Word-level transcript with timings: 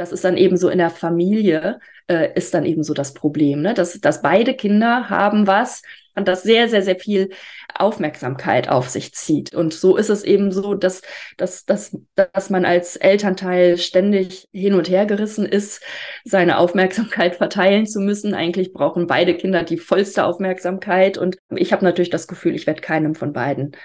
das 0.00 0.12
ist 0.12 0.24
dann 0.24 0.38
eben 0.38 0.56
so 0.56 0.70
in 0.70 0.78
der 0.78 0.88
Familie, 0.88 1.78
äh, 2.08 2.32
ist 2.34 2.54
dann 2.54 2.64
eben 2.64 2.82
so 2.82 2.94
das 2.94 3.12
Problem, 3.12 3.60
ne? 3.60 3.74
dass, 3.74 4.00
dass 4.00 4.22
beide 4.22 4.54
Kinder 4.54 5.10
haben 5.10 5.46
was 5.46 5.82
und 6.14 6.26
das 6.26 6.42
sehr, 6.42 6.70
sehr, 6.70 6.80
sehr 6.82 6.96
viel 6.96 7.28
Aufmerksamkeit 7.74 8.70
auf 8.70 8.88
sich 8.88 9.12
zieht. 9.12 9.54
Und 9.54 9.74
so 9.74 9.96
ist 9.98 10.08
es 10.08 10.24
eben 10.24 10.52
so, 10.52 10.74
dass, 10.74 11.02
dass, 11.36 11.66
dass, 11.66 11.96
dass 12.14 12.48
man 12.48 12.64
als 12.64 12.96
Elternteil 12.96 13.76
ständig 13.76 14.48
hin 14.52 14.72
und 14.72 14.88
her 14.88 15.04
gerissen 15.04 15.44
ist, 15.44 15.82
seine 16.24 16.56
Aufmerksamkeit 16.56 17.36
verteilen 17.36 17.86
zu 17.86 18.00
müssen. 18.00 18.32
Eigentlich 18.32 18.72
brauchen 18.72 19.06
beide 19.06 19.34
Kinder 19.34 19.64
die 19.64 19.78
vollste 19.78 20.24
Aufmerksamkeit. 20.24 21.18
Und 21.18 21.36
ich 21.54 21.74
habe 21.74 21.84
natürlich 21.84 22.10
das 22.10 22.26
Gefühl, 22.26 22.54
ich 22.54 22.66
werde 22.66 22.80
keinem 22.80 23.14
von 23.14 23.34
beiden 23.34 23.76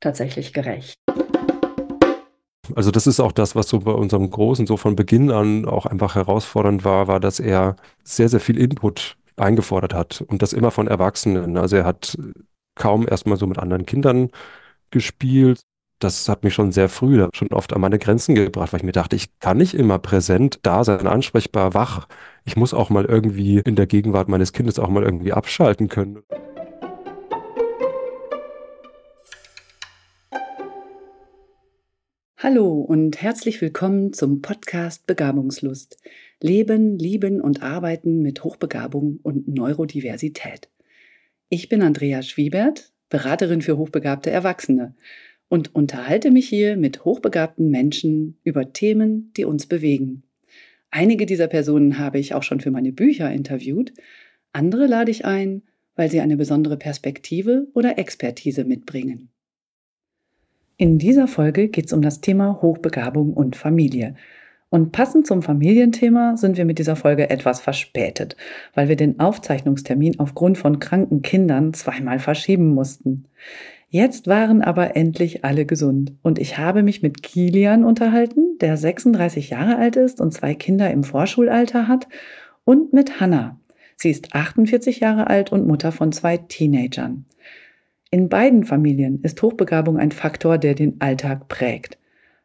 tatsächlich 0.00 0.52
gerecht. 0.52 0.96
Also 2.74 2.90
das 2.90 3.06
ist 3.06 3.20
auch 3.20 3.32
das, 3.32 3.54
was 3.54 3.68
so 3.68 3.80
bei 3.80 3.92
unserem 3.92 4.28
Großen 4.30 4.66
so 4.66 4.76
von 4.76 4.96
Beginn 4.96 5.30
an 5.30 5.64
auch 5.64 5.86
einfach 5.86 6.14
herausfordernd 6.14 6.84
war, 6.84 7.08
war, 7.08 7.20
dass 7.20 7.40
er 7.40 7.76
sehr, 8.04 8.28
sehr 8.28 8.40
viel 8.40 8.58
Input 8.58 9.16
eingefordert 9.36 9.94
hat 9.94 10.22
und 10.26 10.42
das 10.42 10.52
immer 10.52 10.70
von 10.70 10.86
Erwachsenen. 10.86 11.56
Also 11.56 11.76
er 11.76 11.84
hat 11.84 12.16
kaum 12.74 13.06
erstmal 13.08 13.36
so 13.36 13.46
mit 13.46 13.58
anderen 13.58 13.86
Kindern 13.86 14.30
gespielt. 14.90 15.60
Das 15.98 16.28
hat 16.28 16.42
mich 16.42 16.54
schon 16.54 16.72
sehr 16.72 16.88
früh, 16.88 17.24
schon 17.32 17.48
oft 17.52 17.72
an 17.72 17.80
meine 17.80 17.98
Grenzen 17.98 18.34
gebracht, 18.34 18.72
weil 18.72 18.80
ich 18.80 18.84
mir 18.84 18.92
dachte, 18.92 19.14
ich 19.14 19.38
kann 19.38 19.56
nicht 19.58 19.74
immer 19.74 19.98
präsent 20.00 20.58
da 20.62 20.82
sein, 20.82 21.06
ansprechbar, 21.06 21.74
wach. 21.74 22.08
Ich 22.44 22.56
muss 22.56 22.74
auch 22.74 22.90
mal 22.90 23.04
irgendwie 23.04 23.58
in 23.58 23.76
der 23.76 23.86
Gegenwart 23.86 24.28
meines 24.28 24.52
Kindes 24.52 24.80
auch 24.80 24.88
mal 24.88 25.04
irgendwie 25.04 25.32
abschalten 25.32 25.88
können. 25.88 26.24
Hallo 32.44 32.80
und 32.80 33.22
herzlich 33.22 33.60
willkommen 33.60 34.12
zum 34.12 34.42
Podcast 34.42 35.06
Begabungslust. 35.06 35.98
Leben, 36.40 36.98
Lieben 36.98 37.40
und 37.40 37.62
Arbeiten 37.62 38.20
mit 38.20 38.42
Hochbegabung 38.42 39.20
und 39.22 39.46
Neurodiversität. 39.46 40.68
Ich 41.50 41.68
bin 41.68 41.82
Andrea 41.82 42.20
Schwiebert, 42.20 42.90
Beraterin 43.10 43.62
für 43.62 43.78
hochbegabte 43.78 44.32
Erwachsene 44.32 44.96
und 45.48 45.72
unterhalte 45.72 46.32
mich 46.32 46.48
hier 46.48 46.76
mit 46.76 47.04
hochbegabten 47.04 47.70
Menschen 47.70 48.38
über 48.42 48.72
Themen, 48.72 49.30
die 49.36 49.44
uns 49.44 49.66
bewegen. 49.66 50.24
Einige 50.90 51.26
dieser 51.26 51.46
Personen 51.46 52.00
habe 52.00 52.18
ich 52.18 52.34
auch 52.34 52.42
schon 52.42 52.58
für 52.58 52.72
meine 52.72 52.90
Bücher 52.90 53.30
interviewt, 53.30 53.92
andere 54.52 54.88
lade 54.88 55.12
ich 55.12 55.24
ein, 55.24 55.62
weil 55.94 56.10
sie 56.10 56.20
eine 56.20 56.36
besondere 56.36 56.76
Perspektive 56.76 57.68
oder 57.72 57.98
Expertise 57.98 58.64
mitbringen. 58.64 59.28
In 60.82 60.98
dieser 60.98 61.28
Folge 61.28 61.68
geht 61.68 61.86
es 61.86 61.92
um 61.92 62.02
das 62.02 62.20
Thema 62.20 62.58
Hochbegabung 62.60 63.34
und 63.34 63.54
Familie. 63.54 64.16
Und 64.68 64.90
passend 64.90 65.28
zum 65.28 65.40
Familienthema 65.40 66.36
sind 66.36 66.56
wir 66.56 66.64
mit 66.64 66.80
dieser 66.80 66.96
Folge 66.96 67.30
etwas 67.30 67.60
verspätet, 67.60 68.36
weil 68.74 68.88
wir 68.88 68.96
den 68.96 69.20
Aufzeichnungstermin 69.20 70.18
aufgrund 70.18 70.58
von 70.58 70.80
kranken 70.80 71.22
Kindern 71.22 71.72
zweimal 71.72 72.18
verschieben 72.18 72.74
mussten. 72.74 73.26
Jetzt 73.90 74.26
waren 74.26 74.60
aber 74.60 74.96
endlich 74.96 75.44
alle 75.44 75.66
gesund 75.66 76.14
und 76.22 76.40
ich 76.40 76.58
habe 76.58 76.82
mich 76.82 77.00
mit 77.00 77.22
Kilian 77.22 77.84
unterhalten, 77.84 78.58
der 78.60 78.76
36 78.76 79.50
Jahre 79.50 79.78
alt 79.78 79.94
ist 79.94 80.20
und 80.20 80.32
zwei 80.32 80.56
Kinder 80.56 80.90
im 80.90 81.04
Vorschulalter 81.04 81.86
hat, 81.86 82.08
und 82.64 82.92
mit 82.92 83.20
Hannah. 83.20 83.56
Sie 83.94 84.10
ist 84.10 84.34
48 84.34 84.98
Jahre 84.98 85.28
alt 85.28 85.52
und 85.52 85.64
Mutter 85.64 85.92
von 85.92 86.10
zwei 86.10 86.38
Teenagern. 86.38 87.26
In 88.14 88.28
beiden 88.28 88.64
Familien 88.64 89.20
ist 89.22 89.40
Hochbegabung 89.40 89.96
ein 89.96 90.12
Faktor, 90.12 90.58
der 90.58 90.74
den 90.74 91.00
Alltag 91.00 91.48
prägt. 91.48 91.96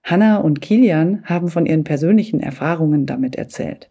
Hannah 0.02 0.38
und 0.38 0.62
Kilian 0.62 1.26
haben 1.26 1.50
von 1.50 1.66
ihren 1.66 1.84
persönlichen 1.84 2.40
Erfahrungen 2.40 3.06
damit 3.06 3.36
erzählt, 3.36 3.90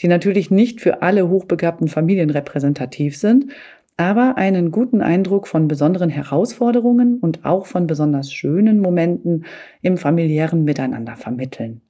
die 0.00 0.08
natürlich 0.08 0.50
nicht 0.50 0.80
für 0.80 1.02
alle 1.02 1.28
hochbegabten 1.28 1.88
Familien 1.88 2.30
repräsentativ 2.30 3.18
sind, 3.18 3.52
aber 3.98 4.38
einen 4.38 4.70
guten 4.70 5.02
Eindruck 5.02 5.46
von 5.46 5.68
besonderen 5.68 6.08
Herausforderungen 6.08 7.18
und 7.18 7.44
auch 7.44 7.66
von 7.66 7.86
besonders 7.86 8.32
schönen 8.32 8.80
Momenten 8.80 9.44
im 9.82 9.98
familiären 9.98 10.64
Miteinander 10.64 11.16
vermitteln. 11.16 11.82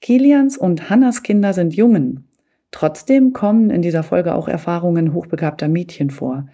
Kilians 0.00 0.58
und 0.58 0.90
Hannas 0.90 1.22
Kinder 1.22 1.52
sind 1.52 1.76
Jungen. 1.76 2.24
Trotzdem 2.72 3.32
kommen 3.32 3.70
in 3.70 3.82
dieser 3.82 4.02
Folge 4.02 4.34
auch 4.34 4.48
Erfahrungen 4.48 5.12
hochbegabter 5.12 5.68
Mädchen 5.68 6.10
vor, 6.10 6.48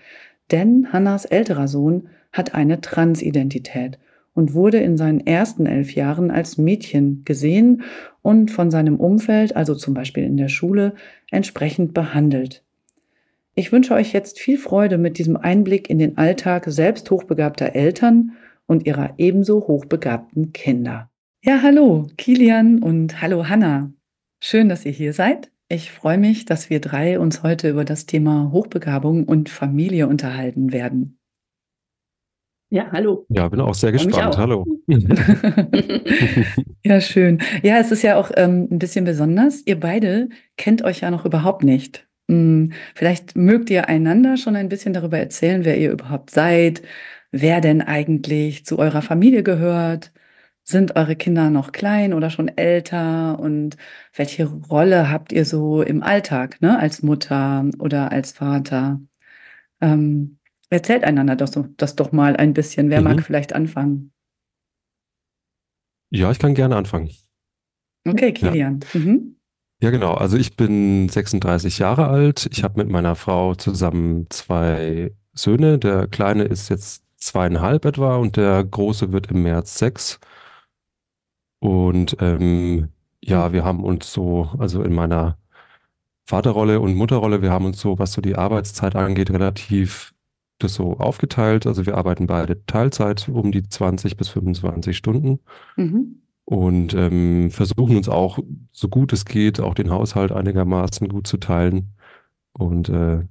denn 0.50 0.92
Hannas 0.92 1.24
älterer 1.24 1.68
Sohn 1.68 2.08
hat 2.32 2.54
eine 2.54 2.80
Transidentität 2.80 3.98
und 4.34 4.52
wurde 4.52 4.78
in 4.78 4.96
seinen 4.96 5.26
ersten 5.26 5.66
elf 5.66 5.94
Jahren 5.94 6.30
als 6.30 6.58
Mädchen 6.58 7.22
gesehen 7.24 7.82
und 8.22 8.50
von 8.50 8.70
seinem 8.70 9.00
Umfeld, 9.00 9.56
also 9.56 9.74
zum 9.74 9.94
Beispiel 9.94 10.24
in 10.24 10.36
der 10.36 10.48
Schule, 10.48 10.94
entsprechend 11.30 11.94
behandelt. 11.94 12.62
Ich 13.54 13.72
wünsche 13.72 13.94
euch 13.94 14.12
jetzt 14.12 14.38
viel 14.38 14.58
Freude 14.58 14.98
mit 14.98 15.18
diesem 15.18 15.38
Einblick 15.38 15.88
in 15.88 15.98
den 15.98 16.18
Alltag 16.18 16.66
selbst 16.68 17.10
hochbegabter 17.10 17.74
Eltern 17.74 18.32
und 18.66 18.86
ihrer 18.86 19.14
ebenso 19.16 19.66
hochbegabten 19.66 20.52
Kinder. 20.52 21.08
Ja, 21.40 21.62
hallo, 21.62 22.08
Kilian 22.18 22.82
und 22.82 23.22
hallo 23.22 23.48
Hanna. 23.48 23.90
Schön, 24.40 24.68
dass 24.68 24.84
ihr 24.84 24.92
hier 24.92 25.14
seid. 25.14 25.50
Ich 25.68 25.90
freue 25.90 26.18
mich, 26.18 26.44
dass 26.44 26.70
wir 26.70 26.80
drei 26.80 27.18
uns 27.18 27.42
heute 27.42 27.68
über 27.68 27.84
das 27.84 28.06
Thema 28.06 28.50
Hochbegabung 28.52 29.24
und 29.24 29.48
Familie 29.48 30.06
unterhalten 30.06 30.72
werden. 30.72 31.18
Ja, 32.70 32.90
hallo. 32.92 33.26
Ja, 33.28 33.48
bin 33.48 33.60
auch 33.60 33.74
sehr 33.74 33.90
gespannt. 33.90 34.34
Auch. 34.34 34.38
Hallo. 34.38 34.64
ja, 36.84 37.00
schön. 37.00 37.40
Ja, 37.62 37.78
es 37.78 37.90
ist 37.90 38.02
ja 38.02 38.16
auch 38.16 38.30
ähm, 38.36 38.68
ein 38.70 38.78
bisschen 38.78 39.04
besonders. 39.04 39.62
Ihr 39.66 39.80
beide 39.80 40.28
kennt 40.56 40.82
euch 40.82 41.00
ja 41.00 41.10
noch 41.10 41.24
überhaupt 41.24 41.64
nicht. 41.64 42.06
Hm, 42.30 42.72
vielleicht 42.94 43.36
mögt 43.36 43.68
ihr 43.70 43.88
einander 43.88 44.36
schon 44.36 44.54
ein 44.54 44.68
bisschen 44.68 44.92
darüber 44.92 45.18
erzählen, 45.18 45.64
wer 45.64 45.78
ihr 45.78 45.90
überhaupt 45.90 46.30
seid, 46.30 46.82
wer 47.32 47.60
denn 47.60 47.82
eigentlich 47.82 48.64
zu 48.66 48.78
eurer 48.78 49.02
Familie 49.02 49.42
gehört, 49.42 50.12
sind 50.68 50.96
eure 50.96 51.14
Kinder 51.14 51.48
noch 51.48 51.70
klein 51.72 52.12
oder 52.12 52.28
schon 52.28 52.48
älter? 52.48 53.38
Und 53.38 53.76
welche 54.14 54.46
Rolle 54.46 55.10
habt 55.10 55.32
ihr 55.32 55.44
so 55.44 55.80
im 55.80 56.02
Alltag, 56.02 56.60
ne, 56.60 56.78
als 56.78 57.02
Mutter 57.02 57.64
oder 57.78 58.10
als 58.10 58.32
Vater? 58.32 59.00
Ähm, 59.80 60.38
erzählt 60.68 61.04
einander 61.04 61.36
das, 61.36 61.52
das 61.76 61.94
doch 61.94 62.10
mal 62.10 62.36
ein 62.36 62.52
bisschen. 62.52 62.90
Wer 62.90 63.00
mhm. 63.00 63.04
mag 63.04 63.22
vielleicht 63.22 63.54
anfangen? 63.54 64.12
Ja, 66.10 66.30
ich 66.30 66.38
kann 66.38 66.54
gerne 66.54 66.76
anfangen. 66.76 67.10
Okay, 68.06 68.32
Kilian. 68.32 68.80
Ja. 68.92 69.00
Mhm. 69.00 69.36
Ja, 69.80 69.90
genau. 69.90 70.14
Also 70.14 70.36
ich 70.36 70.56
bin 70.56 71.08
36 71.08 71.78
Jahre 71.78 72.08
alt. 72.08 72.48
Ich 72.50 72.64
habe 72.64 72.82
mit 72.82 72.90
meiner 72.90 73.14
Frau 73.14 73.54
zusammen 73.54 74.26
zwei 74.30 75.12
Söhne. 75.32 75.78
Der 75.78 76.08
kleine 76.08 76.44
ist 76.44 76.70
jetzt 76.70 77.04
zweieinhalb 77.18 77.84
etwa 77.84 78.16
und 78.16 78.36
der 78.36 78.64
große 78.64 79.12
wird 79.12 79.30
im 79.30 79.42
März 79.42 79.78
sechs. 79.78 80.18
Und 81.66 82.18
ähm, 82.20 82.90
ja, 83.20 83.52
wir 83.52 83.64
haben 83.64 83.82
uns 83.82 84.12
so, 84.12 84.48
also 84.56 84.84
in 84.84 84.94
meiner 84.94 85.36
Vaterrolle 86.24 86.78
und 86.78 86.94
Mutterrolle, 86.94 87.42
wir 87.42 87.50
haben 87.50 87.64
uns 87.64 87.80
so, 87.80 87.98
was 87.98 88.12
so 88.12 88.20
die 88.20 88.36
Arbeitszeit 88.36 88.94
angeht, 88.94 89.30
relativ 89.30 90.14
das 90.58 90.74
so 90.74 90.98
aufgeteilt. 90.98 91.66
Also 91.66 91.84
wir 91.84 91.96
arbeiten 91.96 92.28
beide 92.28 92.64
Teilzeit 92.66 93.28
um 93.28 93.50
die 93.50 93.68
20 93.68 94.16
bis 94.16 94.28
25 94.28 94.96
Stunden 94.96 95.40
mhm. 95.74 96.22
und 96.44 96.94
ähm, 96.94 97.50
versuchen 97.50 97.96
uns 97.96 98.08
auch, 98.08 98.38
so 98.70 98.88
gut 98.88 99.12
es 99.12 99.24
geht, 99.24 99.58
auch 99.58 99.74
den 99.74 99.90
Haushalt 99.90 100.30
einigermaßen 100.30 101.08
gut 101.08 101.26
zu 101.26 101.36
teilen. 101.36 101.96
Und 102.52 102.90
äh, 102.90 103.24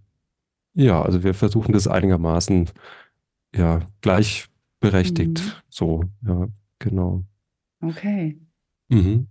ja, 0.74 1.02
also 1.02 1.24
wir 1.24 1.36
versuchen 1.36 1.72
das 1.72 1.88
einigermaßen 1.88 2.70
ja 3.56 3.80
gleichberechtigt. 4.02 5.40
Mhm. 5.40 5.52
So, 5.70 6.04
ja, 6.28 6.50
genau. 6.80 7.24
Okay. 7.86 8.40
Mhm. 8.90 9.28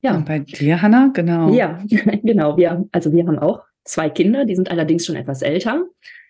Ja. 0.00 0.16
Und 0.16 0.26
bei 0.26 0.40
dir, 0.40 0.82
Hanna, 0.82 1.10
genau. 1.14 1.52
Ja, 1.52 1.82
genau. 2.22 2.56
Wir, 2.56 2.86
also 2.92 3.12
wir 3.12 3.26
haben 3.26 3.38
auch 3.38 3.62
zwei 3.84 4.10
Kinder, 4.10 4.44
die 4.44 4.54
sind 4.54 4.70
allerdings 4.70 5.06
schon 5.06 5.16
etwas 5.16 5.42
älter. 5.42 5.84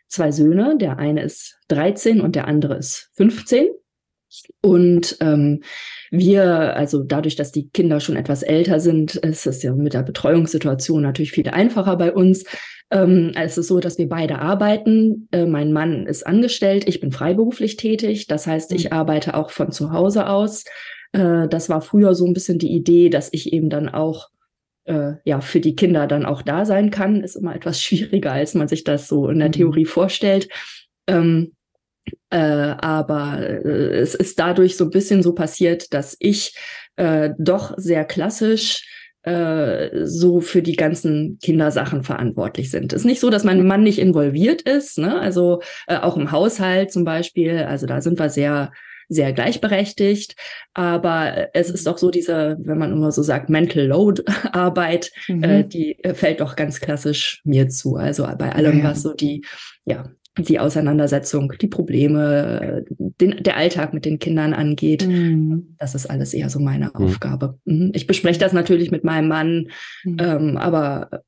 Zwei 0.08 0.30
Söhne, 0.30 0.76
der 0.78 0.98
eine 0.98 1.22
ist 1.22 1.58
13 1.68 2.20
und 2.20 2.36
der 2.36 2.46
andere 2.46 2.76
ist 2.76 3.10
15. 3.14 3.66
Und 4.60 5.16
ähm, 5.20 5.62
wir, 6.10 6.76
also 6.76 7.02
dadurch, 7.02 7.36
dass 7.36 7.52
die 7.52 7.68
Kinder 7.70 8.00
schon 8.00 8.16
etwas 8.16 8.42
älter 8.42 8.80
sind, 8.80 9.16
ist 9.16 9.46
es 9.46 9.62
ja 9.62 9.72
mit 9.72 9.94
der 9.94 10.02
Betreuungssituation 10.02 11.02
natürlich 11.02 11.32
viel 11.32 11.48
einfacher 11.48 11.96
bei 11.96 12.12
uns. 12.12 12.44
Ähm, 12.90 13.32
es 13.34 13.58
ist 13.58 13.68
so, 13.68 13.80
dass 13.80 13.98
wir 13.98 14.08
beide 14.08 14.38
arbeiten. 14.38 15.28
Äh, 15.32 15.46
mein 15.46 15.72
Mann 15.72 16.06
ist 16.06 16.26
angestellt, 16.26 16.86
ich 16.86 17.00
bin 17.00 17.12
freiberuflich 17.12 17.76
tätig. 17.76 18.26
Das 18.26 18.46
heißt, 18.46 18.72
ich 18.72 18.86
mhm. 18.86 18.92
arbeite 18.92 19.34
auch 19.34 19.50
von 19.50 19.72
zu 19.72 19.92
Hause 19.92 20.28
aus. 20.28 20.64
Äh, 21.14 21.48
das 21.48 21.68
war 21.68 21.80
früher 21.80 22.14
so 22.14 22.26
ein 22.26 22.34
bisschen 22.34 22.58
die 22.58 22.72
Idee, 22.72 23.08
dass 23.08 23.32
ich 23.32 23.52
eben 23.52 23.70
dann 23.70 23.88
auch 23.88 24.28
äh, 24.84 25.12
ja 25.24 25.40
für 25.40 25.60
die 25.60 25.76
Kinder 25.76 26.06
dann 26.06 26.26
auch 26.26 26.42
da 26.42 26.64
sein 26.64 26.90
kann. 26.90 27.22
Ist 27.22 27.36
immer 27.36 27.54
etwas 27.56 27.80
schwieriger, 27.80 28.32
als 28.32 28.54
man 28.54 28.68
sich 28.68 28.84
das 28.84 29.08
so 29.08 29.28
in 29.28 29.38
der 29.38 29.48
mhm. 29.48 29.52
Theorie 29.52 29.86
vorstellt. 29.86 30.48
Ähm, 31.06 31.52
äh, 32.30 32.36
aber 32.36 33.38
äh, 33.40 33.96
es 33.96 34.14
ist 34.14 34.38
dadurch 34.38 34.76
so 34.76 34.84
ein 34.84 34.90
bisschen 34.90 35.22
so 35.22 35.32
passiert, 35.32 35.94
dass 35.94 36.16
ich 36.18 36.54
äh, 36.96 37.30
doch 37.38 37.74
sehr 37.78 38.04
klassisch 38.04 38.86
so 39.26 40.42
für 40.42 40.60
die 40.60 40.76
ganzen 40.76 41.38
Kindersachen 41.42 42.02
verantwortlich 42.02 42.70
sind. 42.70 42.92
Es 42.92 43.00
ist 43.00 43.06
nicht 43.06 43.20
so, 43.20 43.30
dass 43.30 43.42
mein 43.42 43.66
Mann 43.66 43.82
nicht 43.82 43.98
involviert 43.98 44.60
ist, 44.60 44.98
ne? 44.98 45.18
also 45.18 45.62
äh, 45.86 45.96
auch 45.96 46.18
im 46.18 46.30
Haushalt 46.30 46.92
zum 46.92 47.04
Beispiel. 47.04 47.60
Also 47.60 47.86
da 47.86 48.02
sind 48.02 48.18
wir 48.18 48.28
sehr 48.28 48.70
sehr 49.08 49.32
gleichberechtigt. 49.32 50.36
Aber 50.74 51.48
es 51.54 51.70
ist 51.70 51.86
doch 51.86 51.98
so 51.98 52.10
diese, 52.10 52.56
wenn 52.60 52.78
man 52.78 52.92
immer 52.92 53.12
so 53.12 53.22
sagt, 53.22 53.50
Mental 53.50 53.86
Load 53.86 54.22
Arbeit, 54.52 55.12
mhm. 55.28 55.44
äh, 55.44 55.64
die 55.64 56.02
äh, 56.04 56.14
fällt 56.14 56.40
doch 56.40 56.56
ganz 56.56 56.80
klassisch 56.80 57.40
mir 57.44 57.68
zu. 57.68 57.96
Also 57.96 58.26
bei 58.38 58.52
allem, 58.52 58.78
ja. 58.78 58.84
was 58.84 59.02
so 59.02 59.14
die, 59.14 59.44
ja, 59.84 60.04
die 60.38 60.58
Auseinandersetzung, 60.58 61.52
die 61.60 61.68
Probleme, 61.68 62.84
den, 62.98 63.42
der 63.42 63.56
Alltag 63.56 63.94
mit 63.94 64.04
den 64.04 64.18
Kindern 64.18 64.52
angeht. 64.52 65.06
Mhm. 65.06 65.76
Das 65.78 65.94
ist 65.94 66.06
alles 66.06 66.34
eher 66.34 66.50
so 66.50 66.58
meine 66.58 66.86
mhm. 66.86 67.06
Aufgabe. 67.06 67.58
Mhm. 67.64 67.92
Ich 67.94 68.06
bespreche 68.06 68.40
das 68.40 68.52
natürlich 68.52 68.90
mit 68.90 69.04
meinem 69.04 69.28
Mann, 69.28 69.68
mhm. 70.02 70.16
ähm, 70.18 70.56
aber 70.56 71.22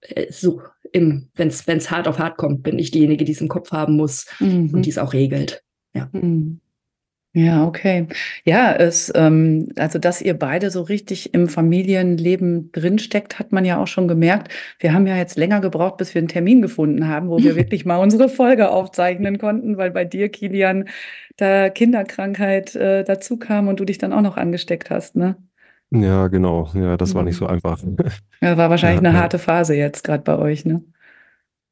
äh, 0.00 0.30
so 0.30 0.60
wenn 0.92 1.28
es 1.36 1.90
hart 1.90 2.08
auf 2.08 2.18
hart 2.18 2.36
kommt, 2.36 2.62
bin 2.62 2.78
ich 2.78 2.90
diejenige, 2.90 3.24
die 3.24 3.32
es 3.32 3.40
im 3.40 3.48
Kopf 3.48 3.72
haben 3.72 3.96
muss 3.96 4.26
und 4.40 4.72
mhm. 4.72 4.82
die 4.82 4.90
es 4.90 4.98
auch 4.98 5.12
regelt. 5.12 5.62
Ja. 5.94 6.08
Mhm. 6.12 6.60
Ja, 7.36 7.66
okay. 7.66 8.06
Ja, 8.46 8.72
es, 8.72 9.12
ähm, 9.14 9.68
also 9.76 9.98
dass 9.98 10.22
ihr 10.22 10.32
beide 10.38 10.70
so 10.70 10.80
richtig 10.80 11.34
im 11.34 11.48
Familienleben 11.48 12.72
drinsteckt, 12.72 13.38
hat 13.38 13.52
man 13.52 13.66
ja 13.66 13.76
auch 13.76 13.88
schon 13.88 14.08
gemerkt. 14.08 14.50
Wir 14.78 14.94
haben 14.94 15.06
ja 15.06 15.18
jetzt 15.18 15.36
länger 15.36 15.60
gebraucht, 15.60 15.98
bis 15.98 16.14
wir 16.14 16.20
einen 16.20 16.28
Termin 16.28 16.62
gefunden 16.62 17.08
haben, 17.08 17.28
wo 17.28 17.38
wir 17.38 17.54
wirklich 17.56 17.84
mal 17.84 17.98
unsere 17.98 18.30
Folge 18.30 18.70
aufzeichnen 18.70 19.36
konnten, 19.36 19.76
weil 19.76 19.90
bei 19.90 20.06
dir, 20.06 20.30
Kilian, 20.30 20.88
da 21.36 21.68
Kinderkrankheit 21.68 22.74
äh, 22.74 23.04
dazu 23.04 23.36
kam 23.36 23.68
und 23.68 23.80
du 23.80 23.84
dich 23.84 23.98
dann 23.98 24.14
auch 24.14 24.22
noch 24.22 24.38
angesteckt 24.38 24.88
hast, 24.88 25.14
ne? 25.14 25.36
Ja, 25.90 26.28
genau. 26.28 26.70
Ja, 26.72 26.96
das 26.96 27.14
war 27.14 27.22
nicht 27.22 27.36
so 27.36 27.44
mhm. 27.44 27.50
einfach. 27.50 27.82
Ja, 28.40 28.56
war 28.56 28.70
wahrscheinlich 28.70 29.02
ja, 29.02 29.10
eine 29.10 29.20
harte 29.20 29.38
Phase 29.38 29.74
jetzt 29.74 30.04
gerade 30.04 30.22
bei 30.22 30.38
euch, 30.38 30.64
ne? 30.64 30.82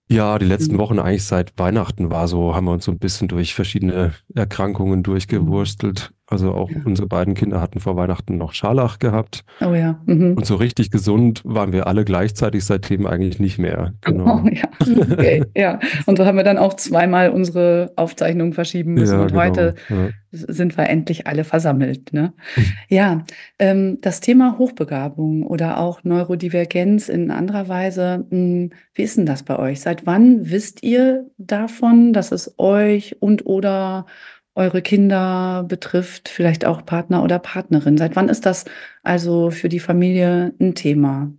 Ja, 0.08 0.38
die 0.38 0.46
letzten 0.46 0.74
mhm. 0.74 0.78
Wochen 0.78 0.98
eigentlich 0.98 1.24
seit 1.24 1.58
Weihnachten 1.58 2.10
war 2.10 2.28
so, 2.28 2.54
haben 2.54 2.66
wir 2.66 2.72
uns 2.72 2.84
so 2.84 2.92
ein 2.92 2.98
bisschen 2.98 3.28
durch 3.28 3.54
verschiedene 3.54 4.12
Erkrankungen 4.34 5.02
durchgewurstelt. 5.02 6.12
Also 6.26 6.52
auch 6.52 6.70
ja. 6.70 6.78
unsere 6.86 7.06
beiden 7.06 7.34
Kinder 7.34 7.60
hatten 7.60 7.80
vor 7.80 7.96
Weihnachten 7.96 8.38
noch 8.38 8.54
Scharlach 8.54 8.98
gehabt. 8.98 9.44
Oh 9.60 9.74
ja. 9.74 10.00
Mhm. 10.06 10.34
Und 10.36 10.46
so 10.46 10.56
richtig 10.56 10.90
gesund 10.90 11.42
waren 11.44 11.74
wir 11.74 11.86
alle 11.86 12.06
gleichzeitig 12.06 12.64
seitdem 12.64 13.06
eigentlich 13.06 13.40
nicht 13.40 13.58
mehr. 13.58 13.92
Genau. 14.00 14.42
Oh, 14.42 14.48
ja. 14.48 14.64
Okay. 14.80 15.44
ja. 15.54 15.78
Und 16.06 16.16
so 16.16 16.24
haben 16.24 16.38
wir 16.38 16.44
dann 16.44 16.56
auch 16.56 16.74
zweimal 16.74 17.28
unsere 17.28 17.92
Aufzeichnung 17.96 18.54
verschieben 18.54 18.94
müssen. 18.94 19.16
Ja, 19.16 19.20
und 19.20 19.32
genau. 19.32 19.42
heute 19.42 19.74
ja. 19.90 20.08
sind 20.30 20.78
wir 20.78 20.88
endlich 20.88 21.26
alle 21.26 21.44
versammelt. 21.44 22.14
Ne? 22.14 22.32
ja, 22.88 23.22
ähm, 23.58 23.98
das 24.00 24.20
Thema 24.20 24.56
Hochbegabung 24.56 25.42
oder 25.42 25.78
auch 25.78 26.04
Neurodivergenz 26.04 27.10
in 27.10 27.30
anderer 27.30 27.68
Weise, 27.68 28.24
mh, 28.30 28.36
hm, 28.38 28.70
wie 28.94 29.02
ist 29.02 29.18
denn 29.18 29.26
das 29.26 29.42
bei 29.42 29.58
euch? 29.58 29.82
Seit 29.82 30.06
wann 30.06 30.50
wisst 30.50 30.82
ihr 30.82 31.26
davon, 31.36 32.14
dass 32.14 32.32
es 32.32 32.54
euch 32.58 33.20
und 33.20 33.44
oder 33.44 34.06
eure 34.54 34.82
Kinder 34.82 35.64
betrifft, 35.64 36.28
vielleicht 36.28 36.64
auch 36.64 36.84
Partner 36.84 37.22
oder 37.22 37.38
Partnerin. 37.38 37.98
Seit 37.98 38.16
wann 38.16 38.28
ist 38.28 38.46
das 38.46 38.64
also 39.02 39.50
für 39.50 39.68
die 39.68 39.80
Familie 39.80 40.54
ein 40.60 40.74
Thema? 40.74 41.32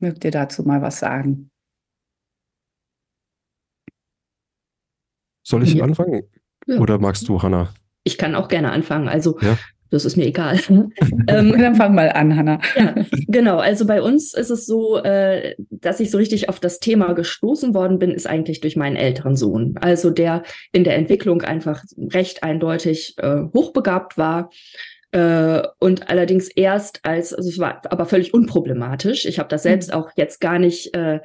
Mögt 0.00 0.24
ihr 0.24 0.30
dazu 0.30 0.62
mal 0.62 0.82
was 0.82 0.98
sagen? 0.98 1.50
Soll 5.46 5.62
ich 5.62 5.74
ja. 5.74 5.84
anfangen? 5.84 6.22
Ja. 6.66 6.78
Oder 6.78 6.98
magst 6.98 7.28
du, 7.28 7.42
Hanna? 7.42 7.72
Ich 8.04 8.18
kann 8.18 8.34
auch 8.34 8.48
gerne 8.48 8.72
anfangen. 8.72 9.08
Also 9.08 9.38
ja 9.40 9.56
das 9.90 10.04
ist 10.04 10.16
mir 10.16 10.26
egal. 10.26 10.58
ähm, 10.68 11.54
Dann 11.58 11.74
fang 11.74 11.94
mal 11.94 12.10
an, 12.10 12.36
Hanna. 12.36 12.60
ja, 12.76 12.94
genau. 13.28 13.58
Also 13.58 13.86
bei 13.86 14.02
uns 14.02 14.34
ist 14.34 14.50
es 14.50 14.66
so, 14.66 14.98
äh, 14.98 15.54
dass 15.70 16.00
ich 16.00 16.10
so 16.10 16.18
richtig 16.18 16.48
auf 16.48 16.60
das 16.60 16.80
Thema 16.80 17.12
gestoßen 17.12 17.74
worden 17.74 17.98
bin, 17.98 18.10
ist 18.10 18.26
eigentlich 18.26 18.60
durch 18.60 18.76
meinen 18.76 18.96
älteren 18.96 19.36
Sohn. 19.36 19.74
Also 19.80 20.10
der 20.10 20.42
in 20.72 20.84
der 20.84 20.96
Entwicklung 20.96 21.42
einfach 21.42 21.82
recht 21.96 22.42
eindeutig 22.42 23.14
äh, 23.18 23.42
hochbegabt 23.54 24.18
war. 24.18 24.50
Äh, 25.12 25.62
und 25.78 26.08
allerdings 26.10 26.48
erst 26.48 27.00
als, 27.04 27.32
also 27.32 27.48
es 27.48 27.58
war 27.58 27.82
aber 27.88 28.06
völlig 28.06 28.34
unproblematisch. 28.34 29.24
Ich 29.26 29.38
habe 29.38 29.48
das 29.48 29.64
mhm. 29.64 29.68
selbst 29.68 29.92
auch 29.92 30.10
jetzt 30.16 30.40
gar 30.40 30.58
nicht 30.58 30.94
äh, 30.94 31.20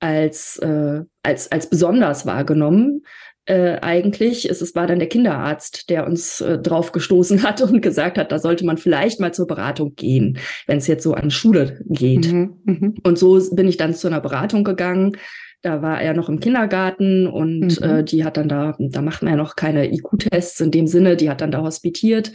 als, 0.00 0.58
äh, 0.58 1.02
als, 1.22 1.50
als 1.50 1.68
besonders 1.68 2.26
wahrgenommen, 2.26 3.02
äh, 3.46 3.78
eigentlich. 3.80 4.48
Es, 4.48 4.60
es 4.60 4.74
war 4.74 4.86
dann 4.86 4.98
der 4.98 5.08
Kinderarzt, 5.08 5.90
der 5.90 6.06
uns 6.06 6.40
äh, 6.40 6.58
drauf 6.58 6.92
gestoßen 6.92 7.42
hat 7.44 7.60
und 7.62 7.80
gesagt 7.80 8.18
hat, 8.18 8.32
da 8.32 8.38
sollte 8.38 8.64
man 8.64 8.78
vielleicht 8.78 9.20
mal 9.20 9.34
zur 9.34 9.46
Beratung 9.46 9.94
gehen, 9.96 10.38
wenn 10.66 10.78
es 10.78 10.86
jetzt 10.86 11.02
so 11.02 11.14
an 11.14 11.30
Schule 11.30 11.80
geht. 11.86 12.32
Mhm, 12.32 12.56
mh. 12.64 12.92
Und 13.02 13.18
so 13.18 13.40
bin 13.52 13.68
ich 13.68 13.76
dann 13.76 13.94
zu 13.94 14.06
einer 14.06 14.20
Beratung 14.20 14.64
gegangen. 14.64 15.16
Da 15.62 15.80
war 15.80 16.00
er 16.00 16.12
noch 16.12 16.28
im 16.28 16.40
Kindergarten 16.40 17.26
und 17.26 17.80
mhm. 17.80 17.86
äh, 17.86 18.04
die 18.04 18.24
hat 18.24 18.36
dann 18.36 18.48
da, 18.48 18.76
da 18.78 19.00
macht 19.00 19.22
man 19.22 19.32
ja 19.32 19.36
noch 19.36 19.56
keine 19.56 19.90
IQ-Tests 19.92 20.60
in 20.60 20.70
dem 20.70 20.86
Sinne, 20.86 21.16
die 21.16 21.30
hat 21.30 21.40
dann 21.40 21.50
da 21.50 21.62
hospitiert. 21.62 22.32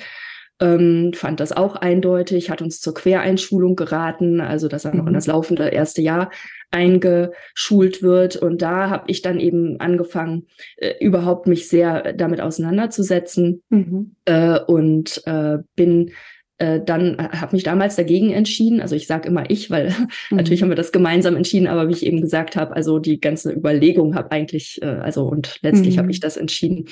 Ähm, 0.62 1.12
fand 1.14 1.40
das 1.40 1.52
auch 1.52 1.76
eindeutig, 1.76 2.50
hat 2.50 2.62
uns 2.62 2.82
zur 2.82 2.94
Quereinschulung 2.94 3.76
geraten, 3.76 4.42
also 4.42 4.68
dass 4.68 4.86
er 4.86 4.94
noch 4.94 5.06
in 5.06 5.12
mhm. 5.12 5.16
das 5.16 5.28
laufende 5.28 5.70
erste 5.70 6.02
Jahr 6.02 6.32
eingeschult 6.72 8.04
wird. 8.04 8.36
Und 8.36 8.62
da 8.62 8.90
habe 8.90 9.06
ich 9.08 9.22
dann 9.22 9.40
eben 9.40 9.80
angefangen, 9.80 10.48
äh, 10.78 10.94
überhaupt 11.00 11.48
mich 11.48 11.70
sehr 11.70 12.14
damit 12.14 12.42
auseinanderzusetzen 12.42 13.64
mhm. 13.70 14.16
äh, 14.26 14.60
und 14.60 15.22
äh, 15.26 15.60
bin 15.76 16.12
äh, 16.60 16.82
dann 16.84 17.18
äh, 17.18 17.30
habe 17.38 17.56
mich 17.56 17.64
damals 17.64 17.96
dagegen 17.96 18.32
entschieden. 18.32 18.82
Also 18.82 18.96
ich 18.96 19.08
sage 19.08 19.28
immer 19.28 19.50
ich, 19.50 19.72
weil 19.72 19.90
mhm. 20.30 20.38
natürlich 20.38 20.62
haben 20.62 20.70
wir 20.70 20.76
das 20.76 20.92
gemeinsam 20.92 21.36
entschieden, 21.36 21.68
aber 21.68 21.88
wie 21.88 21.94
ich 21.94 22.06
eben 22.06 22.22
gesagt 22.22 22.56
habe, 22.56 22.76
also 22.76 23.00
die 23.00 23.20
ganze 23.20 23.52
Überlegung 23.52 24.14
habe 24.14 24.32
eigentlich, 24.32 24.82
äh, 24.82 24.86
also 24.86 25.24
und 25.24 25.60
letztlich 25.62 25.96
mhm. 25.96 26.00
habe 26.00 26.12
ich 26.12 26.20
das 26.20 26.38
entschieden. 26.38 26.86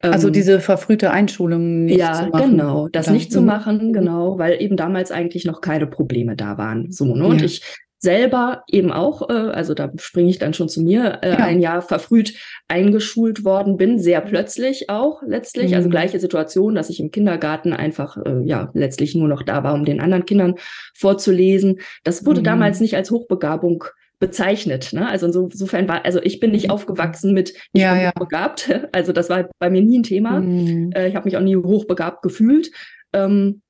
Also 0.00 0.28
ähm, 0.28 0.32
diese 0.32 0.60
verfrühte 0.60 1.10
Einschulung 1.10 1.84
nicht 1.84 1.98
ja, 1.98 2.12
zu 2.12 2.26
machen. 2.26 2.40
Ja, 2.40 2.46
genau, 2.46 2.88
das 2.88 3.10
nicht 3.10 3.32
zu 3.32 3.40
mhm. 3.40 3.46
machen, 3.46 3.92
genau, 3.92 4.38
weil 4.38 4.62
eben 4.62 4.76
damals 4.76 5.10
eigentlich 5.10 5.44
noch 5.44 5.60
keine 5.60 5.86
Probleme 5.86 6.36
da 6.36 6.56
waren. 6.56 6.92
So, 6.92 7.16
ne? 7.16 7.26
Und 7.26 7.40
ja. 7.40 7.46
ich 7.46 7.62
selber 8.00 8.62
eben 8.68 8.92
auch, 8.92 9.28
äh, 9.28 9.32
also 9.32 9.74
da 9.74 9.90
springe 9.96 10.30
ich 10.30 10.38
dann 10.38 10.54
schon 10.54 10.68
zu 10.68 10.82
mir, 10.82 11.18
äh, 11.22 11.30
ja. 11.30 11.36
ein 11.38 11.60
Jahr 11.60 11.82
verfrüht 11.82 12.34
eingeschult 12.68 13.44
worden 13.44 13.76
bin, 13.76 13.98
sehr 13.98 14.20
plötzlich 14.20 14.88
auch 14.88 15.22
letztlich. 15.26 15.74
Also 15.74 15.74
mhm. 15.74 15.78
Also 15.78 15.90
gleiche 15.90 16.20
Situation, 16.20 16.74
dass 16.74 16.90
ich 16.90 17.00
im 17.00 17.10
Kindergarten 17.10 17.72
einfach 17.72 18.16
äh, 18.18 18.42
ja 18.44 18.70
letztlich 18.74 19.14
nur 19.14 19.26
noch 19.26 19.42
da 19.42 19.64
war, 19.64 19.74
um 19.74 19.84
den 19.84 20.00
anderen 20.00 20.26
Kindern 20.26 20.54
vorzulesen. 20.94 21.80
Das 22.04 22.24
wurde 22.24 22.40
mhm. 22.40 22.44
damals 22.44 22.80
nicht 22.80 22.94
als 22.94 23.10
Hochbegabung 23.10 23.84
bezeichnet. 24.18 24.92
Ne? 24.92 25.08
Also 25.08 25.26
insofern 25.26 25.88
war, 25.88 26.04
also 26.04 26.20
ich 26.22 26.40
bin 26.40 26.50
nicht 26.50 26.66
mhm. 26.66 26.72
aufgewachsen 26.72 27.32
mit 27.32 27.50
ich 27.72 27.82
ja, 27.82 27.94
bin 27.94 28.02
ja. 28.02 28.10
hochbegabt. 28.10 28.70
Also 28.92 29.12
das 29.12 29.28
war 29.28 29.48
bei 29.58 29.70
mir 29.70 29.82
nie 29.82 29.98
ein 29.98 30.02
Thema. 30.02 30.40
Mhm. 30.40 30.90
Äh, 30.94 31.08
ich 31.08 31.14
habe 31.14 31.26
mich 31.26 31.36
auch 31.36 31.42
nie 31.42 31.56
hochbegabt 31.56 32.22
gefühlt. 32.22 32.70
Ähm, 33.12 33.62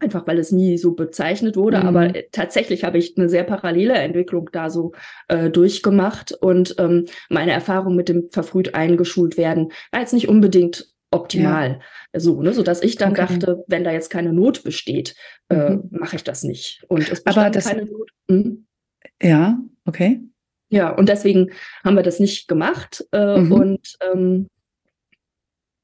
einfach 0.00 0.26
weil 0.26 0.38
es 0.38 0.52
nie 0.52 0.78
so 0.78 0.92
bezeichnet 0.92 1.56
wurde. 1.56 1.80
Mhm. 1.80 1.86
Aber 1.86 2.16
äh, 2.16 2.24
tatsächlich 2.32 2.84
habe 2.84 2.98
ich 2.98 3.16
eine 3.16 3.28
sehr 3.28 3.44
parallele 3.44 3.94
Entwicklung 3.94 4.48
da 4.52 4.70
so 4.70 4.92
äh, 5.28 5.50
durchgemacht 5.50 6.32
und 6.32 6.76
ähm, 6.78 7.06
meine 7.28 7.52
Erfahrung 7.52 7.94
mit 7.94 8.08
dem 8.08 8.28
verfrüht 8.30 8.74
eingeschult 8.74 9.36
werden 9.36 9.72
war 9.90 10.00
jetzt 10.00 10.14
nicht 10.14 10.28
unbedingt 10.28 10.92
optimal. 11.10 11.80
Ja. 12.14 12.20
So, 12.20 12.42
ne, 12.42 12.54
so 12.54 12.62
dass 12.62 12.82
ich 12.82 12.96
dann 12.96 13.12
okay. 13.12 13.26
dachte, 13.26 13.64
wenn 13.66 13.84
da 13.84 13.92
jetzt 13.92 14.08
keine 14.08 14.32
Not 14.32 14.64
besteht, 14.64 15.14
äh, 15.50 15.70
mhm. 15.70 15.88
mache 15.90 16.16
ich 16.16 16.24
das 16.24 16.42
nicht. 16.42 16.84
Und 16.88 17.10
es 17.10 17.22
bestand 17.22 17.46
Aber 17.46 17.50
das, 17.50 17.66
keine 17.66 17.84
Not. 17.84 18.10
Mhm. 18.28 18.66
Ja, 19.22 19.58
okay. 19.84 20.20
Ja, 20.68 20.90
und 20.90 21.08
deswegen 21.08 21.50
haben 21.84 21.96
wir 21.96 22.02
das 22.02 22.18
nicht 22.18 22.48
gemacht. 22.48 23.04
Äh, 23.12 23.40
mhm. 23.40 23.52
Und 23.52 23.98
ähm, 24.12 24.48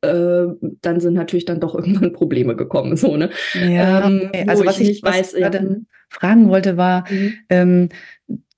äh, 0.01 0.47
dann 0.81 1.01
sind 1.01 1.15
natürlich 1.15 1.45
dann 1.45 1.61
doch 1.61 1.75
irgendwann 1.79 2.13
Probleme 2.13 2.57
gekommen. 2.57 2.97
So, 2.97 3.17
ne? 3.17 3.31
Ja, 3.55 4.07
ähm, 4.07 4.23
okay. 4.27 4.45
also 4.49 4.65
was 4.65 4.81
ich, 4.81 4.91
ich 4.91 5.03
weiß, 5.03 5.35
was 5.35 5.41
gerade 5.41 5.59
ja. 5.59 5.77
fragen 6.09 6.49
wollte, 6.49 6.77
war, 6.77 7.05
mhm. 7.11 7.35
ähm, 7.51 7.89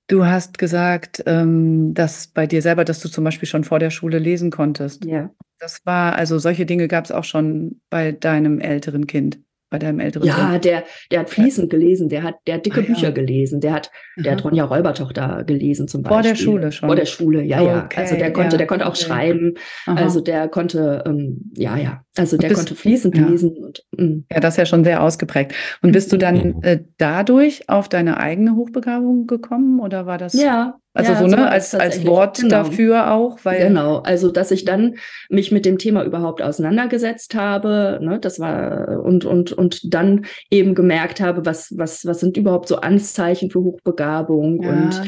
du 0.07 0.25
hast 0.25 0.57
gesagt, 0.57 1.23
ähm, 1.25 1.93
dass 1.93 2.27
bei 2.27 2.47
dir 2.47 2.61
selber, 2.61 2.85
dass 2.85 2.99
du 3.01 3.09
zum 3.09 3.23
Beispiel 3.23 3.47
schon 3.47 3.63
vor 3.63 3.79
der 3.79 3.89
Schule 3.89 4.19
lesen 4.19 4.51
konntest. 4.51 5.05
Ja. 5.05 5.31
Das 5.59 5.85
war, 5.85 6.15
also 6.15 6.39
solche 6.39 6.65
Dinge 6.65 6.87
gab 6.87 7.05
es 7.05 7.11
auch 7.11 7.23
schon 7.23 7.81
bei 7.89 8.11
deinem 8.11 8.59
älteren 8.59 9.05
Kind 9.05 9.39
bei 9.71 9.79
deinem 9.79 9.99
älteren 9.99 10.27
Ja, 10.27 10.51
Sohn? 10.51 10.61
der, 10.61 10.83
der 11.09 11.19
hat 11.21 11.29
fließend 11.29 11.69
gelesen, 11.69 12.09
der 12.09 12.23
hat, 12.23 12.35
der 12.45 12.55
hat 12.55 12.65
dicke 12.65 12.81
ah, 12.81 12.83
Bücher 12.83 13.07
ja. 13.07 13.11
gelesen, 13.11 13.61
der 13.61 13.71
hat, 13.71 13.89
der 14.17 14.33
hat 14.33 14.43
Ronja 14.43 14.65
Räubertochter 14.65 15.43
gelesen 15.45 15.87
zum 15.87 16.03
Beispiel. 16.03 16.15
Vor 16.15 16.21
der 16.23 16.35
Schule 16.35 16.71
schon. 16.71 16.89
Vor 16.89 16.95
der 16.95 17.05
Schule, 17.05 17.41
ja, 17.41 17.61
okay, 17.61 17.67
ja. 17.67 17.89
Also 17.95 18.15
der 18.17 18.33
konnte, 18.33 18.51
ja, 18.51 18.57
der 18.57 18.67
konnte 18.67 18.85
auch 18.85 18.91
okay. 18.91 19.05
schreiben. 19.05 19.53
Aha. 19.87 19.95
Also 19.95 20.19
der 20.19 20.49
konnte, 20.49 21.03
ähm, 21.07 21.51
ja, 21.55 21.77
ja. 21.77 22.03
Also 22.17 22.37
der 22.37 22.49
bist, 22.49 22.59
konnte 22.59 22.75
fließend 22.75 23.17
ja. 23.17 23.27
lesen. 23.27 23.55
Und, 23.57 23.83
mm. 23.91 24.25
ja, 24.29 24.39
das 24.39 24.55
ist 24.55 24.57
ja 24.57 24.65
schon 24.65 24.83
sehr 24.83 25.01
ausgeprägt. 25.01 25.53
Und 25.81 25.93
bist 25.93 26.11
du 26.11 26.17
dann 26.17 26.61
äh, 26.61 26.83
dadurch 26.97 27.69
auf 27.69 27.87
deine 27.87 28.17
eigene 28.17 28.55
Hochbegabung 28.55 29.27
gekommen 29.27 29.79
oder 29.79 30.05
war 30.05 30.17
das? 30.17 30.33
Ja, 30.33 30.75
also 30.93 31.13
ja, 31.13 31.19
so 31.19 31.27
ne, 31.27 31.49
als, 31.49 31.73
als. 31.73 32.05
Wort 32.05 32.39
Genau. 32.39 32.49
dafür 32.49 33.11
auch, 33.13 33.39
weil 33.43 33.67
Genau, 33.67 33.99
also 33.99 34.29
dass 34.29 34.51
ich 34.51 34.65
dann 34.65 34.95
mich 35.29 35.51
mit 35.51 35.65
dem 35.65 35.77
Thema 35.77 36.03
überhaupt 36.03 36.41
auseinandergesetzt 36.41 37.33
habe, 37.35 37.99
ne, 38.01 38.19
das 38.19 38.39
war 38.39 39.01
und 39.03 39.23
und 39.23 39.53
und 39.53 39.93
dann 39.93 40.25
eben 40.49 40.75
gemerkt 40.75 41.21
habe, 41.21 41.45
was 41.45 41.73
was 41.77 42.05
was 42.05 42.19
sind 42.19 42.35
überhaupt 42.35 42.67
so 42.67 42.77
Anzeichen 42.77 43.51
für 43.51 43.61
Hochbegabung 43.61 44.63
ja, 44.63 44.69
und 44.69 45.01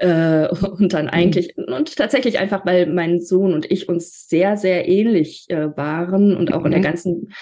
ja. 0.00 0.44
äh, 0.44 0.48
und 0.78 0.92
dann 0.92 1.08
eigentlich 1.08 1.56
und 1.56 1.96
tatsächlich 1.96 2.38
einfach, 2.38 2.64
weil 2.64 2.86
mein 2.86 3.20
Sohn 3.20 3.54
und 3.54 3.68
ich 3.70 3.88
uns 3.88 4.28
sehr 4.28 4.56
sehr 4.56 4.88
ähnlich 4.88 5.46
äh, 5.48 5.76
waren 5.76 6.36
und 6.48 6.52
auch 6.54 6.64
in 6.64 6.70
der 6.70 6.80
Mhm. 6.80 6.84
ganzen 6.84 7.32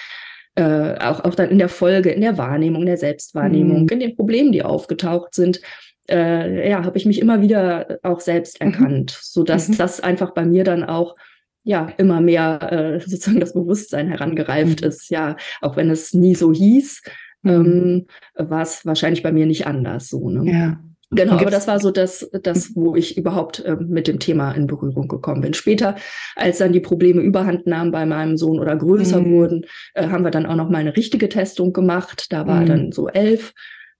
äh, 0.54 0.98
auch, 0.98 1.24
auch 1.24 1.34
dann 1.34 1.48
in 1.48 1.56
der 1.58 1.70
Folge, 1.70 2.10
in 2.10 2.20
der 2.20 2.36
Wahrnehmung, 2.36 2.82
in 2.82 2.86
der 2.88 2.98
Selbstwahrnehmung, 2.98 3.84
Mhm. 3.84 3.88
in 3.88 4.00
den 4.00 4.16
Problemen, 4.16 4.52
die 4.52 4.62
aufgetaucht 4.62 5.34
sind, 5.34 5.62
äh, 6.10 6.68
ja, 6.68 6.84
habe 6.84 6.98
ich 6.98 7.06
mich 7.06 7.20
immer 7.22 7.40
wieder 7.40 7.98
auch 8.02 8.20
selbst 8.20 8.60
Mhm. 8.60 8.66
erkannt, 8.66 9.18
so 9.22 9.44
dass 9.44 9.68
Mhm. 9.70 9.78
das 9.78 10.00
einfach 10.00 10.32
bei 10.34 10.44
mir 10.44 10.62
dann 10.64 10.84
auch 10.84 11.16
ja 11.64 11.90
immer 11.96 12.20
mehr 12.20 12.70
äh, 12.70 13.00
sozusagen 13.00 13.40
das 13.40 13.54
Bewusstsein 13.54 14.08
herangereift 14.08 14.82
Mhm. 14.82 14.88
ist. 14.88 15.08
Ja, 15.10 15.36
auch 15.62 15.76
wenn 15.76 15.88
es 15.88 16.12
nie 16.12 16.34
so 16.34 16.52
hieß, 16.52 17.00
Mhm. 17.44 17.50
ähm, 17.50 18.06
war 18.48 18.60
es 18.62 18.84
wahrscheinlich 18.84 19.22
bei 19.22 19.32
mir 19.32 19.46
nicht 19.46 19.66
anders 19.66 20.08
so. 20.10 20.28
Ne? 20.28 20.52
ja. 20.52 20.80
Genau, 21.14 21.34
Und 21.34 21.40
aber 21.42 21.50
das 21.50 21.68
war 21.68 21.78
so 21.78 21.90
das, 21.90 22.28
das, 22.42 22.74
wo 22.74 22.96
ich 22.96 23.18
überhaupt 23.18 23.62
ähm, 23.66 23.88
mit 23.88 24.08
dem 24.08 24.18
Thema 24.18 24.52
in 24.52 24.66
Berührung 24.66 25.08
gekommen 25.08 25.42
bin. 25.42 25.52
Später, 25.54 25.96
als 26.36 26.58
dann 26.58 26.72
die 26.72 26.80
Probleme 26.80 27.20
überhand 27.20 27.66
nahmen 27.66 27.90
bei 27.90 28.06
meinem 28.06 28.36
Sohn 28.38 28.58
oder 28.58 28.74
größer 28.76 29.20
Mhm. 29.20 29.30
wurden, 29.32 29.66
äh, 29.94 30.08
haben 30.08 30.24
wir 30.24 30.30
dann 30.30 30.46
auch 30.46 30.56
noch 30.56 30.70
mal 30.70 30.78
eine 30.78 30.96
richtige 30.96 31.28
Testung 31.28 31.72
gemacht. 31.72 32.26
Da 32.30 32.46
war 32.46 32.62
Mhm. 32.62 32.66
dann 32.66 32.92
so 32.92 33.08
elf 33.08 33.52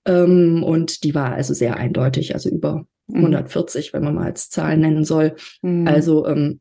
ähm, 0.07 0.62
und 0.64 1.04
die 1.04 1.14
war 1.14 1.33
also 1.35 1.54
sehr 1.54 1.76
eindeutig, 1.76 2.35
also 2.35 2.49
über 2.49 2.87
Mhm. 3.09 3.16
140, 3.26 3.92
wenn 3.92 4.04
man 4.04 4.14
mal 4.14 4.25
als 4.26 4.49
Zahl 4.49 4.76
nennen 4.78 5.04
soll. 5.04 5.35
Mhm. 5.61 5.87
Also 5.87 6.26
ähm, 6.26 6.61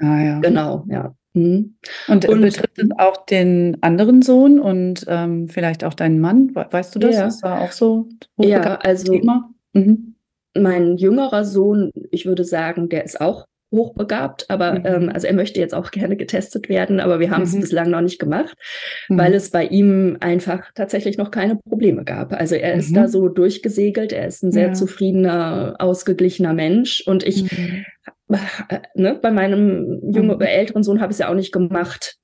ah, 0.00 0.20
ja. 0.24 0.40
genau, 0.40 0.84
ja. 0.88 1.14
Mhm. 1.34 1.76
Und, 2.08 2.28
Und- 2.28 2.40
betrifft 2.42 2.78
es 2.78 2.88
auch 2.96 3.26
den 3.26 3.76
anderen 3.82 4.22
Sohn 4.22 4.60
und 4.60 5.04
ähm, 5.08 5.48
vielleicht 5.48 5.84
auch 5.84 5.94
deinen 5.94 6.20
Mann? 6.20 6.52
We- 6.54 6.66
Weißt 6.70 6.94
du 6.94 7.00
das? 7.00 7.14
Ja. 7.16 7.26
Ist 7.26 7.40
da 7.40 7.58
auch 7.58 7.72
so 7.72 8.08
Ja, 8.38 8.76
also 8.76 9.12
Thema? 9.12 9.50
Mhm. 9.74 10.14
mein 10.56 10.96
jüngerer 10.96 11.44
Sohn, 11.44 11.90
ich 12.12 12.26
würde 12.26 12.44
sagen, 12.44 12.88
der 12.88 13.04
ist 13.04 13.20
auch 13.20 13.44
hochbegabt, 13.72 14.48
aber 14.50 14.78
Mhm. 14.78 14.86
ähm, 14.86 15.10
also 15.12 15.26
er 15.26 15.34
möchte 15.34 15.58
jetzt 15.58 15.74
auch 15.74 15.90
gerne 16.12 16.16
getestet 16.16 16.68
werden, 16.68 17.00
aber 17.00 17.18
wir 17.18 17.30
haben 17.32 17.42
es 17.42 17.54
Mhm. 17.54 17.60
bislang 17.60 17.90
noch 17.90 18.00
nicht 18.02 18.20
gemacht, 18.20 18.54
Mhm. 19.08 19.18
weil 19.18 19.34
es 19.34 19.50
bei 19.50 19.66
ihm 19.66 20.16
einfach 20.20 20.70
tatsächlich 20.76 21.18
noch 21.18 21.32
keine 21.32 21.56
Probleme 21.56 22.04
gab. 22.04 22.32
Also 22.32 22.54
er 22.54 22.74
ist 22.74 22.90
Mhm. 22.90 22.94
da 22.94 23.08
so 23.08 23.28
durchgesegelt, 23.28 24.12
er 24.12 24.28
ist 24.28 24.44
ein 24.44 24.52
sehr 24.52 24.68
Ja. 24.68 24.72
zufriedener, 24.74 25.74
ausgeglichener 25.80 26.52
Mensch 26.54 27.02
und 27.04 27.24
ich, 27.26 27.42
Mhm. 27.50 27.84
äh, 28.68 28.78
ne, 28.94 29.18
bei 29.20 29.32
meinem 29.32 30.00
jungen, 30.08 30.36
Mhm. 30.36 30.40
älteren 30.42 30.84
Sohn 30.84 31.00
habe 31.00 31.10
ich 31.10 31.16
es 31.16 31.18
ja 31.20 31.28
auch 31.30 31.34
nicht 31.34 31.52
gemacht, 31.52 32.16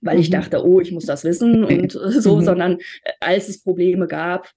weil 0.00 0.18
ich 0.18 0.30
Mhm. 0.30 0.34
dachte, 0.34 0.64
oh, 0.66 0.80
ich 0.80 0.90
muss 0.90 1.04
das 1.04 1.22
wissen 1.24 1.64
und 1.64 1.94
äh, 1.94 2.10
so, 2.12 2.36
Mhm. 2.38 2.44
sondern 2.44 2.72
äh, 3.02 3.10
als 3.20 3.50
es 3.50 3.62
Probleme 3.62 4.06
gab, 4.06 4.50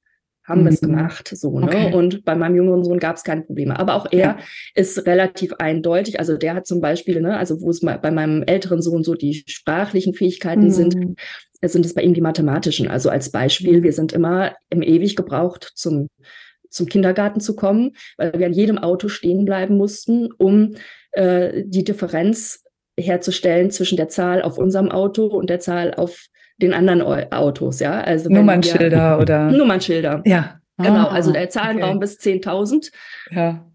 haben 0.47 0.63
wir 0.63 0.71
es 0.71 0.81
Mhm. 0.81 0.87
gemacht, 0.87 1.29
so, 1.35 1.59
ne? 1.59 1.65
Okay. 1.65 1.93
Und 1.93 2.23
bei 2.25 2.33
meinem 2.35 2.55
jüngeren 2.55 2.83
Sohn 2.83 2.99
gab 2.99 3.17
es 3.17 3.23
keine 3.23 3.41
Probleme. 3.41 3.77
Aber 3.77 3.95
auch 3.95 4.07
er 4.11 4.19
Ja. 4.19 4.37
ist 4.75 5.05
relativ 5.05 5.53
eindeutig. 5.59 6.19
Also 6.19 6.37
der 6.37 6.55
hat 6.55 6.65
zum 6.65 6.79
Beispiel, 6.81 7.21
ne, 7.21 7.37
also 7.37 7.61
wo 7.61 7.69
es 7.69 7.81
mal 7.81 7.99
bei 7.99 8.11
meinem 8.11 8.43
älteren 8.43 8.81
Sohn 8.81 9.03
so 9.03 9.13
die 9.13 9.43
sprachlichen 9.45 10.13
Fähigkeiten 10.13 10.71
sind, 10.71 10.95
Mhm. 10.95 11.15
sind 11.63 11.85
es 11.85 11.93
bei 11.93 12.01
ihm 12.01 12.13
die 12.13 12.21
mathematischen. 12.21 12.87
Also 12.87 13.09
als 13.09 13.29
Beispiel, 13.31 13.83
wir 13.83 13.91
sind 13.91 14.13
immer 14.13 14.55
im 14.69 14.81
ewig 14.81 15.15
gebraucht 15.15 15.71
zum 15.75 16.07
zum 16.69 16.85
Kindergarten 16.87 17.39
zu 17.39 17.55
kommen, 17.55 17.93
weil 18.17 18.37
wir 18.37 18.45
an 18.45 18.51
jedem 18.53 18.77
Auto 18.77 19.07
stehen 19.07 19.45
bleiben 19.45 19.77
mussten, 19.77 20.29
um 20.37 20.75
äh, 21.13 21.63
die 21.65 21.85
Differenz 21.85 22.61
herzustellen 22.99 23.71
zwischen 23.71 23.95
der 23.95 24.09
Zahl 24.09 24.41
auf 24.41 24.57
unserem 24.57 24.91
Auto 24.91 25.27
und 25.27 25.49
der 25.49 25.61
Zahl 25.61 25.93
auf 25.93 26.25
den 26.61 26.73
anderen 26.73 27.01
Autos, 27.31 27.79
ja. 27.79 28.01
Also 28.01 28.25
wenn 28.25 28.33
wir- 28.33 28.39
Nummernschilder 28.41 29.19
oder? 29.21 29.51
Nummernschilder. 29.51 30.21
Ja. 30.25 30.59
Genau, 30.79 31.07
Ah, 31.07 31.11
also 31.11 31.31
der 31.31 31.49
Zahlenraum 31.49 31.97
okay. 31.97 31.99
bis 31.99 32.19
10.000 32.19 32.91
Ja. 33.31 33.65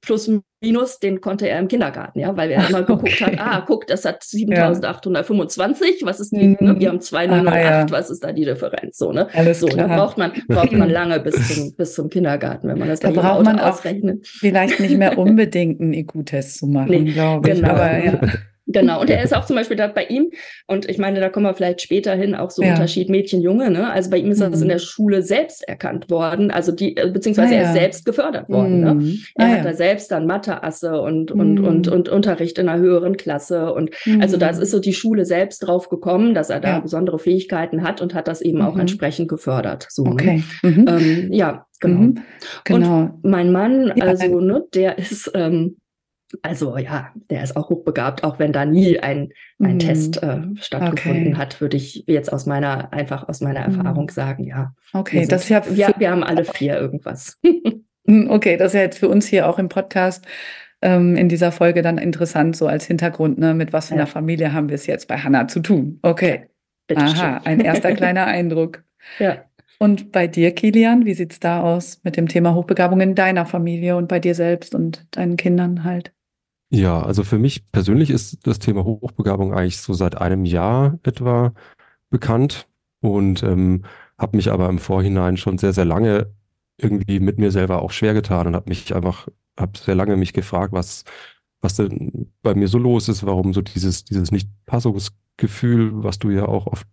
plus 0.00 0.30
minus, 0.62 1.00
den 1.00 1.20
konnte 1.20 1.48
er 1.48 1.58
im 1.58 1.66
Kindergarten, 1.66 2.20
ja, 2.20 2.36
weil 2.36 2.52
er 2.52 2.68
immer 2.68 2.82
geguckt 2.84 3.02
okay. 3.20 3.36
hat, 3.36 3.40
ah, 3.40 3.64
guck, 3.66 3.86
das 3.88 4.04
hat 4.04 4.22
7825, 4.22 6.02
was 6.04 6.20
ist 6.20 6.30
die, 6.30 6.48
Mhm. 6.48 6.56
ne, 6.60 6.78
wir 6.80 6.88
haben 6.88 7.00
208, 7.00 7.52
Ah, 7.52 7.60
ja. 7.80 7.86
was 7.90 8.10
ist 8.10 8.22
da 8.22 8.32
die 8.32 8.44
Differenz, 8.44 8.96
so, 8.96 9.10
ne? 9.12 9.26
Alles 9.34 9.58
So, 9.60 9.66
da 9.66 9.84
klar. 9.84 9.96
braucht 9.96 10.18
man, 10.18 10.32
braucht 10.48 10.70
man 10.72 10.88
lange 10.90 11.18
bis 11.20 11.34
zum, 11.48 11.74
bis 11.74 11.94
zum 11.94 12.08
Kindergarten, 12.10 12.68
wenn 12.68 12.78
man 12.78 12.88
das 12.88 13.00
Da 13.00 13.10
bei 13.10 13.20
braucht 13.22 13.44
man 13.44 13.58
auch 13.58 13.72
ausrechnet. 13.72 14.26
Vielleicht 14.26 14.78
nicht 14.80 14.96
mehr 14.96 15.18
unbedingt 15.18 15.80
einen 15.80 15.94
IQ-Test 15.94 16.58
zu 16.58 16.66
machen, 16.68 16.90
Nee, 16.90 17.12
glaube 17.12 17.48
ich. 17.50 17.56
genau. 17.56 17.70
Aber 17.70 17.98
ja. 18.04 18.20
Genau, 18.68 19.00
und 19.00 19.08
er 19.10 19.22
ist 19.22 19.34
auch 19.34 19.44
zum 19.46 19.54
Beispiel 19.56 19.76
da 19.76 19.86
bei 19.86 20.04
ihm, 20.06 20.30
und 20.66 20.88
ich 20.88 20.98
meine, 20.98 21.20
da 21.20 21.28
kommen 21.28 21.46
wir 21.46 21.54
vielleicht 21.54 21.80
später 21.82 22.14
hin, 22.14 22.34
auch 22.34 22.50
so 22.50 22.62
Ja. 22.62 22.70
Unterschied 22.72 23.08
Mädchen-Junge, 23.08 23.70
ne? 23.70 23.90
Also 23.92 24.10
bei 24.10 24.18
ihm 24.18 24.30
ist 24.32 24.40
das 24.40 24.56
Mhm. 24.56 24.62
in 24.62 24.68
der 24.70 24.78
Schule 24.80 25.22
selbst 25.22 25.66
erkannt 25.68 26.10
worden, 26.10 26.50
also 26.50 26.72
die, 26.72 26.96
äh, 26.96 27.08
beziehungsweise 27.10 27.54
Ah, 27.54 27.58
er 27.58 27.62
ist 27.62 27.68
ja. 27.74 27.80
selbst 27.80 28.04
gefördert 28.04 28.48
worden, 28.48 28.80
ne? 28.80 28.94
Mhm. 28.94 29.18
Er 29.36 29.46
Ah, 29.46 29.48
hat 29.50 29.58
ja. 29.58 29.62
da 29.64 29.74
selbst 29.74 30.10
dann 30.10 30.26
Mathe-Asse 30.26 31.00
und, 31.00 31.30
und, 31.30 31.60
und, 31.60 31.86
Mhm. 31.86 31.92
und 31.92 32.08
Unterricht 32.08 32.58
in 32.58 32.68
einer 32.68 32.80
höheren 32.80 33.16
Klasse. 33.16 33.72
Und 33.72 33.90
also 34.20 34.36
da 34.36 34.50
Mhm. 34.52 34.60
ist 34.62 34.70
so 34.72 34.80
die 34.80 34.94
Schule 34.94 35.24
selbst 35.24 35.60
drauf 35.60 35.88
gekommen, 35.88 36.34
dass 36.34 36.50
er 36.50 36.58
da 36.60 36.68
Ja. 36.70 36.80
besondere 36.80 37.18
Fähigkeiten 37.20 37.82
hat 37.84 38.02
und 38.02 38.14
hat 38.14 38.26
das 38.26 38.40
eben 38.40 38.62
auch 38.62 38.74
Mhm. 38.74 38.80
entsprechend 38.80 39.28
gefördert. 39.28 39.86
So, 39.90 40.02
ne? 40.04 40.10
Okay. 40.12 40.42
Mhm. 40.62 40.84
Ähm, 40.88 41.32
ja, 41.32 41.66
genau. 41.80 41.98
Mhm. 42.00 42.18
Genau. 42.64 43.10
Mein 43.22 43.52
Mann, 43.52 43.92
Ja, 43.94 44.06
also, 44.06 44.40
ne, 44.40 44.64
der 44.74 44.98
ist, 44.98 45.30
ähm, 45.34 45.76
also 46.42 46.76
ja, 46.76 47.12
der 47.30 47.42
ist 47.44 47.56
auch 47.56 47.68
hochbegabt, 47.70 48.24
auch 48.24 48.38
wenn 48.38 48.52
da 48.52 48.64
nie 48.64 48.98
ein, 49.00 49.30
ein 49.60 49.74
Mhm. 49.74 49.78
Test 49.78 50.22
äh, 50.22 50.40
stattgefunden 50.56 51.28
Okay. 51.28 51.36
hat, 51.36 51.60
würde 51.60 51.76
ich 51.76 52.04
jetzt 52.06 52.32
aus 52.32 52.46
meiner, 52.46 52.92
einfach 52.92 53.28
aus 53.28 53.40
meiner 53.40 53.66
Mhm. 53.68 53.78
Erfahrung 53.78 54.10
sagen, 54.10 54.44
ja. 54.44 54.74
Okay, 54.92 55.20
wir, 55.20 55.28
das 55.28 55.42
ist 55.42 55.48
sind, 55.48 55.76
ja 55.76 55.90
wir, 55.98 56.10
haben 56.10 56.24
alle 56.24 56.44
vier 56.54 56.78
irgendwas. 56.78 57.38
Hm, 58.08 58.30
okay, 58.30 58.56
das 58.56 58.68
ist 58.68 58.74
ja 58.74 58.80
jetzt 58.82 58.98
für 58.98 59.08
uns 59.08 59.26
hier 59.26 59.48
auch 59.48 59.58
im 59.58 59.68
Podcast 59.68 60.26
ähm, 60.82 61.16
in 61.16 61.28
dieser 61.28 61.52
Folge 61.52 61.82
dann 61.82 61.98
interessant, 61.98 62.56
so 62.56 62.66
als 62.66 62.84
Hintergrund, 62.86 63.38
ne? 63.38 63.54
Mit 63.54 63.72
was 63.72 63.88
für 63.88 63.94
Ja. 63.94 64.00
einer 64.02 64.06
Familie 64.06 64.52
haben 64.52 64.68
wir 64.68 64.74
es 64.74 64.86
jetzt 64.86 65.08
bei 65.08 65.16
Hannah 65.18 65.48
zu 65.48 65.60
tun? 65.60 65.98
Okay. 66.02 66.46
Bitteschön. 66.86 67.16
Aha, 67.18 67.40
ein 67.44 67.60
erster 67.60 67.92
kleiner 67.94 68.26
Eindruck. 68.26 68.84
Ja. 69.18 69.44
Und 69.78 70.12
bei 70.12 70.26
dir, 70.26 70.52
Kilian, 70.54 71.04
wie 71.04 71.14
sieht's 71.14 71.38
da 71.40 71.60
aus 71.62 72.00
mit 72.02 72.16
dem 72.16 72.28
Thema 72.28 72.54
Hochbegabung 72.54 73.00
in 73.00 73.14
deiner 73.14 73.44
Familie 73.44 73.96
und 73.96 74.08
bei 74.08 74.20
dir 74.20 74.34
selbst 74.34 74.74
und 74.74 75.06
deinen 75.16 75.36
Kindern 75.36 75.84
halt? 75.84 76.12
Ja, 76.70 77.00
also 77.02 77.22
für 77.22 77.38
mich 77.38 77.70
persönlich 77.70 78.10
ist 78.10 78.46
das 78.46 78.58
Thema 78.58 78.84
Hochbegabung 78.84 79.54
eigentlich 79.54 79.78
so 79.78 79.94
seit 79.94 80.16
einem 80.20 80.44
Jahr 80.44 80.98
etwa 81.04 81.52
bekannt 82.10 82.68
und 83.00 83.42
ähm, 83.42 83.84
habe 84.18 84.36
mich 84.36 84.50
aber 84.50 84.68
im 84.68 84.78
Vorhinein 84.78 85.36
schon 85.36 85.58
sehr, 85.58 85.72
sehr 85.72 85.84
lange 85.84 86.32
irgendwie 86.78 87.20
mit 87.20 87.38
mir 87.38 87.52
selber 87.52 87.82
auch 87.82 87.92
schwer 87.92 88.14
getan 88.14 88.48
und 88.48 88.56
habe 88.56 88.68
mich 88.68 88.94
einfach, 88.94 89.28
habe 89.58 89.78
sehr 89.78 89.94
lange 89.94 90.16
mich 90.16 90.32
gefragt, 90.32 90.72
was, 90.72 91.04
was 91.60 91.76
denn 91.76 92.32
bei 92.42 92.54
mir 92.54 92.68
so 92.68 92.78
los 92.78 93.08
ist, 93.08 93.24
warum 93.24 93.54
so 93.54 93.62
dieses, 93.62 94.04
dieses 94.04 94.32
Nicht-Passungsgefühl, 94.32 96.02
was 96.02 96.18
du 96.18 96.30
ja 96.30 96.46
auch 96.46 96.66
oft 96.66 96.88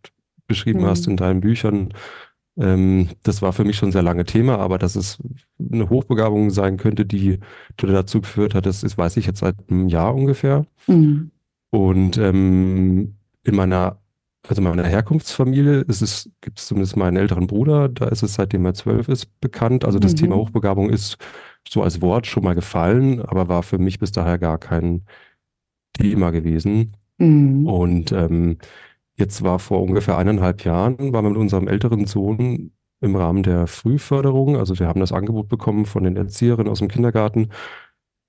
beschrieben 0.47 0.81
Mhm. 0.81 0.85
hast 0.85 1.07
in 1.07 1.17
deinen 1.17 1.41
Büchern, 1.41 1.93
ähm, 2.57 3.09
das 3.23 3.41
war 3.41 3.53
für 3.53 3.63
mich 3.63 3.77
schon 3.77 3.91
sehr 3.91 4.03
lange 4.03 4.25
Thema, 4.25 4.57
aber 4.59 4.77
dass 4.77 4.95
es 4.95 5.17
eine 5.59 5.89
Hochbegabung 5.89 6.51
sein 6.51 6.77
könnte, 6.77 7.05
die 7.05 7.39
dazu 7.77 8.21
geführt 8.21 8.53
hat, 8.55 8.65
das 8.65 8.83
ist, 8.83 8.97
weiß 8.97 9.17
ich 9.17 9.25
jetzt 9.25 9.39
seit 9.39 9.55
einem 9.69 9.87
Jahr 9.87 10.13
ungefähr. 10.13 10.65
Mhm. 10.87 11.31
Und 11.71 12.17
ähm, 12.17 13.15
in 13.43 13.55
meiner, 13.55 13.99
also 14.47 14.61
meiner 14.61 14.83
Herkunftsfamilie 14.83 15.81
ist 15.87 16.01
es, 16.01 16.29
gibt 16.41 16.59
es 16.59 16.67
zumindest 16.67 16.95
meinen 16.97 17.17
älteren 17.17 17.47
Bruder, 17.47 17.89
da 17.89 18.07
ist 18.09 18.21
es 18.23 18.35
seitdem 18.35 18.65
er 18.65 18.73
zwölf 18.75 19.07
ist 19.09 19.27
bekannt. 19.41 19.83
Also 19.85 19.97
das 19.99 20.11
Mhm. 20.13 20.17
Thema 20.17 20.35
Hochbegabung 20.35 20.89
ist 20.89 21.17
so 21.67 21.81
als 21.81 22.01
Wort 22.01 22.27
schon 22.27 22.43
mal 22.43 22.53
gefallen, 22.55 23.21
aber 23.21 23.47
war 23.47 23.63
für 23.63 23.79
mich 23.79 23.99
bis 23.99 24.11
daher 24.11 24.37
gar 24.37 24.57
kein 24.59 25.03
Thema 25.93 26.31
gewesen. 26.31 26.93
Mhm. 27.17 27.65
Und 27.67 28.11
ähm, 28.11 28.57
jetzt 29.15 29.43
war 29.43 29.59
vor 29.59 29.81
ungefähr 29.81 30.17
eineinhalb 30.17 30.63
Jahren, 30.63 31.13
waren 31.13 31.25
wir 31.25 31.29
mit 31.29 31.37
unserem 31.37 31.67
älteren 31.67 32.05
Sohn 32.05 32.71
im 33.01 33.15
Rahmen 33.15 33.43
der 33.43 33.67
Frühförderung, 33.67 34.57
also 34.57 34.79
wir 34.79 34.87
haben 34.87 35.01
das 35.01 35.11
Angebot 35.11 35.49
bekommen 35.49 35.85
von 35.85 36.03
den 36.03 36.15
Erzieherinnen 36.15 36.71
aus 36.71 36.79
dem 36.79 36.87
Kindergarten, 36.87 37.49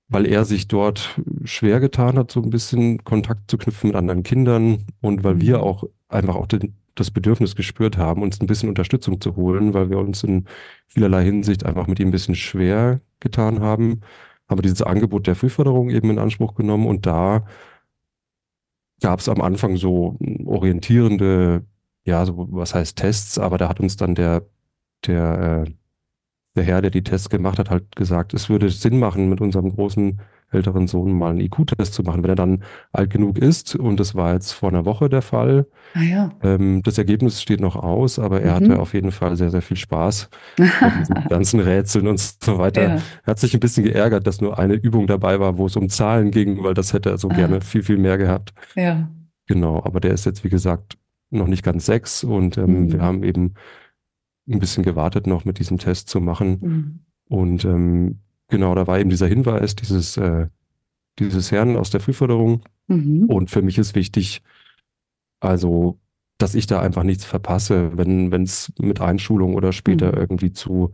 weil 0.07 0.25
er 0.27 0.45
sich 0.45 0.67
dort 0.67 1.19
schwer 1.45 1.79
getan 1.79 2.17
hat, 2.17 2.31
so 2.31 2.41
ein 2.41 2.49
bisschen 2.49 3.03
Kontakt 3.03 3.49
zu 3.49 3.57
knüpfen 3.57 3.89
mit 3.89 3.95
anderen 3.95 4.23
Kindern 4.23 4.85
und 5.01 5.23
weil 5.23 5.41
wir 5.41 5.63
auch 5.63 5.85
einfach 6.09 6.35
auch 6.35 6.47
den, 6.47 6.75
das 6.93 7.09
Bedürfnis 7.09 7.55
gespürt 7.55 7.97
haben, 7.97 8.21
uns 8.21 8.39
ein 8.39 8.47
bisschen 8.47 8.69
Unterstützung 8.69 9.19
zu 9.21 9.35
holen, 9.35 9.73
weil 9.73 9.89
wir 9.89 9.97
uns 9.97 10.23
in 10.23 10.45
vielerlei 10.87 11.23
Hinsicht 11.23 11.65
einfach 11.65 11.87
mit 11.87 11.99
ihm 11.99 12.09
ein 12.09 12.11
bisschen 12.11 12.35
schwer 12.35 13.01
getan 13.19 13.61
haben, 13.61 14.01
haben 14.47 14.59
wir 14.59 14.63
dieses 14.63 14.81
Angebot 14.81 15.27
der 15.27 15.35
Frühförderung 15.35 15.89
eben 15.89 16.09
in 16.09 16.19
Anspruch 16.19 16.53
genommen 16.55 16.85
und 16.85 17.05
da 17.05 17.45
gab 19.01 19.19
es 19.19 19.29
am 19.29 19.41
Anfang 19.41 19.77
so 19.77 20.17
orientierende, 20.45 21.65
ja, 22.03 22.25
so 22.25 22.47
was 22.51 22.75
heißt 22.75 22.97
Tests, 22.97 23.37
aber 23.37 23.57
da 23.57 23.69
hat 23.69 23.79
uns 23.79 23.97
dann 23.97 24.15
der, 24.15 24.43
der, 25.05 25.65
äh, 25.67 25.71
der 26.55 26.63
Herr, 26.63 26.81
der 26.81 26.91
die 26.91 27.03
Tests 27.03 27.29
gemacht 27.29 27.59
hat, 27.59 27.69
halt 27.69 27.95
gesagt, 27.95 28.33
es 28.33 28.49
würde 28.49 28.69
Sinn 28.69 28.99
machen, 28.99 29.29
mit 29.29 29.41
unserem 29.41 29.69
großen 29.73 30.19
älteren 30.51 30.87
Sohn 30.87 31.11
mal 31.11 31.31
einen 31.31 31.41
IQ-Test 31.41 31.93
zu 31.93 32.03
machen, 32.03 32.23
wenn 32.23 32.29
er 32.29 32.35
dann 32.35 32.63
alt 32.93 33.09
genug 33.09 33.37
ist. 33.37 33.75
Und 33.75 33.99
das 33.99 34.15
war 34.15 34.33
jetzt 34.33 34.53
vor 34.53 34.69
einer 34.69 34.85
Woche 34.85 35.09
der 35.09 35.21
Fall. 35.21 35.65
Ah 35.95 36.01
ja. 36.01 36.29
Ähm, 36.43 36.81
das 36.83 36.97
Ergebnis 36.97 37.41
steht 37.41 37.59
noch 37.59 37.75
aus, 37.75 38.19
aber 38.19 38.41
er 38.41 38.51
Mhm. 38.51 38.55
hatte 38.69 38.79
auf 38.79 38.93
jeden 38.93 39.11
Fall 39.11 39.35
sehr, 39.35 39.49
sehr 39.49 39.61
viel 39.63 39.75
Spaß 39.75 40.29
diesen 40.99 41.15
ganzen 41.27 41.59
Rätseln 41.59 42.07
und 42.07 42.19
so 42.19 42.57
weiter. 42.57 42.83
Ja. 42.83 42.89
Er 42.95 43.01
hat 43.25 43.39
sich 43.39 43.53
ein 43.53 43.59
bisschen 43.59 43.83
geärgert, 43.83 44.27
dass 44.27 44.39
nur 44.39 44.57
eine 44.57 44.75
Übung 44.75 45.07
dabei 45.07 45.39
war, 45.39 45.57
wo 45.57 45.65
es 45.65 45.75
um 45.75 45.89
Zahlen 45.89 46.31
ging, 46.31 46.63
weil 46.63 46.73
das 46.73 46.93
hätte 46.93 47.09
er 47.09 47.17
so 47.17 47.29
Ah. 47.29 47.33
gerne 47.33 47.59
viel, 47.61 47.83
viel 47.83 47.97
mehr 47.97 48.17
gehabt. 48.17 48.53
Ja. 48.75 49.09
Genau, 49.47 49.81
aber 49.83 49.99
der 49.99 50.11
ist 50.11 50.25
jetzt, 50.25 50.43
wie 50.43 50.49
gesagt, 50.49 50.95
noch 51.31 51.47
nicht 51.47 51.63
ganz 51.63 51.85
sechs 51.85 52.23
und 52.23 52.57
ähm, 52.57 52.83
Mhm. 52.85 52.91
wir 52.93 53.01
haben 53.01 53.23
eben 53.23 53.55
ein 54.47 54.59
bisschen 54.59 54.83
gewartet, 54.83 55.27
noch 55.27 55.45
mit 55.45 55.59
diesem 55.59 55.77
Test 55.77 56.09
zu 56.09 56.21
machen. 56.21 56.57
Mhm. 56.61 56.99
Und 57.27 57.65
ähm, 57.65 58.19
genau, 58.47 58.75
da 58.75 58.85
war 58.87 58.99
eben 58.99 59.09
dieser 59.09 59.27
Hinweis 59.27 59.75
dieses, 59.75 60.17
äh, 60.17 60.47
dieses 61.19 61.51
Herrn 61.51 61.77
aus 61.77 61.89
der 61.89 61.99
Frühförderung. 62.01 62.61
Mhm. 62.87 63.25
Und 63.27 63.49
für 63.49 63.61
mich 63.61 63.77
ist 63.77 63.95
wichtig, 63.95 64.41
also, 65.39 65.99
dass 66.37 66.55
ich 66.55 66.67
da 66.67 66.81
einfach 66.81 67.03
nichts 67.03 67.25
verpasse, 67.25 67.97
wenn 67.97 68.31
wenn 68.31 68.43
es 68.43 68.73
mit 68.79 69.01
Einschulung 69.01 69.55
oder 69.55 69.71
später 69.71 70.11
Mhm. 70.11 70.17
irgendwie 70.17 70.51
zu 70.51 70.91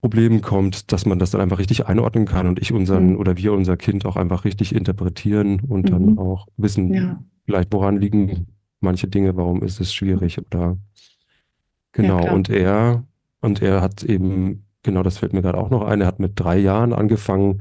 Problemen 0.00 0.42
kommt, 0.42 0.92
dass 0.92 1.06
man 1.06 1.18
das 1.18 1.32
dann 1.32 1.40
einfach 1.40 1.58
richtig 1.58 1.86
einordnen 1.86 2.24
kann 2.24 2.46
und 2.46 2.60
ich 2.60 2.72
unseren 2.72 3.10
Mhm. 3.10 3.16
oder 3.16 3.36
wir 3.36 3.52
unser 3.52 3.76
Kind 3.76 4.06
auch 4.06 4.16
einfach 4.16 4.44
richtig 4.44 4.74
interpretieren 4.74 5.60
und 5.60 5.90
dann 5.90 6.12
Mhm. 6.12 6.18
auch 6.18 6.46
wissen, 6.56 6.94
Ja. 6.94 7.22
vielleicht 7.44 7.72
woran 7.72 8.00
liegen 8.00 8.46
manche 8.80 9.08
Dinge, 9.08 9.36
warum 9.36 9.62
ist 9.62 9.80
es 9.80 9.92
schwierig 9.92 10.38
oder 10.38 10.78
genau. 11.92 12.20
klar. 12.20 12.34
Und 12.34 12.48
er 12.50 13.04
und 13.40 13.62
er 13.62 13.80
hat 13.80 14.02
eben, 14.02 14.64
genau, 14.82 15.02
das 15.04 15.18
fällt 15.18 15.32
mir 15.32 15.42
gerade 15.42 15.58
auch 15.58 15.70
noch 15.70 15.82
ein, 15.82 16.00
er 16.00 16.06
hat 16.08 16.18
mit 16.18 16.32
drei 16.34 16.58
Jahren 16.58 16.92
angefangen, 16.92 17.60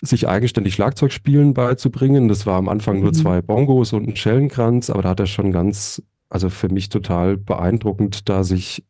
sich 0.00 0.28
eigenständig 0.28 0.74
Schlagzeugspielen 0.74 1.54
beizubringen. 1.54 2.28
Das 2.28 2.46
war 2.46 2.56
am 2.56 2.68
Anfang 2.68 3.00
nur 3.00 3.10
Mhm. 3.10 3.14
zwei 3.14 3.42
Bongos 3.42 3.92
und 3.92 4.06
ein 4.08 4.14
Schellenkranz, 4.16 4.90
aber 4.90 5.02
da 5.02 5.08
hat 5.10 5.20
er 5.20 5.26
schon 5.26 5.50
ganz, 5.50 6.00
also 6.28 6.48
für 6.50 6.68
mich 6.68 6.88
total 6.90 7.36
beeindruckend, 7.36 8.28
da 8.28 8.44
sich 8.44 8.84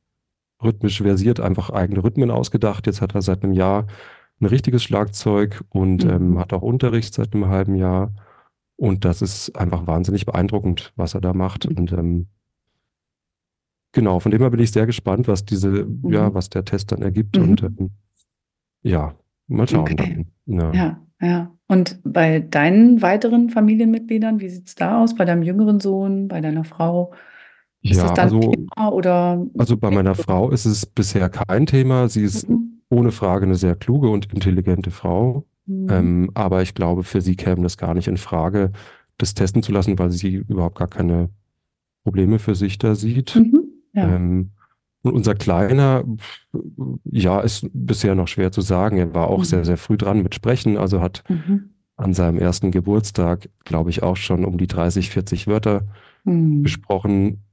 rhythmisch 0.63 1.01
versiert, 1.01 1.41
einfach 1.41 1.71
eigene 1.71 2.05
Rhythmen 2.05 2.31
ausgedacht. 2.31 2.87
Jetzt 2.87 3.01
hat 3.01 3.15
er 3.15 3.23
seit 3.23 3.43
einem 3.45 3.53
Jahr 3.55 3.87
ein 4.41 4.47
richtiges 4.47 4.83
Schlagzeug 4.83 5.65
und 5.71 6.05
Mhm. 6.05 6.11
ähm, 6.11 6.39
hat 6.39 6.53
auch 6.53 6.63
Unterricht 6.63 7.15
seit 7.15 7.33
einem 7.35 7.49
halben 7.49 7.77
Jahr. 7.77 8.13
Und 8.77 9.05
das 9.07 9.23
ist 9.23 9.57
einfach 9.57 9.87
wahnsinnig 9.87 10.27
beeindruckend, 10.27 10.93
was 10.97 11.15
er 11.15 11.21
da 11.23 11.33
macht. 11.33 11.69
Mhm. 11.71 11.77
Und 11.77 11.93
ähm, 11.93 12.27
genau, 13.93 14.21
von 14.21 14.31
dem 14.31 14.41
her 14.41 14.51
bin 14.51 14.61
ich 14.61 14.71
sehr 14.73 14.87
gespannt, 14.87 15.29
was 15.29 15.45
diese, 15.45 15.87
ja, 16.05 16.29
Mhm. 16.31 16.35
was 16.35 16.49
der 16.51 16.65
Test 16.65 16.93
dann 16.93 17.03
ergibt. 17.03 17.37
Mhm. 17.37 17.43
Und 17.45 17.63
ähm, 17.63 17.91
ja, 18.83 19.15
mal 19.47 19.69
schauen 19.69 19.81
Okay. 19.83 20.27
dann. 20.47 20.59
Ja. 20.59 20.73
Ja, 20.73 21.01
ja. 21.21 21.55
Und 21.67 22.01
bei 22.05 22.41
deinen 22.41 23.03
weiteren 23.03 23.51
Familienmitgliedern, 23.51 24.41
wie 24.41 24.49
sieht 24.49 24.69
es 24.69 24.75
da 24.75 25.03
aus? 25.03 25.15
Bei 25.15 25.25
deinem 25.25 25.43
jüngeren 25.43 25.81
Sohn, 25.81 26.29
bei 26.29 26.41
deiner 26.41 26.65
Frau? 26.65 27.13
Ist 27.83 27.97
Ja, 27.99 28.03
das 28.05 28.15
dann 28.15 28.25
also, 28.25 28.41
Thema 28.41 28.93
oder? 28.93 29.47
also 29.59 29.77
bei 29.77 29.91
meiner 29.91 30.15
Frau 30.15 30.51
ist 30.51 30.65
es 30.65 30.87
bisher 30.87 31.29
kein 31.29 31.67
Thema. 31.67 32.09
Sie 32.09 32.23
ist 32.23 32.49
Mhm. 32.49 32.81
ohne 32.89 33.11
Frage 33.13 33.45
eine 33.45 33.55
sehr 33.55 33.77
kluge 33.77 34.09
und 34.09 34.33
intelligente 34.33 34.91
Frau. 34.91 35.45
Mhm. 35.67 35.87
Ähm, 35.91 36.31
aber 36.35 36.63
ich 36.63 36.75
glaube, 36.75 37.05
für 37.05 37.21
sie 37.21 37.37
käme 37.37 37.63
das 37.63 37.77
gar 37.77 37.93
nicht 37.95 38.09
in 38.09 38.17
Frage, 38.17 38.73
das 39.19 39.35
testen 39.35 39.63
zu 39.63 39.71
lassen, 39.73 39.99
weil 39.99 40.11
sie 40.11 40.35
überhaupt 40.35 40.79
gar 40.79 40.89
keine 40.89 41.29
Probleme 42.05 42.39
für 42.39 42.55
sich 42.55 42.79
da 42.79 42.95
sieht. 42.95 43.37
Mhm. 43.37 43.68
Ja. 43.93 44.17
Ähm, 44.17 44.51
und 45.03 45.15
unser 45.15 45.35
Kleiner, 45.35 46.05
ja, 47.05 47.41
ist 47.41 47.67
bisher 47.73 48.15
noch 48.15 48.29
schwer 48.29 48.51
zu 48.53 48.61
sagen. 48.61 48.97
Er 48.99 49.15
war 49.15 49.29
auch 49.29 49.39
Mhm. 49.41 49.45
sehr, 49.45 49.65
sehr 49.65 49.77
früh 49.77 49.97
dran 49.97 50.23
mit 50.23 50.35
Sprechen, 50.35 50.77
also 50.77 51.01
hat 51.01 51.23
Mhm. 51.29 51.71
an 51.97 52.15
seinem 52.15 52.39
ersten 52.39 52.71
Geburtstag, 52.71 53.49
glaube 53.65 53.91
ich, 53.91 54.03
auch 54.03 54.17
schon 54.17 54.45
um 54.45 54.59
die 54.59 54.67
30, 54.67 55.11
40 55.11 55.47
Wörter 55.47 55.87
Mhm. 56.25 56.63
gesprochen. 56.65 57.45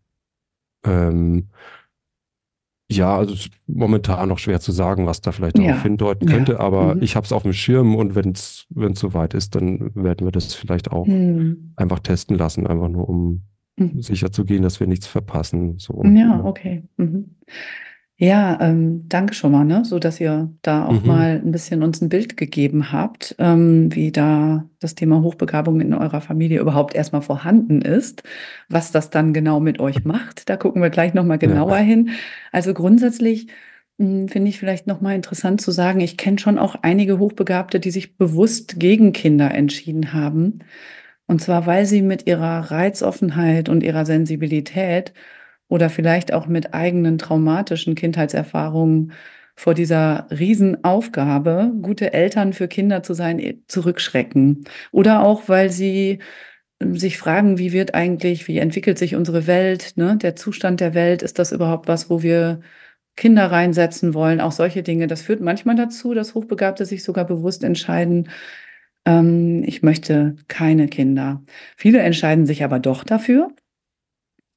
Ähm, 0.85 1.49
ja, 2.91 3.15
also 3.17 3.33
es 3.33 3.47
ist 3.47 3.51
momentan 3.65 4.29
noch 4.29 4.37
schwer 4.37 4.59
zu 4.59 4.71
sagen, 4.71 5.07
was 5.07 5.21
da 5.21 5.31
vielleicht 5.31 5.57
Ja, 5.57 5.65
darauf 5.65 5.81
hindeuten 5.81 6.27
ja. 6.27 6.33
könnte, 6.35 6.59
aber 6.59 6.95
Mhm. 6.95 7.01
ich 7.01 7.15
habe 7.15 7.25
es 7.25 7.31
auf 7.31 7.41
dem 7.43 7.53
Schirm 7.53 7.95
und 7.95 8.13
wenn 8.15 8.31
es 8.31 8.65
wenn 8.69 8.91
es 8.93 8.99
soweit 8.99 9.33
ist, 9.33 9.55
dann 9.55 9.91
werden 9.95 10.25
wir 10.27 10.31
das 10.31 10.53
vielleicht 10.53 10.91
auch 10.91 11.07
Mhm. 11.07 11.73
einfach 11.75 11.99
testen 11.99 12.37
lassen, 12.37 12.67
einfach 12.67 12.89
nur 12.89 13.09
um 13.09 13.43
Mhm. 13.77 14.01
sicher 14.01 14.31
zu 14.31 14.45
gehen, 14.45 14.63
dass 14.63 14.79
wir 14.79 14.87
nichts 14.87 15.07
verpassen. 15.07 15.77
So. 15.79 16.01
Ja, 16.03 16.41
okay. 16.43 16.83
Mhm. 16.97 17.35
Ja, 18.17 18.57
ähm, 18.61 19.09
danke 19.09 19.33
schon 19.33 19.51
mal, 19.51 19.65
ne? 19.65 19.83
So 19.83 19.99
dass 19.99 20.21
ihr 20.21 20.49
da 20.61 20.85
auch 20.85 21.01
Mhm. 21.01 21.07
mal 21.07 21.41
ein 21.43 21.51
bisschen 21.51 21.83
uns 21.83 21.99
ein 22.01 22.07
Bild 22.07 22.37
gegeben 22.37 22.93
habt, 22.93 23.35
ähm, 23.39 23.93
wie 23.93 24.13
da 24.13 24.69
das 24.79 24.95
Thema 24.95 25.21
Hochbegabung 25.21 25.81
in 25.81 25.93
eurer 25.93 26.21
Familie 26.21 26.61
überhaupt 26.61 26.95
erstmal 26.95 27.21
vorhanden 27.21 27.81
ist, 27.81 28.23
was 28.69 28.93
das 28.93 29.09
dann 29.09 29.33
genau 29.33 29.59
mit 29.59 29.81
euch 29.81 30.05
macht. 30.05 30.47
Da 30.49 30.55
gucken 30.55 30.81
wir 30.81 30.89
gleich 30.91 31.13
nochmal 31.13 31.39
Ja. 31.41 31.47
genauer 31.49 31.75
hin. 31.77 32.11
Also 32.53 32.73
grundsätzlich 32.73 33.47
mh, 33.97 34.29
finde 34.29 34.47
ich 34.47 34.59
vielleicht 34.59 34.87
nochmal 34.87 35.15
interessant 35.15 35.59
zu 35.59 35.71
sagen, 35.71 35.99
ich 35.99 36.15
kenne 36.15 36.39
schon 36.39 36.57
auch 36.57 36.75
einige 36.83 37.19
Hochbegabte, 37.19 37.81
die 37.81 37.91
sich 37.91 38.17
bewusst 38.17 38.79
gegen 38.79 39.11
Kinder 39.11 39.53
entschieden 39.53 40.13
haben. 40.13 40.59
Und 41.27 41.41
zwar, 41.41 41.65
weil 41.65 41.85
sie 41.85 42.01
mit 42.01 42.27
ihrer 42.27 42.71
Reizoffenheit 42.71 43.69
und 43.69 43.83
ihrer 43.83 44.05
Sensibilität 44.05 45.13
oder 45.67 45.89
vielleicht 45.89 46.33
auch 46.33 46.47
mit 46.47 46.73
eigenen 46.73 47.17
traumatischen 47.17 47.95
Kindheitserfahrungen 47.95 49.13
vor 49.55 49.73
dieser 49.73 50.27
Riesenaufgabe, 50.31 51.73
gute 51.81 52.13
Eltern 52.13 52.53
für 52.53 52.67
Kinder 52.67 53.03
zu 53.03 53.13
sein, 53.13 53.39
eh, 53.39 53.59
zurückschrecken. 53.67 54.65
Oder 54.91 55.23
auch, 55.23 55.47
weil 55.47 55.71
sie 55.71 56.19
ähm, 56.81 56.97
sich 56.97 57.17
fragen, 57.17 57.57
wie 57.57 57.73
wird 57.73 57.95
eigentlich, 57.95 58.47
wie 58.47 58.57
entwickelt 58.59 58.97
sich 58.97 59.15
unsere 59.15 59.47
Welt, 59.47 59.93
ne? 59.95 60.17
Der 60.17 60.35
Zustand 60.35 60.79
der 60.81 60.93
Welt, 60.93 61.21
ist 61.23 61.39
das 61.39 61.51
überhaupt 61.51 61.87
was, 61.87 62.09
wo 62.09 62.21
wir 62.23 62.61
Kinder 63.15 63.51
reinsetzen 63.51 64.13
wollen? 64.13 64.41
Auch 64.41 64.51
solche 64.51 64.83
Dinge. 64.83 65.07
Das 65.07 65.21
führt 65.21 65.41
manchmal 65.41 65.75
dazu, 65.75 66.13
dass 66.13 66.35
Hochbegabte 66.35 66.85
sich 66.85 67.03
sogar 67.03 67.25
bewusst 67.25 67.63
entscheiden, 67.63 68.29
ähm, 69.05 69.63
ich 69.65 69.83
möchte 69.83 70.35
keine 70.47 70.87
Kinder. 70.87 71.41
Viele 71.77 71.99
entscheiden 71.99 72.45
sich 72.45 72.63
aber 72.63 72.79
doch 72.79 73.03
dafür. 73.03 73.49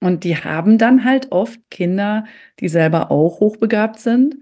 Und 0.01 0.25
die 0.25 0.37
haben 0.37 0.79
dann 0.79 1.05
halt 1.05 1.33
oft 1.33 1.61
Kinder, 1.71 2.25
die 2.61 2.69
selber 2.69 3.11
auch 3.11 3.41
hochbegabt 3.41 3.99
sind 3.99 4.37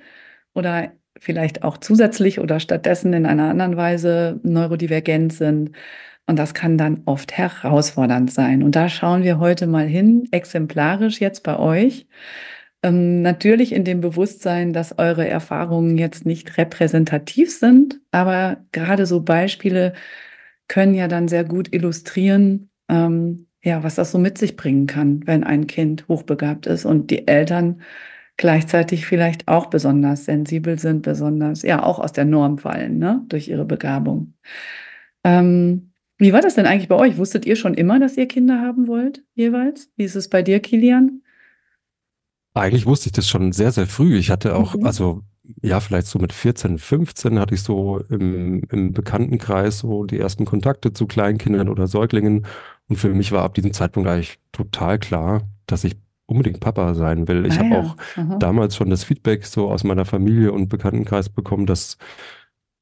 oder 0.54 0.92
vielleicht 1.18 1.62
auch 1.64 1.78
zusätzlich 1.78 2.40
oder 2.40 2.60
stattdessen 2.60 3.12
in 3.14 3.26
einer 3.26 3.48
anderen 3.50 3.76
Weise 3.76 4.40
neurodivergent 4.42 5.32
sind. 5.32 5.72
Und 6.26 6.38
das 6.38 6.54
kann 6.54 6.76
dann 6.76 7.02
oft 7.06 7.32
herausfordernd 7.32 8.32
sein. 8.32 8.62
Und 8.62 8.76
da 8.76 8.88
schauen 8.88 9.22
wir 9.22 9.38
heute 9.38 9.66
mal 9.66 9.86
hin, 9.86 10.28
exemplarisch 10.32 11.20
jetzt 11.20 11.42
bei 11.42 11.58
euch. 11.58 12.06
Ähm, 12.86 13.22
natürlich 13.22 13.72
in 13.72 13.84
dem 13.84 14.00
Bewusstsein, 14.00 14.72
dass 14.72 14.98
eure 14.98 15.26
Erfahrungen 15.28 15.98
jetzt 15.98 16.24
nicht 16.24 16.56
repräsentativ 16.56 17.50
sind, 17.56 18.00
aber 18.12 18.58
gerade 18.72 19.06
so 19.06 19.20
Beispiele 19.22 19.92
können 20.68 20.94
ja 20.94 21.08
dann 21.08 21.26
sehr 21.28 21.44
gut 21.44 21.72
illustrieren, 21.74 22.70
ähm, 22.88 23.48
ja, 23.62 23.82
was 23.82 23.96
das 23.96 24.12
so 24.12 24.18
mit 24.18 24.38
sich 24.38 24.56
bringen 24.56 24.86
kann, 24.86 25.26
wenn 25.26 25.42
ein 25.42 25.66
Kind 25.66 26.06
hochbegabt 26.08 26.66
ist 26.66 26.84
und 26.84 27.10
die 27.10 27.26
Eltern 27.26 27.80
gleichzeitig 28.36 29.06
vielleicht 29.06 29.48
auch 29.48 29.66
besonders 29.66 30.26
sensibel 30.26 30.78
sind, 30.78 31.02
besonders, 31.02 31.62
ja, 31.62 31.82
auch 31.82 31.98
aus 31.98 32.12
der 32.12 32.26
Norm 32.26 32.58
fallen, 32.58 32.98
ne, 32.98 33.24
durch 33.28 33.48
ihre 33.48 33.64
Begabung. 33.64 34.34
Ähm, 35.24 35.92
wie 36.18 36.32
war 36.32 36.40
das 36.40 36.54
denn 36.54 36.66
eigentlich 36.66 36.88
bei 36.88 36.96
euch? 36.96 37.18
Wusstet 37.18 37.46
ihr 37.46 37.56
schon 37.56 37.74
immer, 37.74 37.98
dass 37.98 38.16
ihr 38.16 38.28
Kinder 38.28 38.60
haben 38.60 38.86
wollt, 38.86 39.24
jeweils? 39.34 39.90
Wie 39.96 40.04
ist 40.04 40.16
es 40.16 40.28
bei 40.30 40.42
dir, 40.42 40.60
Kilian? 40.60 41.22
Eigentlich 42.56 42.86
wusste 42.86 43.08
ich 43.08 43.12
das 43.12 43.28
schon 43.28 43.52
sehr, 43.52 43.72
sehr 43.72 43.86
früh. 43.86 44.16
Ich 44.16 44.30
hatte 44.30 44.56
auch, 44.56 44.74
Mhm. 44.74 44.86
also 44.86 45.22
ja, 45.62 45.78
vielleicht 45.80 46.08
so 46.08 46.18
mit 46.18 46.32
14, 46.32 46.78
15 46.78 47.38
hatte 47.38 47.54
ich 47.54 47.62
so 47.62 48.00
im, 48.08 48.62
im 48.70 48.92
Bekanntenkreis 48.92 49.78
so 49.80 50.04
die 50.04 50.18
ersten 50.18 50.44
Kontakte 50.44 50.92
zu 50.92 51.06
Kleinkindern 51.06 51.68
oder 51.68 51.86
Säuglingen. 51.86 52.46
Und 52.88 52.96
für 52.96 53.10
mich 53.10 53.30
war 53.32 53.42
ab 53.44 53.54
diesem 53.54 53.72
Zeitpunkt 53.72 54.08
eigentlich 54.08 54.38
total 54.52 54.98
klar, 54.98 55.42
dass 55.66 55.84
ich 55.84 55.96
unbedingt 56.26 56.58
Papa 56.60 56.94
sein 56.94 57.28
will. 57.28 57.46
Ich 57.46 57.54
Ah 57.54 57.58
habe 57.58 57.74
ja, 57.74 57.80
auch 57.80 57.96
aha. 58.16 58.36
damals 58.38 58.74
schon 58.74 58.90
das 58.90 59.04
Feedback 59.04 59.44
so 59.46 59.70
aus 59.70 59.84
meiner 59.84 60.04
Familie 60.04 60.50
und 60.52 60.68
Bekanntenkreis 60.68 61.28
bekommen, 61.28 61.66
dass, 61.66 61.98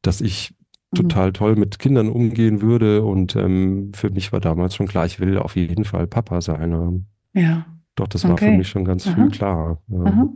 dass 0.02 0.20
ich 0.20 0.54
Mhm. 0.92 0.96
total 0.96 1.32
toll 1.32 1.56
mit 1.56 1.78
Kindern 1.80 2.08
umgehen 2.08 2.62
würde. 2.62 3.02
Und 3.04 3.34
ähm, 3.36 3.90
für 3.94 4.10
mich 4.10 4.32
war 4.32 4.40
damals 4.40 4.74
schon 4.76 4.86
klar, 4.86 5.04
ich 5.06 5.18
will 5.20 5.36
auf 5.38 5.56
jeden 5.56 5.84
Fall 5.84 6.06
Papa 6.06 6.40
sein. 6.40 7.06
Ja, 7.34 7.66
Doch, 7.96 8.08
das 8.08 8.24
war 8.24 8.36
für 8.36 8.46
Okay. 8.46 8.56
mich 8.56 8.68
schon 8.68 8.84
ganz 8.84 9.06
Aha. 9.06 9.14
früh 9.14 9.28
klar. 9.30 9.82
Ja, 9.88 10.28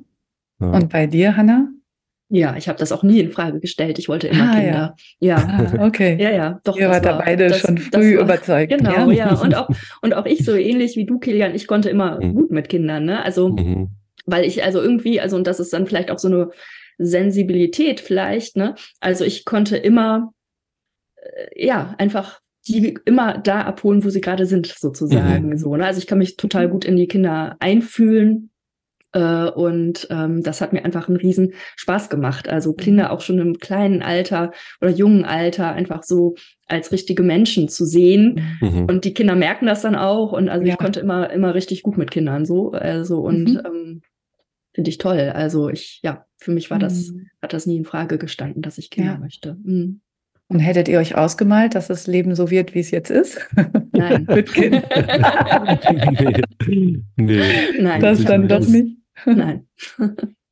ja. 0.61 0.71
Und 0.71 0.89
bei 0.91 1.07
dir, 1.07 1.37
Hanna? 1.37 1.69
Ja, 2.31 2.57
ich 2.57 2.69
habe 2.69 2.79
das 2.79 2.93
auch 2.93 3.03
nie 3.03 3.21
in 3.21 3.31
Frage 3.33 3.59
gestellt. 3.59 3.99
Ich 3.99 4.09
wollte 4.09 4.29
immer 4.29 4.51
Ah, 4.53 4.55
Kinder. 4.61 4.97
Ja. 5.19 5.37
Ah, 5.37 5.87
okay. 5.87 6.17
Ja, 6.21 6.31
ja, 6.31 6.61
doch. 6.63 6.77
Ihr 6.77 6.91
wart 6.91 7.05
da 7.05 7.17
beide 7.17 7.49
das- 7.49 7.61
schon 7.61 7.79
früh 7.79 8.17
war- 8.17 8.25
überzeugt. 8.25 8.71
Genau, 8.77 9.11
ja. 9.11 9.35
Und 9.41 9.55
auch, 9.57 9.69
und 10.03 10.15
auch 10.15 10.27
ich 10.27 10.45
so 10.45 10.55
ähnlich 10.55 10.95
wie 10.97 11.07
du, 11.07 11.19
Kilian, 11.19 11.55
ich 11.55 11.67
konnte 11.67 11.89
immer 11.89 12.21
Mhm. 12.23 12.35
gut 12.35 12.51
mit 12.51 12.69
Kindern, 12.69 13.07
ne? 13.07 13.23
Also, 13.25 13.49
Mhm. 13.49 13.89
weil 14.27 14.45
ich 14.45 14.63
also 14.63 14.81
irgendwie, 14.83 15.21
also, 15.23 15.37
und 15.37 15.47
das 15.47 15.59
ist 15.59 15.73
dann 15.73 15.87
vielleicht 15.87 16.11
auch 16.11 16.19
so 16.19 16.29
eine 16.29 16.51
Sensibilität 16.99 17.99
vielleicht, 18.01 18.57
ne? 18.57 18.75
Also 19.01 19.25
ich 19.25 19.45
konnte 19.47 19.77
immer, 19.79 20.35
äh, 21.17 21.67
ja, 21.67 21.95
einfach 21.99 22.41
die 22.69 22.99
immer 23.05 23.39
da 23.39 23.63
abholen, 23.63 24.05
wo 24.05 24.11
sie 24.11 24.21
gerade 24.21 24.47
sind, 24.47 24.67
sozusagen. 24.67 25.57
So, 25.59 25.75
ne? 25.77 25.85
Also 25.87 25.99
ich 25.99 26.07
kann 26.07 26.19
mich 26.19 26.37
total 26.37 26.69
gut 26.69 26.85
in 26.85 26.97
die 26.97 27.09
Kinder 27.09 27.57
einfühlen. 27.61 28.51
Äh, 29.13 29.49
und 29.51 30.07
ähm, 30.11 30.43
das 30.43 30.61
hat 30.61 30.75
mir 30.75 30.85
einfach 30.85 31.09
einen 31.09 31.17
riesen 31.17 31.55
Spaß 31.77 32.11
gemacht. 32.11 32.47
Also 32.49 32.75
Kinder 32.75 33.11
auch 33.11 33.23
schon 33.23 33.39
im 33.39 33.59
kleinen 33.59 34.03
Alter 34.03 34.53
oder 34.83 34.91
jungen 34.91 35.25
Alter 35.25 35.73
einfach 35.73 36.03
so 36.03 36.35
als 36.67 36.93
richtige 36.93 37.23
Menschen 37.23 37.69
zu 37.71 37.87
sehen. 37.87 38.43
Mhm. 38.61 38.85
Und 38.85 39.05
die 39.07 39.15
Kinder 39.15 39.35
merken 39.35 39.65
das 39.65 39.81
dann 39.81 39.95
auch. 39.97 40.33
Und 40.33 40.51
also 40.51 40.67
Ja. 40.67 40.75
ich 40.75 40.79
konnte 40.79 41.01
immer, 41.01 41.31
immer 41.31 41.55
richtig 41.55 41.83
gut 41.83 41.97
mit 41.97 42.11
Kindern 42.11 42.45
so. 42.45 42.73
Also 42.73 43.21
und 43.23 43.45
Mhm. 43.55 43.61
ähm, 43.65 44.03
finde 44.75 44.91
ich 44.91 44.99
toll. 44.99 45.33
Also 45.35 45.71
ich, 45.71 46.01
ja, 46.03 46.27
für 46.37 46.51
mich 46.53 46.71
war 46.71 46.79
das, 46.79 47.09
Mhm. 47.09 47.29
hat 47.41 47.55
das 47.55 47.65
nie 47.65 47.79
in 47.79 47.87
Frage 47.87 48.19
gestanden, 48.19 48.61
dass 48.61 48.77
ich 48.77 48.91
Kinder 48.91 49.13
Ja. 49.13 49.19
möchte. 49.19 49.57
Mhm. 49.65 50.03
Und 50.51 50.61
hättet 50.61 50.89
ihr 50.89 50.99
euch 50.99 51.15
ausgemalt, 51.15 51.75
dass 51.75 51.89
das 51.89 52.07
Leben 52.07 52.35
so 52.35 52.51
wird, 52.51 52.75
wie 52.75 52.81
es 52.81 52.91
jetzt 52.91 53.11
ist? 53.11 53.39
Nein. 53.93 54.27
Mit 54.31 54.53
Kind. 54.53 54.83
nee. 56.67 57.03
nee. 57.17 57.43
Nein. 57.81 58.01
Das 58.01 58.25
dann 58.25 58.49
doch 58.49 58.67
nicht. 58.67 58.97
Nein. 59.27 59.67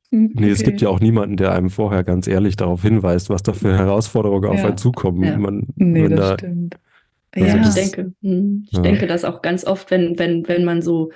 Nee, 0.09 0.51
es 0.51 0.63
gibt 0.63 0.79
ja 0.79 0.87
auch 0.87 1.01
niemanden, 1.01 1.35
der 1.35 1.51
einem 1.51 1.69
vorher 1.69 2.05
ganz 2.05 2.27
ehrlich 2.27 2.55
darauf 2.55 2.81
hinweist, 2.81 3.29
was 3.29 3.43
da 3.43 3.51
für 3.51 3.77
Herausforderungen 3.77 4.49
auf 4.49 4.59
Ja. 4.59 4.67
einen 4.67 4.77
zukommen. 4.77 5.21
Ja. 5.21 5.37
Man, 5.37 5.67
Nee, 5.75 6.03
wenn 6.05 6.11
das 6.15 6.29
da, 6.29 6.33
stimmt. 6.35 6.75
Also 7.35 7.45
Ja, 7.45 7.57
das- 7.57 7.75
ich 7.75 7.91
denke, 7.91 8.13
hm, 8.21 8.63
ich 8.71 8.77
Ja. 8.77 8.83
denke 8.83 9.05
das 9.07 9.25
auch 9.25 9.41
ganz 9.41 9.65
oft, 9.65 9.91
wenn, 9.91 10.17
wenn, 10.17 10.47
wenn 10.47 10.63
man 10.63 10.81
so, 10.81 11.11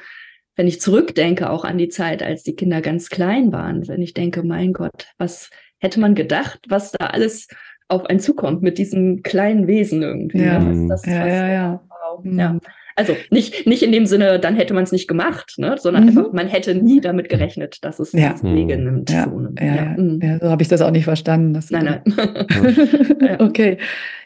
wenn 0.57 0.67
ich 0.67 0.81
zurückdenke 0.81 1.49
auch 1.51 1.63
an 1.63 1.77
die 1.77 1.87
Zeit, 1.87 2.21
als 2.21 2.43
die 2.43 2.53
Kinder 2.57 2.81
ganz 2.81 3.07
klein 3.09 3.53
waren, 3.53 3.87
wenn 3.87 4.01
ich 4.01 4.13
denke, 4.13 4.43
mein 4.43 4.73
Gott, 4.73 5.07
was 5.17 5.49
hätte 5.79 6.01
man 6.01 6.13
gedacht, 6.13 6.59
was 6.67 6.91
da 6.91 7.05
alles 7.07 7.47
auf 7.91 8.05
einen 8.05 8.19
zukommt 8.19 8.61
mit 8.63 8.77
diesen 8.77 9.21
kleinen 9.23 9.67
Wesen 9.67 10.01
irgendwie. 10.01 10.39
Ja. 10.43 10.59
ne? 10.59 10.87
Das, 10.87 11.01
das, 11.03 11.11
Ja, 11.13 11.21
was- 11.21 11.27
ja, 11.33 11.47
ja. 11.51 11.81
Wow. 11.89 12.23
Mhm. 12.25 12.39
ja. 12.39 12.57
Also 12.97 13.15
nicht, 13.31 13.65
nicht 13.65 13.83
in 13.83 13.93
dem 13.93 14.05
Sinne, 14.05 14.37
dann 14.37 14.55
hätte 14.55 14.73
man 14.73 14.83
es 14.83 14.91
nicht 14.91 15.07
gemacht, 15.07 15.53
ne? 15.57 15.75
sondern 15.79 16.03
Mhm. 16.03 16.09
einfach, 16.09 16.33
man 16.33 16.47
hätte 16.49 16.75
nie 16.75 16.99
damit 16.99 17.29
gerechnet, 17.29 17.77
dass 17.83 17.99
es 17.99 18.11
Ja. 18.11 18.35
Wege 18.43 18.77
Mhm. 18.77 18.83
nimmt. 18.83 19.09
Ja, 19.09 19.23
so, 19.29 19.39
ne? 19.39 19.53
ja, 19.59 19.65
ja, 19.75 19.83
mhm. 19.97 20.19
ja, 20.21 20.39
so 20.39 20.49
habe 20.49 20.61
ich 20.61 20.67
das 20.67 20.81
auch 20.81 20.91
nicht 20.91 21.05
verstanden. 21.05 21.57
Nein, 21.69 21.85
nein. 21.85 22.01
Okay, 23.39 23.77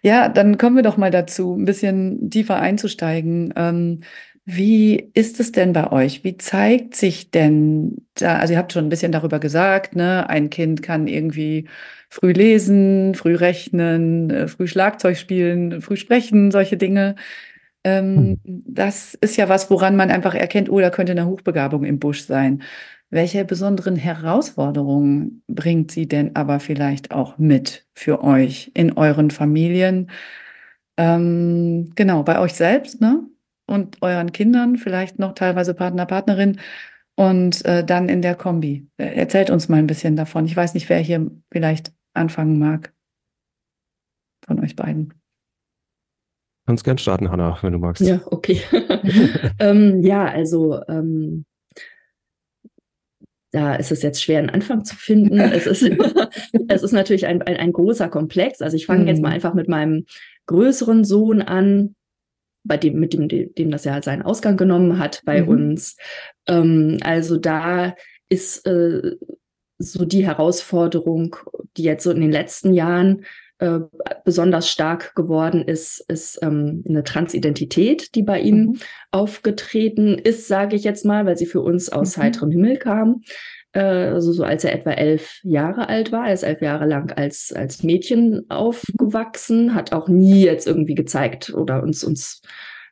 ja, 0.02 0.30
dann 0.30 0.58
kommen 0.58 0.76
wir 0.76 0.84
doch 0.84 0.98
mal 0.98 1.12
dazu, 1.12 1.56
ein 1.56 1.66
bisschen 1.66 2.30
tiefer 2.30 2.60
einzusteigen. 2.60 3.54
Ähm, 3.56 4.02
wie 4.46 5.12
ist 5.16 5.40
es 5.40 5.52
denn 5.52 5.74
bei 5.74 5.92
euch? 5.92 6.24
Wie 6.24 6.38
zeigt 6.38 6.96
sich 6.96 7.32
denn 7.32 8.06
da, 8.14 8.38
also 8.38 8.54
ihr 8.54 8.60
habt 8.60 8.74
schon 8.74 8.86
ein 8.86 8.90
bisschen 8.90 9.12
darüber 9.12 9.40
gesagt, 9.40 9.96
ne, 9.96 10.30
ein 10.30 10.52
Kind 10.52 10.84
kann 10.84 11.08
irgendwie 11.08 11.68
früh 12.10 12.32
lesen, 12.32 13.16
früh 13.16 13.36
rechnen, 13.36 14.30
äh, 14.30 14.48
früh 14.48 14.68
Schlagzeug 14.68 15.18
spielen, 15.18 15.82
früh 15.82 15.98
sprechen, 15.98 16.52
solche 16.52 16.78
Dinge. 16.78 17.16
Ähm, 17.84 18.40
das 18.44 19.16
ist 19.16 19.38
ja 19.38 19.50
was, 19.50 19.70
woran 19.72 19.96
man 19.96 20.12
einfach 20.12 20.36
erkennt, 20.36 20.70
oh, 20.70 20.80
da 20.80 20.90
könnte 20.92 21.14
eine 21.14 21.28
Hochbegabung 21.28 21.84
im 21.84 22.00
Busch 22.00 22.24
sein. 22.26 22.64
Welche 23.10 23.46
besonderen 23.46 23.96
Herausforderungen 23.96 25.44
bringt 25.48 25.92
sie 25.92 26.08
denn 26.08 26.36
aber 26.36 26.60
vielleicht 26.60 27.12
auch 27.12 27.38
mit 27.38 27.88
für 27.94 28.24
euch 28.24 28.72
in 28.76 28.94
euren 28.94 29.32
Familien? 29.32 30.10
Ähm, 30.98 31.92
genau, 31.96 32.24
bei 32.24 32.40
euch 32.40 32.54
selbst, 32.54 33.02
ne? 33.02 33.24
Und 33.68 33.98
euren 34.02 34.32
Kindern, 34.32 34.78
vielleicht 34.78 35.18
noch 35.20 35.34
teilweise 35.34 35.74
Partner, 35.74 36.06
Partnerin 36.06 36.60
und 37.16 37.66
äh, 37.66 37.84
dann 37.84 38.10
in 38.10 38.22
der 38.22 38.36
Kombi. 38.36 38.88
Äh, 38.98 39.16
Erzählt 39.16 39.50
uns 39.50 39.70
mal 39.70 39.78
ein 39.78 39.88
bisschen 39.88 40.16
davon. 40.16 40.46
Ich 40.46 40.56
weiß 40.56 40.74
nicht, 40.74 40.88
wer 40.90 41.00
hier 41.00 41.32
vielleicht 41.52 41.94
anfangen 42.14 42.60
mag 42.60 42.94
von 44.46 44.60
euch 44.64 44.76
beiden. 44.76 45.14
kannst 46.68 46.84
gern 46.84 46.98
starten, 46.98 47.32
Hanna, 47.32 47.58
wenn 47.62 47.74
du 47.74 47.80
magst. 47.80 48.02
Ja, 48.04 48.20
okay. 48.26 48.62
ähm, 49.60 50.02
ja, 50.04 50.26
also 50.26 50.80
ähm, 50.88 51.46
da 53.52 53.76
ist 53.76 53.92
es 53.92 54.02
jetzt 54.02 54.22
schwer, 54.22 54.40
einen 54.40 54.50
Anfang 54.50 54.84
zu 54.84 54.96
finden. 54.96 55.40
es, 55.40 55.66
ist, 55.66 55.90
es 56.68 56.84
ist 56.84 56.92
natürlich 56.92 57.26
ein, 57.26 57.42
ein, 57.42 57.56
ein 57.56 57.72
großer 57.72 58.10
Komplex. 58.10 58.62
Also 58.62 58.76
ich 58.76 58.86
fange 58.86 59.10
jetzt 59.10 59.22
mal 59.22 59.30
Mhm. 59.30 59.36
einfach 59.36 59.54
mit 59.54 59.70
meinem 59.70 60.06
größeren 60.48 61.04
Sohn 61.06 61.42
an, 61.42 61.96
bei 62.66 62.78
dem, 62.78 63.00
mit 63.00 63.14
dem, 63.14 63.28
dem 63.30 63.72
das 63.72 63.86
ja 63.86 64.02
seinen 64.02 64.24
Ausgang 64.24 64.58
genommen 64.58 65.00
hat 65.00 65.22
bei 65.26 65.42
Mhm. 65.42 65.48
uns. 65.48 65.96
Ähm, 66.48 66.98
also 67.02 67.38
da 67.38 67.96
ist 68.30 68.66
äh, 68.68 69.16
so 69.78 70.06
die 70.06 70.26
Herausforderung, 70.26 71.36
die 71.78 71.84
jetzt 71.84 72.04
so 72.04 72.12
in 72.12 72.22
den 72.22 72.32
letzten 72.32 72.74
Jahren 72.74 73.26
äh, 73.60 73.80
besonders 74.26 74.70
stark 74.70 75.16
geworden 75.16 75.64
ist, 75.64 76.04
ist 76.10 76.40
ähm, 76.42 76.84
eine 76.88 77.04
Transidentität, 77.04 78.14
die 78.16 78.24
bei 78.24 78.40
ihm 78.42 78.58
Mhm. 78.58 78.78
aufgetreten 79.12 80.18
ist, 80.18 80.48
sage 80.48 80.76
ich 80.76 80.84
jetzt 80.84 81.06
mal, 81.06 81.26
weil 81.26 81.38
sie 81.38 81.46
für 81.46 81.62
uns 81.62 81.90
aus 81.90 82.18
Mhm. 82.18 82.22
heiterem 82.22 82.52
Himmel 82.52 82.78
kam. 82.78 83.22
Äh, 83.76 83.80
also 83.80 84.32
so 84.32 84.44
als 84.44 84.64
er 84.64 84.74
etwa 84.74 84.92
elf 84.92 85.40
Jahre 85.44 85.90
alt 85.90 86.12
war. 86.12 86.28
Er 86.28 86.34
ist 86.34 86.44
elf 86.44 86.62
Jahre 86.62 86.86
lang 86.86 87.12
als, 87.12 87.54
als 87.54 87.84
Mädchen 87.84 88.46
aufgewachsen, 88.50 89.76
hat 89.76 89.92
auch 89.92 90.08
nie 90.08 90.44
jetzt 90.44 90.66
irgendwie 90.66 90.96
gezeigt 90.96 91.54
oder 91.54 91.84
uns, 91.84 92.04
uns 92.04 92.42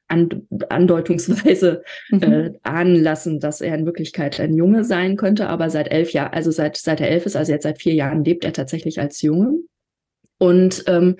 an, 0.10 0.46
andeutungsweise 0.70 1.84
Mhm. 2.12 2.24
äh, 2.24 2.52
ahnen 2.64 3.02
lassen, 3.02 3.40
dass 3.40 3.62
er 3.62 3.76
in 3.76 3.86
Wirklichkeit 3.86 4.40
ein 4.40 4.54
Junge 4.56 4.84
sein 4.84 5.16
könnte. 5.16 5.48
Aber 5.48 5.70
seit 5.70 5.90
elf 5.90 6.12
Jahren, 6.12 6.34
also 6.34 6.52
seit, 6.52 6.76
seit 6.76 7.00
er 7.00 7.10
elf 7.10 7.26
ist, 7.26 7.38
also 7.38 7.54
jetzt 7.54 7.64
seit 7.64 7.82
vier 7.82 7.94
Jahren, 7.94 8.26
lebt 8.26 8.44
er 8.44 8.54
tatsächlich 8.54 9.00
als 9.00 9.22
Junge. 9.22 9.60
Und 10.38 10.84
ähm, 10.88 11.16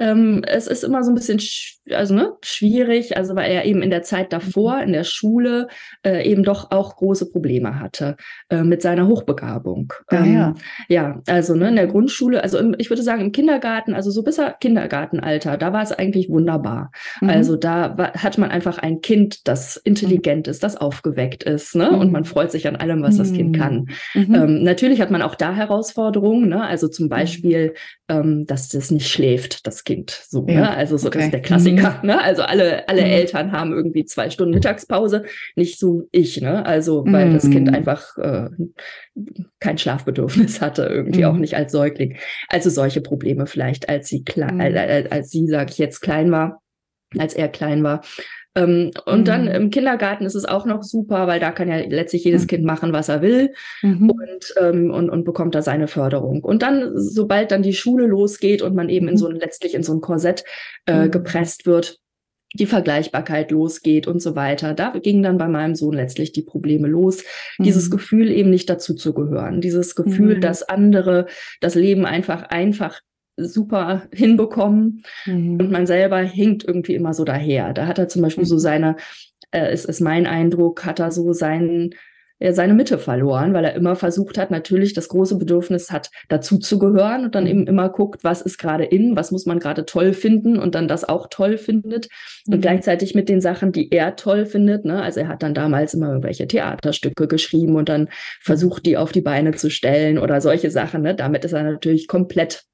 ähm, 0.00 0.42
es 0.46 0.66
ist 0.66 0.82
immer 0.82 1.04
so 1.04 1.10
ein 1.12 1.14
bisschen 1.14 1.38
sch 1.38 1.76
also, 1.92 2.14
ne, 2.14 2.34
schwierig, 2.44 3.16
also 3.16 3.34
weil 3.34 3.50
er 3.50 3.64
eben 3.64 3.82
in 3.82 3.90
der 3.90 4.02
Zeit 4.04 4.32
davor 4.32 4.80
in 4.80 4.92
der 4.92 5.02
Schule 5.02 5.66
äh, 6.06 6.22
eben 6.24 6.44
doch 6.44 6.70
auch 6.70 6.94
große 6.96 7.30
Probleme 7.32 7.80
hatte 7.80 8.16
äh, 8.48 8.62
mit 8.62 8.80
seiner 8.80 9.08
Hochbegabung. 9.08 9.92
Ah, 10.06 10.16
Ähm, 10.18 10.32
ja. 10.32 10.54
ja, 10.88 11.22
also 11.26 11.56
ne, 11.56 11.68
in 11.68 11.74
der 11.76 11.88
Grundschule, 11.88 12.44
also 12.44 12.58
im, 12.58 12.76
ich 12.78 12.90
würde 12.90 13.02
sagen 13.02 13.22
im 13.22 13.32
Kindergarten, 13.32 13.94
also 13.94 14.12
so 14.12 14.22
bis 14.22 14.38
er 14.38 14.52
Kindergartenalter, 14.60 15.56
da 15.56 15.72
war 15.72 15.82
es 15.82 15.90
eigentlich 15.90 16.28
wunderbar. 16.28 16.92
Mhm. 17.20 17.28
Also 17.30 17.56
da 17.56 17.98
war, 17.98 18.12
hat 18.14 18.38
man 18.38 18.50
einfach 18.50 18.78
ein 18.78 19.00
Kind, 19.00 19.48
das 19.48 19.76
intelligent 19.76 20.46
ist, 20.46 20.62
das 20.62 20.76
aufgeweckt 20.76 21.42
ist, 21.42 21.74
ne? 21.74 21.90
Und 21.90 22.06
Mhm. 22.08 22.12
man 22.12 22.24
freut 22.24 22.52
sich 22.52 22.68
an 22.68 22.76
allem, 22.76 23.02
was 23.02 23.16
das 23.16 23.32
Kind 23.32 23.50
Mhm. 23.56 23.60
kann. 23.60 23.86
Mhm. 24.14 24.34
Ähm, 24.34 24.62
natürlich 24.62 25.00
hat 25.00 25.10
man 25.10 25.22
auch 25.22 25.34
da 25.34 25.54
Herausforderungen, 25.54 26.48
ne? 26.48 26.62
Also 26.64 26.86
zum 26.86 27.06
Mhm. 27.06 27.10
Beispiel, 27.10 27.74
ähm, 28.08 28.46
dass 28.46 28.68
das 28.68 28.90
nicht 28.92 29.08
schläft, 29.08 29.66
das 29.66 29.82
Kind. 29.82 29.89
So, 30.28 30.46
Ja, 30.48 30.60
ne? 30.60 30.70
Also 30.76 30.96
so 30.96 31.08
das 31.08 31.16
okay. 31.16 31.24
ist 31.26 31.32
der 31.32 31.42
Klassiker, 31.42 32.00
ne? 32.02 32.22
Also 32.22 32.42
alle, 32.42 32.88
alle 32.88 33.02
Mhm. 33.02 33.06
Eltern 33.10 33.52
haben 33.52 33.72
irgendwie 33.72 34.04
zwei 34.04 34.30
Stunden 34.30 34.54
Mittagspause, 34.54 35.24
nicht 35.56 35.78
so 35.78 36.08
ich, 36.12 36.40
ne? 36.40 36.64
Also 36.66 37.04
weil 37.06 37.30
das 37.30 37.50
Kind 37.50 37.68
Mhm. 37.68 37.74
einfach 37.74 38.16
äh, 38.18 38.48
kein 39.58 39.78
Schlafbedürfnis 39.78 40.60
hatte, 40.60 40.84
irgendwie 40.84 41.24
auch 41.24 41.34
Mhm. 41.34 41.40
nicht 41.40 41.56
als 41.56 41.72
Säugling. 41.72 42.16
Also 42.48 42.70
solche 42.70 43.00
Probleme 43.00 43.46
vielleicht, 43.46 43.88
als 43.88 44.08
sie 44.08 44.24
klein, 44.24 44.56
Mhm. 44.56 44.60
äh, 44.76 45.04
als 45.10 45.30
sie, 45.30 45.46
sage 45.46 45.70
ich 45.72 45.78
jetzt, 45.78 46.00
klein 46.00 46.30
war, 46.30 46.62
als 47.18 47.34
er 47.34 47.48
klein 47.48 47.82
war. 47.82 48.02
Ähm, 48.56 48.90
und 49.06 49.28
dann 49.28 49.42
Mhm. 49.44 49.48
im 49.50 49.70
Kindergarten 49.70 50.24
ist 50.26 50.34
es 50.34 50.44
auch 50.44 50.66
noch 50.66 50.82
super, 50.82 51.26
weil 51.28 51.38
da 51.38 51.52
kann 51.52 51.68
ja 51.68 51.76
letztlich 51.76 52.24
jedes 52.24 52.42
Mhm. 52.42 52.46
Kind 52.48 52.64
machen, 52.64 52.92
was 52.92 53.08
er 53.08 53.22
will 53.22 53.52
Mhm. 53.82 54.10
und, 54.10 54.54
ähm, 54.60 54.90
und, 54.90 55.08
und 55.08 55.24
bekommt 55.24 55.54
da 55.54 55.62
seine 55.62 55.86
Förderung. 55.86 56.42
Und 56.42 56.62
dann, 56.62 56.90
sobald 56.96 57.52
dann 57.52 57.62
die 57.62 57.72
Schule 57.74 58.06
losgeht 58.06 58.62
und 58.62 58.74
man 58.74 58.88
eben 58.88 59.06
in 59.08 59.16
so 59.16 59.28
ein, 59.28 59.36
letztlich 59.36 59.74
in 59.74 59.82
so 59.84 59.92
ein 59.94 60.00
Korsett 60.00 60.44
äh, 60.86 61.06
Mhm. 61.06 61.10
gepresst 61.12 61.66
wird, 61.66 61.98
die 62.54 62.66
Vergleichbarkeit 62.66 63.52
losgeht 63.52 64.08
und 64.08 64.20
so 64.20 64.34
weiter. 64.34 64.74
Da 64.74 64.90
gingen 65.00 65.22
dann 65.22 65.38
bei 65.38 65.46
meinem 65.46 65.76
Sohn 65.76 65.94
letztlich 65.94 66.32
die 66.32 66.42
Probleme 66.42 66.88
los. 66.88 67.22
Dieses 67.60 67.86
Mhm. 67.86 67.92
Gefühl 67.92 68.30
eben 68.32 68.50
nicht 68.50 68.68
dazu 68.68 68.94
zu 68.94 69.14
gehören. 69.14 69.60
Dieses 69.60 69.94
Gefühl, 69.94 70.34
Mhm. 70.36 70.40
dass 70.40 70.64
andere 70.64 71.26
das 71.60 71.76
Leben 71.76 72.04
einfach, 72.06 72.42
einfach 72.42 73.00
super 73.46 74.02
hinbekommen 74.12 75.02
Mhm. 75.26 75.58
und 75.60 75.70
man 75.70 75.86
selber 75.86 76.18
hinkt 76.18 76.64
irgendwie 76.64 76.94
immer 76.94 77.14
so 77.14 77.24
daher. 77.24 77.72
Da 77.72 77.86
hat 77.86 77.98
er 77.98 78.08
zum 78.08 78.22
Beispiel 78.22 78.44
so 78.44 78.56
Mhm. 78.56 78.60
seine, 78.60 78.96
äh, 79.50 79.70
es 79.70 79.84
ist 79.84 80.00
mein 80.00 80.26
Eindruck, 80.26 80.84
hat 80.84 81.00
er 81.00 81.10
so 81.10 81.32
seinen 81.32 81.94
er 82.42 82.54
seine 82.54 82.72
Mitte 82.72 82.98
verloren, 82.98 83.52
weil 83.52 83.66
er 83.66 83.74
immer 83.74 83.96
versucht 83.96 84.38
hat, 84.38 84.50
natürlich 84.50 84.94
das 84.94 85.08
große 85.08 85.36
Bedürfnis 85.36 85.90
hat, 85.92 86.10
dazu 86.28 86.58
zu 86.58 86.78
gehören 86.78 87.26
und 87.26 87.34
dann 87.34 87.46
eben 87.46 87.66
immer 87.66 87.90
guckt, 87.90 88.24
was 88.24 88.40
ist 88.40 88.56
gerade 88.56 88.84
in, 88.84 89.14
was 89.14 89.30
muss 89.30 89.44
man 89.44 89.58
gerade 89.58 89.84
toll 89.84 90.14
finden 90.14 90.58
und 90.58 90.74
dann 90.74 90.88
das 90.88 91.06
auch 91.06 91.26
toll 91.28 91.58
findet 91.58 92.08
und 92.46 92.56
mhm. 92.56 92.60
gleichzeitig 92.62 93.14
mit 93.14 93.28
den 93.28 93.42
Sachen, 93.42 93.72
die 93.72 93.92
er 93.92 94.16
toll 94.16 94.46
findet. 94.46 94.86
Ne? 94.86 95.02
Also 95.02 95.20
er 95.20 95.28
hat 95.28 95.42
dann 95.42 95.52
damals 95.52 95.92
immer 95.92 96.08
irgendwelche 96.08 96.48
Theaterstücke 96.48 97.28
geschrieben 97.28 97.76
und 97.76 97.90
dann 97.90 98.08
versucht, 98.40 98.86
die 98.86 98.96
auf 98.96 99.12
die 99.12 99.20
Beine 99.20 99.52
zu 99.52 99.68
stellen 99.70 100.18
oder 100.18 100.40
solche 100.40 100.70
Sachen. 100.70 101.02
Ne? 101.02 101.14
Damit 101.14 101.44
ist 101.44 101.52
er 101.52 101.62
natürlich 101.62 102.08
komplett 102.08 102.64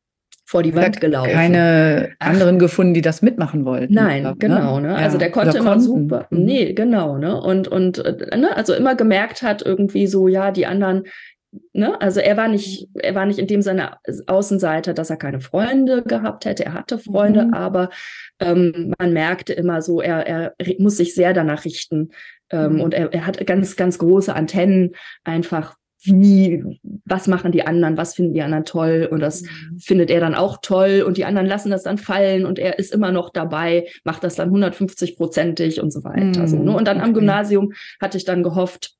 vor 0.47 0.63
die 0.63 0.75
Wand 0.77 1.01
gelaufen. 1.01 1.33
Keine 1.33 2.15
Ach. 2.21 2.31
anderen 2.31 2.61
gefunden, 2.61 2.95
die 2.95 3.01
das 3.01 3.21
mitmachen 3.21 3.65
wollten. 3.65 3.93
Nein, 3.93 4.23
glaub, 4.23 4.39
genau. 4.39 4.79
Ne? 4.79 4.89
ne? 4.89 4.95
Ja. 4.95 5.01
Also 5.01 5.19
der 5.19 5.33
konnte 5.33 5.59
immer 5.59 5.81
super. 5.81 6.29
Mhm. 6.31 6.45
Nee, 6.45 6.73
genau. 6.73 7.19
Ne? 7.19 7.39
Und, 7.41 7.67
und 7.67 7.99
äh, 7.99 8.39
ne? 8.39 8.57
also 8.57 8.73
immer 8.73 8.95
gemerkt 8.95 9.43
hat 9.43 9.67
irgendwie 9.67 10.07
so, 10.07 10.29
ja, 10.29 10.53
die 10.53 10.67
anderen, 10.67 11.03
ne? 11.73 12.01
Also 12.01 12.21
er 12.21 12.37
war 12.37 12.47
nicht, 12.47 12.89
er 12.95 13.17
war 13.17 13.27
nicht 13.27 13.41
in 13.41 13.49
dem 13.49 13.61
Sinne 13.61 13.97
Außenseiter, 14.29 14.95
dass 14.95 15.11
er 15.11 15.17
keine 15.17 15.41
Freunde 15.41 16.03
gehabt 16.05 16.45
hätte. 16.45 16.65
Er 16.65 16.75
hatte 16.75 17.01
Freunde, 17.01 17.47
mhm. 17.47 17.55
aber 17.55 17.91
ähm, 18.39 18.95
man 18.99 19.13
merkte 19.13 19.53
immer 19.53 19.83
so, 19.83 20.01
er, 20.01 20.29
er 20.29 20.55
muss 20.79 20.97
sich 20.97 21.17
sehr 21.17 21.35
danach 21.35 21.65
richten. 21.65 22.11
Ähm, 22.51 22.75
mhm. 22.75 22.81
Und 22.83 22.95
er, 22.95 23.13
er 23.13 23.27
hat 23.27 23.45
ganz, 23.49 23.75
ganz 23.75 23.99
große 23.99 24.33
Antennen 24.33 24.93
einfach 25.25 25.75
wie, 26.03 26.63
was 27.05 27.27
machen 27.27 27.53
die 27.53 27.67
anderen, 27.67 27.97
was 27.97 28.15
finden 28.15 28.35
die 28.35 28.43
anderen 28.43 28.65
toll 28.65 29.09
und 29.11 29.21
das 29.21 29.43
mhm. 29.43 29.79
findet 29.79 30.11
er 30.11 30.21
dann 30.21 30.35
auch 30.35 30.59
toll 30.63 31.05
und 31.07 31.17
die 31.17 31.25
anderen 31.25 31.47
lassen 31.47 31.71
das 31.71 31.83
dann 31.83 31.99
fallen 31.99 32.47
und 32.47 32.59
er 32.59 32.79
ist 32.79 32.93
immer 32.93 33.13
noch 33.13 33.31
dabei, 33.31 33.87
macht 34.05 34.23
das 34.23 34.35
dann 34.35 34.51
150-prozentig 34.51 35.81
und 35.81 35.93
so 35.93 36.05
weiter. 36.05 36.43
Mhm. 36.43 36.47
So, 36.47 36.63
ne? 36.63 36.77
Und 36.77 36.87
dann 36.87 37.01
am 37.01 37.15
Gymnasium 37.15 37.73
hatte 38.01 38.19
ich 38.19 38.25
dann 38.25 38.43
gehofft, 38.43 38.95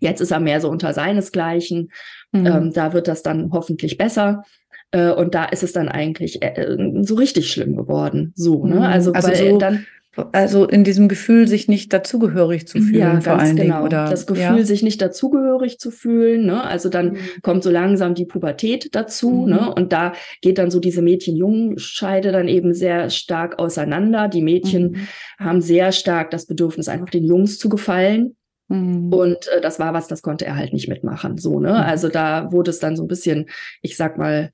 jetzt 0.00 0.20
ist 0.20 0.30
er 0.30 0.40
mehr 0.40 0.60
so 0.60 0.68
unter 0.68 0.92
seinesgleichen, 0.92 1.90
mhm. 2.32 2.46
ähm, 2.46 2.72
da 2.72 2.92
wird 2.92 3.08
das 3.08 3.22
dann 3.22 3.50
hoffentlich 3.52 3.96
besser. 3.96 4.44
Äh, 4.90 5.12
und 5.12 5.34
da 5.34 5.44
ist 5.46 5.62
es 5.62 5.72
dann 5.72 5.88
eigentlich 5.88 6.42
äh, 6.42 6.76
so 7.00 7.14
richtig 7.14 7.50
schlimm 7.50 7.76
geworden. 7.76 8.32
So, 8.36 8.66
ne? 8.66 8.76
Mhm. 8.76 8.82
Also, 8.82 9.12
also 9.12 9.28
weil 9.28 9.36
so 9.36 9.58
dann 9.58 9.86
also 10.32 10.66
in 10.66 10.84
diesem 10.84 11.08
Gefühl, 11.08 11.48
sich 11.48 11.68
nicht 11.68 11.92
dazugehörig 11.92 12.68
zu 12.68 12.80
fühlen, 12.80 13.14
ja, 13.14 13.20
vor 13.22 13.38
allen 13.38 13.56
genau. 13.56 13.76
Dingen. 13.76 13.86
Oder, 13.86 14.10
das 14.10 14.26
Gefühl, 14.26 14.58
ja. 14.58 14.64
sich 14.64 14.82
nicht 14.82 15.00
dazugehörig 15.00 15.78
zu 15.78 15.90
fühlen. 15.90 16.44
Ne? 16.44 16.62
Also 16.62 16.90
dann 16.90 17.12
mhm. 17.12 17.18
kommt 17.42 17.62
so 17.62 17.70
langsam 17.70 18.14
die 18.14 18.26
Pubertät 18.26 18.94
dazu. 18.94 19.30
Mhm. 19.30 19.50
Ne? 19.50 19.74
Und 19.74 19.92
da 19.92 20.12
geht 20.42 20.58
dann 20.58 20.70
so 20.70 20.80
diese 20.80 21.00
Mädchen-Jungen-Scheide 21.00 22.30
dann 22.30 22.46
eben 22.46 22.74
sehr 22.74 23.08
stark 23.08 23.58
auseinander. 23.58 24.28
Die 24.28 24.42
Mädchen 24.42 24.90
mhm. 24.90 25.08
haben 25.38 25.60
sehr 25.62 25.92
stark 25.92 26.30
das 26.30 26.44
Bedürfnis, 26.44 26.88
einfach 26.88 27.08
den 27.08 27.24
Jungs 27.24 27.58
zu 27.58 27.70
gefallen. 27.70 28.36
Mhm. 28.68 29.12
Und 29.14 29.48
äh, 29.48 29.62
das 29.62 29.78
war 29.78 29.94
was, 29.94 30.08
das 30.08 30.20
konnte 30.20 30.44
er 30.44 30.56
halt 30.56 30.74
nicht 30.74 30.88
mitmachen. 30.88 31.38
So, 31.38 31.58
ne? 31.58 31.70
Mhm. 31.70 31.76
Also 31.76 32.08
da 32.08 32.52
wurde 32.52 32.70
es 32.70 32.80
dann 32.80 32.96
so 32.96 33.04
ein 33.04 33.08
bisschen, 33.08 33.46
ich 33.80 33.96
sag 33.96 34.18
mal, 34.18 34.50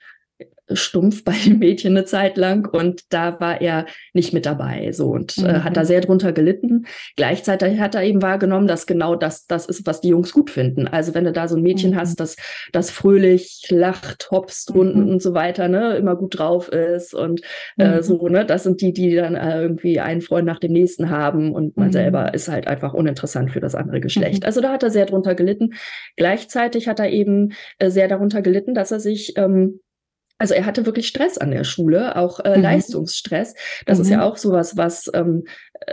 stumpf 0.72 1.24
bei 1.24 1.34
den 1.44 1.58
Mädchen 1.58 1.96
eine 1.96 2.04
Zeit 2.04 2.36
lang 2.36 2.68
und 2.68 3.02
da 3.12 3.40
war 3.40 3.60
er 3.60 3.86
nicht 4.12 4.32
mit 4.32 4.46
dabei 4.46 4.92
so 4.92 5.10
und 5.10 5.36
mhm. 5.38 5.46
äh, 5.46 5.60
hat 5.60 5.76
da 5.76 5.82
mhm. 5.82 5.86
sehr 5.86 6.00
drunter 6.00 6.32
gelitten. 6.32 6.86
Gleichzeitig 7.16 7.80
hat 7.80 7.94
er 7.94 8.02
eben 8.02 8.22
wahrgenommen, 8.22 8.66
dass 8.66 8.86
genau 8.86 9.14
das 9.14 9.46
das 9.46 9.66
ist, 9.66 9.86
was 9.86 10.00
die 10.00 10.08
Jungs 10.08 10.32
gut 10.32 10.50
finden. 10.50 10.88
Also 10.88 11.14
wenn 11.14 11.24
du 11.24 11.32
da 11.32 11.48
so 11.48 11.56
ein 11.56 11.62
Mädchen 11.62 11.92
mhm. 11.92 11.96
hast, 11.96 12.20
das 12.20 12.36
das 12.72 12.90
fröhlich 12.90 13.66
lacht, 13.70 14.30
hopst 14.30 14.74
mhm. 14.74 15.08
und 15.08 15.22
so 15.22 15.34
weiter, 15.34 15.68
ne, 15.68 15.96
immer 15.96 16.16
gut 16.16 16.38
drauf 16.38 16.68
ist 16.68 17.14
und 17.14 17.40
äh, 17.78 17.96
mhm. 17.96 18.02
so, 18.02 18.28
ne, 18.28 18.44
das 18.44 18.64
sind 18.64 18.80
die, 18.80 18.92
die 18.92 19.14
dann 19.14 19.34
äh, 19.34 19.62
irgendwie 19.62 20.00
einen 20.00 20.20
Freund 20.20 20.46
nach 20.46 20.58
dem 20.58 20.72
nächsten 20.72 21.10
haben 21.10 21.52
und 21.52 21.76
man 21.76 21.92
selber 21.92 22.34
ist 22.34 22.48
halt 22.48 22.66
einfach 22.66 22.94
uninteressant 22.94 23.50
für 23.50 23.60
das 23.60 23.74
andere 23.74 24.00
Geschlecht. 24.00 24.44
Also 24.44 24.60
da 24.60 24.72
hat 24.72 24.82
er 24.82 24.90
sehr 24.90 25.06
drunter 25.06 25.34
gelitten. 25.34 25.74
Gleichzeitig 26.16 26.88
hat 26.88 27.00
er 27.00 27.10
eben 27.10 27.52
äh, 27.78 27.90
sehr 27.90 28.08
darunter 28.08 28.42
gelitten, 28.42 28.74
dass 28.74 28.90
er 28.90 29.00
sich 29.00 29.36
ähm, 29.36 29.80
also 30.38 30.54
er 30.54 30.66
hatte 30.66 30.86
wirklich 30.86 31.08
Stress 31.08 31.36
an 31.36 31.50
der 31.50 31.64
Schule, 31.64 32.16
auch 32.16 32.40
äh, 32.40 32.56
mhm. 32.56 32.62
Leistungsstress. 32.62 33.54
Das 33.86 33.98
mhm. 33.98 34.04
ist 34.04 34.10
ja 34.10 34.18
mhm. 34.18 34.22
auch 34.22 34.36
sowas, 34.36 34.76
was, 34.76 35.10
ähm, 35.12 35.44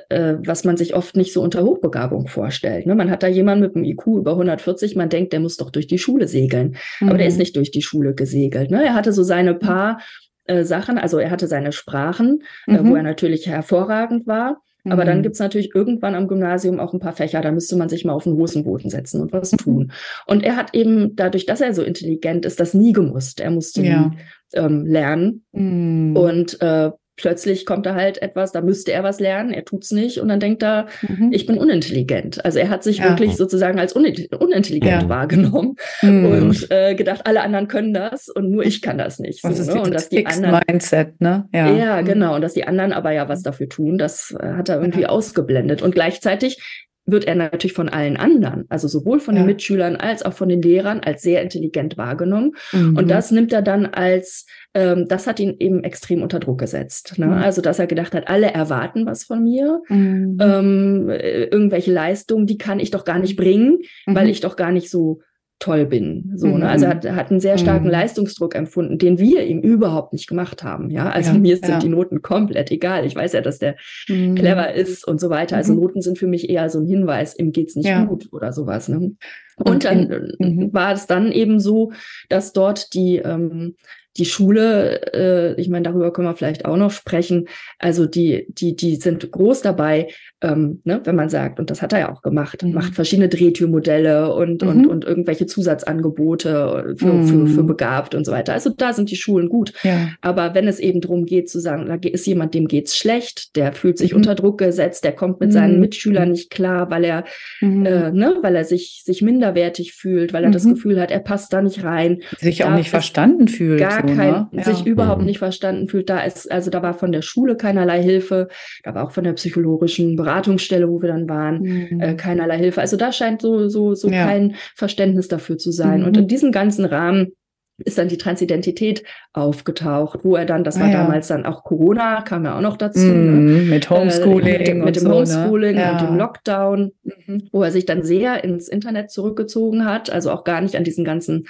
äh, 0.10 0.36
was 0.46 0.64
man 0.64 0.78
sich 0.78 0.96
oft 0.96 1.18
nicht 1.18 1.34
so 1.34 1.42
unter 1.42 1.64
Hochbegabung 1.64 2.28
vorstellt. 2.28 2.86
Ne? 2.86 2.96
Man 2.96 3.10
hat 3.10 3.24
da 3.24 3.28
jemanden 3.28 3.64
mit 3.64 3.76
einem 3.76 3.86
IQ 3.86 4.06
über 4.08 4.32
140, 4.32 4.96
man 4.96 5.10
denkt, 5.10 5.34
der 5.34 5.40
muss 5.40 5.58
doch 5.58 5.72
durch 5.72 5.88
die 5.88 5.98
Schule 5.98 6.28
segeln. 6.28 6.78
Mhm. 7.00 7.10
Aber 7.10 7.18
der 7.18 7.28
ist 7.28 7.36
mhm. 7.36 7.40
nicht 7.40 7.56
durch 7.56 7.72
die 7.72 7.82
Schule 7.82 8.14
gesegelt. 8.14 8.70
Ne? 8.70 8.84
Er 8.86 8.94
hatte 8.94 9.14
so 9.14 9.24
seine 9.24 9.56
paar 9.56 10.00
äh, 10.46 10.64
Sachen, 10.64 11.00
also 11.00 11.18
er 11.18 11.32
hatte 11.32 11.48
seine 11.48 11.72
Sprachen, 11.72 12.44
äh, 12.68 12.78
wo 12.80 12.90
mhm. 12.90 12.98
er 12.98 13.04
natürlich 13.04 13.48
hervorragend 13.48 14.28
war. 14.28 14.62
Aber 14.92 15.06
dann 15.06 15.20
mhm. 15.20 15.24
gibt's 15.24 15.40
natürlich 15.40 15.74
irgendwann 15.74 16.16
am 16.16 16.28
Gymnasium 16.28 16.80
auch 16.80 16.94
ein 16.94 17.00
paar 17.00 17.14
Fächer, 17.14 17.42
da 17.42 17.52
müsste 17.52 17.76
man 17.76 17.90
sich 17.90 18.06
mal 18.06 18.14
auf 18.14 18.24
den 18.24 18.36
Hosenboden 18.36 18.90
setzen 18.90 19.22
und 19.22 19.34
was 19.34 19.52
tun. 19.52 19.92
Und 20.28 20.44
er 20.44 20.56
hat 20.56 20.74
eben 20.74 21.16
dadurch, 21.16 21.46
dass 21.46 21.62
er 21.62 21.74
so 21.74 21.82
intelligent 21.82 22.46
ist, 22.46 22.60
das 22.60 22.74
nie 22.74 22.94
gemusst. 22.94 23.40
Er 23.40 23.52
musste 23.52 23.84
ja. 23.84 24.08
nie 24.08 24.18
ähm, 24.54 24.86
lernen. 24.86 25.46
Mhm. 25.52 26.16
Und 26.16 26.62
äh, 26.62 26.92
plötzlich 27.18 27.66
kommt 27.66 27.86
da 27.86 27.96
halt 27.96 28.22
etwas, 28.22 28.52
da 28.52 28.62
müsste 28.62 28.92
er 28.92 29.04
was 29.04 29.20
lernen, 29.20 29.52
er 29.52 29.66
tut's 29.66 29.92
nicht 29.92 30.20
und 30.20 30.28
dann 30.28 30.40
denkt 30.40 30.64
er, 30.64 30.88
mhm. 31.02 31.32
ich 31.32 31.46
bin 31.46 31.58
unintelligent. 31.58 32.44
Also 32.44 32.60
er 32.60 32.70
hat 32.70 32.84
sich 32.84 32.98
ja. 32.98 33.10
wirklich 33.10 33.36
sozusagen 33.38 33.80
als 33.80 33.94
unintelligent 33.94 35.04
ja. 35.04 35.10
wahrgenommen 35.10 35.76
mhm. 36.02 36.26
und 36.26 36.72
äh, 36.72 36.96
gedacht, 36.96 37.22
alle 37.26 37.42
anderen 37.42 37.68
können 37.68 37.94
das 37.94 38.30
und 38.30 38.50
nur 38.50 38.66
ich 38.66 38.82
kann 38.82 38.98
das 38.98 39.20
nicht. 39.20 39.42
So, 39.42 39.50
ist 39.50 39.74
ne? 39.74 39.82
und 39.82 39.94
dass 39.94 40.10
die 40.10 40.26
anderen 40.26 40.62
Mindset, 40.68 41.22
ne? 41.22 41.48
Ja. 41.54 41.72
ja, 41.72 42.02
mhm. 42.02 42.06
genau. 42.06 42.36
Und 42.36 42.42
dass 42.42 42.54
die 42.54 42.68
anderen 42.68 42.94
aber 42.94 43.12
ja 43.12 43.30
was 43.30 43.44
dafür 43.44 43.70
tun, 43.70 43.98
das 43.98 44.36
äh, 44.40 44.54
hat 44.54 44.70
er 44.70 44.82
irgendwie 44.82 45.08
ausgeblendet. 45.08 45.82
Und 45.82 45.96
gleichzeitig 45.96 46.86
wird 47.06 47.26
er 47.26 47.36
natürlich 47.36 47.74
von 47.74 47.90
allen 47.90 48.18
anderen, 48.18 48.66
also 48.70 48.88
sowohl 48.88 49.20
von 49.20 49.36
ja. 49.36 49.42
den 49.42 49.48
Mitschülern 49.48 49.96
als 49.96 50.24
auch 50.24 50.34
von 50.34 50.50
den 50.50 50.62
Lehrern, 50.62 51.02
als 51.02 51.22
sehr 51.22 51.42
intelligent 51.42 51.98
wahrgenommen. 51.98 52.54
Mhm. 52.72 52.98
Und 52.98 53.10
das 53.10 53.32
nimmt 53.32 53.54
er 53.54 53.62
dann 53.62 53.86
als, 53.86 54.48
ähm, 54.74 55.08
das 55.08 55.28
hat 55.28 55.40
ihn 55.40 55.56
eben 55.60 55.84
extrem 55.84 56.24
unter 56.24 56.40
Druck 56.40 56.60
gesetzt. 56.60 57.18
Ne? 57.18 57.28
Mhm. 57.28 57.34
Also, 57.34 57.62
dass 57.62 57.80
er 57.80 57.88
gedacht 57.88 58.16
hat, 58.16 58.28
alle 58.28 58.52
erwarten 58.52 59.06
was 59.06 59.24
von 59.24 59.44
mir, 59.44 59.82
mhm. 59.88 60.38
ähm, 60.42 61.10
äh, 61.10 61.44
irgendwelche 61.44 61.92
Leistungen, 61.92 62.48
die 62.48 62.58
kann 62.58 62.80
ich 62.80 62.92
doch 62.92 63.06
gar 63.06 63.20
nicht 63.20 63.36
bringen, 63.36 63.80
weil 64.08 64.26
mhm. 64.26 64.32
ich 64.32 64.42
doch 64.42 64.56
gar 64.56 64.72
nicht 64.72 64.90
so 64.90 65.22
toll 65.60 65.86
bin. 65.86 66.34
So, 66.36 66.48
mhm. 66.48 66.60
ne? 66.60 66.70
Also 66.70 66.88
hat, 66.88 67.10
hat 67.10 67.32
einen 67.32 67.40
sehr 67.40 67.58
starken 67.58 67.86
mhm. 67.86 67.92
Leistungsdruck 67.92 68.56
empfunden, 68.56 68.98
den 68.98 69.20
wir 69.20 69.46
ihm 69.46 69.60
überhaupt 69.60 70.14
nicht 70.14 70.28
gemacht 70.28 70.64
haben. 70.64 70.90
Ja, 70.90 71.10
also 71.10 71.32
ja, 71.32 71.38
mir 71.38 71.56
sind 71.58 71.70
ja. 71.70 71.80
die 71.80 71.90
Noten 71.90 72.22
komplett 72.22 72.72
egal. 72.72 73.06
Ich 73.06 73.16
weiß 73.16 73.34
ja, 73.34 73.42
dass 73.42 73.60
der 73.60 73.76
mhm. 74.08 74.36
clever 74.36 74.74
ist 74.74 75.08
und 75.08 75.20
so 75.20 75.30
weiter. 75.30 75.56
Also 75.56 75.74
mhm. 75.74 75.80
Noten 75.80 76.02
sind 76.02 76.18
für 76.18 76.28
mich 76.28 76.50
eher 76.50 76.70
so 76.70 76.80
ein 76.80 76.86
Hinweis, 76.86 77.38
ihm 77.38 77.52
geht's 77.52 77.76
nicht 77.76 77.88
ja. 77.88 78.04
gut 78.04 78.28
oder 78.32 78.52
sowas. 78.52 78.90
Ne? 78.90 79.16
Und, 79.58 79.86
dann 79.86 80.36
mhm. 80.40 80.74
war 80.74 80.92
es 80.92 81.08
dann 81.08 81.32
eben 81.32 81.60
so, 81.60 81.94
dass 82.28 82.52
dort 82.52 82.94
die 82.94 83.18
ähm, 83.18 83.76
die 84.18 84.26
Schule, 84.26 85.14
äh, 85.14 85.60
ich 85.60 85.70
meine, 85.70 85.84
darüber 85.84 86.14
können 86.14 86.28
wir 86.28 86.36
vielleicht 86.36 86.66
auch 86.66 86.78
noch 86.78 86.92
sprechen. 86.92 87.48
Also 87.80 88.06
die, 88.06 88.48
die, 88.50 88.76
die 88.76 88.96
sind 88.96 89.30
groß 89.30 89.62
dabei, 89.62 90.08
ähm, 90.42 90.82
ne, 90.86 91.02
wenn 91.04 91.16
man 91.16 91.30
sagt, 91.30 91.60
und 91.60 91.70
das 91.70 91.82
hat 91.82 91.92
er 91.92 92.00
ja 92.00 92.12
auch 92.14 92.22
gemacht, 92.22 92.64
mhm. 92.64 92.74
macht 92.74 92.96
verschiedene 92.96 93.28
Drehtürmodelle 93.28 94.34
und, 94.34 94.62
mhm. 94.62 94.70
und, 94.70 94.88
und 94.88 95.06
irgendwelche 95.06 95.48
Zusatzangebote 95.48 96.96
für, 96.98 97.06
mhm. 97.06 97.28
für, 97.28 97.48
für 97.48 97.64
begabt 97.64 98.16
und 98.16 98.26
so 98.26 98.32
weiter. 98.32 98.54
Also 98.54 98.70
da 98.70 98.94
sind 98.94 99.12
die 99.12 99.18
Schulen 99.18 99.50
gut. 99.50 99.74
Ja. 99.84 100.10
Aber 100.22 100.54
wenn 100.54 100.68
es 100.68 100.80
eben 100.80 101.02
darum 101.02 101.26
geht 101.26 101.50
zu 101.50 101.60
sagen, 101.60 101.86
da 101.88 101.96
ist 101.96 102.26
jemand, 102.26 102.54
dem 102.54 102.68
geht's 102.68 102.96
schlecht, 102.96 103.56
der 103.58 103.74
fühlt 103.74 103.98
sich 103.98 104.12
mhm. 104.12 104.18
unter 104.18 104.36
Druck 104.36 104.60
gesetzt, 104.60 105.04
der 105.04 105.12
kommt 105.12 105.42
mit 105.42 105.52
seinen 105.52 105.76
mhm. 105.76 105.82
Mitschülern 105.82 106.32
nicht 106.32 106.52
klar, 106.52 106.90
weil 106.90 107.04
er, 107.04 107.26
mhm. 107.60 107.86
äh, 107.86 108.12
ne, 108.12 108.36
weil 108.42 108.56
er 108.56 108.64
sich, 108.64 109.02
sich 109.04 109.22
minderwertig 109.22 109.94
fühlt, 109.94 110.32
weil 110.32 110.46
er 110.46 110.52
das 110.52 110.64
Gefühl 110.66 111.02
hat, 111.02 111.12
er 111.12 111.20
passt 111.20 111.52
da 111.52 111.62
nicht 111.62 111.84
rein. 111.84 112.22
Sich 112.38 112.64
auch 112.64 112.76
nicht 112.76 112.90
verstanden 112.90 113.50
fühlt. 113.50 113.80
Gar 113.80 114.05
so, 114.08 114.16
kein, 114.16 114.48
ne? 114.52 114.64
sich 114.64 114.86
überhaupt 114.86 115.22
mhm. 115.22 115.28
nicht 115.28 115.40
verstanden 115.40 115.88
fühlt. 115.88 116.10
Da 116.10 116.22
ist, 116.22 116.52
also 116.52 116.70
da 116.70 116.82
war 116.82 116.94
von 116.94 117.12
der 117.12 117.22
Schule 117.22 117.56
keinerlei 117.56 118.02
Hilfe, 118.02 118.48
da 118.84 118.96
war 118.96 119.06
auch 119.06 119.12
von 119.12 119.24
der 119.24 119.34
psychologischen 119.34 120.16
Beratungsstelle, 120.16 120.90
wo 120.90 121.02
wir 121.02 121.10
dann 121.10 121.30
waren, 121.30 121.62
mhm. 121.62 122.02
äh, 122.02 122.14
keinerlei 122.16 122.58
Hilfe. 122.58 122.82
Also 122.82 122.98
da 122.98 123.12
scheint 123.12 123.42
so, 123.42 123.70
so, 123.70 123.96
so 123.96 124.10
ja. 124.10 124.26
kein 124.26 124.56
Verständnis 124.76 125.28
dafür 125.28 125.58
zu 125.58 125.72
sein. 125.72 126.02
Mhm. 126.02 126.08
Und 126.08 126.18
in 126.18 126.28
diesem 126.28 126.52
ganzen 126.52 126.86
Rahmen 126.86 127.34
ist 127.78 127.98
dann 127.98 128.08
die 128.08 128.18
Transidentität 128.18 129.04
aufgetaucht, 129.34 130.20
wo 130.24 130.36
er 130.36 130.46
dann, 130.46 130.64
das 130.64 130.80
war 130.80 130.88
ah, 130.88 130.92
ja. 130.92 131.04
damals 131.04 131.28
dann 131.28 131.46
auch 131.46 131.64
Corona, 131.64 132.22
kam 132.22 132.46
ja 132.46 132.56
auch 132.58 132.62
noch 132.62 132.78
dazu. 132.78 133.00
Mm, 133.00 133.46
ne? 133.46 133.62
Mit 133.64 133.90
Homeschooling. 133.90 134.56
Äh, 134.56 134.74
mit, 134.76 134.86
mit 134.86 134.96
dem 134.96 135.04
so, 135.04 135.10
ne? 135.10 135.16
Homeschooling 135.16 135.76
ne? 135.76 135.82
ja. 135.82 135.92
und 135.92 136.08
dem 136.08 136.18
Lockdown, 136.18 136.92
mhm. 137.04 137.50
wo 137.52 137.64
er 137.64 137.72
sich 137.72 137.86
dann 137.86 138.04
sehr 138.04 138.44
ins 138.44 138.70
Internet 138.70 139.12
zurückgezogen 139.12 139.86
hat, 139.86 140.10
also 140.10 140.32
auch 140.32 140.46
gar 140.46 140.62
nicht 140.62 140.78
an 140.78 140.86
diesen 140.86 141.04
ganzen 141.04 141.48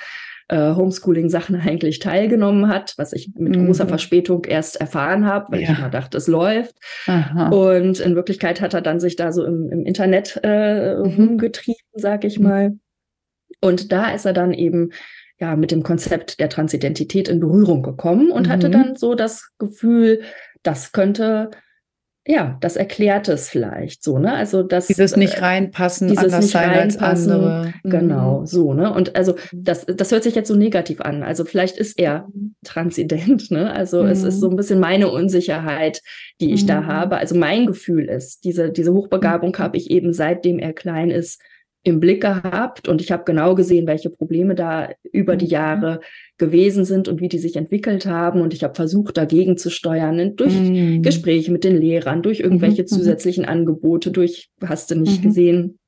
äh, 0.47 0.73
Homeschooling-Sachen 0.75 1.55
eigentlich 1.65 1.99
teilgenommen 1.99 2.67
hat, 2.67 2.93
was 2.97 3.13
ich 3.13 3.31
mit 3.37 3.55
mhm. 3.55 3.67
großer 3.67 3.87
Verspätung 3.87 4.45
erst 4.45 4.77
erfahren 4.77 5.25
habe, 5.25 5.51
weil 5.51 5.61
ja. 5.61 5.71
ich 5.71 5.79
immer 5.79 5.89
dachte, 5.89 6.17
es 6.17 6.27
läuft. 6.27 6.75
Aha. 7.07 7.49
Und 7.49 7.99
in 7.99 8.15
Wirklichkeit 8.15 8.61
hat 8.61 8.73
er 8.73 8.81
dann 8.81 8.99
sich 8.99 9.15
da 9.15 9.31
so 9.31 9.45
im, 9.45 9.69
im 9.71 9.85
Internet 9.85 10.39
äh, 10.43 10.95
mhm. 10.95 11.15
rumgetrieben, 11.15 11.81
sag 11.93 12.23
ich 12.23 12.39
mhm. 12.39 12.47
mal. 12.47 12.71
Und 13.61 13.91
da 13.91 14.11
ist 14.11 14.25
er 14.25 14.33
dann 14.33 14.53
eben 14.53 14.91
ja 15.39 15.55
mit 15.55 15.71
dem 15.71 15.83
Konzept 15.83 16.39
der 16.39 16.49
Transidentität 16.49 17.27
in 17.27 17.39
Berührung 17.39 17.83
gekommen 17.83 18.31
und 18.31 18.47
mhm. 18.47 18.51
hatte 18.51 18.69
dann 18.69 18.95
so 18.95 19.15
das 19.15 19.49
Gefühl, 19.57 20.21
das 20.63 20.91
könnte 20.91 21.51
ja, 22.27 22.57
das 22.61 22.75
erklärt 22.75 23.27
es 23.29 23.49
vielleicht 23.49 24.03
so, 24.03 24.17
ne? 24.17 24.33
Also 24.33 24.63
das 24.63 24.87
dieses 24.87 25.15
nicht 25.15 25.35
äh, 25.35 25.39
reinpassen, 25.41 26.07
dieses 26.07 26.23
anders 26.25 26.41
nicht 26.45 26.51
sein 26.53 26.69
als 26.71 26.95
reinpassen, 26.99 27.31
andere. 27.31 27.73
Genau, 27.83 28.39
Mhm. 28.41 28.45
so, 28.47 28.73
ne? 28.73 28.91
Und 28.93 29.15
also 29.15 29.35
das, 29.53 29.85
das 29.85 30.11
hört 30.11 30.23
sich 30.23 30.33
jetzt 30.33 30.47
so 30.47 30.55
negativ 30.55 31.01
an. 31.01 31.21
Also 31.21 31.45
vielleicht 31.45 31.77
ist 31.77 31.99
er 31.99 32.27
transident, 32.63 33.51
ne? 33.51 33.71
Also 33.71 34.03
es 34.05 34.23
ist 34.23 34.39
so 34.39 34.47
Mhm. 34.47 34.53
ein 34.53 34.57
bisschen 34.57 34.79
meine 34.79 35.09
Unsicherheit, 35.11 36.01
die 36.41 36.51
ich 36.53 36.65
da 36.65 36.81
Mhm. 36.81 36.87
habe. 36.87 37.17
Also 37.17 37.35
mein 37.35 37.67
Gefühl 37.67 38.05
ist, 38.05 38.43
diese, 38.43 38.71
diese 38.71 38.93
Hochbegabung 38.93 39.51
Mhm. 39.51 39.59
habe 39.59 39.77
ich 39.77 39.91
eben 39.91 40.11
seitdem 40.13 40.59
er 40.59 40.73
klein 40.73 41.11
ist 41.11 41.39
im 41.83 41.99
Blick 41.99 42.21
gehabt 42.21 42.87
und 42.87 42.99
ich 42.99 43.11
habe 43.11 43.25
genau 43.25 43.53
gesehen, 43.53 43.85
welche 43.85 44.09
Probleme 44.09 44.55
da 44.55 44.89
über 45.11 45.35
die 45.35 45.45
Mhm. 45.45 45.51
Jahre 45.51 45.99
gewesen 46.37 46.85
sind 46.85 47.07
und 47.07 47.21
wie 47.21 47.29
die 47.29 47.39
sich 47.39 47.55
entwickelt 47.55 48.05
haben. 48.05 48.41
Und 48.41 48.53
ich 48.53 48.63
habe 48.63 48.75
versucht, 48.75 49.17
dagegen 49.17 49.57
zu 49.57 49.69
steuern, 49.69 50.35
durch 50.35 50.53
Mhm. 50.53 51.01
Gespräche 51.01 51.51
mit 51.51 51.63
den 51.63 51.77
Lehrern, 51.77 52.21
durch 52.21 52.39
irgendwelche 52.41 52.81
Mhm, 52.83 52.87
mhm. 52.91 52.95
zusätzlichen 52.97 53.45
Angebote, 53.45 54.11
durch, 54.11 54.49
hast 54.61 54.91
du 54.91 54.95
nicht 54.95 55.19
Mhm. 55.23 55.27
gesehen, 55.27 55.79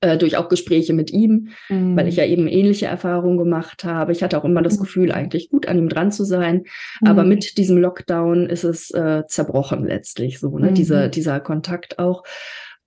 äh, 0.00 0.18
durch 0.18 0.36
auch 0.36 0.48
Gespräche 0.48 0.92
mit 0.94 1.12
ihm, 1.12 1.50
weil 1.68 2.08
ich 2.08 2.16
Mhm. 2.16 2.20
ja 2.20 2.26
eben 2.26 2.48
ähnliche 2.48 2.86
Erfahrungen 2.86 3.38
gemacht 3.38 3.84
habe. 3.84 4.10
Ich 4.10 4.24
hatte 4.24 4.36
auch 4.36 4.44
immer 4.44 4.60
das 4.60 4.76
Mhm. 4.78 4.82
Gefühl, 4.82 5.12
eigentlich 5.12 5.48
gut 5.48 5.68
an 5.68 5.78
ihm 5.78 5.88
dran 5.88 6.10
zu 6.10 6.24
sein. 6.24 6.64
Aber 7.04 7.22
Mhm. 7.22 7.28
mit 7.28 7.56
diesem 7.56 7.78
Lockdown 7.78 8.46
ist 8.50 8.64
es 8.64 8.90
äh, 8.90 9.22
zerbrochen 9.28 9.84
letztlich 9.86 10.40
so, 10.40 10.58
ne? 10.58 10.72
Dieser, 10.72 11.06
Mhm. 11.06 11.10
dieser 11.12 11.38
Kontakt 11.38 12.00
auch. 12.00 12.24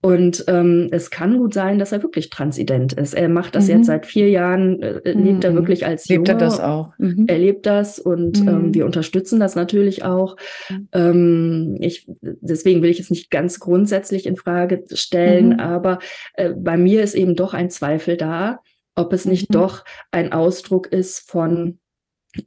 Und 0.06 0.44
ähm, 0.48 0.90
es 0.92 1.10
kann 1.10 1.40
gut 1.40 1.56
sein, 1.56 1.80
dass 1.80 1.92
er 1.92 2.04
wirklich 2.04 2.30
transident 2.30 2.94
ist. 2.94 3.16
Er 3.16 3.28
macht 3.28 3.56
das 3.56 3.64
Mhm. 3.66 3.70
jetzt 3.72 3.86
seit 3.88 4.06
vier 4.06 4.30
Jahren, 4.30 4.80
äh, 4.84 5.12
lebt 5.14 5.44
er 5.44 5.50
Mhm. 5.52 5.56
wirklich 5.56 5.84
als 5.88 6.08
Lebt 6.08 6.28
Junge 6.28 6.40
er 6.40 6.46
das 6.46 6.60
auch? 6.60 6.94
Mhm. 7.00 7.26
erlebt 7.28 7.66
das 7.66 7.98
und 7.98 8.40
Mhm. 8.44 8.48
ähm, 8.48 8.74
wir 8.76 8.86
unterstützen 8.86 9.40
das 9.40 9.56
natürlich 9.56 10.04
auch. 10.04 10.36
Mhm. 10.70 10.88
Ähm, 10.94 11.78
ich, 11.80 12.06
deswegen 12.22 12.84
will 12.84 12.92
ich 12.92 13.00
es 13.00 13.10
nicht 13.10 13.32
ganz 13.32 13.60
grundsätzlich 13.60 14.28
in 14.28 14.36
Frage 14.36 14.84
stellen, 14.94 15.54
Mhm. 15.54 15.60
aber 15.60 15.98
äh, 16.36 16.54
bei 16.56 16.78
mir 16.78 17.02
ist 17.02 17.16
eben 17.16 17.36
doch 17.36 17.56
ein 17.56 17.72
Zweifel 17.72 18.16
da, 18.16 18.60
ob 18.94 19.12
es 19.12 19.26
nicht 19.26 19.50
Mhm. 19.50 19.54
doch 19.54 19.86
ein 20.12 20.34
Ausdruck 20.34 20.86
ist 20.94 21.28
von 21.32 21.80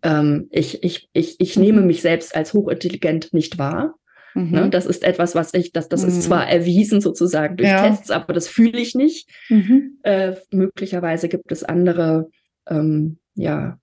ähm, 0.05 0.47
ich, 0.53 0.85
ich, 0.85 1.09
ich, 1.13 1.41
ich 1.41 1.57
Mhm. 1.57 1.63
nehme 1.65 1.81
mich 1.81 2.03
selbst 2.03 2.37
als 2.37 2.53
hochintelligent 2.55 3.33
nicht 3.33 3.59
wahr. 3.59 3.95
Ne? 4.35 4.63
Mhm. 4.67 4.71
Das 4.71 4.87
ist 4.87 5.03
etwas, 5.05 5.35
was 5.35 5.55
ich, 5.55 5.73
das, 5.73 5.89
das 5.89 6.03
Mhm. 6.03 6.09
ist 6.09 6.23
zwar 6.25 6.49
erwiesen 6.49 7.01
sozusagen 7.01 7.57
durch 7.57 7.69
Ja. 7.71 7.83
Tests, 7.89 8.11
aber 8.11 8.33
das 8.33 8.49
fühle 8.49 8.79
ich 8.79 8.95
nicht. 8.95 9.29
Mhm. 9.49 9.99
Äh, 10.03 10.35
möglicherweise 10.51 11.29
gibt 11.29 11.51
es 11.53 11.65
andere 11.65 12.29
ähm, 12.69 13.19
ja, 13.35 13.79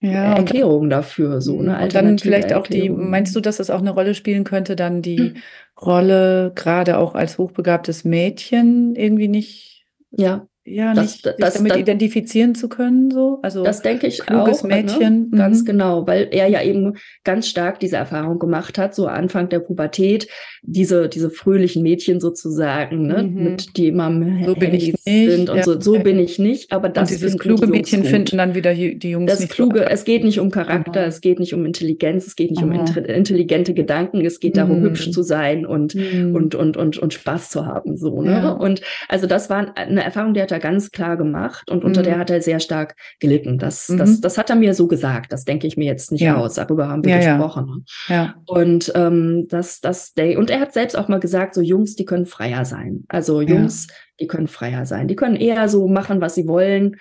Ja, 0.00 0.32
und 0.32 0.38
Erklärungen 0.38 0.90
dafür, 0.90 1.40
so, 1.40 1.62
ne? 1.62 1.78
Und 1.80 1.94
dann 1.94 2.18
vielleicht 2.18 2.52
auch 2.52 2.66
die, 2.66 2.88
meinst 2.90 3.36
du, 3.36 3.40
dass 3.40 3.60
es 3.60 3.70
auch 3.70 3.80
eine 3.80 3.90
Rolle 3.90 4.14
spielen 4.14 4.44
könnte, 4.44 4.74
dann 4.74 5.02
die 5.02 5.18
Hm. 5.18 5.34
Rolle, 5.80 6.52
gerade 6.54 6.98
auch 6.98 7.14
als 7.14 7.38
hochbegabtes 7.38 8.04
Mädchen, 8.04 8.94
irgendwie 8.96 9.28
nicht, 9.28 9.84
Ja, 10.10 10.46
ja, 10.64 10.94
Das- 10.94 11.02
nicht 11.04 11.24
sich 11.24 11.34
das- 11.38 11.54
damit 11.54 11.72
das- 11.72 11.78
identifizieren 11.78 12.54
zu 12.54 12.68
können, 12.68 13.10
so? 13.10 13.40
Also 13.42 13.64
das 13.64 13.82
denke 13.82 14.06
ich 14.06 14.20
kluges 14.20 14.62
auch. 14.62 14.68
Mädchen, 14.68 15.30
Ne? 15.30 15.36
Ganz 15.38 15.62
mhm. 15.62 15.64
genau, 15.66 16.06
weil 16.06 16.28
er 16.30 16.48
ja 16.48 16.62
eben 16.62 16.94
ganz 17.24 17.48
stark 17.48 17.80
diese 17.80 17.96
Erfahrung 17.96 18.38
gemacht 18.38 18.78
hat, 18.78 18.94
so 18.94 19.06
Anfang 19.06 19.48
der 19.48 19.58
Pubertät, 19.60 20.28
diese, 20.62 21.08
diese 21.08 21.30
fröhlichen 21.30 21.82
Mädchen 21.82 22.20
sozusagen, 22.20 23.06
ne? 23.06 23.24
Mhm. 23.24 23.42
mit 23.44 23.76
die 23.76 23.88
immer 23.88 24.04
am 24.04 24.44
So 24.44 24.54
bin 24.54 24.72
ich 24.74 24.92
nicht, 25.04 25.30
sind 25.30 25.50
und 25.50 25.56
ja. 25.56 25.62
so. 25.64 25.80
So 25.80 25.98
bin 25.98 26.18
ich 26.20 26.38
nicht, 26.38 26.70
aber 26.70 26.88
das 26.88 27.10
und 27.10 27.18
dieses 27.20 27.38
kluge 27.38 27.66
die 27.66 27.72
Mädchen 27.72 28.02
gut. 28.02 28.10
finden 28.10 28.38
dann 28.38 28.54
wieder 28.54 28.72
die 28.74 29.10
Jungs 29.10 29.30
Das 29.30 29.40
nicht 29.40 29.52
Kluge, 29.52 29.80
so 29.80 29.84
es 29.84 30.04
geht 30.04 30.22
nicht 30.22 30.38
um 30.38 30.50
Charakter, 30.50 31.00
Aha. 31.00 31.06
es 31.06 31.20
geht 31.20 31.40
nicht 31.40 31.54
um 31.54 31.66
Intelligenz, 31.66 32.26
es 32.26 32.36
geht 32.36 32.50
nicht 32.52 32.62
um 32.62 32.70
intelligente 32.72 33.74
Gedanken, 33.74 34.24
es 34.24 34.38
geht 34.40 34.56
darum, 34.56 34.78
Mhm. 34.80 34.84
hübsch 34.84 35.10
zu 35.10 35.22
sein 35.22 35.66
und 35.66 35.94
Mhm. 35.96 36.34
und, 36.36 36.54
und, 36.54 36.76
und, 36.76 36.98
und 36.98 37.12
Spaß 37.14 37.50
zu 37.50 37.66
haben. 37.66 37.96
So, 37.96 38.22
ne? 38.22 38.56
Und 38.56 38.80
also 39.08 39.26
das 39.26 39.50
war 39.50 39.76
eine 39.76 40.04
Erfahrung, 40.04 40.34
die 40.34 40.40
hat 40.42 40.51
er 40.52 40.60
ganz 40.60 40.90
klar 40.92 41.16
gemacht 41.16 41.70
und 41.70 41.82
unter 41.84 42.00
Mhm. 42.02 42.04
der 42.04 42.18
hat 42.18 42.30
er 42.30 42.40
sehr 42.42 42.60
stark 42.60 42.94
gelitten. 43.18 43.58
Das, 43.58 43.88
Mhm. 43.88 43.98
das, 43.98 44.20
das 44.20 44.38
hat 44.38 44.50
er 44.50 44.56
mir 44.56 44.74
so 44.74 44.86
gesagt. 44.86 45.32
Das 45.32 45.44
denke 45.44 45.66
ich 45.66 45.76
mir 45.76 45.86
jetzt 45.86 46.12
nicht 46.12 46.20
Ja. 46.20 46.36
aus. 46.36 46.54
Darüber 46.54 46.88
haben 46.88 47.04
wir 47.04 47.16
Ja, 47.16 47.20
ja. 47.22 47.36
gesprochen. 47.36 47.66
ne? 47.66 48.14
ja. 48.14 48.34
Und 48.46 48.92
ähm, 48.94 49.46
das, 49.48 49.80
das, 49.80 50.12
der, 50.14 50.38
und 50.38 50.50
er 50.50 50.60
hat 50.60 50.72
selbst 50.72 50.96
auch 50.96 51.08
mal 51.08 51.18
gesagt, 51.20 51.54
so 51.54 51.60
Jungs, 51.62 51.96
die 51.96 52.04
können 52.04 52.26
freier 52.26 52.64
sein. 52.64 53.04
Also 53.08 53.40
Ja. 53.40 53.48
Jungs, 53.56 53.88
die 54.20 54.26
können 54.28 54.46
freier 54.46 54.86
sein. 54.86 55.08
Die 55.08 55.16
können 55.16 55.36
eher 55.36 55.68
so 55.68 55.88
machen, 55.88 56.20
was 56.20 56.34
sie 56.36 56.46
wollen. 56.46 56.96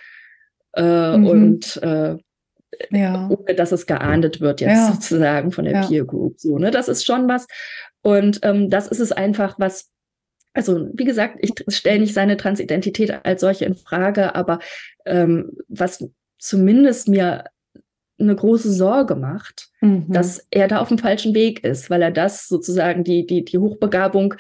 Äh, 0.74 1.18
Mhm. 1.18 1.28
Und 1.28 1.78
äh, 1.84 2.18
Ja. 2.90 3.28
ohne 3.30 3.54
dass 3.56 3.72
es 3.74 3.86
geahndet 3.86 4.40
wird 4.42 4.62
jetzt 4.62 4.70
Ja. 4.72 4.92
sozusagen 4.94 5.52
von 5.52 5.66
der 5.66 5.74
Ja. 5.74 5.88
Peer 5.88 6.06
Group. 6.06 6.40
So, 6.40 6.58
ne? 6.58 6.72
Das 6.72 6.88
ist 6.88 7.06
schon 7.06 7.28
was. 7.28 7.46
Und 8.02 8.40
ähm, 8.44 8.70
das 8.70 8.88
ist 8.88 9.00
es 9.00 9.12
einfach, 9.12 9.56
was, 9.60 9.91
also 10.54 10.90
wie 10.94 11.06
gesagt, 11.06 11.38
ich 11.42 11.54
stelle 11.74 12.00
nicht 12.00 12.14
seine 12.14 12.38
Transidentität 12.38 13.26
als 13.26 13.42
solche 13.42 13.66
in 13.66 13.76
Frage, 13.76 14.36
aber 14.36 14.60
ähm, 15.06 15.52
was 15.68 16.06
zumindest 16.40 17.08
mir 17.08 17.46
eine 18.20 18.36
große 18.36 18.72
Sorge 18.72 19.16
macht, 19.16 19.70
Mhm. 19.82 20.06
dass 20.10 20.46
er 20.52 20.68
da 20.68 20.78
auf 20.80 20.90
dem 20.90 21.00
falschen 21.00 21.34
Weg 21.34 21.64
ist, 21.64 21.90
weil 21.90 22.04
er 22.04 22.12
das 22.12 22.48
sozusagen 22.48 23.04
die, 23.04 23.26
die, 23.26 23.44
die 23.44 23.58
Hochbegabung, 23.58 24.36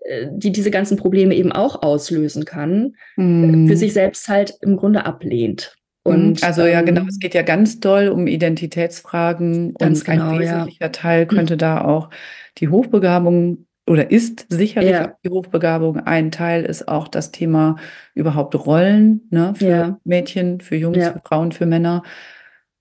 äh, 0.00 0.26
die 0.32 0.50
diese 0.50 0.70
ganzen 0.72 0.96
Probleme 0.96 1.34
eben 1.36 1.52
auch 1.52 1.82
auslösen 1.82 2.44
kann, 2.44 2.94
Mhm. 3.16 3.68
für 3.68 3.76
sich 3.76 3.92
selbst 3.92 4.28
halt 4.28 4.54
im 4.62 4.76
Grunde 4.76 5.06
ablehnt. 5.06 5.76
Und, 6.02 6.42
also 6.42 6.64
ja, 6.64 6.80
genau, 6.82 7.02
ähm, 7.02 7.08
es 7.08 7.18
geht 7.18 7.34
ja 7.34 7.42
ganz 7.42 7.78
doll 7.78 8.08
um 8.08 8.26
Identitätsfragen 8.26 9.74
Ganz 9.74 10.00
und 10.00 10.08
ein 10.08 10.18
genau, 10.18 10.32
ja. 10.32 10.40
wesentlicher 10.40 10.92
Teil 10.92 11.26
könnte 11.26 11.56
da 11.56 11.84
auch 11.84 12.10
die 12.58 12.68
Hochbegabung 12.68 13.66
oder 13.90 14.12
ist 14.12 14.46
sicherlich 14.48 14.92
Ja. 14.92 15.06
auch 15.06 15.16
die 15.24 15.30
Hochbegabung. 15.30 15.98
Ein 15.98 16.30
Teil 16.30 16.62
ist 16.64 16.86
auch 16.86 17.08
das 17.08 17.32
Thema 17.32 17.74
überhaupt 18.14 18.54
Rollen, 18.54 19.22
ne, 19.30 19.52
für 19.56 19.64
Ja. 19.66 19.98
Mädchen, 20.04 20.60
für 20.60 20.76
Jungs, 20.76 20.98
Ja. 20.98 21.12
für 21.12 21.20
Frauen, 21.24 21.50
für 21.50 21.66
Männer. 21.66 22.04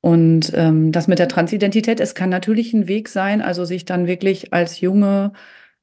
Und 0.02 0.52
ähm, 0.56 0.92
das 0.92 1.08
mit 1.08 1.18
der 1.18 1.28
Transidentität, 1.28 2.00
es 2.00 2.14
kann 2.14 2.30
natürlich 2.30 2.74
ein 2.74 2.88
Weg 2.88 3.10
sein, 3.10 3.42
also 3.42 3.66
sich 3.66 3.86
dann 3.86 4.06
wirklich 4.06 4.54
als 4.54 4.82
Junge, 4.82 5.34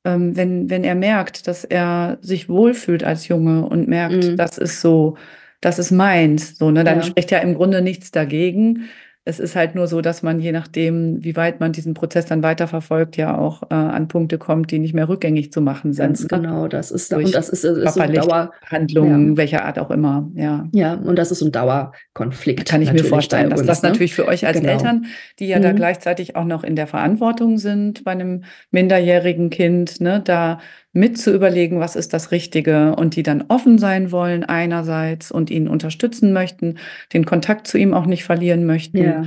ähm, 0.05 0.37
wenn, 0.37 0.71
wenn 0.71 0.85
er 0.85 0.95
merkt, 0.95 1.49
dass 1.49 1.65
er 1.65 2.19
sich 2.21 2.49
wohlfühlt 2.49 3.03
als 3.03 3.27
Junge 3.27 3.67
und 3.67 3.89
merkt, 3.89 4.15
Mhm. 4.31 4.37
das 4.37 4.59
ist 4.59 4.81
so, 4.81 5.17
das 5.61 5.81
ist 5.81 5.91
meins, 5.91 6.57
so, 6.57 6.71
ne, 6.71 6.85
dann 6.85 7.03
spricht 7.03 7.33
ja 7.33 7.39
im 7.39 7.55
Grunde 7.55 7.83
nichts 7.83 8.13
dagegen. 8.13 8.85
Es 9.29 9.41
ist 9.41 9.57
halt 9.57 9.75
nur 9.75 9.89
so, 9.89 10.01
dass 10.01 10.23
man 10.23 10.39
je 10.39 10.53
nachdem, 10.53 11.23
wie 11.25 11.35
weit 11.35 11.59
man 11.59 11.73
diesen 11.73 11.95
Prozess 11.95 12.27
dann 12.27 12.45
weiterverfolgt, 12.45 13.17
ja 13.17 13.37
auch 13.37 13.65
äh, 13.65 13.75
an 13.75 14.07
Punkte 14.07 14.39
kommt, 14.39 14.71
die 14.71 14.79
nicht 14.79 14.95
mehr 14.95 15.09
rückgängig 15.09 15.53
zu 15.53 15.61
machen 15.61 15.93
sind. 15.93 16.07
Ganz 16.07 16.23
ne? 16.23 16.29
genau, 16.29 16.69
das 16.69 16.93
ist 16.93 17.11
da, 17.11 17.17
und 17.17 17.35
das 17.35 17.49
ist, 17.49 17.65
ist 17.65 17.95
so 17.95 18.07
Dauer, 18.07 18.53
Handlungen, 18.71 19.37
welcher 19.37 19.65
Art 19.65 19.81
auch 19.81 19.91
immer, 19.91 20.31
ja. 20.35 20.69
ja, 20.73 20.95
und 20.95 21.17
das 21.17 21.33
ist 21.33 21.41
so 21.41 21.47
ein 21.47 21.53
Dauerkonflikt. 21.53 22.69
Kann 22.69 22.83
ich 22.83 22.93
mir 22.93 23.03
vorstellen, 23.03 23.51
dass 23.51 23.61
uns, 23.61 23.67
das 23.67 23.83
ne? 23.83 23.89
natürlich 23.89 24.15
für 24.15 24.29
euch 24.29 24.47
als 24.47 24.61
Genau. 24.61 24.73
Eltern, 24.73 25.07
die 25.41 25.49
ja 25.49 25.59
da 25.59 25.73
Mhm. 25.73 25.77
gleichzeitig 25.77 26.37
auch 26.37 26.45
noch 26.45 26.63
in 26.63 26.77
der 26.77 26.87
Verantwortung 26.87 27.59
sind 27.59 28.05
bei 28.05 28.13
einem 28.13 28.45
minderjährigen 28.71 29.51
Kind, 29.51 30.01
ne, 30.01 30.23
da 30.25 30.61
mit 30.97 31.19
zu 31.19 31.33
überlegen, 31.35 31.79
was 31.81 31.95
ist 31.97 32.13
das 32.13 32.31
Richtige 32.33 32.97
und 32.97 33.17
die 33.17 33.23
dann 33.23 33.45
offen 33.49 33.79
sein 33.79 34.11
wollen 34.13 34.45
einerseits 34.45 35.31
und 35.31 35.51
ihn 35.51 35.69
unterstützen 35.69 36.33
möchten, 36.33 36.79
den 37.13 37.25
Kontakt 37.25 37.67
zu 37.67 37.79
ihm 37.79 37.95
auch 37.95 38.07
nicht 38.07 38.25
verlieren 38.25 38.65
möchten. 38.67 38.99
Ja, 38.99 39.25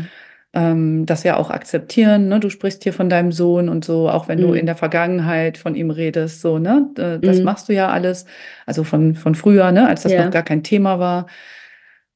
ähm, 0.53 1.05
das 1.05 1.23
ja 1.23 1.37
auch 1.37 1.51
akzeptieren. 1.51 2.27
Ne? 2.27 2.39
Du 2.39 2.49
sprichst 2.49 2.83
hier 2.83 2.93
von 2.93 3.07
deinem 3.07 3.31
Sohn 3.31 3.69
und 3.69 3.85
so, 3.85 4.09
auch 4.09 4.27
wenn 4.27 4.41
du 4.41 4.47
Mhm. 4.49 4.55
in 4.55 4.65
der 4.65 4.75
Vergangenheit 4.75 5.59
von 5.59 5.75
ihm 5.75 5.91
redest, 5.91 6.41
so, 6.41 6.57
ne? 6.57 6.87
Das 6.95 7.37
Mhm. 7.37 7.43
machst 7.43 7.69
du 7.69 7.73
ja 7.73 7.89
alles. 7.89 8.25
Also 8.65 8.83
von, 8.83 9.13
von 9.15 9.35
früher, 9.35 9.71
ne? 9.71 9.87
Als 9.87 10.01
das 10.03 10.11
Ja. 10.13 10.25
noch 10.25 10.31
gar 10.31 10.43
kein 10.43 10.63
Thema 10.63 10.97
war. 10.99 11.27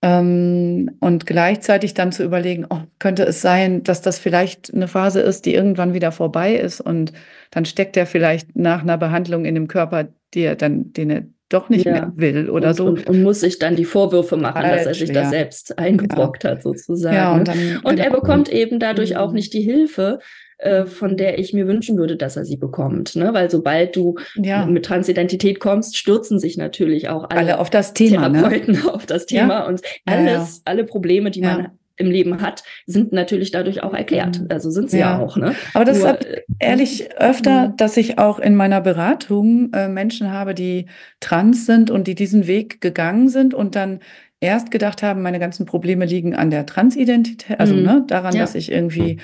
Ähm, 0.05 0.91
und 0.99 1.25
gleichzeitig 1.25 1.93
dann 1.93 2.11
zu 2.11 2.23
überlegen, 2.25 2.65
oh, 2.69 2.79
könnte 2.99 3.23
es 3.23 3.41
sein, 3.41 3.83
dass 3.83 4.01
das 4.01 4.19
vielleicht 4.19 4.73
eine 4.73 4.89
Phase 4.89 5.21
ist, 5.21 5.45
die 5.45 5.53
irgendwann 5.55 5.93
wieder 5.93 6.11
vorbei 6.11 6.55
ist 6.55 6.81
und 6.81 7.13
dann 7.51 7.63
steckt 7.63 7.95
er 7.95 8.05
vielleicht 8.05 8.53
nach 8.55 8.81
einer 8.81 8.97
Behandlung 8.97 9.45
in 9.45 9.55
dem 9.55 9.69
Körper, 9.69 10.09
die 10.33 10.41
er 10.41 10.55
dann, 10.57 10.91
den 10.91 11.09
er 11.09 11.23
doch 11.47 11.69
nicht 11.69 11.85
Ja. 11.85 11.91
mehr 11.93 12.11
will 12.17 12.49
oder 12.49 12.69
und, 12.69 12.73
so. 12.75 12.85
Und, 12.87 13.07
und 13.07 13.23
muss 13.23 13.39
sich 13.39 13.59
dann 13.59 13.77
die 13.77 13.85
Vorwürfe 13.85 14.35
machen, 14.35 14.61
dass 14.63 14.85
er 14.87 14.93
sich 14.93 15.09
schwer. 15.09 15.21
das 15.21 15.29
selbst 15.29 15.77
eingebrockt 15.79 16.43
hat, 16.43 16.63
sozusagen. 16.63 17.15
ja, 17.15 17.33
und 17.33 17.47
dann, 17.47 17.57
Und 17.83 17.97
er 17.99 18.07
genau. 18.09 18.19
bekommt 18.19 18.49
eben 18.51 18.79
dadurch 18.79 19.15
auch 19.15 19.29
Mhm. 19.29 19.35
nicht 19.35 19.53
die 19.53 19.61
Hilfe, 19.61 20.19
äh, 20.63 20.85
von 20.85 21.17
der 21.17 21.39
ich 21.39 21.53
mir 21.53 21.67
wünschen 21.67 21.97
würde, 21.97 22.15
dass 22.15 22.37
er 22.37 22.45
sie 22.45 22.57
bekommt. 22.57 23.15
Ne? 23.15 23.33
Weil 23.33 23.49
sobald 23.51 23.95
du 23.95 24.15
ja. 24.35 24.65
mit 24.65 24.85
Transidentität 24.85 25.59
kommst, 25.59 25.97
stürzen 25.97 26.39
sich 26.39 26.57
natürlich 26.57 27.09
auch 27.09 27.29
alle, 27.29 27.39
alle 27.39 27.59
auf 27.59 27.69
das 27.69 27.93
Thema, 27.93 28.29
ne? 28.29 28.39
Therapeuten 28.39 28.87
auf 28.89 29.05
das 29.05 29.25
Thema 29.25 29.61
und 29.67 29.81
Ja, 30.07 30.15
alles, 30.15 30.61
alle 30.65 30.83
Probleme, 30.85 31.31
die 31.31 31.41
man 31.41 31.67
im 31.97 32.09
Leben 32.09 32.41
hat, 32.41 32.63
sind 32.87 33.13
natürlich 33.13 33.51
dadurch 33.51 33.83
auch 33.83 33.93
erklärt. 33.93 34.39
Mhm. 34.39 34.47
Also 34.49 34.71
sind 34.71 34.89
sie 34.89 34.97
ja, 34.97 35.17
Ja. 35.17 35.23
auch. 35.23 35.37
Ne? 35.37 35.53
Aber 35.75 35.85
das 35.85 35.99
Nur, 35.99 36.07
hat 36.07 36.25
äh, 36.25 36.41
ehrlich 36.59 37.11
öfter, 37.17 37.69
Mhm. 37.69 37.77
dass 37.77 37.97
ich 37.97 38.17
auch 38.17 38.39
in 38.39 38.55
meiner 38.55 38.81
Beratung 38.81 39.71
äh, 39.73 39.87
Menschen 39.89 40.31
habe, 40.31 40.55
die 40.55 40.87
trans 41.19 41.65
sind 41.67 41.91
und 41.91 42.07
die 42.07 42.15
diesen 42.15 42.47
Weg 42.47 42.81
gegangen 42.81 43.29
sind 43.29 43.53
und 43.53 43.75
dann 43.75 43.99
erst 44.39 44.71
gedacht 44.71 45.03
haben, 45.03 45.21
meine 45.21 45.39
ganzen 45.39 45.65
Probleme 45.65 46.05
liegen 46.05 46.35
an 46.35 46.49
der 46.49 46.65
Transidentität, 46.65 47.59
also 47.59 47.75
Mhm. 47.75 47.83
ne, 47.83 48.03
daran, 48.07 48.33
Ja. 48.33 48.41
dass 48.41 48.55
ich 48.55 48.71
irgendwie 48.71 49.17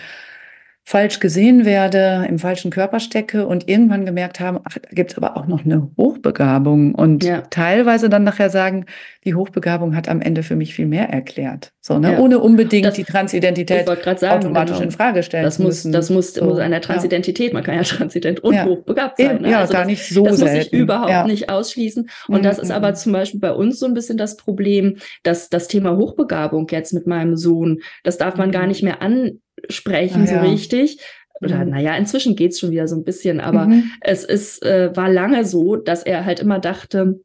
falsch 0.90 1.20
gesehen 1.20 1.66
werde, 1.66 2.26
im 2.28 2.40
falschen 2.40 2.72
Körper 2.72 3.00
stecke 3.00 3.46
und 3.46 3.70
irgendwann 3.70 4.08
gemerkt 4.08 4.40
haben, 4.40 4.58
ach, 4.64 4.76
da 4.82 4.90
gibt 4.90 5.12
es 5.12 5.18
aber 5.18 5.38
auch 5.38 5.46
noch 5.46 5.64
eine 5.64 5.88
Hochbegabung 5.98 6.96
und 6.96 7.24
ja. 7.24 7.42
teilweise 7.42 8.10
dann 8.10 8.24
nachher 8.24 8.50
sagen, 8.50 8.86
die 9.24 9.36
Hochbegabung 9.36 9.96
hat 9.96 10.10
am 10.10 10.20
Ende 10.20 10.42
für 10.42 10.56
mich 10.56 10.74
viel 10.74 10.88
mehr 10.88 11.08
erklärt. 11.08 11.74
So, 11.80 12.00
ne? 12.00 12.14
Ja. 12.14 12.20
Ohne 12.20 12.40
unbedingt 12.40 12.88
das, 12.88 12.96
die 12.96 13.04
Transidentität 13.04 13.86
sagen, 13.86 14.38
automatisch 14.40 14.78
genau. 14.78 14.86
in 14.86 14.92
Frage 14.92 15.22
stellen 15.22 15.44
das 15.44 15.58
zu 15.58 15.62
muss, 15.62 15.70
müssen. 15.76 15.92
Das 15.92 16.10
muss, 16.10 16.34
so, 16.34 16.44
muss 16.46 16.58
an 16.58 16.72
der 16.72 16.82
Transidentität, 16.82 17.54
man 17.54 17.62
kann 17.62 17.76
ja 17.76 17.84
transident 17.84 18.40
und 18.40 18.60
hochbegabt 18.60 19.20
sein. 19.20 19.44
Ne? 19.44 19.52
Ja, 19.52 19.60
also 19.60 19.74
gar 19.74 19.84
das, 19.84 19.90
nicht 19.90 20.10
so 20.10 20.26
Das 20.26 20.38
selten. 20.38 20.56
muss 20.56 20.66
ich 20.66 20.74
überhaupt 20.74 21.28
nicht 21.28 21.52
ausschließen. 21.52 22.10
Und 22.28 22.40
mhm. 22.40 22.44
das 22.44 22.58
ist 22.58 22.72
aber 22.72 22.96
zum 22.96 23.14
Beispiel 23.14 23.40
bei 23.40 23.52
uns 23.52 23.78
so 23.78 23.86
ein 23.86 23.94
bisschen 23.94 24.18
das 24.18 24.38
Problem, 24.38 24.98
dass 25.22 25.50
das 25.50 25.68
Thema 25.68 25.98
Hochbegabung 25.98 26.66
jetzt 26.72 26.94
mit 26.94 27.06
meinem 27.06 27.36
Sohn, 27.36 27.82
das 28.04 28.18
darf 28.18 28.38
man 28.38 28.50
gar 28.52 28.64
mhm. 28.64 28.70
nicht 28.70 28.82
mehr 28.82 29.04
an 29.04 29.40
sprechen, 29.70 30.24
ah, 30.24 30.28
so 30.28 30.36
ja. 30.36 30.42
richtig. 30.42 31.00
Oder 31.42 31.64
mhm. 31.64 31.72
naja, 31.72 31.96
inzwischen 31.96 32.36
geht's 32.36 32.60
schon 32.60 32.72
wieder 32.72 32.88
so 32.88 32.96
ein 32.96 33.04
bisschen, 33.04 33.40
aber 33.40 33.68
mhm. 33.68 33.92
es 34.02 34.24
ist, 34.24 34.64
äh, 34.66 34.96
war 34.96 35.10
lange 35.10 35.46
so, 35.46 35.76
dass 35.76 36.04
er 36.04 36.26
halt 36.26 36.40
immer 36.40 36.60
dachte, 36.60 37.20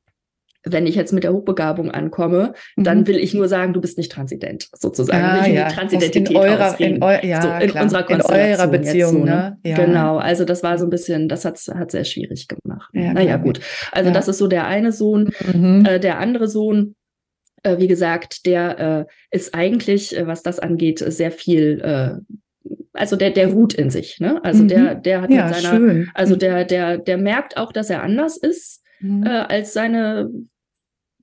wenn 0.65 0.87
ich 0.87 0.95
jetzt 0.95 1.13
mit 1.13 1.25
der 1.25 1.33
Hochbegabung 1.33 1.91
ankomme, 1.91 2.55
mhm. 2.77 2.85
dann 2.85 3.07
will 3.07 3.19
ich 3.19 3.35
nur 3.35 3.49
sagen, 3.49 3.73
du 3.75 3.81
bist 3.81 3.99
nicht 3.99 4.11
transident, 4.11 4.69
sozusagen. 4.75 5.23
Ah, 5.23 5.47
ja. 5.47 5.69
die 5.69 5.75
Transidentität 5.75 6.31
in 6.31 6.37
eurer, 6.37 6.81
in, 6.81 7.03
eu, 7.03 7.19
ja, 7.23 7.43
so, 7.43 7.49
in 7.65 7.71
klar. 7.71 7.83
unserer 7.85 8.03
Konstellation. 8.05 8.49
In 8.49 8.59
eurer 8.59 8.69
Beziehung, 8.69 9.13
so, 9.13 9.25
ne? 9.25 9.59
Ja. 9.63 9.77
Genau, 9.77 10.17
also 10.17 10.45
das 10.45 10.63
war 10.63 10.79
so 10.79 10.87
ein 10.87 10.91
bisschen, 10.91 11.29
das 11.29 11.45
hat 11.45 11.61
hat 11.75 11.91
sehr 11.91 12.05
schwierig 12.05 12.49
gemacht. 12.49 12.91
Ja, 12.95 13.13
naja, 13.13 13.37
gut. 13.37 13.61
Also 13.93 14.11
das 14.11 14.29
ist 14.29 14.39
so 14.39 14.47
der 14.47 14.67
eine 14.67 14.93
Sohn. 14.93 15.31
Mhm. 15.53 15.85
Äh, 15.85 16.01
der 16.01 16.19
andere 16.19 16.49
Sohn, 16.49 16.95
wie 17.65 17.89
gesagt, 17.89 18.47
der 18.47 18.79
äh, 18.79 19.37
ist 19.37 19.55
eigentlich, 19.55 20.17
äh, 20.17 20.27
was 20.27 20.43
das 20.43 20.59
angeht, 20.59 20.99
sehr 20.99 21.31
viel 21.31 21.81
äh, 21.81 22.35
also 22.95 23.17
der, 23.17 23.31
der 23.31 23.49
ruht 23.49 23.75
in 23.75 23.91
sich, 23.91 24.21
ne? 24.21 24.43
Also 24.45 24.63
mhm. 24.63 24.69
der, 24.69 24.95
der 24.95 25.23
hat 25.23 25.31
ja, 25.31 25.47
mit 25.47 25.55
seiner, 25.57 25.77
schön. 25.77 26.11
also 26.15 26.35
mhm. 26.35 26.39
der, 26.39 26.65
der, 26.65 26.99
der 26.99 27.19
merkt 27.19 27.57
auch, 27.57 27.73
dass 27.73 27.91
er 27.91 28.03
anders 28.03 28.37
ist 28.37 28.83
mhm. 29.01 29.25
äh, 29.25 29.29
als 29.31 29.73
seine 29.73 30.31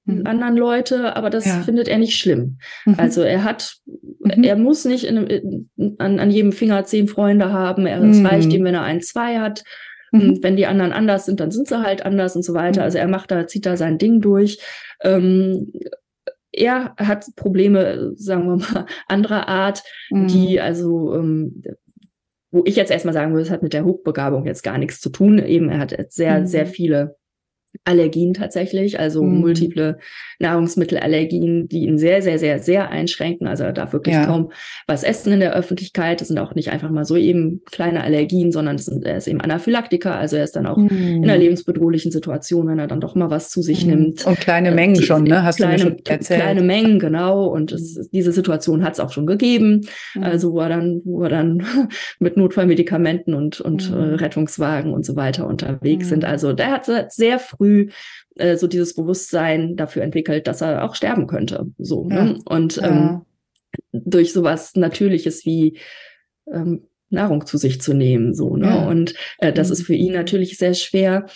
mhm. 0.05 0.27
anderen 0.27 0.57
Leute, 0.57 1.15
aber 1.15 1.29
das 1.29 1.45
ja. 1.45 1.61
findet 1.61 1.87
er 1.87 1.97
nicht 1.97 2.17
schlimm. 2.17 2.57
Mhm. 2.85 2.95
Also 2.97 3.21
er 3.21 3.43
hat, 3.43 3.77
mhm. 3.85 4.43
er 4.43 4.57
muss 4.57 4.85
nicht 4.85 5.05
in, 5.05 5.17
in, 5.27 5.95
an, 5.97 6.19
an 6.19 6.29
jedem 6.29 6.51
Finger 6.51 6.83
zehn 6.83 7.07
Freunde 7.07 7.51
haben. 7.51 7.85
Er, 7.85 8.03
Es 8.03 8.23
reicht 8.23 8.51
ihm, 8.51 8.65
wenn 8.65 8.75
er 8.75 8.83
ein, 8.83 9.01
zwei 9.01 9.39
hat. 9.39 9.63
Und 10.13 10.43
wenn 10.43 10.57
die 10.57 10.65
anderen 10.65 10.91
anders 10.91 11.25
sind, 11.25 11.39
dann 11.39 11.51
sind 11.51 11.69
sie 11.69 11.81
halt 11.81 12.05
anders 12.05 12.35
und 12.35 12.43
so 12.43 12.53
weiter. 12.53 12.83
Also 12.83 12.97
er 12.97 13.07
macht 13.07 13.31
da, 13.31 13.47
zieht 13.47 13.65
da 13.65 13.77
sein 13.77 13.97
Ding 13.97 14.19
durch. 14.19 14.59
Ähm, 15.01 15.71
er 16.51 16.95
hat 16.97 17.25
Probleme, 17.35 18.11
sagen 18.15 18.47
wir 18.47 18.57
mal, 18.57 18.85
anderer 19.07 19.47
Art, 19.47 19.83
mhm. 20.09 20.27
die 20.27 20.59
also, 20.59 21.15
ähm, 21.15 21.63
wo 22.51 22.63
ich 22.65 22.75
jetzt 22.75 22.91
erstmal 22.91 23.13
sagen 23.13 23.31
würde, 23.31 23.43
es 23.43 23.51
hat 23.51 23.63
mit 23.63 23.73
der 23.73 23.85
Hochbegabung 23.85 24.45
jetzt 24.45 24.63
gar 24.63 24.77
nichts 24.77 24.99
zu 24.99 25.09
tun. 25.09 25.39
Eben, 25.39 25.69
er 25.69 25.79
hat 25.79 25.95
sehr, 26.09 26.41
mhm. 26.41 26.47
sehr 26.47 26.65
viele 26.65 27.15
Allergien 27.85 28.33
tatsächlich, 28.33 28.99
also 28.99 29.23
mhm. 29.23 29.39
multiple 29.39 29.97
Nahrungsmittelallergien, 30.41 31.67
die 31.67 31.83
ihn 31.83 31.97
sehr, 31.97 32.21
sehr, 32.21 32.39
sehr, 32.39 32.59
sehr 32.59 32.89
einschränken. 32.89 33.47
Also 33.47 33.63
er 33.63 33.73
darf 33.73 33.93
wirklich 33.93 34.15
ja. 34.15 34.25
kaum 34.25 34.51
was 34.87 35.03
essen 35.03 35.33
in 35.33 35.39
der 35.39 35.53
Öffentlichkeit. 35.53 36.21
Das 36.21 36.27
sind 36.27 36.39
auch 36.39 36.55
nicht 36.55 36.71
einfach 36.71 36.89
mal 36.89 37.05
so 37.05 37.15
eben 37.15 37.61
kleine 37.71 38.03
Allergien, 38.03 38.51
sondern 38.51 38.77
das 38.77 38.85
sind, 38.85 39.05
er 39.05 39.17
ist 39.17 39.27
eben 39.27 39.41
Anaphylaktiker. 39.41 40.15
Also 40.15 40.35
er 40.35 40.43
ist 40.43 40.55
dann 40.55 40.65
auch 40.65 40.77
mhm. 40.77 40.89
in 40.89 41.23
einer 41.23 41.37
lebensbedrohlichen 41.37 42.11
Situation, 42.11 42.67
wenn 42.67 42.79
er 42.79 42.87
dann 42.87 43.01
doch 43.01 43.15
mal 43.15 43.29
was 43.29 43.49
zu 43.49 43.61
sich 43.61 43.85
mhm. 43.85 43.91
nimmt. 43.91 44.25
Und 44.25 44.39
kleine 44.39 44.69
äh, 44.69 44.75
Mengen 44.75 44.95
die, 44.95 45.03
schon, 45.03 45.23
ne? 45.23 45.43
Hast 45.43 45.57
kleine, 45.57 45.77
du 45.77 45.83
mir 45.83 45.89
schon 45.89 46.05
erzählt. 46.05 46.41
Kleine 46.41 46.61
Mengen, 46.61 46.99
genau. 46.99 47.47
Und 47.47 47.71
es, 47.71 48.09
diese 48.11 48.31
Situation 48.31 48.83
hat 48.83 48.93
es 48.93 48.99
auch 48.99 49.11
schon 49.11 49.27
gegeben. 49.27 49.81
Mhm. 50.15 50.23
Also 50.23 50.53
wo 50.53 50.59
er 50.59 50.69
dann, 50.69 51.01
wo 51.05 51.23
er 51.23 51.29
dann 51.29 51.65
mit 52.19 52.37
Notfallmedikamenten 52.37 53.33
und, 53.33 53.61
und 53.61 53.89
äh, 53.89 53.95
mhm. 53.95 54.15
Rettungswagen 54.15 54.93
und 54.93 55.05
so 55.05 55.15
weiter 55.15 55.47
unterwegs 55.47 56.09
sind. 56.09 56.25
Also 56.25 56.53
der 56.53 56.71
hat 56.71 56.89
sehr 57.11 57.39
früh 57.39 57.89
äh, 58.35 58.57
so 58.57 58.67
dieses 58.67 58.95
Bewusstsein 58.95 59.75
dafür 59.75 60.03
entwickelt, 60.03 60.47
dass 60.47 60.61
er 60.61 60.83
auch 60.83 60.95
sterben 60.95 61.27
könnte. 61.27 61.67
So. 61.77 62.05
Ne? 62.05 62.15
Ja. 62.15 62.23
Ne? 62.23 62.39
Und 62.45 62.75
ja. 62.77 62.87
ähm, 62.87 63.21
durch 63.91 64.33
sowas 64.33 64.75
Natürliches 64.75 65.45
wie 65.45 65.77
ähm, 66.51 66.87
Nahrung 67.09 67.45
zu 67.45 67.57
sich 67.57 67.81
zu 67.81 67.93
nehmen. 67.93 68.33
So, 68.33 68.55
ne? 68.55 68.67
Ja. 68.67 68.87
Und 68.87 69.13
äh, 69.39 69.53
das 69.53 69.67
mhm. 69.67 69.73
ist 69.73 69.83
für 69.83 69.95
ihn 69.95 70.13
natürlich 70.13 70.57
sehr 70.57 70.73
schwer. 70.73 71.27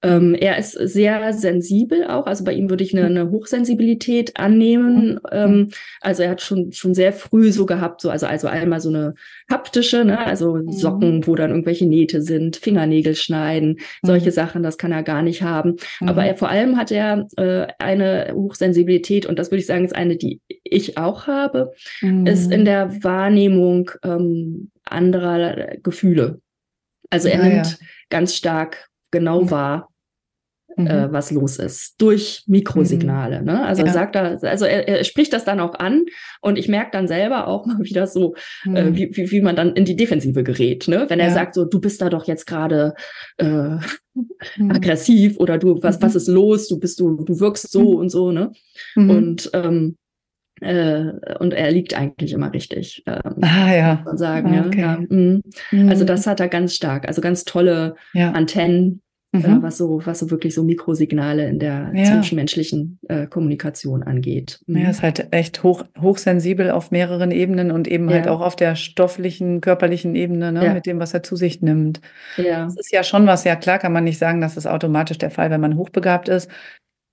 Ähm, 0.00 0.34
er 0.34 0.58
ist 0.58 0.72
sehr 0.72 1.32
sensibel 1.32 2.06
auch, 2.06 2.26
also 2.26 2.44
bei 2.44 2.52
ihm 2.52 2.70
würde 2.70 2.84
ich 2.84 2.96
eine, 2.96 3.06
eine 3.06 3.30
Hochsensibilität 3.30 4.36
annehmen. 4.36 5.14
Mhm. 5.14 5.20
Ähm, 5.32 5.68
also 6.00 6.22
er 6.22 6.30
hat 6.30 6.40
schon 6.40 6.70
schon 6.70 6.94
sehr 6.94 7.12
früh 7.12 7.50
so 7.50 7.66
gehabt, 7.66 8.00
so 8.00 8.08
also 8.08 8.26
also 8.26 8.46
einmal 8.46 8.80
so 8.80 8.90
eine 8.90 9.14
haptische, 9.50 10.04
ne, 10.04 10.18
also 10.18 10.54
mhm. 10.54 10.70
Socken, 10.70 11.26
wo 11.26 11.34
dann 11.34 11.50
irgendwelche 11.50 11.86
Nähte 11.86 12.22
sind, 12.22 12.56
Fingernägel 12.56 13.16
schneiden, 13.16 13.80
solche 14.02 14.26
mhm. 14.26 14.34
Sachen, 14.34 14.62
das 14.62 14.78
kann 14.78 14.92
er 14.92 15.02
gar 15.02 15.22
nicht 15.22 15.42
haben. 15.42 15.76
Aber 16.00 16.24
er 16.24 16.36
vor 16.36 16.48
allem 16.48 16.76
hat 16.76 16.92
er 16.92 17.26
äh, 17.36 17.66
eine 17.80 18.32
Hochsensibilität 18.34 19.26
und 19.26 19.38
das 19.38 19.50
würde 19.50 19.60
ich 19.60 19.66
sagen 19.66 19.84
ist 19.84 19.96
eine, 19.96 20.16
die 20.16 20.40
ich 20.62 20.96
auch 20.96 21.26
habe, 21.26 21.72
ist 22.24 22.52
in 22.52 22.64
der 22.64 23.02
Wahrnehmung 23.02 23.90
ähm, 24.04 24.70
anderer 24.84 25.76
Gefühle. 25.82 26.40
Also 27.10 27.28
er 27.28 27.38
ja, 27.38 27.48
nimmt 27.48 27.66
ja. 27.66 27.86
ganz 28.10 28.34
stark 28.34 28.87
genau 29.10 29.42
mhm. 29.42 29.50
wahr, 29.50 29.88
mhm. 30.76 30.86
äh, 30.86 31.12
was 31.12 31.30
los 31.30 31.58
ist, 31.58 32.00
durch 32.00 32.44
Mikrosignale. 32.46 33.40
Mhm. 33.40 33.46
Ne? 33.46 33.66
Also 33.66 33.84
ja. 33.84 33.92
sagt 33.92 34.16
er, 34.16 34.42
also 34.42 34.64
er, 34.64 34.88
er, 34.88 35.04
spricht 35.04 35.32
das 35.32 35.44
dann 35.44 35.60
auch 35.60 35.74
an 35.74 36.04
und 36.40 36.58
ich 36.58 36.68
merke 36.68 36.90
dann 36.92 37.08
selber 37.08 37.46
auch 37.46 37.66
mal 37.66 37.78
wieder 37.80 38.06
so, 38.06 38.34
äh, 38.64 38.68
mhm. 38.68 38.76
äh, 38.76 38.96
wie, 38.96 39.16
wie, 39.16 39.30
wie 39.30 39.40
man 39.40 39.56
dann 39.56 39.74
in 39.74 39.84
die 39.84 39.96
Defensive 39.96 40.42
gerät. 40.42 40.88
Ne? 40.88 41.06
Wenn 41.08 41.20
er 41.20 41.30
sagt 41.30 41.54
so, 41.54 41.64
du 41.64 41.80
bist 41.80 42.00
da 42.00 42.08
doch 42.08 42.26
jetzt 42.26 42.46
gerade 42.46 42.94
äh, 43.38 43.44
mhm. 43.44 44.70
aggressiv 44.70 45.38
oder 45.38 45.58
du, 45.58 45.82
was, 45.82 46.00
was 46.02 46.14
ist 46.14 46.28
los? 46.28 46.68
Du 46.68 46.78
bist 46.78 47.00
du, 47.00 47.24
du 47.24 47.40
wirkst 47.40 47.70
so 47.70 47.92
und 47.98 48.10
so, 48.10 48.32
ne? 48.32 48.52
Und 48.96 49.50
ähm, 49.52 49.96
äh, 50.60 51.12
und 51.38 51.54
er 51.54 51.70
liegt 51.70 51.94
eigentlich 51.94 52.32
immer 52.32 52.52
richtig. 52.52 53.02
Ähm, 53.06 53.42
ah 53.42 53.74
ja. 53.74 54.02
Man 54.04 54.18
sagen, 54.18 54.54
ah, 54.58 54.66
okay. 54.66 54.80
ja. 54.80 54.94
ja 54.94 55.00
mm. 55.08 55.42
mhm. 55.72 55.88
Also 55.88 56.04
das 56.04 56.26
hat 56.26 56.40
er 56.40 56.48
ganz 56.48 56.74
stark. 56.74 57.06
Also 57.08 57.20
ganz 57.20 57.44
tolle 57.44 57.94
ja. 58.12 58.32
Antennen, 58.32 59.02
äh, 59.32 59.38
mhm. 59.38 59.58
äh, 59.58 59.62
was 59.62 59.76
so, 59.76 60.00
was 60.04 60.20
so 60.20 60.30
wirklich 60.30 60.54
so 60.54 60.62
Mikrosignale 60.62 61.46
in 61.48 61.58
der 61.58 61.92
ja. 61.94 62.04
zwischenmenschlichen 62.04 62.98
äh, 63.08 63.26
Kommunikation 63.26 64.02
angeht. 64.02 64.60
Mhm. 64.66 64.78
Ja, 64.78 64.90
ist 64.90 65.02
halt 65.02 65.28
echt 65.32 65.62
hoch, 65.62 65.84
hochsensibel 66.00 66.70
auf 66.70 66.90
mehreren 66.90 67.30
Ebenen 67.30 67.70
und 67.70 67.88
eben 67.88 68.08
halt 68.08 68.26
auch 68.26 68.40
auf 68.40 68.56
der 68.56 68.74
stofflichen, 68.74 69.60
körperlichen 69.60 70.14
Ebene, 70.14 70.50
ne, 70.50 70.72
mit 70.72 70.86
dem, 70.86 70.98
was 70.98 71.12
er 71.12 71.22
zu 71.22 71.36
sich 71.36 71.60
nimmt. 71.60 72.00
Ja. 72.38 72.64
Das 72.64 72.76
ist 72.78 72.92
ja 72.92 73.02
schon 73.02 73.26
was, 73.26 73.44
ja 73.44 73.54
klar 73.56 73.78
kann 73.78 73.92
man 73.92 74.04
nicht 74.04 74.18
sagen, 74.18 74.40
das 74.40 74.56
ist 74.56 74.66
automatisch 74.66 75.18
der 75.18 75.30
Fall, 75.30 75.50
wenn 75.50 75.60
man 75.60 75.76
hochbegabt 75.76 76.28
ist. 76.28 76.50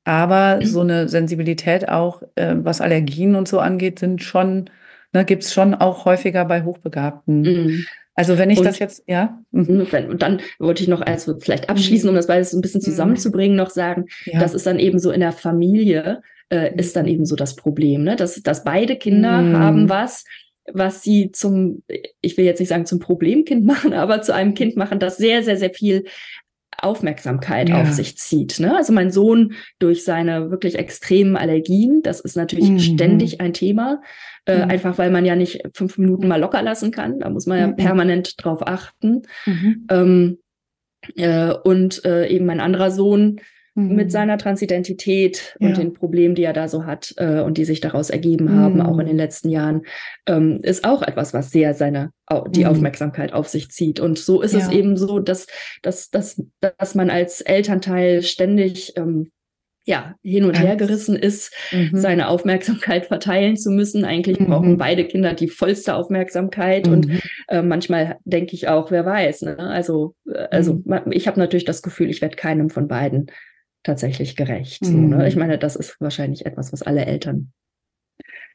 Aber 0.05 0.59
so 0.63 0.81
eine 0.81 1.09
Sensibilität 1.09 1.89
auch, 1.89 2.21
äh, 2.35 2.55
was 2.57 2.79
Allergien 2.79 3.35
und 3.35 3.47
so 3.47 3.59
angeht, 3.59 3.99
sind 3.99 4.21
schon, 4.23 4.69
ne, 5.13 5.25
gibt 5.25 5.43
es 5.43 5.53
schon 5.53 5.73
auch 5.73 6.05
häufiger 6.05 6.45
bei 6.45 6.63
Hochbegabten. 6.63 7.41
Mhm. 7.41 7.85
Also 8.13 8.37
wenn 8.37 8.49
ich 8.49 8.59
und, 8.59 8.65
das 8.65 8.79
jetzt, 8.79 9.03
ja. 9.07 9.41
Mhm. 9.51 9.87
Und 10.09 10.21
dann 10.21 10.41
wollte 10.57 10.83
ich 10.83 10.87
noch 10.87 11.01
also 11.01 11.37
vielleicht 11.39 11.69
abschließen, 11.69 12.07
um 12.07 12.15
das 12.15 12.27
beides 12.27 12.53
ein 12.53 12.61
bisschen 12.61 12.79
mhm. 12.79 12.85
zusammenzubringen, 12.85 13.57
noch 13.57 13.71
sagen, 13.71 14.05
ja. 14.25 14.39
das 14.39 14.53
ist 14.53 14.65
dann 14.65 14.79
eben 14.79 14.99
so 14.99 15.11
in 15.11 15.19
der 15.19 15.33
Familie, 15.33 16.21
äh, 16.49 16.71
mhm. 16.71 16.79
ist 16.79 16.95
dann 16.95 17.07
eben 17.07 17.25
so 17.25 17.35
das 17.35 17.55
Problem, 17.55 18.03
ne? 18.03 18.15
dass, 18.15 18.41
dass 18.41 18.63
beide 18.63 18.95
Kinder 18.95 19.41
mhm. 19.41 19.57
haben 19.57 19.89
was, 19.89 20.23
was 20.71 21.03
sie 21.03 21.31
zum, 21.31 21.83
ich 22.21 22.37
will 22.37 22.45
jetzt 22.45 22.59
nicht 22.59 22.69
sagen 22.69 22.85
zum 22.85 22.99
Problemkind 22.99 23.65
machen, 23.65 23.93
aber 23.93 24.21
zu 24.21 24.33
einem 24.33 24.53
Kind 24.53 24.77
machen, 24.77 24.99
das 24.99 25.17
sehr, 25.17 25.43
sehr, 25.43 25.57
sehr 25.57 25.71
viel 25.71 26.05
Aufmerksamkeit 26.85 27.69
ja. 27.69 27.81
auf 27.81 27.91
sich 27.91 28.17
zieht. 28.17 28.59
Ne? 28.59 28.75
Also 28.75 28.93
mein 28.93 29.11
Sohn 29.11 29.53
durch 29.79 30.03
seine 30.03 30.51
wirklich 30.51 30.75
extremen 30.75 31.35
Allergien, 31.35 32.01
das 32.03 32.19
ist 32.19 32.37
natürlich 32.37 32.69
mhm. 32.69 32.79
ständig 32.79 33.41
ein 33.41 33.53
Thema, 33.53 34.01
äh, 34.45 34.63
mhm. 34.63 34.71
einfach 34.71 34.97
weil 34.97 35.11
man 35.11 35.25
ja 35.25 35.35
nicht 35.35 35.61
fünf 35.73 35.97
Minuten 35.97 36.27
mal 36.27 36.39
locker 36.39 36.61
lassen 36.61 36.91
kann. 36.91 37.19
Da 37.19 37.29
muss 37.29 37.45
man 37.45 37.59
ja 37.59 37.67
mhm. 37.67 37.75
permanent 37.75 38.35
drauf 38.37 38.65
achten. 38.65 39.23
Mhm. 39.45 39.87
Ähm, 39.89 40.37
äh, 41.15 41.51
und 41.51 42.03
äh, 42.05 42.27
eben 42.27 42.45
mein 42.45 42.59
anderer 42.59 42.91
Sohn, 42.91 43.41
mit 43.75 44.07
mhm. 44.07 44.09
seiner 44.09 44.37
Transidentität 44.37 45.57
ja. 45.59 45.67
und 45.67 45.77
den 45.77 45.93
Problemen, 45.93 46.33
die 46.33 46.43
er 46.43 46.53
da 46.53 46.69
so 46.69 46.85
hat 46.85 47.13
äh, 47.17 47.41
und 47.41 47.57
die 47.57 47.65
sich 47.65 47.81
daraus 47.81 48.09
ergeben 48.09 48.45
mhm. 48.45 48.59
haben, 48.59 48.81
auch 48.81 48.97
in 48.99 49.07
den 49.07 49.17
letzten 49.17 49.49
Jahren, 49.49 49.81
ähm, 50.27 50.59
ist 50.63 50.85
auch 50.85 51.01
etwas, 51.01 51.33
was 51.33 51.51
sehr 51.51 51.73
seine 51.73 52.11
die 52.47 52.61
mhm. 52.61 52.71
Aufmerksamkeit 52.71 53.33
auf 53.33 53.49
sich 53.49 53.69
zieht. 53.69 53.99
Und 53.99 54.17
so 54.17 54.41
ist 54.41 54.53
ja. 54.53 54.59
es 54.59 54.69
eben 54.69 54.97
so, 54.97 55.19
dass, 55.19 55.45
dass, 55.83 56.09
dass, 56.09 56.41
dass 56.59 56.95
man 56.95 57.11
als 57.11 57.41
Elternteil 57.41 58.23
ständig 58.23 58.93
ähm, 58.95 59.31
ja, 59.87 60.15
hin 60.23 60.45
und 60.45 60.59
her 60.59 60.75
gerissen 60.77 61.15
ist, 61.15 61.53
mhm. 61.71 61.91
seine 61.93 62.27
Aufmerksamkeit 62.29 63.05
verteilen 63.07 63.55
zu 63.55 63.69
müssen. 63.69 64.03
Eigentlich 64.03 64.39
mhm. 64.39 64.47
brauchen 64.47 64.77
beide 64.77 65.05
Kinder 65.05 65.33
die 65.33 65.47
vollste 65.47 65.95
Aufmerksamkeit. 65.95 66.87
Mhm. 66.87 66.93
Und 66.93 67.09
äh, 67.47 67.61
manchmal 67.61 68.17
denke 68.25 68.55
ich 68.55 68.67
auch, 68.67 68.89
wer 68.89 69.05
weiß. 69.05 69.43
Ne? 69.43 69.59
Also, 69.59 70.15
äh, 70.27 70.47
also 70.49 70.81
mhm. 70.83 71.11
ich 71.11 71.27
habe 71.27 71.39
natürlich 71.39 71.65
das 71.65 71.83
Gefühl, 71.83 72.09
ich 72.09 72.21
werde 72.21 72.35
keinem 72.35 72.69
von 72.71 72.87
beiden 72.87 73.27
tatsächlich 73.85 74.35
gerecht. 74.35 74.81
Mhm. 74.81 74.87
So, 74.87 74.97
ne? 74.97 75.15
Mhm. 75.15 75.25
Ich 75.25 75.35
meine, 75.37 75.57
das 75.57 75.75
ist 75.75 75.95
wahrscheinlich 76.01 76.45
etwas, 76.45 76.73
was 76.73 76.81
alle 76.81 77.05
Eltern 77.05 77.53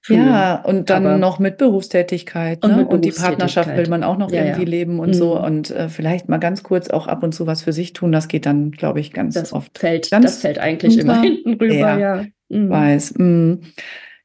fühlen. 0.03 0.26
Ja, 0.26 0.61
und 0.62 0.91
dann 0.91 1.07
Aber 1.07 1.18
noch 1.18 1.39
mit 1.39 1.57
Berufstätigkeit. 1.57 2.62
Und, 2.64 2.70
ne? 2.72 2.76
mit 2.78 2.89
und 2.89 3.05
die 3.05 3.12
Partnerschaft 3.12 3.74
will 3.76 3.89
man 3.89 4.03
auch 4.03 4.18
noch 4.18 4.31
ja, 4.31 4.43
irgendwie 4.43 4.64
ja. 4.64 4.68
leben 4.68 4.99
und 4.99 5.11
mhm. 5.11 5.14
so. 5.14 5.41
Und 5.41 5.70
äh, 5.70 5.89
vielleicht 5.89 6.28
mal 6.28 6.39
ganz 6.39 6.62
kurz 6.62 6.91
auch 6.91 7.07
ab 7.07 7.22
und 7.22 7.33
zu 7.33 7.47
was 7.47 7.62
für 7.62 7.72
sich 7.72 7.93
tun. 7.93 8.12
Das 8.12 8.28
geht 8.28 8.45
dann, 8.45 8.72
glaube 8.72 9.01
ich, 9.01 9.12
ganz 9.12 9.35
das 9.35 9.53
oft. 9.53 9.78
Fällt, 9.78 10.11
ganz 10.11 10.24
das 10.24 10.41
fällt 10.41 10.59
eigentlich 10.59 10.99
immer 10.99 11.20
hinten 11.22 11.55
rüber, 11.55 11.74
ja. 11.74 11.99
ja. 11.99 12.24
Mhm. 12.49 12.68
Weiß. 12.68 13.14
Mhm. 13.16 13.61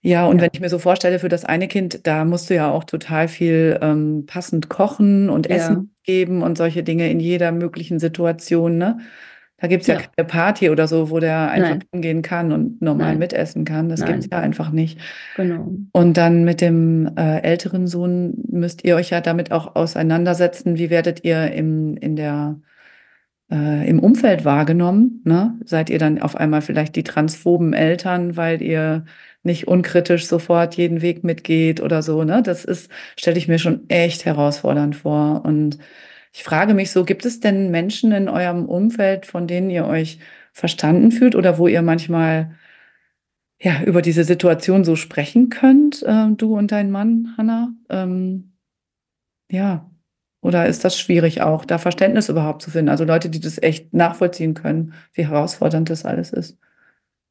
Ja, 0.01 0.27
und 0.27 0.37
ja. 0.37 0.43
wenn 0.43 0.51
ich 0.53 0.61
mir 0.61 0.69
so 0.69 0.77
vorstelle, 0.77 1.17
für 1.17 1.29
das 1.29 1.45
eine 1.45 1.67
Kind, 1.67 2.05
da 2.05 2.25
musst 2.25 2.49
du 2.49 2.55
ja 2.55 2.69
auch 2.69 2.83
total 2.83 3.27
viel 3.27 3.79
ähm, 3.81 4.25
passend 4.27 4.69
kochen 4.69 5.31
und 5.31 5.49
Essen 5.49 5.75
ja. 5.75 5.83
geben 6.03 6.43
und 6.43 6.59
solche 6.59 6.83
Dinge 6.83 7.09
in 7.09 7.19
jeder 7.19 7.51
möglichen 7.51 7.97
Situation, 7.99 8.77
ne? 8.77 8.99
Da 9.57 9.67
gibt 9.67 9.83
es 9.83 9.87
ja, 9.87 9.95
ja, 9.95 10.01
keine 10.01 10.27
Party 10.27 10.69
oder 10.69 10.85
so, 10.87 11.09
wo 11.09 11.19
der 11.19 11.49
einfach 11.49 11.69
Nein. 11.69 11.83
hingehen 11.93 12.21
kann 12.21 12.51
und 12.51 12.81
normal 12.81 13.11
Nein. 13.11 13.19
mitessen 13.19 13.63
kann. 13.63 13.87
Das 13.87 14.03
gibt 14.03 14.19
es 14.19 14.29
ja 14.29 14.39
einfach 14.39 14.69
nicht. 14.69 14.99
Genau. 15.37 15.73
Und 15.93 16.17
dann 16.17 16.43
mit 16.43 16.59
dem 16.59 17.09
äh, 17.17 17.39
älteren 17.39 17.87
Sohn 17.87 18.33
müsst 18.49 18.83
ihr 18.83 18.97
euch 18.97 19.11
ja 19.11 19.21
damit 19.21 19.53
auch 19.53 19.75
auseinandersetzen. 19.77 20.77
Wie 20.77 20.89
werdet 20.89 21.23
ihr 21.23 21.53
im, 21.53 21.95
in 21.95 22.17
der, 22.17 22.59
äh, 23.49 23.89
im 23.89 23.99
Umfeld 23.99 24.43
wahrgenommen? 24.43 25.21
Ne? 25.23 25.57
Seid 25.63 25.89
ihr 25.89 25.99
dann 25.99 26.21
auf 26.21 26.35
einmal 26.35 26.61
vielleicht 26.61 26.97
die 26.97 27.03
transphoben 27.03 27.71
Eltern, 27.71 28.35
weil 28.35 28.61
ihr 28.61 29.05
nicht 29.43 29.69
unkritisch 29.69 30.27
sofort 30.27 30.75
jeden 30.75 31.01
Weg 31.01 31.23
mitgeht 31.23 31.79
oder 31.79 32.01
so? 32.01 32.25
Ne? 32.25 32.43
Das 32.43 32.65
ist, 32.65 32.91
stelle 33.17 33.37
ich 33.37 33.47
mir 33.47 33.59
schon 33.59 33.89
echt 33.89 34.25
herausfordernd 34.25 34.97
vor. 34.97 35.45
Und 35.45 35.77
ich 36.35 36.43
frage 36.43 36.73
mich 36.73 36.91
so, 36.91 37.05
gibt 37.05 37.25
es 37.25 37.39
denn 37.39 37.71
Menschen 37.71 38.11
in 38.11 38.27
eurem 38.27 38.65
Umfeld, 38.65 39.25
von 39.25 39.47
denen 39.47 39.69
ihr 39.69 39.85
euch 39.85 40.19
verstanden 40.51 41.13
fühlt 41.13 41.33
oder 41.33 41.57
wo 41.57 41.69
ihr 41.69 41.81
manchmal 41.81 42.57
ja 43.57 43.81
über 43.83 44.01
diese 44.01 44.25
Situation 44.25 44.83
so 44.83 44.97
sprechen 44.97 45.47
könnt, 45.47 46.03
äh, 46.03 46.27
du 46.31 46.57
und 46.57 46.73
dein 46.73 46.91
Mann, 46.91 47.35
Hanna? 47.37 47.73
Ähm, 47.89 48.51
ja, 49.49 49.89
oder 50.41 50.67
ist 50.67 50.83
das 50.83 50.99
schwierig 50.99 51.41
auch, 51.41 51.63
da 51.63 51.77
Verständnis 51.77 52.27
überhaupt 52.27 52.63
zu 52.63 52.69
finden? 52.69 52.89
Also 52.89 53.05
Leute, 53.05 53.29
die 53.29 53.39
das 53.39 53.63
echt 53.63 53.93
nachvollziehen 53.93 54.55
können, 54.55 54.93
wie 55.13 55.25
herausfordernd 55.25 55.89
das 55.89 56.03
alles 56.03 56.33
ist. 56.33 56.57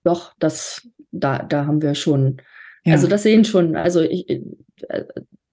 Doch, 0.03 0.33
das, 0.39 0.89
da, 1.13 1.41
da 1.41 1.67
haben 1.67 1.83
wir 1.83 1.95
schon, 1.95 2.39
ja. 2.85 2.95
also 2.95 3.07
das 3.07 3.23
sehen 3.23 3.45
schon, 3.45 3.77
also 3.77 4.01
ich, 4.01 4.31
äh, 4.31 4.41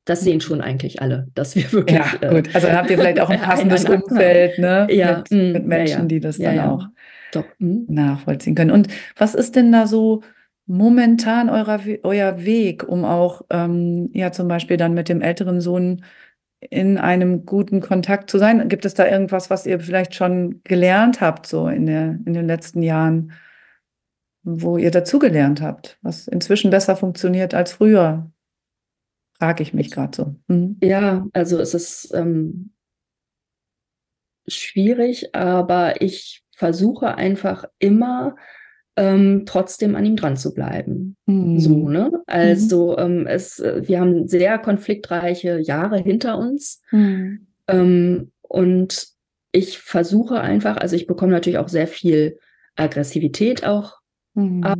das 0.06 0.22
sehen 0.22 0.41
schon 0.41 0.62
eigentlich 0.62 1.02
alle, 1.02 1.28
dass 1.36 1.56
wir 1.56 1.72
wirklich. 1.72 1.97
Ja, 1.97 2.30
gut. 2.30 2.54
Also 2.54 2.68
dann 2.68 2.78
habt 2.78 2.89
ihr 2.89 2.97
vielleicht 2.97 3.20
auch 3.20 3.30
ein 3.30 3.41
passendes 3.41 3.86
Umfeld, 3.86 4.60
ne? 4.60 4.88
Ja, 4.91 5.24
mit, 5.30 5.54
mit 5.54 5.66
Menschen, 5.66 5.93
ja, 5.93 5.99
ja. 5.99 6.06
die 6.06 6.20
das 6.20 6.38
dann 6.38 6.56
ja. 6.56 6.72
auch 6.72 6.86
Doch. 7.32 7.45
Mhm. 7.60 7.86
nachvollziehen 7.88 8.56
können. 8.56 8.72
Und 8.72 8.88
was 9.16 9.36
ist 9.36 9.56
denn 9.56 9.72
da 9.72 9.88
so 9.88 10.22
momentan 10.66 11.49
eurer, 11.49 11.80
euer 12.04 12.45
Weg, 12.45 12.88
um 12.88 13.04
auch 13.04 13.43
ähm, 13.49 14.10
ja 14.14 14.32
zum 14.32 14.47
Beispiel 14.47 14.78
dann 14.78 14.93
mit 14.93 15.10
dem 15.10 15.22
älteren 15.22 15.62
Sohn 15.62 16.04
in 16.60 16.97
einem 16.97 17.45
guten 17.45 17.82
Kontakt 17.82 18.30
zu 18.30 18.38
sein? 18.38 18.70
Gibt 18.70 18.86
es 18.86 18.93
da 18.93 19.08
irgendwas, 19.08 19.49
was 19.49 19.66
ihr 19.66 19.80
vielleicht 19.80 20.16
schon 20.16 20.62
gelernt 20.64 21.22
habt, 21.22 21.45
so 21.47 21.68
in, 21.68 21.86
der, 21.86 22.20
in 22.26 22.34
den 22.34 22.47
letzten 22.47 22.84
Jahren, 22.84 23.34
wo 24.43 24.78
ihr 24.78 24.91
dazugelernt 24.91 25.62
habt, 25.62 25.97
was 26.02 26.28
inzwischen 26.28 26.72
besser 26.72 26.95
funktioniert 26.95 27.54
als 27.54 27.74
früher? 27.74 28.32
Frage 29.42 29.64
ich 29.64 29.74
mich 29.74 29.89
gerade 29.89 30.16
so. 30.16 30.36
Mhm. 30.50 30.78
Ja, 30.84 31.26
also 31.34 31.58
es 31.58 31.74
ist 31.74 32.14
ähm, 32.14 32.74
schwierig, 34.48 35.34
aber 35.34 36.00
ich 36.04 36.44
versuche 36.56 37.16
einfach 37.16 37.66
immer 37.80 38.36
ähm, 38.96 39.48
trotzdem 39.48 39.96
an 39.96 40.06
ihm 40.06 40.16
dran 40.16 40.38
zu 40.38 40.54
bleiben. 40.54 41.18
Mhm. 41.26 41.60
So, 41.60 41.89
ne? 41.89 42.12
Also 42.28 43.00
ähm, 43.00 43.26
es, 43.26 43.58
wir 43.58 44.00
haben 44.00 44.28
sehr 44.28 44.60
konfliktreiche 44.60 45.58
Jahre 45.58 45.98
hinter 45.98 46.38
uns. 46.38 46.84
Mhm. 46.92 47.48
Ähm, 47.68 48.32
und 48.44 49.08
ich 49.52 49.80
versuche 49.80 50.39
einfach, 50.39 50.78
also 50.78 50.96
ich 50.96 51.08
bekomme 51.08 51.32
natürlich 51.32 51.58
auch 51.58 51.70
sehr 51.70 51.88
viel 51.88 52.38
Aggressivität 52.76 53.66
auch 53.66 54.02
Mhm. 54.34 54.64
ab 54.64 54.80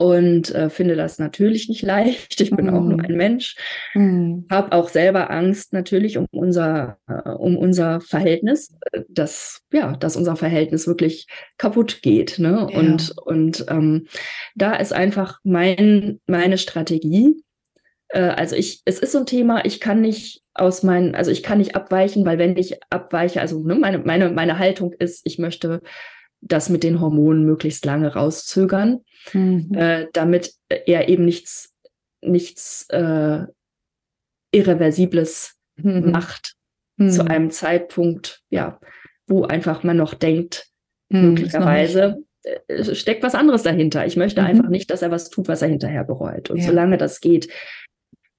und 0.00 0.54
äh, 0.54 0.70
finde 0.70 0.96
das 0.96 1.18
natürlich 1.18 1.68
nicht 1.68 1.82
leicht. 1.82 2.40
Ich 2.40 2.50
bin 2.50 2.70
auch 2.70 2.82
nur 2.82 2.94
Mhm. 2.96 3.00
ein 3.04 3.16
Mensch, 3.16 3.54
Mhm. 3.94 4.46
habe 4.50 4.72
auch 4.72 4.88
selber 4.88 5.30
Angst 5.30 5.74
natürlich 5.74 6.16
um 6.16 6.26
unser 6.30 6.96
äh, 7.06 7.28
um 7.28 7.58
unser 7.58 8.00
Verhältnis, 8.00 8.74
dass 9.08 9.60
ja, 9.70 9.92
dass 9.96 10.16
unser 10.16 10.36
Verhältnis 10.36 10.86
wirklich 10.86 11.26
kaputt 11.58 12.00
geht. 12.00 12.38
Ne? 12.38 12.66
Ja. 12.70 12.78
Und 12.78 13.14
und 13.26 13.66
ähm, 13.68 14.06
da 14.54 14.74
ist 14.76 14.94
einfach 14.94 15.38
mein 15.44 16.18
meine 16.26 16.56
Strategie. 16.56 17.34
Äh, 18.08 18.20
also 18.20 18.56
ich, 18.56 18.80
es 18.86 19.00
ist 19.00 19.12
so 19.12 19.18
ein 19.18 19.26
Thema. 19.26 19.66
Ich 19.66 19.80
kann 19.80 20.00
nicht 20.00 20.40
aus 20.54 20.82
meinen, 20.82 21.14
also 21.14 21.30
ich 21.30 21.42
kann 21.42 21.58
nicht 21.58 21.76
abweichen, 21.76 22.24
weil 22.24 22.38
wenn 22.38 22.56
ich 22.56 22.82
abweiche, 22.88 23.42
also 23.42 23.62
ne, 23.62 23.74
meine 23.74 23.98
meine 23.98 24.30
meine 24.30 24.58
Haltung 24.58 24.94
ist, 24.98 25.20
ich 25.26 25.38
möchte 25.38 25.82
das 26.40 26.68
mit 26.70 26.82
den 26.82 27.00
Hormonen 27.00 27.44
möglichst 27.44 27.84
lange 27.84 28.14
rauszögern, 28.14 29.00
Mhm. 29.34 29.72
äh, 29.74 30.06
damit 30.12 30.54
er 30.68 31.08
eben 31.08 31.24
nichts, 31.24 31.74
nichts 32.22 32.86
äh, 32.90 33.44
Irreversibles 34.52 35.56
Mhm. 35.76 36.10
macht 36.10 36.54
Mhm. 36.96 37.10
zu 37.10 37.24
einem 37.26 37.50
Zeitpunkt, 37.50 38.42
ja, 38.50 38.78
wo 39.26 39.44
einfach 39.44 39.82
man 39.82 39.96
noch 39.96 40.14
denkt, 40.14 40.66
Mhm. 41.08 41.16
Ist 41.16 41.22
noch 41.22 41.28
möglicherweise 41.30 42.16
äh, 42.68 42.94
steckt 42.94 43.22
was 43.22 43.34
anderes 43.34 43.62
dahinter. 43.64 44.06
Ich 44.06 44.16
möchte 44.16 44.40
Mhm. 44.40 44.46
einfach 44.46 44.68
nicht, 44.68 44.90
dass 44.90 45.02
er 45.02 45.10
was 45.10 45.28
tut, 45.28 45.48
was 45.48 45.60
er 45.60 45.68
hinterher 45.68 46.04
bereut. 46.04 46.48
Und 46.50 46.58
Ja. 46.58 46.66
solange 46.68 46.96
das 46.96 47.20
geht, 47.20 47.52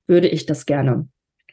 würde 0.08 0.28
ich 0.28 0.46
das 0.48 0.66
gerne. 0.66 1.08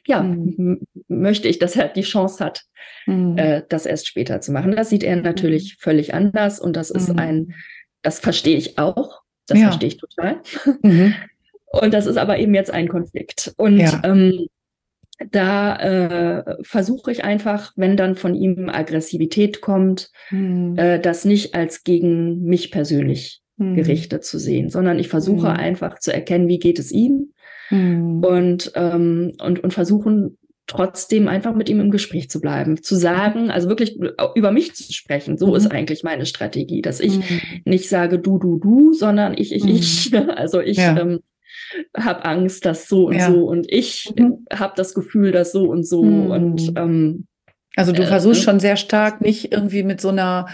Ja, 0.09 0.23
Mhm. 0.23 0.81
möchte 1.09 1.49
ich, 1.49 1.59
dass 1.59 1.77
er 1.77 1.89
die 1.89 2.01
Chance 2.03 2.43
hat, 2.43 2.63
Mhm. 3.07 3.37
äh, 3.37 3.63
das 3.69 3.85
erst 3.85 4.07
später 4.07 4.41
zu 4.41 4.53
machen. 4.53 4.75
Das 4.75 4.89
sieht 4.89 5.05
er 5.05 5.17
natürlich 5.17 5.77
völlig 5.79 6.15
anders 6.15 6.59
und 6.61 6.77
das 6.77 6.91
ist 6.91 7.11
Mhm. 7.13 7.19
ein, 7.19 7.55
das 8.03 8.19
verstehe 8.19 8.57
ich 8.57 8.79
auch, 8.79 9.21
das 9.47 9.59
Ja. 9.59 9.65
verstehe 9.67 9.89
ich 9.89 9.97
total. 9.99 10.41
Mhm. 10.83 11.15
Und 11.71 11.93
das 11.93 12.07
ist 12.07 12.17
aber 12.17 12.39
eben 12.39 12.55
jetzt 12.55 12.71
ein 12.71 12.89
Konflikt. 12.89 13.53
Und 13.59 13.79
Ja. 13.79 14.01
ähm, 14.03 14.47
da 15.31 15.77
äh, 15.77 16.57
versuche 16.63 17.13
ich 17.13 17.23
einfach, 17.25 17.73
wenn 17.77 17.95
dann 17.99 18.15
von 18.15 18.35
ihm 18.35 18.71
Aggressivität 18.71 19.61
kommt, 19.61 20.11
Mhm. 20.31 20.79
äh, 20.79 20.99
das 20.99 21.27
nicht 21.27 21.55
als 21.55 21.85
gegen 21.85 22.43
mich 22.45 22.71
persönlich 22.71 23.43
Mhm. 23.59 23.75
gerichtet 23.75 24.25
zu 24.25 24.39
sehen, 24.39 24.71
sondern 24.71 24.99
ich 24.99 25.09
versuche 25.09 25.51
Mhm. 25.51 25.57
einfach 25.57 25.99
zu 25.99 26.11
erkennen, 26.15 26.49
wie 26.49 26.59
geht 26.59 26.79
es 26.79 26.91
ihm 26.91 27.35
Mhm. 27.71 28.23
und, 28.25 28.73
ähm, 28.75 29.33
und, 29.41 29.63
und 29.63 29.73
versuchen 29.73 30.39
trotzdem 30.67 31.29
einfach 31.29 31.55
mit 31.55 31.69
ihm 31.71 31.81
im 31.81 31.91
Gespräch 31.91 32.29
zu 32.29 32.41
bleiben, 32.41 32.83
zu 32.83 32.95
sagen, 32.95 33.51
also 33.51 33.69
wirklich 33.71 33.99
über 34.35 34.53
mich 34.53 34.75
zu 34.75 34.93
sprechen. 34.93 35.39
So 35.39 35.49
Mhm. 35.49 35.55
ist 35.55 35.73
eigentlich 35.73 36.03
meine 36.03 36.27
Strategie, 36.27 36.83
dass 36.83 37.01
ich 37.01 37.19
Mhm. 37.19 37.41
nicht 37.65 37.89
sage 37.89 38.19
du, 38.19 38.39
du, 38.39 38.59
du, 38.59 38.93
sondern 38.93 39.35
ich, 39.37 39.53
ich, 39.55 39.65
Mhm. 39.65 39.71
ich. 39.71 40.13
Also 40.37 40.61
ich 40.61 40.77
Ja. 40.77 40.99
ähm, 40.99 41.21
habe 41.97 42.25
Angst, 42.25 42.67
dass 42.67 42.87
so 42.89 43.07
und 43.07 43.17
Ja. 43.17 43.33
so 43.33 43.45
und 43.47 43.67
ich 43.73 44.13
Mhm. 44.17 44.45
habe 44.53 44.75
das 44.77 44.95
Gefühl, 44.95 45.33
dass 45.33 45.53
so 45.53 45.69
und 45.71 45.87
so 45.87 46.03
Mhm. 46.05 46.31
und 46.31 46.73
ähm, 46.77 47.27
Also 47.77 47.93
du 47.93 48.03
Äh, 48.03 48.07
versuchst 48.07 48.41
äh. 48.41 48.45
schon 48.45 48.61
sehr 48.61 48.77
stark, 48.77 49.21
nicht 49.23 49.53
irgendwie 49.53 49.83
mit 49.85 50.01
so 50.01 50.09
einer 50.09 50.49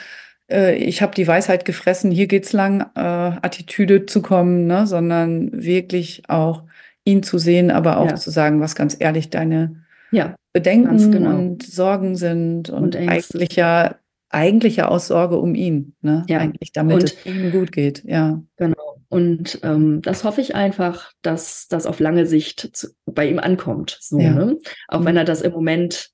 äh, 0.51 0.77
ich 0.77 1.01
habe 1.03 1.15
die 1.15 1.27
Weisheit 1.27 1.65
gefressen, 1.65 2.11
hier 2.11 2.27
geht's 2.27 2.53
lang, 2.53 2.83
äh, 2.95 3.01
Attitüde 3.01 4.07
zu 4.07 4.21
kommen, 4.23 4.67
ne? 4.67 4.87
sondern 4.87 5.51
wirklich 5.65 6.23
auch 6.29 6.63
ihn 7.05 7.23
zu 7.23 7.39
sehen, 7.39 7.71
aber 7.71 7.99
auch 7.99 8.11
Ja. 8.11 8.15
zu 8.17 8.31
sagen, 8.31 8.61
was 8.61 8.75
ganz 8.75 8.97
ehrlich 8.99 9.31
deine 9.31 9.85
ja, 10.11 10.37
Bedenken 10.53 11.11
genau. 11.11 11.37
und 11.37 11.63
Sorgen 11.63 12.17
sind 12.17 12.71
und, 12.71 12.95
Und 12.95 12.97
eigentlich 12.97 13.57
ja 13.57 13.97
eigentlich 14.31 14.77
ja 14.77 14.89
aus 14.89 15.07
Sorge 15.07 15.39
um 15.39 15.55
ihn, 15.55 15.95
ne? 16.01 16.25
Ja. 16.29 16.39
Eigentlich 16.39 16.73
damit 16.73 16.97
Und- 16.97 17.05
es 17.05 17.27
ihm 17.27 17.53
gut 17.53 17.71
geht, 17.73 18.03
ja. 18.05 18.43
genau. 18.57 18.97
Und 19.09 19.61
ähm, 19.63 20.03
das 20.03 20.25
hoffe 20.25 20.41
ich 20.41 20.57
einfach, 20.57 21.13
dass 21.23 21.69
das 21.69 21.87
auf 21.87 22.01
lange 22.01 22.27
Sicht 22.27 22.71
zu, 22.77 22.89
bei 23.07 23.29
ihm 23.29 23.39
ankommt. 23.39 23.97
So, 24.01 24.19
Ja. 24.19 24.33
ne? 24.35 24.59
Auch 24.89 25.01
Mhm. 25.01 25.05
wenn 25.05 25.17
er 25.19 25.25
das 25.25 25.41
im 25.43 25.53
Moment 25.53 26.09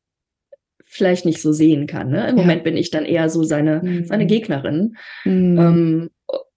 vielleicht 0.85 1.25
nicht 1.25 1.41
so 1.41 1.53
sehen 1.53 1.87
kann. 1.87 2.11
Ne? 2.11 2.29
Im 2.29 2.37
Ja. 2.37 2.43
Moment 2.43 2.65
bin 2.65 2.77
ich 2.77 2.91
dann 2.91 3.05
eher 3.07 3.31
so 3.31 3.43
seine, 3.43 3.81
Mhm. 3.83 4.05
seine 4.07 4.27
Gegnerin. 4.27 4.97
Mhm. 5.25 5.59
Ähm, 5.59 6.11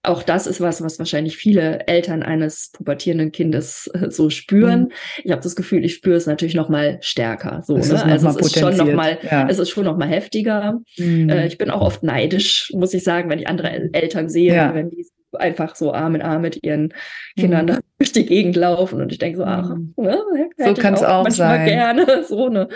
auch 0.04 0.22
das 0.22 0.46
ist 0.46 0.60
was, 0.60 0.82
was 0.82 0.98
wahrscheinlich 0.98 1.36
viele 1.36 1.86
Eltern 1.86 2.22
eines 2.22 2.70
pubertierenden 2.72 3.32
Kindes 3.32 3.90
äh, 3.94 4.10
so 4.10 4.30
spüren. 4.30 4.92
Ich 5.22 5.30
habe 5.32 5.42
das 5.42 5.56
Gefühl, 5.56 5.84
ich 5.84 5.94
spüre 5.94 6.16
es 6.16 6.26
natürlich 6.26 6.54
noch 6.54 6.68
mal 6.68 6.98
stärker. 7.00 7.62
So, 7.66 7.76
Das 7.76 7.88
ne? 7.88 7.94
noch 7.94 8.04
Also 8.06 8.28
es 8.28 8.36
ist 8.46 8.58
schon 8.58 8.76
noch 8.76 8.92
mal, 8.92 9.18
ja. 9.22 9.48
es 9.48 9.58
ist 9.58 9.70
schon 9.70 9.84
noch 9.84 9.96
mal 9.96 10.08
heftiger. 10.08 10.80
Mhm. 10.98 11.28
Äh, 11.28 11.46
ich 11.46 11.58
bin 11.58 11.70
auch 11.70 11.80
oft 11.80 12.02
neidisch, 12.02 12.70
muss 12.74 12.94
ich 12.94 13.02
sagen, 13.02 13.30
wenn 13.30 13.38
ich 13.38 13.48
andere 13.48 13.70
El 13.70 13.90
Eltern 13.92 14.28
sehe, 14.28 14.54
Ja. 14.54 14.74
wenn 14.74 14.90
die 14.90 15.06
einfach 15.36 15.74
so 15.76 15.92
Arm 15.92 16.14
in 16.14 16.22
Arm 16.22 16.42
mit 16.42 16.62
ihren 16.64 16.92
Kindern 17.38 17.66
Mhm. 17.66 17.78
durch 17.98 18.12
die 18.12 18.26
Gegend 18.26 18.56
laufen 18.56 19.00
und 19.00 19.12
ich 19.12 19.18
denke 19.18 19.38
so, 19.38 19.44
ach, 19.44 19.68
Mhm. 19.70 19.94
ne, 19.96 20.18
So 20.56 20.70
ich 20.72 20.78
kann's 20.78 21.02
auch 21.02 21.22
manchmal 21.24 21.56
sein. 21.58 21.66
gerne 21.66 22.24
so 22.28 22.48
ne. 22.48 22.68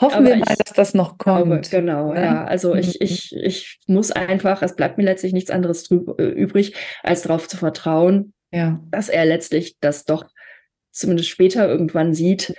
Hoffen 0.00 0.14
aber 0.18 0.26
wir 0.26 0.36
mal, 0.36 0.46
ich 0.50 0.56
dass 0.58 0.72
das 0.74 0.94
noch 0.94 1.18
glaube, 1.18 1.50
kommt. 1.50 1.70
genau, 1.70 2.12
ne? 2.12 2.22
ja. 2.22 2.44
Also 2.44 2.74
ich, 2.74 2.88
Mhm. 3.00 3.06
ich, 3.06 3.36
ich 3.36 3.78
muss 3.86 4.10
einfach, 4.12 4.62
es 4.62 4.76
bleibt 4.76 4.98
mir 4.98 5.04
letztlich 5.04 5.32
nichts 5.32 5.50
anderes 5.50 5.90
äh, 5.90 5.94
übrig, 6.24 6.74
als 7.02 7.22
darauf 7.22 7.48
zu 7.48 7.56
vertrauen, 7.56 8.32
Ja. 8.52 8.80
dass 8.90 9.08
er 9.08 9.24
letztlich 9.26 9.76
das 9.80 10.04
doch 10.04 10.24
zumindest 10.92 11.28
später 11.28 11.68
irgendwann 11.68 12.14
sieht, 12.14 12.54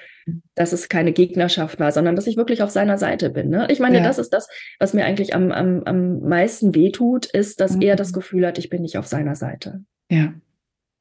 dass 0.55 0.73
es 0.73 0.89
keine 0.89 1.11
Gegnerschaft 1.13 1.79
war, 1.79 1.91
sondern 1.91 2.15
dass 2.15 2.27
ich 2.27 2.37
wirklich 2.37 2.61
auf 2.61 2.69
seiner 2.69 2.97
Seite 2.97 3.29
bin. 3.29 3.49
Ne? 3.49 3.67
Ich 3.69 3.79
meine, 3.79 3.97
Ja. 3.97 4.03
das 4.03 4.17
ist 4.19 4.29
das, 4.31 4.47
was 4.79 4.93
mir 4.93 5.05
eigentlich 5.05 5.33
am, 5.35 5.51
am, 5.51 5.83
am 5.83 6.19
meisten 6.19 6.73
wehtut, 6.75 7.25
ist, 7.25 7.59
dass 7.61 7.75
er 7.77 7.95
das 7.95 8.09
Mhm. 8.11 8.15
Gefühl 8.15 8.45
hat, 8.47 8.57
ich 8.57 8.69
bin 8.69 8.81
nicht 8.81 8.97
auf 8.97 9.07
seiner 9.07 9.35
Seite. 9.35 9.83
Ja. 10.09 10.33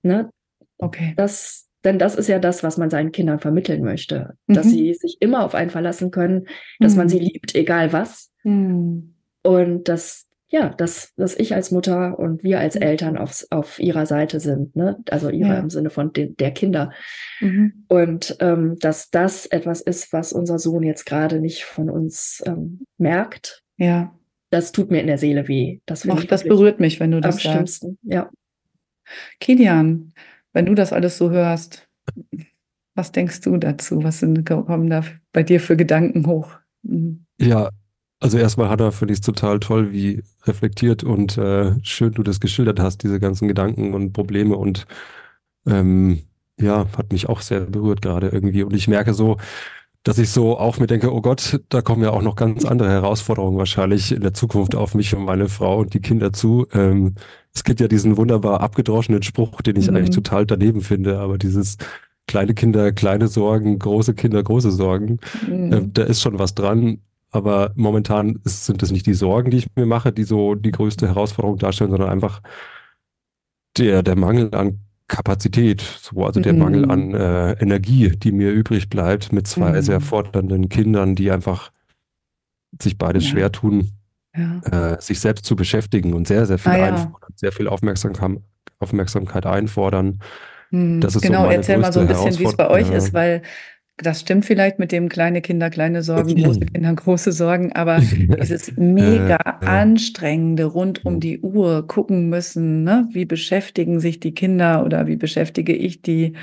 Ne? 0.03 0.31
Okay. 0.79 1.13
Das, 1.17 1.69
denn 1.85 1.99
das 1.99 2.15
ist 2.15 2.29
ja 2.29 2.39
das, 2.39 2.63
was 2.63 2.77
man 2.79 2.91
seinen 2.91 3.13
Kindern 3.13 3.39
vermitteln 3.41 3.83
möchte, 3.83 4.35
dass 4.47 4.67
Mhm. 4.67 4.71
sie 4.71 4.95
sich 4.95 5.17
immer 5.21 5.45
auf 5.45 5.55
einen 5.55 5.71
verlassen 5.71 6.11
können, 6.11 6.47
dass 6.79 6.97
man 6.97 7.07
Mhm. 7.07 7.11
sie 7.11 7.19
liebt, 7.19 7.55
egal 7.55 7.93
was. 7.93 8.33
Mhm. 8.45 9.15
Und 9.43 9.89
dass, 9.89 10.27
ja, 10.53 10.69
dass, 10.71 11.15
dass 11.15 11.37
ich 11.37 11.55
als 11.55 11.71
Mutter 11.71 12.19
und 12.19 12.43
wir 12.43 12.59
als 12.61 12.75
Mhm. 12.75 12.83
Eltern 12.83 13.17
aufs, 13.19 13.47
auf 13.51 13.79
ihrer 13.79 14.05
Seite 14.07 14.41
sind, 14.41 14.75
ne? 14.77 14.99
Also 15.09 15.29
ihrer 15.31 15.55
Ja. 15.55 15.59
im 15.61 15.71
Sinne 15.71 15.91
von 15.91 16.13
de, 16.13 16.35
der 16.35 16.51
Kinder. 16.51 16.91
Mhm. 17.41 17.85
Und 17.89 18.37
ähm, 18.41 18.77
dass 18.81 19.11
das 19.11 19.47
etwas 19.47 19.81
ist, 19.81 20.13
was 20.13 20.33
unser 20.33 20.59
Sohn 20.59 20.83
jetzt 20.83 21.07
gerade 21.07 21.41
nicht 21.41 21.65
von 21.65 21.89
uns 21.89 22.43
ähm, 22.47 22.81
merkt, 22.99 23.63
Ja. 23.77 24.13
das 24.51 24.73
tut 24.73 24.91
mir 24.91 25.01
in 25.01 25.07
der 25.07 25.19
Seele 25.19 25.47
weh. 25.49 25.79
Das 25.87 26.05
ich 26.05 26.27
das 26.27 26.43
berührt 26.45 26.81
mich, 26.81 26.99
wenn 27.01 27.13
du 27.13 27.19
am 27.19 27.23
das 27.23 27.37
sagst. 27.37 27.47
schlimmsten. 27.53 27.99
Ja. 28.03 28.31
Kilian, 29.41 30.13
wenn 30.53 30.67
du 30.67 30.75
das 30.75 30.93
alles 30.93 31.17
so 31.17 31.31
hörst, 31.31 31.89
was 32.95 33.13
denkst 33.13 33.41
du 33.43 33.57
dazu? 33.57 34.03
Was 34.03 34.19
sind, 34.19 34.45
kommen 34.45 34.91
da 34.91 35.05
bei 35.33 35.43
dir 35.43 35.61
für 35.61 35.77
Gedanken 35.77 36.27
hoch? 36.27 36.51
Mhm. 36.83 37.25
Ja, 37.41 37.71
also 38.21 38.39
erstmal, 38.39 38.69
Hannah, 38.69 38.91
finde 38.91 39.13
ich 39.15 39.21
es 39.21 39.27
total 39.27 39.61
toll, 39.61 39.93
wie 39.93 40.23
reflektiert 40.45 41.05
und 41.05 41.39
äh, 41.39 41.73
schön 41.83 42.13
du 42.13 42.23
das 42.23 42.41
geschildert 42.41 42.81
hast, 42.81 43.03
diese 43.03 43.19
ganzen 43.21 43.49
Gedanken 43.49 43.95
und 43.95 44.13
Probleme 44.13 44.57
und 44.57 44.87
ähm, 45.67 46.21
ja, 46.61 46.87
hat 46.97 47.13
mich 47.13 47.29
auch 47.29 47.41
sehr 47.41 47.61
berührt 47.63 48.03
gerade 48.03 48.29
irgendwie. 48.29 48.63
Und 48.63 48.75
ich 48.75 48.89
merke 48.89 49.15
so, 49.15 49.39
dass 50.03 50.19
ich 50.19 50.31
so 50.31 50.59
auch 50.59 50.79
mir 50.79 50.87
denke, 50.87 51.13
oh 51.13 51.21
Gott, 51.23 51.61
da 51.69 51.83
kommen 51.83 52.03
ja 52.03 52.11
auch 52.11 52.23
noch 52.23 52.37
ganz 52.37 52.65
andere 52.65 52.91
Herausforderungen 52.91 53.59
wahrscheinlich 53.59 54.13
in 54.13 54.23
der 54.23 54.35
Zukunft 54.35 54.75
auf 54.75 54.95
mich 54.95 55.15
und 55.15 55.25
meine 55.25 55.49
Frau 55.49 55.79
und 55.81 55.95
die 55.95 56.01
Kinder 56.01 56.33
zu. 56.33 56.67
Ähm, 56.73 57.15
es 57.55 57.65
gibt 57.65 57.81
ja 57.81 57.89
diesen 57.89 58.17
wunderbar 58.17 58.61
abgedroschenen 58.63 59.23
Spruch, 59.23 59.63
den 59.63 59.77
ich 59.77 59.91
Mhm. 59.91 59.97
eigentlich 59.97 60.11
total 60.17 60.47
daneben 60.47 60.81
finde, 60.83 61.19
aber 61.21 61.39
dieses 61.39 61.77
kleine 62.27 62.55
Kinder, 62.55 62.93
kleine 62.93 63.29
Sorgen, 63.29 63.79
große 63.79 64.15
Kinder, 64.15 64.43
große 64.43 64.71
Sorgen. 64.71 65.19
Mhm. 65.47 65.73
Äh, 65.73 65.89
da 65.93 66.03
ist 66.05 66.23
schon 66.23 66.39
was 66.39 66.55
dran, 66.55 67.01
aber 67.31 67.73
momentan 67.77 68.41
ist, 68.45 68.67
sind 68.67 68.83
es 68.83 68.91
nicht 68.91 69.07
die 69.07 69.15
Sorgen, 69.15 69.51
die 69.51 69.59
ich 69.59 69.67
mir 69.77 69.87
mache, 69.87 70.13
die 70.13 70.25
so 70.25 70.55
die 70.55 70.71
größte 70.73 71.07
Herausforderung 71.09 71.59
darstellen, 71.59 71.91
sondern 71.91 72.11
einfach 72.11 72.41
der, 73.79 74.03
der 74.03 74.17
Mangel 74.17 74.55
an 74.55 74.81
Kapazität, 75.09 75.81
so, 75.81 76.25
also 76.25 76.41
der 76.41 76.53
Mhm. 76.53 76.59
Mangel 76.59 76.91
an 76.91 77.15
äh, 77.15 77.53
Energie, 77.61 78.11
die 78.11 78.33
mir 78.33 78.51
übrig 78.53 78.89
bleibt 78.89 79.33
mit 79.33 79.47
zwei 79.47 79.73
Mhm. 79.73 79.83
sehr 79.83 80.01
fordernden 80.01 80.69
Kindern, 80.69 81.15
die 81.17 81.31
einfach 81.31 81.73
sich 82.81 82.97
beides 82.97 83.25
Ja. 83.25 83.31
schwer 83.31 83.53
tun, 83.53 83.91
Ja. 84.37 84.95
äh, 84.95 85.01
sich 85.01 85.19
selbst 85.19 85.45
zu 85.45 85.57
beschäftigen 85.57 86.15
und 86.15 86.29
sehr, 86.29 86.47
sehr 86.47 86.59
viel 86.59 86.73
Ah, 86.73 86.89
ja. 86.91 87.13
sehr 87.35 87.51
viel 87.53 87.67
Aufmerksamkeit, 87.67 88.39
Aufmerksamkeit 88.79 89.47
einfordern. 89.47 90.21
Hm, 90.71 91.01
Das 91.01 91.17
ist 91.17 91.23
so 91.23 91.29
genau, 91.29 91.43
meine 91.43 91.57
erzähl 91.57 91.79
mal 91.79 91.93
so 91.93 92.01
ein 92.01 92.07
bisschen, 92.07 92.39
wie 92.39 92.45
es 92.45 92.57
bei 92.57 92.71
euch 92.71 92.91
ist, 92.93 93.13
weil 93.13 93.43
das 94.03 94.21
stimmt 94.21 94.45
vielleicht 94.45 94.79
mit 94.79 94.93
dem 94.93 95.09
kleine 95.09 95.41
Kinder, 95.43 95.71
kleine 95.71 96.03
Sorgen, 96.03 96.35
große 96.43 96.61
Kinder, 96.61 96.95
große 96.95 97.33
Sorgen, 97.33 97.73
aber 97.73 98.01
dieses 98.43 98.77
mega 98.77 99.37
anstrengende 99.37 100.65
rund 100.65 101.05
um 101.05 101.21
die 101.21 101.41
Uhr 101.41 101.87
gucken 101.87 102.29
müssen, 102.29 102.85
ne? 102.85 103.09
Wie 103.13 103.25
beschäftigen 103.25 104.01
sich 104.01 104.21
die 104.21 104.33
Kinder 104.35 104.85
oder 104.85 105.07
wie 105.07 105.17
beschäftige 105.17 105.75
ich 105.75 106.03
die? 106.03 106.35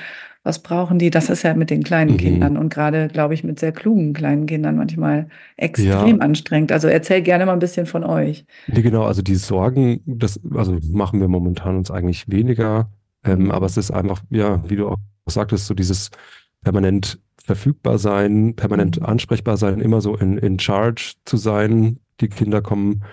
Was 0.43 0.60
brauchen 0.64 0.97
die? 0.97 1.10
Das 1.10 1.30
ist 1.30 1.43
ja 1.43 1.53
mit 1.55 1.70
den 1.70 1.84
kleinen 1.84 2.12
Mhm. 2.14 2.18
Kindern 2.18 2.58
und 2.58 2.70
gerade, 2.74 3.10
glaube 3.10 3.34
ich, 3.34 3.43
mit 3.43 3.60
sehr 3.60 3.74
klugen 3.74 4.14
kleinen 4.14 4.45
Kindern 4.45 4.78
manchmal 4.78 5.28
extrem 5.58 6.18
Ja. 6.20 6.24
anstrengend. 6.24 6.72
Also 6.72 6.88
erzähl 6.88 7.22
gerne 7.22 7.45
mal 7.45 7.53
ein 7.53 7.60
bisschen 7.60 7.86
von 7.86 8.03
euch. 8.05 8.45
Nee, 8.66 8.82
genau, 8.82 9.03
also 9.03 9.22
die 9.22 9.36
Sorgen, 9.36 10.01
das, 10.05 10.39
also 10.53 10.78
machen 10.91 11.20
wir 11.20 11.28
momentan 11.28 11.78
uns 11.78 11.91
eigentlich 11.91 12.30
weniger, 12.30 12.91
ähm, 13.26 13.51
aber 13.51 13.66
es 13.66 13.78
ist 13.78 13.91
einfach, 13.91 14.24
ja, 14.30 14.64
wie 14.70 14.76
du 14.78 14.88
auch 14.89 14.97
sagtest, 15.28 15.68
so 15.68 15.74
dieses 15.74 16.12
permanent 16.64 17.20
verfügbar 17.48 17.98
sein, 17.98 18.56
permanent 18.56 19.00
Mhm. 19.00 19.06
ansprechbar 19.06 19.56
sein, 19.58 19.80
immer 19.80 20.02
so 20.02 20.16
in, 20.16 20.38
in 20.38 20.60
charge 20.60 21.14
zu 21.26 21.38
sein. 21.38 22.00
Die 22.20 22.28
Kinder 22.28 22.62
kommen, 22.62 23.04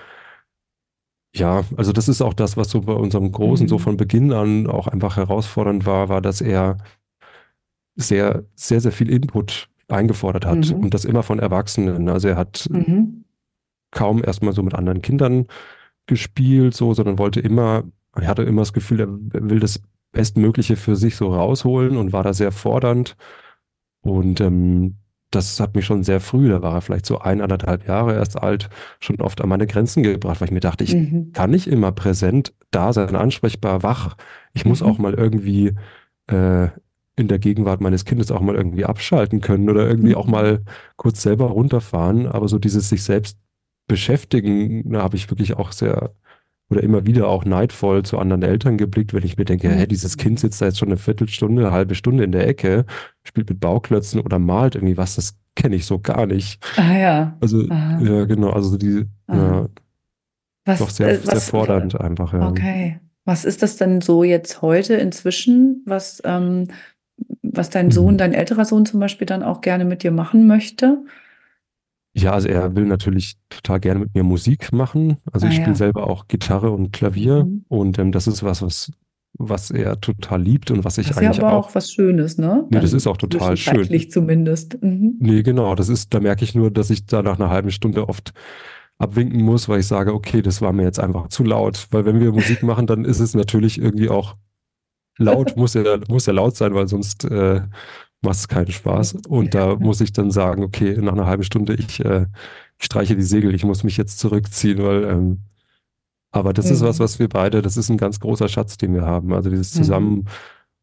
ja, 1.35 1.62
also 1.76 1.93
das 1.93 2.09
ist 2.09 2.20
auch 2.20 2.35
das, 2.35 2.57
was 2.57 2.68
so 2.70 2.80
bei 2.82 2.93
unserem 2.93 3.30
Großen 3.32 3.68
so 3.68 3.76
Mhm. 3.76 3.80
von 3.80 3.97
Beginn 3.97 4.32
an 4.32 4.66
auch 4.66 4.89
einfach 4.89 5.16
herausfordernd 5.16 5.87
war, 5.87 6.09
war, 6.09 6.20
dass 6.20 6.41
er 6.41 6.76
sehr, 7.97 8.45
sehr, 8.57 8.80
sehr 8.80 8.93
viel 8.93 9.09
Input 9.09 9.68
eingefordert 9.89 10.47
hat 10.47 10.70
Mhm. 10.70 10.80
und 10.85 10.95
das 10.95 11.05
immer 11.05 11.22
von 11.22 11.39
Erwachsenen. 11.39 12.09
Also 12.09 12.28
er 12.28 12.37
hat 12.37 12.68
Mhm. 12.70 13.24
kaum 13.93 14.24
erstmal 14.24 14.53
so 14.53 14.62
mit 14.64 14.74
anderen 14.74 15.01
Kindern 15.01 15.47
gespielt, 16.07 16.74
so, 16.74 16.93
sondern 16.93 17.18
wollte 17.18 17.39
immer, 17.41 17.85
er 18.16 18.26
hatte 18.26 18.43
immer 18.43 18.62
das 18.62 18.72
Gefühl, 18.72 19.01
er 19.01 19.09
will 19.49 19.61
das 19.61 19.80
Bestmögliche 20.11 20.74
für 20.76 20.97
sich 20.97 21.14
so 21.16 21.32
rausholen 21.32 21.97
und 21.97 22.12
war 22.12 22.24
da 22.24 22.32
sehr 22.32 22.51
fordernd. 22.53 23.16
Und 24.05 24.40
ähm, 24.40 24.96
das 25.30 25.59
hat 25.59 25.74
mich 25.74 25.84
schon 25.84 26.05
sehr 26.05 26.20
früh, 26.20 26.48
da 26.48 26.62
war 26.62 26.74
er 26.74 26.80
vielleicht 26.80 27.07
so 27.07 27.18
ein, 27.18 27.40
anderthalb 27.40 27.88
Jahre 27.88 28.14
erst 28.14 28.40
alt, 28.40 28.68
schon 29.00 29.20
oft 29.20 29.40
an 29.40 29.48
meine 29.48 29.66
Grenzen 29.66 30.05
gebracht, 30.05 30.40
weil 30.40 30.46
ich 30.48 30.52
mir 30.55 30.61
dachte, 30.61 30.84
ich 30.84 30.94
Mhm. 30.94 31.32
kann 31.32 31.50
nicht 31.50 31.66
immer 31.66 31.90
präsent 31.90 32.55
da 32.70 32.92
sein, 32.92 33.16
ansprechbar, 33.16 33.82
wach. 33.82 34.16
Ich 34.52 34.64
muss 34.64 34.80
Mhm. 34.80 34.86
auch 34.88 34.98
mal 34.98 35.14
irgendwie 35.14 35.72
äh, 36.28 36.68
in 37.16 37.28
der 37.28 37.38
Gegenwart 37.38 37.80
meines 37.80 38.05
Kindes 38.05 38.30
auch 38.30 38.40
mal 38.40 38.55
irgendwie 38.55 38.84
abschalten 38.84 39.40
können 39.40 39.68
oder 39.68 39.86
irgendwie 39.88 40.11
Mhm. 40.11 40.16
auch 40.16 40.26
mal 40.26 40.62
kurz 40.96 41.22
selber 41.22 41.46
runterfahren. 41.46 42.26
Aber 42.26 42.46
so 42.48 42.59
dieses 42.59 42.88
sich 42.88 43.02
selbst 43.02 43.36
beschäftigen, 43.88 44.90
da 44.92 45.02
habe 45.02 45.16
ich 45.16 45.30
wirklich 45.30 45.57
auch 45.57 45.72
sehr 45.72 46.12
oder 46.71 46.83
immer 46.83 47.07
wieder 47.07 47.29
auch 47.29 47.45
neidvoll 47.45 48.03
zu 48.05 48.19
anderen 48.19 48.43
Eltern 48.43 48.77
geblickt, 48.79 49.12
wenn 49.15 49.25
ich 49.25 49.37
mir 49.37 49.45
denke, 49.45 49.69
Mhm. 49.69 49.73
hä, 49.75 49.87
dieses 49.87 50.17
Kind 50.17 50.41
sitzt 50.41 50.61
da 50.62 50.67
jetzt 50.67 50.79
schon 50.79 50.89
eine 50.89 50.97
Viertelstunde, 50.97 51.62
eine 51.62 51.73
halbe 51.73 51.95
Stunde 51.95 52.25
in 52.25 52.33
der 52.33 52.47
Ecke, 52.49 52.87
spielt 53.23 53.49
mit 53.51 53.61
Bauklötzen 53.61 54.21
oder 54.21 54.39
malt 54.39 54.75
irgendwie 54.75 54.97
was, 54.97 55.15
das 55.17 55.37
kenne 55.57 55.77
ich 55.77 55.87
so 55.87 55.99
gar 56.01 56.27
nicht. 56.27 56.65
Ah 56.77 56.97
ja. 56.97 57.37
Also, 57.41 57.69
Aha. 57.69 58.01
ja, 58.01 58.25
genau, 58.25 58.51
also 58.51 58.77
die, 58.77 59.05
Aha. 59.29 59.37
ja, 59.37 59.69
Was, 60.65 60.79
doch 60.81 60.91
sehr, 60.91 61.09
äh, 61.11 61.17
sehr 61.19 61.35
was, 61.35 61.51
fordernd 61.51 62.01
einfach, 62.01 62.33
ja. 62.33 62.49
Okay. 62.49 62.99
Was 63.27 63.45
ist 63.45 63.62
das 63.62 63.77
denn 63.77 64.01
so 64.01 64.25
jetzt 64.25 64.61
heute 64.62 64.95
inzwischen, 64.95 65.83
was, 65.87 66.21
ähm, 66.25 66.69
was 67.43 67.71
dein 67.71 67.87
Mhm. 67.87 67.91
Sohn, 67.93 68.19
dein 68.19 68.33
älterer 68.35 68.65
Sohn 68.65 68.85
zum 68.87 69.01
Beispiel 69.01 69.27
dann 69.27 69.43
auch 69.43 69.61
gerne 69.61 69.85
mit 69.85 70.03
dir 70.03 70.11
machen 70.11 70.47
möchte? 70.47 71.05
Ja, 72.17 72.33
also 72.33 72.49
er 72.49 72.77
will 72.77 72.85
natürlich 72.87 73.35
total 73.49 73.81
gerne 73.81 74.01
mit 74.01 74.15
mir 74.15 74.23
Musik 74.23 74.73
machen. 74.73 75.19
Also 75.33 75.47
Ah, 75.47 75.51
ich 75.51 75.57
ja. 75.57 75.62
spiele 75.62 75.77
selber 75.77 76.09
auch 76.09 76.29
Gitarre 76.29 76.71
und 76.71 76.93
Klavier 76.93 77.45
Mhm. 77.45 77.65
und 77.69 77.99
ähm, 77.99 78.12
das 78.12 78.27
ist 78.29 78.43
was, 78.45 78.62
was, 78.62 78.93
was 79.37 79.73
er 79.73 80.01
total 80.01 80.41
liebt 80.43 80.71
und 80.71 80.85
was 80.85 80.97
ich 80.99 81.09
Das 81.09 81.17
ist 81.17 81.23
ja 81.23 81.29
eigentlich 81.31 81.43
aber 81.45 81.53
auch. 81.55 81.69
auch 81.71 81.75
was 81.75 81.91
Schönes, 81.93 82.39
ne? 82.39 82.67
Nee, 82.71 82.79
das 82.81 82.93
ist 82.93 83.09
auch 83.09 83.17
total 83.17 83.57
schön. 83.57 83.75
zwischenzeitlich 83.75 84.11
zumindest. 84.12 84.81
Mhm. 84.81 85.17
Nee, 85.19 85.43
genau, 85.43 85.75
das 85.75 85.89
ist, 85.89 86.15
da 86.15 86.21
merke 86.21 86.45
ich 86.45 86.55
nur, 86.55 86.71
dass 86.71 86.91
ich 86.91 87.05
da 87.07 87.21
nach 87.23 87.39
einer 87.41 87.51
halben 87.51 87.73
Stunde 87.73 88.09
oft 88.09 88.33
abwinken 88.99 89.43
muss, 89.43 89.69
weil 89.69 89.81
ich 89.81 89.89
sage, 89.89 90.15
okay, 90.15 90.41
das 90.41 90.62
war 90.62 90.73
mir 90.73 90.85
jetzt 90.85 91.01
einfach 91.01 91.27
zu 91.29 91.43
laut, 91.43 91.89
weil 91.91 92.05
wenn 92.05 92.21
wir 92.21 92.31
Musik 92.31 92.62
machen, 92.62 92.87
dann 92.87 93.05
ist 93.05 93.19
es 93.19 93.35
natürlich 93.35 93.81
irgendwie 93.81 94.09
auch 94.09 94.37
laut, 95.19 95.57
muss 95.57 95.75
ja, 95.75 95.83
muss 96.09 96.27
ja 96.27 96.33
laut 96.33 96.55
sein, 96.57 96.75
weil 96.75 96.87
sonst 96.87 97.25
äh, 97.25 97.62
macht 98.25 98.37
es 98.37 98.49
keinen 98.49 98.70
Spaß. 98.72 99.14
Und 99.29 99.55
da 99.55 99.77
muss 99.77 100.01
ich 100.01 100.12
dann 100.12 100.31
sagen, 100.31 100.62
okay, 100.64 100.97
nach 101.01 101.12
einer 101.12 101.27
halben 101.27 101.45
Stunde, 101.45 101.75
ich, 101.75 102.05
äh, 102.05 102.27
ich 102.79 102.87
streiche 102.87 103.14
die 103.16 103.22
Segel, 103.22 103.55
ich 103.55 103.64
muss 103.64 103.85
mich 103.85 103.97
jetzt 103.97 104.18
zurückziehen, 104.18 104.83
weil 104.83 105.05
ähm, 105.05 105.41
aber 106.33 106.53
das 106.53 106.68
ist 106.70 106.81
was, 106.83 106.99
Mhm. 106.99 107.05
was 107.05 107.18
wir 107.20 107.29
beide, 107.29 107.62
das 107.62 107.77
ist 107.77 107.91
ein 107.91 107.97
ganz 107.97 108.18
großer 108.18 108.49
Schatz, 108.49 108.77
den 108.77 108.93
wir 108.95 109.03
haben. 109.03 109.33
Also 109.33 109.51
dieses 109.51 109.72
Mhm. 109.75 109.79
zusammen 109.79 110.25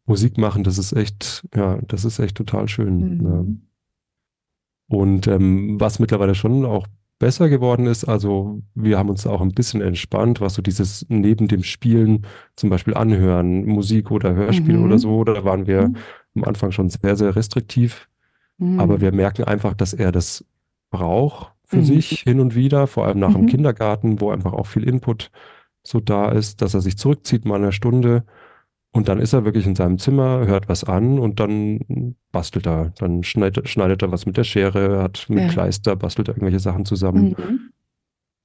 Musik 0.05 0.37
machen, 0.37 0.63
das 0.63 0.77
ist 0.77 0.93
echt, 0.93 1.45
ja, 1.53 1.77
das 1.87 2.05
ist 2.05 2.19
echt 2.19 2.37
total 2.37 2.69
schön. 2.69 3.21
Ja. 3.21 3.29
Mhm. 3.29 3.61
Und 4.87 5.27
ähm, 5.27 5.79
was 5.79 5.99
mittlerweile 5.99 6.35
schon 6.35 6.65
auch 6.65 6.87
besser 7.21 7.49
geworden 7.49 7.85
ist, 7.85 8.03
also 8.05 8.61
wir 8.75 8.97
haben 8.97 9.09
uns 9.09 9.27
auch 9.27 9.41
ein 9.41 9.53
bisschen 9.53 9.79
entspannt, 9.81 10.41
was 10.41 10.55
so 10.55 10.61
dieses 10.63 11.05
neben 11.07 11.47
dem 11.47 11.63
Spielen 11.63 12.25
zum 12.55 12.69
Beispiel 12.71 12.95
anhören, 12.95 13.63
Musik 13.65 14.09
oder 14.11 14.33
Hörspiel 14.33 14.77
Mhm. 14.77 14.83
oder 14.85 14.97
so, 14.99 15.23
da 15.23 15.43
waren 15.45 15.67
wir 15.67 15.89
Mhm. 15.89 15.95
am 16.35 16.43
Anfang 16.45 16.71
schon 16.71 16.89
sehr, 16.89 17.15
sehr 17.15 17.35
restriktiv. 17.35 18.09
Mhm. 18.57 18.79
Aber 18.79 19.01
wir 19.01 19.11
merken 19.13 19.43
einfach, 19.43 19.75
dass 19.75 19.93
er 19.93 20.11
das 20.11 20.43
braucht 20.89 21.53
für 21.63 21.77
Mhm. 21.77 21.83
sich 21.85 22.09
hin 22.21 22.39
und 22.39 22.55
wieder, 22.55 22.87
vor 22.87 23.05
allem 23.05 23.19
nach 23.19 23.33
dem 23.33 23.43
Mhm. 23.43 23.47
Kindergarten, 23.47 24.19
wo 24.19 24.31
einfach 24.31 24.53
auch 24.53 24.65
viel 24.67 24.83
Input 24.89 25.29
so 25.83 25.99
da 25.99 26.29
ist, 26.31 26.61
dass 26.61 26.73
er 26.73 26.81
sich 26.81 26.97
zurückzieht 26.97 27.45
mal 27.45 27.55
eine 27.55 27.71
Stunde 27.71 28.23
und 28.91 29.07
dann 29.07 29.19
ist 29.19 29.33
er 29.33 29.45
wirklich 29.45 29.65
in 29.65 29.75
seinem 29.75 29.97
Zimmer, 29.97 30.45
hört 30.47 30.67
was 30.69 30.83
an 30.83 31.17
und 31.19 31.39
dann 31.39 32.15
bastelt 32.31 32.67
er. 32.67 32.91
Dann 32.99 33.23
schneidet, 33.23 33.69
schneidet 33.69 34.01
er 34.01 34.11
was 34.11 34.25
mit 34.25 34.37
der 34.37 34.43
Schere, 34.43 35.01
hat 35.01 35.25
mit 35.29 35.39
Ja. 35.39 35.47
Kleister, 35.47 35.95
bastelt 35.95 36.27
er 36.27 36.33
irgendwelche 36.35 36.59
Sachen 36.59 36.85
zusammen 36.85 37.35
Mhm. 37.37 37.59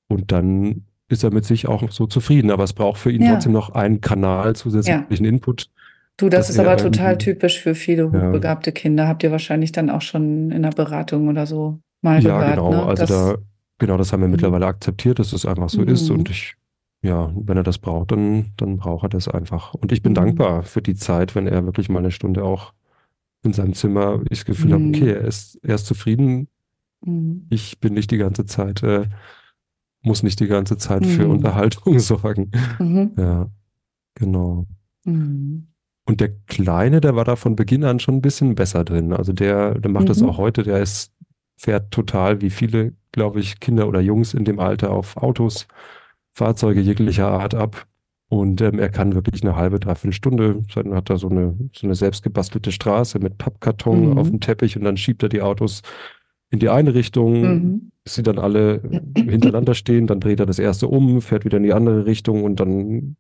und 0.08 0.32
dann 0.32 0.84
ist 1.08 1.22
er 1.24 1.32
mit 1.32 1.44
sich 1.44 1.68
auch 1.68 1.88
so 1.90 2.06
zufrieden. 2.06 2.50
Aber 2.50 2.64
es 2.64 2.72
braucht 2.72 2.98
für 2.98 3.10
ihn 3.12 3.22
Ja. 3.22 3.32
trotzdem 3.34 3.52
noch 3.52 3.70
einen 3.70 4.00
Kanal 4.00 4.56
zusätzlichen 4.56 5.24
Input, 5.26 5.70
Du, 6.18 6.30
das 6.30 6.48
ist 6.48 6.58
aber 6.58 6.70
er 6.70 6.76
total 6.78 7.18
typisch 7.18 7.60
für 7.60 7.74
viele 7.74 8.04
ja, 8.04 8.10
hochbegabte 8.10 8.72
Kinder. 8.72 9.06
Habt 9.06 9.22
ihr 9.22 9.30
wahrscheinlich 9.32 9.72
dann 9.72 9.90
auch 9.90 10.00
schon 10.00 10.50
in 10.50 10.62
der 10.62 10.70
Beratung 10.70 11.28
oder 11.28 11.44
so 11.44 11.78
mal 12.00 12.22
ja, 12.22 12.38
gehört, 12.40 12.56
genau. 12.56 12.70
ne? 12.70 12.82
Also 12.86 13.02
Das, 13.02 13.10
da, 13.10 13.34
genau, 13.78 13.98
das 13.98 14.14
haben 14.14 14.20
wir 14.22 14.28
Mhm. 14.28 14.32
mittlerweile 14.32 14.64
akzeptiert, 14.64 15.18
dass 15.18 15.34
es 15.34 15.44
einfach 15.44 15.68
so 15.68 15.82
ist. 15.82 16.08
Und 16.08 16.20
Mhm. 16.28 16.30
ich, 16.30 16.54
ja, 17.02 17.32
wenn 17.36 17.56
er 17.56 17.62
das 17.62 17.78
braucht, 17.78 18.10
dann, 18.12 18.52
dann 18.56 18.78
braucht 18.78 19.04
er 19.04 19.08
das 19.08 19.28
einfach. 19.28 19.74
Und 19.74 19.92
ich 19.92 20.02
bin 20.02 20.12
Mhm. 20.12 20.16
dankbar 20.16 20.62
für 20.62 20.82
die 20.82 20.94
Zeit, 20.94 21.34
wenn 21.34 21.46
er 21.46 21.64
wirklich 21.64 21.88
mal 21.88 22.00
eine 22.00 22.10
Stunde 22.10 22.42
auch 22.44 22.72
in 23.44 23.52
seinem 23.52 23.74
Zimmer, 23.74 24.20
ich 24.30 24.40
das 24.40 24.44
Gefühl 24.44 24.72
habe, 24.72 24.84
okay, 24.88 25.04
Mhm. 25.04 25.08
er 25.10 25.20
ist, 25.22 25.58
er 25.62 25.74
ist 25.76 25.86
zufrieden. 25.86 26.48
Mhm. 27.04 27.46
Ich 27.50 27.78
bin 27.80 27.94
nicht 27.94 28.10
die 28.10 28.16
ganze 28.18 28.44
Zeit, 28.44 28.82
äh, 28.82 29.06
muss 30.02 30.22
nicht 30.22 30.40
die 30.40 30.46
ganze 30.48 30.76
Zeit 30.78 31.06
für 31.06 31.24
Mhm. 31.24 31.30
Unterhaltung 31.32 31.98
sorgen. 32.00 32.50
Mhm. 32.78 33.12
Ja, 33.16 33.48
genau. 34.14 34.66
Mhm. 35.04 35.68
Und 36.08 36.20
der 36.20 36.30
Kleine, 36.46 37.00
der 37.00 37.16
war 37.16 37.24
da 37.24 37.34
von 37.36 37.56
Beginn 37.56 37.84
an 37.84 37.98
schon 37.98 38.16
ein 38.16 38.22
bisschen 38.22 38.54
besser 38.54 38.84
drin. 38.84 39.12
Also 39.12 39.32
der, 39.32 39.78
der 39.78 39.90
macht 39.90 40.08
das 40.08 40.22
auch 40.22 40.38
Mhm. 40.38 40.42
heute, 40.42 40.62
der 40.62 40.80
ist, 40.80 41.12
fährt 41.58 41.90
total 41.90 42.40
wie 42.40 42.50
viele, 42.50 42.94
glaube 43.12 43.40
ich, 43.40 43.60
Kinder 43.60 43.88
oder 43.88 44.00
Jungs 44.00 44.32
in 44.34 44.44
dem 44.44 44.58
Alter 44.60 44.90
auf 44.90 45.16
Autos, 45.16 45.66
Fahrzeuge 46.36 46.80
jeglicher 46.82 47.28
Art 47.28 47.54
ab. 47.54 47.86
Und 48.28 48.60
ähm, 48.60 48.78
er 48.80 48.88
kann 48.88 49.14
wirklich 49.14 49.42
eine 49.42 49.54
halbe, 49.56 49.78
dreiviertel 49.78 50.12
Stunde, 50.12 50.62
dann 50.74 50.92
hat 50.94 51.08
er 51.10 51.16
so 51.16 51.28
eine, 51.28 51.56
so 51.72 51.86
eine 51.86 51.94
selbstgebastelte 51.94 52.72
Straße 52.72 53.20
mit 53.20 53.38
Pappkarton 53.38 54.18
auf 54.18 54.26
dem 54.28 54.34
Mhm. 54.36 54.40
Teppich 54.40 54.76
und 54.76 54.82
dann 54.84 54.96
schiebt 54.96 55.22
er 55.22 55.28
die 55.28 55.42
Autos 55.42 55.82
in 56.50 56.58
die 56.58 56.68
eine 56.68 56.92
Richtung, 56.94 57.40
Mhm. 57.40 57.90
bis 58.02 58.16
sie 58.16 58.22
dann 58.24 58.38
alle 58.40 58.82
hintereinander 59.16 59.74
stehen, 59.74 60.08
dann 60.08 60.18
dreht 60.20 60.40
er 60.40 60.46
das 60.46 60.58
erste 60.58 60.88
um, 60.88 61.20
fährt 61.22 61.44
wieder 61.44 61.56
in 61.58 61.62
die 61.62 61.72
andere 61.72 62.04
Richtung 62.04 62.42
und 62.42 62.58
dann, 62.58 63.16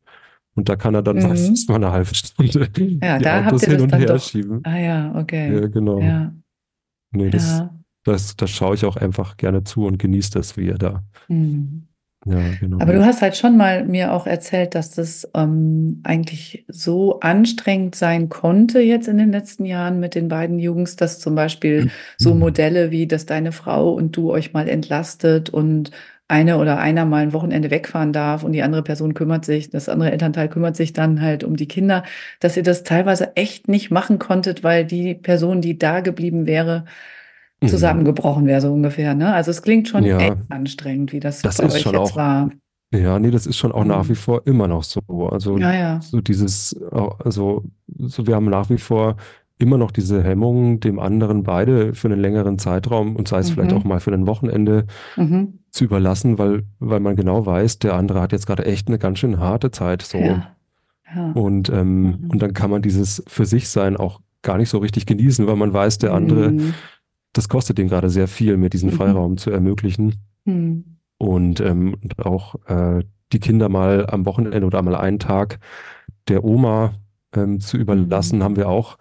und 0.56 0.68
da 0.68 0.74
kann 0.74 0.94
er 0.96 1.02
dann 1.02 1.16
Mhm. 1.18 1.20
fast 1.22 1.68
mal 1.68 1.76
eine 1.76 1.92
halbe 1.92 2.12
Stunde 2.14 2.68
Ja, 3.00 3.18
die 3.18 3.24
da 3.24 3.46
Autos 3.46 3.62
hin 3.64 3.74
das 3.74 3.82
und 3.82 3.92
her 3.94 4.06
doch. 4.06 4.20
schieben. 4.22 4.60
Ah 4.64 4.76
ja, 4.78 5.14
okay. 5.14 5.54
Ja, 5.54 5.66
genau. 5.68 6.00
Ja, 6.00 6.32
Nee, 7.12 7.30
das, 7.30 7.58
ja. 7.60 7.70
das, 8.04 8.34
das 8.36 8.50
schaue 8.50 8.74
ich 8.74 8.84
auch 8.84 8.96
einfach 8.96 9.36
gerne 9.36 9.62
zu 9.62 9.86
und 9.86 9.98
genieße 9.98 10.32
das, 10.32 10.56
wie 10.56 10.68
er 10.68 10.78
da. 10.78 11.04
Mhm. 11.28 11.86
Ja, 12.28 12.56
genau. 12.60 12.80
Aber 12.80 12.92
du 12.92 13.04
hast 13.04 13.22
halt 13.22 13.36
schon 13.36 13.56
mal 13.56 13.84
mir 13.84 14.12
auch 14.12 14.26
erzählt, 14.26 14.74
dass 14.74 14.90
das 14.90 15.28
ähm, 15.34 16.00
eigentlich 16.02 16.64
so 16.66 17.20
anstrengend 17.20 17.94
sein 17.94 18.28
konnte 18.28 18.80
jetzt 18.80 19.06
in 19.06 19.18
den 19.18 19.30
letzten 19.30 19.64
Jahren 19.64 20.00
mit 20.00 20.16
den 20.16 20.26
beiden 20.26 20.58
Jungs, 20.58 20.96
dass 20.96 21.20
zum 21.20 21.36
Beispiel 21.36 21.88
so 22.18 22.34
Modelle 22.34 22.90
wie, 22.90 23.06
dass 23.06 23.26
deine 23.26 23.52
Frau 23.52 23.92
und 23.92 24.16
du 24.16 24.32
euch 24.32 24.52
mal 24.52 24.68
entlastet 24.68 25.50
und 25.50 25.92
eine 26.28 26.58
oder 26.58 26.78
einer 26.78 27.04
mal 27.04 27.22
ein 27.22 27.32
Wochenende 27.32 27.70
wegfahren 27.70 28.12
darf 28.12 28.42
und 28.42 28.50
die 28.50 28.62
andere 28.62 28.82
Person 28.82 29.14
kümmert 29.14 29.44
sich, 29.44 29.70
das 29.70 29.88
andere 29.88 30.10
Elternteil 30.10 30.48
kümmert 30.48 30.74
sich 30.74 30.92
dann 30.92 31.20
halt 31.20 31.44
um 31.44 31.54
die 31.54 31.68
Kinder, 31.68 32.02
dass 32.40 32.56
ihr 32.56 32.64
das 32.64 32.82
teilweise 32.82 33.36
echt 33.36 33.68
nicht 33.68 33.92
machen 33.92 34.18
konntet, 34.18 34.64
weil 34.64 34.84
die 34.84 35.14
Person, 35.14 35.60
die 35.60 35.78
da 35.78 36.00
geblieben 36.00 36.46
wäre, 36.46 36.80
Mhm. 36.80 36.90
Zusammengebrochen 37.64 38.46
wäre, 38.46 38.60
so 38.60 38.72
ungefähr. 38.72 39.14
Ne? 39.14 39.32
Also 39.32 39.50
es 39.50 39.62
klingt 39.62 39.88
schon 39.88 40.04
Ja. 40.04 40.18
echt 40.18 40.36
anstrengend, 40.50 41.12
wie 41.12 41.20
das, 41.20 41.42
Das 41.42 41.58
bei 41.58 41.64
ist 41.66 41.74
euch 41.76 41.80
schon 41.82 41.94
jetzt 41.94 42.12
auch- 42.12 42.16
war. 42.16 42.50
Ja, 42.94 43.18
nee, 43.18 43.30
das 43.30 43.46
ist 43.46 43.56
schon 43.56 43.72
auch 43.72 43.84
nach 43.84 44.04
Mhm. 44.04 44.08
wie 44.10 44.14
vor 44.14 44.42
immer 44.46 44.68
noch 44.68 44.84
so. 44.84 45.00
Also 45.30 45.58
Ja, 45.58 45.72
ja. 45.74 46.00
so 46.00 46.20
dieses, 46.20 46.76
also 46.92 47.64
so 47.98 48.26
wir 48.26 48.34
haben 48.36 48.48
nach 48.48 48.70
wie 48.70 48.78
vor 48.78 49.16
immer 49.58 49.78
noch 49.78 49.90
diese 49.90 50.22
Hemmung, 50.22 50.80
dem 50.80 50.98
anderen 50.98 51.42
beide 51.42 51.94
für 51.94 52.08
einen 52.08 52.20
längeren 52.20 52.58
Zeitraum 52.58 53.16
und 53.16 53.26
sei 53.26 53.38
es 53.38 53.50
vielleicht 53.50 53.72
Mhm. 53.72 53.78
auch 53.78 53.84
mal 53.84 54.00
für 54.00 54.12
ein 54.12 54.26
Wochenende 54.26 54.84
Mhm. 55.16 55.60
zu 55.70 55.84
überlassen, 55.84 56.38
weil, 56.38 56.62
weil 56.78 57.00
man 57.00 57.16
genau 57.16 57.44
weiß, 57.46 57.78
der 57.80 57.94
andere 57.94 58.20
hat 58.20 58.32
jetzt 58.32 58.46
gerade 58.46 58.66
echt 58.66 58.86
eine 58.88 58.98
ganz 58.98 59.18
schön 59.18 59.40
harte 59.40 59.70
Zeit. 59.70 60.02
So. 60.02 60.18
Ja. 60.18 60.48
Ja. 61.14 61.32
Und, 61.32 61.70
ähm, 61.70 62.02
Mhm. 62.02 62.30
und 62.30 62.42
dann 62.42 62.52
kann 62.52 62.70
man 62.70 62.82
dieses 62.82 63.22
für 63.26 63.46
sich 63.46 63.68
sein 63.68 63.96
auch 63.96 64.20
gar 64.42 64.58
nicht 64.58 64.68
so 64.68 64.78
richtig 64.78 65.06
genießen, 65.06 65.46
weil 65.46 65.56
man 65.56 65.72
weiß, 65.72 65.98
der 65.98 66.12
andere, 66.14 66.50
Mhm. 66.52 66.74
Das 67.36 67.48
kostet 67.48 67.78
den 67.78 67.88
gerade 67.88 68.10
sehr 68.10 68.28
viel, 68.28 68.56
mir 68.56 68.70
diesen 68.70 68.90
Mhm. 68.90 68.94
Freiraum 68.94 69.36
zu 69.36 69.50
ermöglichen. 69.50 70.14
Mhm. 70.44 70.98
Und, 71.18 71.60
ähm, 71.60 71.96
auch 72.18 72.54
äh, 72.66 73.02
die 73.32 73.40
Kinder 73.40 73.68
mal 73.68 74.06
am 74.08 74.26
Wochenende 74.26 74.64
oder 74.66 74.82
mal 74.82 74.94
einen 74.94 75.18
Tag 75.18 75.58
der 76.28 76.44
Oma 76.44 76.94
ähm, 77.34 77.60
zu 77.60 77.76
überlassen, 77.76 78.38
Mhm. 78.38 78.42
haben 78.44 78.56
wir 78.56 78.68
auch, 78.68 78.98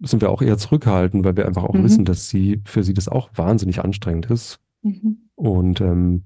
sind 0.00 0.20
wir 0.22 0.30
auch 0.30 0.42
eher 0.42 0.58
zurückgehalten, 0.58 1.24
weil 1.24 1.36
wir 1.36 1.46
einfach 1.46 1.64
auch 1.64 1.74
Mhm. 1.74 1.84
wissen, 1.84 2.04
dass 2.04 2.28
sie, 2.28 2.60
für 2.64 2.82
sie 2.84 2.94
das 2.94 3.08
auch 3.08 3.30
wahnsinnig 3.34 3.82
anstrengend 3.82 4.26
ist. 4.30 4.60
Mhm. 4.82 5.28
Und 5.34 5.80
ähm, 5.80 6.24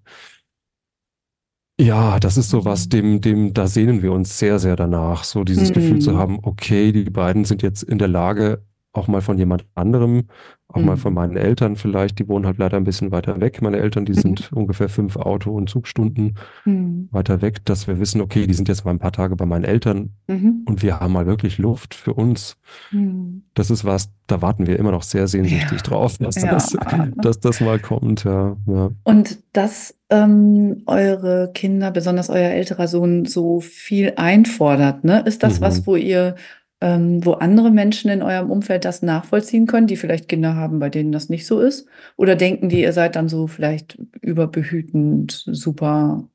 ja, 1.80 2.20
das 2.20 2.36
ist 2.36 2.50
so 2.50 2.64
was, 2.64 2.86
Mhm. 2.86 2.90
dem, 2.90 3.20
dem, 3.22 3.54
da 3.54 3.66
sehnen 3.66 4.02
wir 4.02 4.12
uns 4.12 4.38
sehr, 4.38 4.58
sehr 4.58 4.76
danach, 4.76 5.24
so 5.24 5.44
dieses 5.44 5.72
Gefühl 5.72 5.98
zu 6.00 6.12
Mhm. 6.12 6.16
haben, 6.18 6.38
okay, 6.42 6.92
die 6.92 7.08
beiden 7.08 7.44
sind 7.46 7.62
jetzt 7.62 7.82
in 7.82 7.98
der 7.98 8.08
Lage, 8.08 8.64
auch 8.92 9.06
mal 9.08 9.20
von 9.20 9.38
jemand 9.38 9.64
anderem, 9.74 10.24
auch 10.66 10.80
mal 10.82 10.96
von 10.96 11.12
Mhm. 11.12 11.14
meinen 11.16 11.36
Eltern 11.36 11.74
vielleicht, 11.76 12.18
die 12.20 12.28
wohnen 12.28 12.46
halt 12.46 12.58
leider 12.58 12.76
ein 12.76 12.84
bisschen 12.84 13.10
weiter 13.10 13.40
weg. 13.40 13.60
Meine 13.62 13.78
Eltern, 13.78 14.04
die 14.04 14.12
Mhm. 14.12 14.16
sind 14.20 14.52
ungefähr 14.52 14.88
fünf 14.88 15.16
Auto- 15.16 15.52
und 15.52 15.68
Zugstunden 15.68 16.36
Mhm. 16.64 17.08
weiter 17.10 17.42
weg, 17.42 17.64
dass 17.64 17.86
wir 17.88 17.98
wissen, 18.00 18.20
okay, 18.20 18.46
die 18.46 18.54
sind 18.54 18.68
jetzt 18.68 18.84
mal 18.84 18.90
ein 18.92 18.98
paar 19.00 19.12
Tage 19.12 19.34
bei 19.36 19.46
meinen 19.46 19.64
Eltern 19.64 20.10
Mhm. 20.28 20.62
und 20.66 20.82
wir 20.82 21.00
haben 21.00 21.12
mal 21.12 21.26
wirklich 21.26 21.58
Luft 21.58 21.94
für 21.94 22.14
uns. 22.14 22.56
Mhm. 22.92 23.42
Das 23.54 23.70
ist 23.70 23.84
was, 23.84 24.10
da 24.28 24.42
warten 24.42 24.66
wir 24.68 24.78
immer 24.78 24.92
noch 24.92 25.02
sehr 25.02 25.26
sehnsüchtig 25.28 25.70
Ja. 25.78 25.82
drauf, 25.84 26.18
dass 26.18 26.36
Ja. 26.40 26.50
das, 26.52 26.76
dass 27.16 27.40
das 27.40 27.60
mal 27.60 27.78
kommt, 27.80 28.24
ja, 28.24 28.56
ja. 28.66 28.90
Und 29.04 29.38
dass 29.52 29.96
ähm, 30.12 30.82
eure 30.86 31.52
Kinder, 31.54 31.92
besonders 31.92 32.30
euer 32.30 32.50
älterer 32.50 32.88
Sohn, 32.88 33.26
so 33.26 33.60
viel 33.60 34.14
einfordert, 34.16 35.04
ne? 35.04 35.20
Ist 35.24 35.44
das 35.44 35.60
was, 35.60 35.80
Mhm. 35.82 35.86
wo 35.86 35.94
ihr, 35.94 36.34
ähm, 36.80 37.24
wo 37.24 37.32
andere 37.34 37.70
Menschen 37.70 38.10
in 38.10 38.22
eurem 38.22 38.50
Umfeld 38.50 38.84
das 38.84 39.02
nachvollziehen 39.02 39.66
können, 39.66 39.86
die 39.86 39.96
vielleicht 39.96 40.28
Kinder 40.28 40.54
haben, 40.56 40.78
bei 40.78 40.88
denen 40.90 41.12
das 41.12 41.28
nicht 41.28 41.46
so 41.46 41.60
ist? 41.60 41.86
Oder 42.16 42.36
denken 42.36 42.68
die, 42.68 42.80
ihr 42.82 42.92
seid 42.92 43.16
dann 43.16 43.28
so 43.28 43.46
vielleicht 43.46 43.98
überbehütend, 44.22 45.44
super 45.46 46.28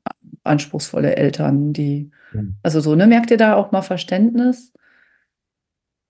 anspruchsvolle 0.44 1.16
Eltern, 1.16 1.72
die, 1.72 2.10
Mhm. 2.32 2.54
also 2.62 2.80
so, 2.80 2.94
ne? 2.94 3.06
Merkt 3.06 3.30
ihr 3.30 3.36
da 3.36 3.54
auch 3.56 3.72
mal 3.72 3.82
Verständnis? 3.82 4.72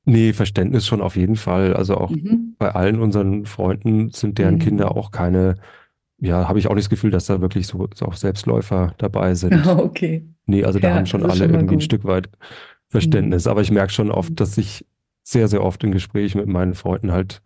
Nee, 0.04 0.32
Verständnis 0.32 0.86
schon 0.86 1.00
auf 1.00 1.16
jeden 1.16 1.36
Fall. 1.36 1.74
Also 1.74 1.96
auch 1.96 2.10
Mhm. 2.10 2.54
bei 2.58 2.70
allen 2.74 3.00
unseren 3.00 3.44
Freunden 3.44 4.10
sind 4.10 4.38
deren 4.38 4.54
Mhm. 4.54 4.58
Kinder 4.60 4.96
auch 4.96 5.10
keine, 5.10 5.56
ja, 6.18 6.48
habe 6.48 6.58
ich 6.58 6.68
auch 6.68 6.74
nicht 6.74 6.84
das 6.84 6.90
Gefühl, 6.90 7.10
dass 7.10 7.26
da 7.26 7.40
wirklich 7.40 7.66
so, 7.66 7.88
so 7.94 8.06
auch 8.06 8.14
Selbstläufer 8.14 8.94
dabei 8.98 9.34
sind. 9.34 9.52
Okay. 9.66 10.26
Nee, 10.46 10.64
also 10.64 10.78
da 10.78 10.88
Ja, 10.90 10.94
haben 10.94 11.06
schon 11.06 11.24
alle 11.24 11.34
schon 11.34 11.50
irgendwie 11.50 11.74
ein 11.74 11.78
gut. 11.78 11.82
Stück 11.84 12.04
weit 12.04 12.28
Verständnis. 13.00 13.46
Aber 13.46 13.60
ich 13.60 13.70
merke 13.70 13.92
schon 13.92 14.10
Mhm. 14.10 14.12
oft, 14.12 14.38
dass 14.40 14.58
ich 14.58 14.86
sehr, 15.22 15.48
sehr 15.48 15.62
oft 15.62 15.82
in 15.84 15.92
Gesprächen 15.92 16.38
mit 16.38 16.48
meinen 16.48 16.74
Freunden 16.74 17.12
halt, 17.12 17.42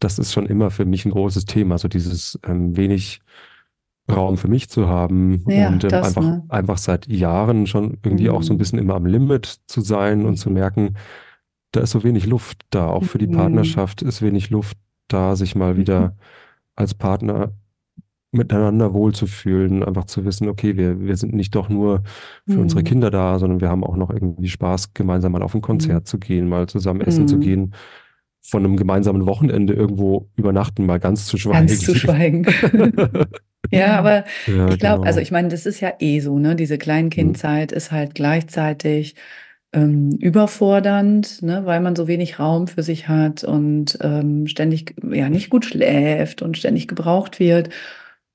das 0.00 0.18
ist 0.18 0.32
schon 0.32 0.46
immer 0.46 0.70
für 0.70 0.84
mich 0.84 1.04
ein 1.04 1.12
großes 1.12 1.44
Thema, 1.46 1.78
so 1.78 1.88
dieses 1.88 2.38
ähm, 2.46 2.76
wenig 2.76 3.20
Raum 4.10 4.36
für 4.36 4.48
mich 4.48 4.68
zu 4.68 4.88
haben 4.88 5.44
Ja, 5.46 5.68
und 5.68 5.84
ähm, 5.84 5.92
das, 5.92 6.06
einfach, 6.06 6.22
ne? 6.22 6.42
einfach 6.48 6.78
seit 6.78 7.06
Jahren 7.08 7.66
schon 7.66 7.98
irgendwie 8.04 8.28
auch 8.30 8.42
so 8.42 8.52
ein 8.52 8.56
Mhm. 8.56 8.58
bisschen 8.58 8.78
immer 8.78 8.94
am 8.96 9.06
Limit 9.06 9.60
zu 9.66 9.80
sein 9.80 10.26
und 10.26 10.36
zu 10.36 10.50
Mhm. 10.50 10.54
merken, 10.54 10.96
da 11.72 11.80
ist 11.80 11.90
so 11.92 12.04
wenig 12.04 12.26
Luft 12.26 12.62
da. 12.70 12.88
Auch 12.88 13.04
für 13.04 13.18
die 13.18 13.26
Mhm. 13.26 13.34
Partnerschaft 13.36 14.02
ist 14.02 14.22
wenig 14.22 14.50
Luft 14.50 14.76
da, 15.08 15.36
sich 15.36 15.54
mal 15.54 15.76
wieder 15.76 16.16
als 16.76 16.94
Partner 16.94 17.52
miteinander 18.34 18.92
wohlzufühlen, 18.94 19.82
einfach 19.84 20.04
zu 20.06 20.24
wissen, 20.24 20.48
okay, 20.48 20.76
wir, 20.76 21.00
wir 21.00 21.16
sind 21.16 21.34
nicht 21.34 21.54
doch 21.54 21.68
nur 21.68 22.02
für 22.46 22.60
unsere 22.60 22.82
Mhm. 22.82 22.84
Kinder 22.84 23.10
da, 23.10 23.38
sondern 23.38 23.60
wir 23.60 23.68
haben 23.70 23.84
auch 23.84 23.96
noch 23.96 24.10
irgendwie 24.10 24.48
Spaß, 24.48 24.94
gemeinsam 24.94 25.32
mal 25.32 25.42
auf 25.42 25.54
ein 25.54 25.62
Konzert 25.62 26.06
zu 26.08 26.18
gehen, 26.18 26.48
mal 26.48 26.66
zusammen 26.68 27.00
essen 27.00 27.26
zu 27.28 27.36
Mhm. 27.36 27.40
gehen, 27.40 27.74
von 28.42 28.64
einem 28.64 28.76
gemeinsamen 28.76 29.26
Wochenende 29.26 29.74
irgendwo 29.74 30.28
übernachten, 30.36 30.86
mal 30.86 31.00
ganz 31.00 31.26
zu 31.26 31.38
schweigen. 31.38 31.66
Ganz 31.68 31.80
zu 31.82 31.94
schweigen. 31.94 32.46
Ja, 33.70 33.98
aber 33.98 34.24
Ja, 34.46 34.68
ich 34.68 34.78
glaube, 34.78 35.04
also 35.04 35.18
genau. 35.18 35.20
ich 35.20 35.30
meine, 35.32 35.48
das 35.48 35.66
ist 35.66 35.80
ja 35.80 35.94
eh 35.98 36.20
so, 36.20 36.38
ne? 36.38 36.54
Diese 36.56 36.78
Kleinkindzeit 36.78 37.72
ist 37.72 37.90
halt 37.90 38.14
gleichzeitig 38.14 39.16
ähm, 39.72 40.10
überfordernd, 40.20 41.42
ne? 41.42 41.62
Weil 41.66 41.80
man 41.80 41.96
so 41.96 42.06
wenig 42.08 42.38
Raum 42.38 42.68
für 42.68 42.82
sich 42.84 43.08
hat 43.08 43.44
und 43.44 43.98
ähm, 44.02 44.46
ständig 44.46 44.94
ja 45.12 45.28
nicht 45.28 45.50
gut 45.50 45.64
schläft 45.64 46.42
und 46.42 46.56
ständig 46.58 46.88
gebraucht 46.88 47.40
wird 47.40 47.70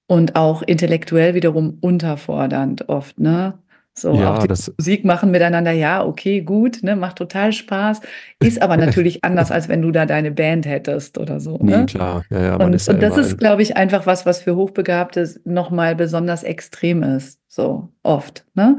und 0.10 0.36
auch 0.36 0.64
intellektuell 0.64 1.36
wiederum 1.36 1.78
unterfordernd 1.82 2.90
oft, 2.90 3.20
ne? 3.20 3.60
So 3.94 4.12
auch 4.12 4.20
Ja, 4.20 4.40
die 4.40 4.48
das, 4.48 4.74
Musik 4.78 5.06
machen 5.06 5.30
miteinander, 5.30 5.72
ja, 5.72 6.04
okay, 6.04 6.42
gut, 6.42 6.82
ne? 6.82 6.96
Macht 6.96 7.18
total 7.18 7.54
Spaß, 7.54 8.02
ist 8.42 8.60
aber 8.62 8.76
natürlich 8.78 9.24
anders, 9.24 9.52
als 9.52 9.68
wenn 9.70 9.84
du 9.84 9.92
da 9.92 10.08
deine 10.08 10.32
Band 10.32 10.66
hättest 10.66 11.20
oder 11.20 11.40
so, 11.40 11.60
nee, 11.62 11.78
ne? 11.78 11.86
klar. 11.86 12.24
Ja, 12.32 12.42
ja, 12.42 12.56
Und, 12.56 12.88
ja 12.88 12.94
und 12.94 13.02
das 13.04 13.18
ist, 13.18 13.38
glaube 13.38 13.62
ich, 13.62 13.78
einfach 13.78 14.08
was, 14.08 14.26
was 14.26 14.42
für 14.42 14.56
Hochbegabte 14.56 15.30
nochmal 15.46 15.96
besonders 15.96 16.44
extrem 16.44 17.04
ist. 17.04 17.40
So 17.48 17.90
oft. 18.02 18.46
Ne? 18.56 18.78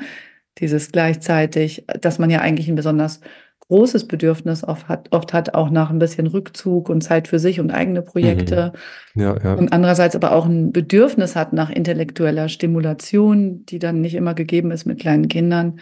Dieses 0.59 0.91
gleichzeitig, 0.91 1.85
dass 2.01 2.19
man 2.19 2.29
ja 2.31 2.41
eigentlich 2.41 2.69
ein 2.69 2.75
besonders 2.75 3.21
großes 3.71 4.09
Bedürfnis 4.09 4.65
oft 4.65 4.89
hat, 4.89 5.07
oft 5.13 5.33
hat, 5.33 5.55
auch 5.55 5.71
nach 5.71 5.91
ein 5.91 6.01
bisschen 6.01 6.27
Rückzug 6.27 6.89
und 6.89 7.03
Zeit 7.03 7.29
für 7.29 7.39
sich 7.39 7.61
und 7.61 7.71
eigene 7.71 8.03
Projekte. 8.03 8.73
ja, 9.15 9.37
ja. 9.43 9.55
Und 9.55 9.73
andererseits 9.73 10.17
aber 10.17 10.33
auch 10.33 10.45
ein 10.45 10.73
Bedürfnis 10.73 11.37
hat 11.37 11.53
nach 11.53 11.71
intellektueller 11.71 12.49
Stimulation, 12.49 13.65
die 13.67 13.79
dann 13.79 14.01
nicht 14.01 14.17
immer 14.17 14.35
gegeben 14.35 14.73
ist 14.73 14.87
mit 14.87 14.99
kleinen 14.99 15.29
Kindern. 15.29 15.79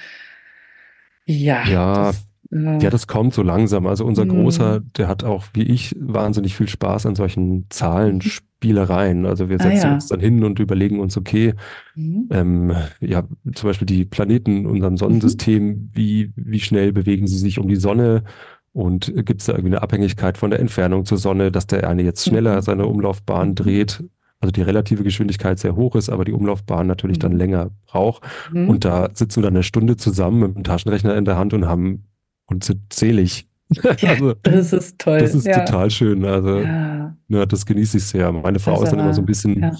Ja, 1.24 1.64
Ja, 1.66 1.94
das, 1.94 2.27
Ja, 2.50 2.88
das 2.88 3.06
kommt 3.06 3.34
so 3.34 3.42
langsam. 3.42 3.86
Also 3.86 4.06
unser 4.06 4.24
mhm. 4.24 4.30
Großer, 4.30 4.80
der 4.96 5.06
hat 5.06 5.22
auch 5.22 5.44
wie 5.52 5.64
ich 5.64 5.94
wahnsinnig 6.00 6.56
viel 6.56 6.68
Spaß 6.68 7.04
an 7.04 7.14
solchen 7.14 7.66
Zahlenspielereien. 7.68 9.26
Also 9.26 9.50
wir 9.50 9.60
ah, 9.60 9.64
setzen 9.64 9.84
ah, 9.84 9.88
ja. 9.88 9.94
uns 9.94 10.06
dann 10.06 10.20
hin 10.20 10.42
und 10.42 10.58
überlegen 10.58 10.98
uns, 10.98 11.18
okay, 11.18 11.54
mhm. 11.94 12.28
ähm, 12.30 12.72
ja, 13.00 13.24
zum 13.54 13.68
Beispiel 13.68 13.86
die 13.86 14.06
Planeten 14.06 14.60
in 14.60 14.66
unserem 14.66 14.96
Sonnensystem, 14.96 15.66
mhm. 15.66 15.90
wie, 15.92 16.32
wie 16.36 16.60
schnell 16.60 16.92
bewegen 16.92 17.26
sie 17.26 17.38
sich 17.38 17.58
um 17.58 17.68
die 17.68 17.76
Sonne? 17.76 18.24
Und 18.72 19.12
gibt 19.26 19.40
es 19.40 19.46
da 19.46 19.52
irgendwie 19.52 19.74
eine 19.74 19.82
Abhängigkeit 19.82 20.38
von 20.38 20.50
der 20.50 20.60
Entfernung 20.60 21.04
zur 21.04 21.18
Sonne, 21.18 21.50
dass 21.50 21.66
der 21.66 21.88
eine 21.88 22.02
jetzt 22.02 22.24
schneller 22.24 22.56
mhm. 22.56 22.62
seine 22.62 22.86
Umlaufbahn 22.86 23.56
dreht 23.56 24.02
also 24.40 24.52
die 24.52 24.62
relative 24.62 25.02
Geschwindigkeit 25.02 25.58
sehr 25.58 25.74
hoch 25.74 25.96
ist, 25.96 26.08
aber 26.10 26.24
die 26.24 26.32
Umlaufbahn 26.32 26.86
natürlich 26.86 27.18
mhm. 27.18 27.22
dann 27.22 27.32
länger 27.32 27.70
braucht. 27.86 28.22
Mhm. 28.52 28.68
Und 28.68 28.84
da 28.84 29.08
sitzen 29.12 29.40
wir 29.40 29.44
dann 29.44 29.56
eine 29.56 29.64
Stunde 29.64 29.96
zusammen 29.96 30.40
mit 30.40 30.54
dem 30.54 30.64
Taschenrechner 30.64 31.16
in 31.16 31.24
der 31.24 31.36
Hand 31.36 31.54
und 31.54 31.66
haben 31.66 32.04
und 32.48 32.64
sind 32.64 32.92
selig. 32.92 33.46
Also, 34.02 34.34
das 34.42 34.72
ist 34.72 34.98
toll. 34.98 35.18
Das 35.18 35.34
ist 35.34 35.46
ja. 35.46 35.64
total 35.64 35.90
schön. 35.90 36.24
Also 36.24 36.60
ja. 36.60 37.14
ja 37.28 37.46
das 37.46 37.66
genieße 37.66 37.98
ich 37.98 38.04
sehr. 38.04 38.32
Meine 38.32 38.58
Frau 38.58 38.82
ist 38.82 38.90
dann 38.90 39.00
immer 39.00 39.12
so 39.12 39.20
ein 39.20 39.26
bisschen, 39.26 39.60
ja, 39.60 39.76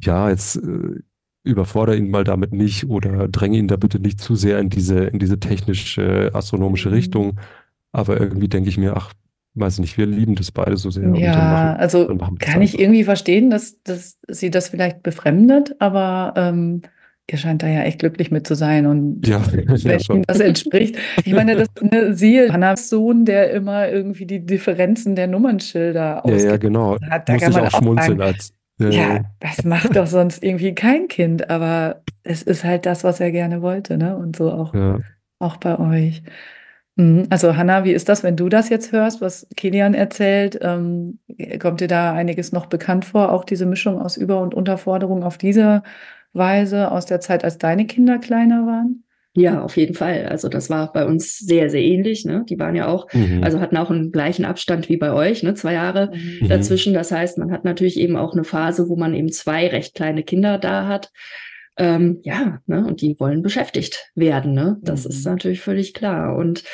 ja 0.00 0.30
jetzt 0.30 0.56
äh, 0.56 1.00
überfordere 1.44 1.96
ihn 1.96 2.10
mal 2.10 2.24
damit 2.24 2.52
nicht 2.52 2.88
oder 2.88 3.28
dränge 3.28 3.58
ihn 3.58 3.68
da 3.68 3.76
bitte 3.76 3.98
nicht 3.98 4.20
zu 4.20 4.34
sehr 4.34 4.58
in 4.58 4.70
diese, 4.70 5.04
in 5.04 5.18
diese 5.18 5.38
technische, 5.38 6.30
astronomische 6.32 6.88
mhm. 6.88 6.94
Richtung. 6.94 7.40
Aber 7.92 8.20
irgendwie 8.20 8.48
denke 8.48 8.68
ich 8.70 8.78
mir, 8.78 8.96
ach, 8.96 9.12
weiß 9.54 9.74
ich 9.74 9.80
nicht, 9.80 9.98
wir 9.98 10.06
lieben 10.06 10.34
das 10.34 10.52
beide 10.52 10.76
so 10.76 10.90
sehr. 10.90 11.14
Ja, 11.14 11.36
machen, 11.36 11.80
also 11.80 12.18
kann 12.38 12.62
ich 12.62 12.78
irgendwie 12.78 13.04
verstehen, 13.04 13.50
dass, 13.50 13.82
dass 13.82 14.18
sie 14.28 14.50
das 14.50 14.68
vielleicht 14.68 15.02
befremdet, 15.02 15.76
aber 15.80 16.34
ähm, 16.36 16.82
ihr 17.30 17.38
scheint 17.38 17.62
da 17.62 17.66
ja 17.66 17.82
echt 17.82 17.98
glücklich 17.98 18.30
mit 18.30 18.46
zu 18.46 18.54
sein 18.54 18.86
und 18.86 19.26
ja, 19.26 19.40
wenn 19.52 19.76
ja, 19.76 19.98
das 20.26 20.40
entspricht. 20.40 20.96
Ich 21.24 21.32
meine, 21.32 21.56
das 21.56 21.68
ne, 21.80 22.14
sie, 22.14 22.50
Hannas 22.50 22.88
Sohn, 22.88 23.24
der 23.24 23.50
immer 23.50 23.88
irgendwie 23.88 24.26
die 24.26 24.44
Differenzen 24.44 25.14
der 25.14 25.26
Nummernschilder 25.26 26.22
ja, 26.24 26.36
ja, 26.36 26.56
genau. 26.56 26.96
hat, 27.10 27.28
da 27.28 27.34
Muss 27.34 27.42
kann 27.42 27.52
man 27.52 27.66
auch 27.66 27.78
schmunzeln 27.78 28.18
sagen, 28.18 28.22
als 28.22 28.52
ja, 28.80 28.90
ja, 28.90 29.20
das 29.40 29.64
macht 29.64 29.96
doch 29.96 30.06
sonst 30.06 30.42
irgendwie 30.44 30.72
kein 30.72 31.08
Kind, 31.08 31.50
aber 31.50 32.02
es 32.22 32.42
ist 32.42 32.62
halt 32.62 32.86
das, 32.86 33.02
was 33.02 33.18
er 33.18 33.32
gerne 33.32 33.60
wollte, 33.60 33.98
ne? 33.98 34.16
Und 34.16 34.36
so 34.36 34.52
auch, 34.52 34.72
auch 35.40 35.56
bei 35.56 35.78
euch. 35.80 36.22
Mhm. 36.98 37.26
Also 37.30 37.56
Hanna, 37.56 37.84
wie 37.84 37.92
ist 37.92 38.08
das, 38.08 38.22
wenn 38.22 38.36
du 38.36 38.48
das 38.48 38.68
jetzt 38.68 38.92
hörst, 38.92 39.20
was 39.20 39.46
Kilian 39.56 39.94
erzählt? 39.94 40.58
Ähm, 40.62 41.20
kommt 41.60 41.80
dir 41.80 41.88
da 41.88 42.12
einiges 42.12 42.52
noch 42.52 42.66
bekannt 42.66 43.04
vor? 43.04 43.32
Auch 43.32 43.44
diese 43.44 43.66
Mischung 43.66 44.00
aus 44.00 44.16
Über- 44.16 44.40
und 44.40 44.54
Unterforderung 44.54 45.22
auf 45.22 45.38
diese 45.38 45.82
Weise 46.32 46.90
aus 46.90 47.06
der 47.06 47.20
Zeit, 47.20 47.44
als 47.44 47.58
deine 47.58 47.86
Kinder 47.86 48.18
kleiner 48.18 48.66
waren? 48.66 49.04
Ja, 49.34 49.62
auf 49.62 49.76
jeden 49.76 49.94
Fall. 49.94 50.26
Also 50.26 50.48
das 50.48 50.68
war 50.68 50.92
bei 50.92 51.06
uns 51.06 51.38
sehr, 51.38 51.70
sehr 51.70 51.82
ähnlich. 51.82 52.24
Ne? 52.24 52.44
Die 52.48 52.58
waren 52.58 52.74
ja 52.74 52.88
auch, 52.88 53.12
mhm. 53.12 53.44
also 53.44 53.60
hatten 53.60 53.76
auch 53.76 53.90
einen 53.90 54.10
gleichen 54.10 54.44
Abstand 54.44 54.88
wie 54.88 54.96
bei 54.96 55.12
euch, 55.12 55.42
ne? 55.42 55.54
zwei 55.54 55.74
Jahre 55.74 56.10
mhm. 56.12 56.48
dazwischen. 56.48 56.92
Das 56.92 57.12
heißt, 57.12 57.38
man 57.38 57.52
hat 57.52 57.64
natürlich 57.64 58.00
eben 58.00 58.16
auch 58.16 58.32
eine 58.32 58.44
Phase, 58.44 58.88
wo 58.88 58.96
man 58.96 59.14
eben 59.14 59.30
zwei 59.30 59.68
recht 59.68 59.94
kleine 59.94 60.24
Kinder 60.24 60.58
da 60.58 60.88
hat. 60.88 61.12
Ähm, 61.76 62.18
ja, 62.24 62.58
ne, 62.66 62.84
und 62.84 63.00
die 63.02 63.20
wollen 63.20 63.40
beschäftigt 63.40 64.10
werden, 64.16 64.52
ne? 64.52 64.78
Das 64.82 65.04
mhm. 65.04 65.10
ist 65.10 65.24
natürlich 65.24 65.60
völlig 65.60 65.94
klar. 65.94 66.36
Und 66.36 66.64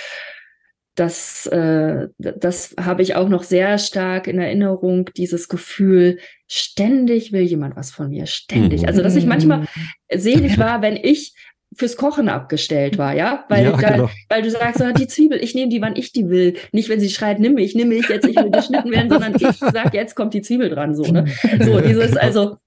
das, 0.94 1.46
äh, 1.46 2.08
das 2.18 2.74
habe 2.80 3.02
ich 3.02 3.16
auch 3.16 3.28
noch 3.28 3.42
sehr 3.42 3.78
stark 3.78 4.26
in 4.28 4.38
Erinnerung, 4.38 5.10
dieses 5.16 5.48
Gefühl, 5.48 6.18
ständig 6.46 7.32
will 7.32 7.42
jemand 7.42 7.76
was 7.76 7.90
von 7.90 8.10
mir, 8.10 8.26
ständig. 8.26 8.86
Also, 8.86 9.02
dass 9.02 9.16
ich 9.16 9.26
manchmal 9.26 9.60
mhm. 9.60 9.66
selig 10.14 10.58
war, 10.58 10.82
wenn 10.82 10.96
ich 10.96 11.34
fürs 11.76 11.96
Kochen 11.96 12.28
abgestellt 12.28 12.98
war, 12.98 13.14
ja, 13.14 13.44
weil, 13.48 13.64
ja, 13.64 13.76
da, 13.76 13.90
genau. 13.90 14.10
weil 14.28 14.42
du 14.42 14.50
sagst, 14.50 14.78
so, 14.78 14.92
die 14.92 15.08
Zwiebel, 15.08 15.42
ich 15.42 15.56
nehme 15.56 15.70
die, 15.70 15.80
wann 15.80 15.96
ich 15.96 16.12
die 16.12 16.28
will, 16.28 16.54
nicht 16.70 16.88
wenn 16.88 17.00
sie 17.00 17.10
schreit, 17.10 17.40
nimm 17.40 17.54
mich, 17.54 17.74
nimm 17.74 17.88
mich, 17.88 18.08
jetzt 18.08 18.28
ich 18.28 18.36
will 18.36 18.50
geschnitten 18.50 18.92
werden, 18.92 19.10
sondern 19.10 19.34
ich 19.34 19.58
sag, 19.58 19.92
jetzt 19.92 20.14
kommt 20.14 20.34
die 20.34 20.42
Zwiebel 20.42 20.70
dran, 20.70 20.94
so, 20.94 21.02
ne, 21.02 21.26
so 21.60 21.80
dieses, 21.80 22.16
also 22.16 22.58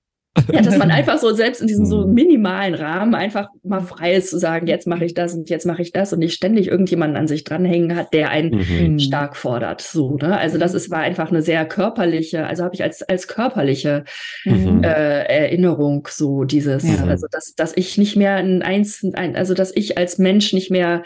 ja, 0.52 0.62
dass 0.62 0.78
man 0.78 0.92
einfach 0.92 1.18
so 1.18 1.34
selbst 1.34 1.62
in 1.62 1.68
diesem 1.68 1.86
so 1.86 2.06
mhm. 2.06 2.14
minimalen 2.14 2.74
Rahmen 2.74 3.16
einfach 3.16 3.50
mal 3.64 3.82
frei 3.82 4.16
ist 4.16 4.30
zu 4.30 4.40
sagen, 4.40 4.68
jetzt 4.68 4.88
mache 4.88 5.06
ich 5.06 5.14
das 5.14 5.34
und 5.34 5.50
jetzt 5.50 5.66
mache 5.66 5.82
ich 5.82 5.92
das 5.92 6.14
und 6.14 6.20
nicht 6.20 6.34
ständig 6.34 6.68
irgendjemanden 6.68 7.18
an 7.18 7.28
sich 7.28 7.44
dranhängen 7.44 7.96
hat, 7.96 8.14
der 8.14 8.30
einen 8.30 8.94
mhm. 8.94 9.00
stark 9.00 9.36
fordert. 9.36 9.82
So, 9.82 10.18
ne? 10.18 10.38
Also 10.38 10.58
das 10.58 10.74
ist, 10.74 10.90
war 10.90 11.00
einfach 11.00 11.30
eine 11.30 11.42
sehr 11.42 11.66
körperliche, 11.66 12.46
also 12.46 12.64
habe 12.64 12.76
ich 12.76 12.84
als, 12.84 13.02
als 13.04 13.28
körperliche 13.28 14.04
mhm. 14.46 14.84
äh, 14.84 15.24
Erinnerung 15.24 16.08
so 16.10 16.44
dieses, 16.44 16.84
ja. 16.84 17.06
also 17.06 17.28
dass, 17.32 17.54
dass 17.56 17.76
ich 17.76 17.98
nicht 17.98 18.16
mehr 18.16 18.36
ein 18.36 18.62
Eins, 18.62 19.04
ein, 19.14 19.36
also 19.36 19.54
dass 19.54 19.76
ich 19.76 19.98
als 19.98 20.18
Mensch 20.18 20.54
nicht 20.54 20.72
mehr 20.72 21.04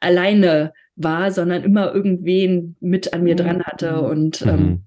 alleine 0.00 0.72
war, 0.96 1.30
sondern 1.30 1.62
immer 1.62 1.94
irgendwen 1.94 2.76
mit 2.80 3.14
an 3.14 3.22
mir 3.22 3.34
mhm. 3.34 3.38
dran 3.38 3.62
hatte 3.62 4.02
und 4.02 4.42
ähm, 4.42 4.60
mhm. 4.60 4.82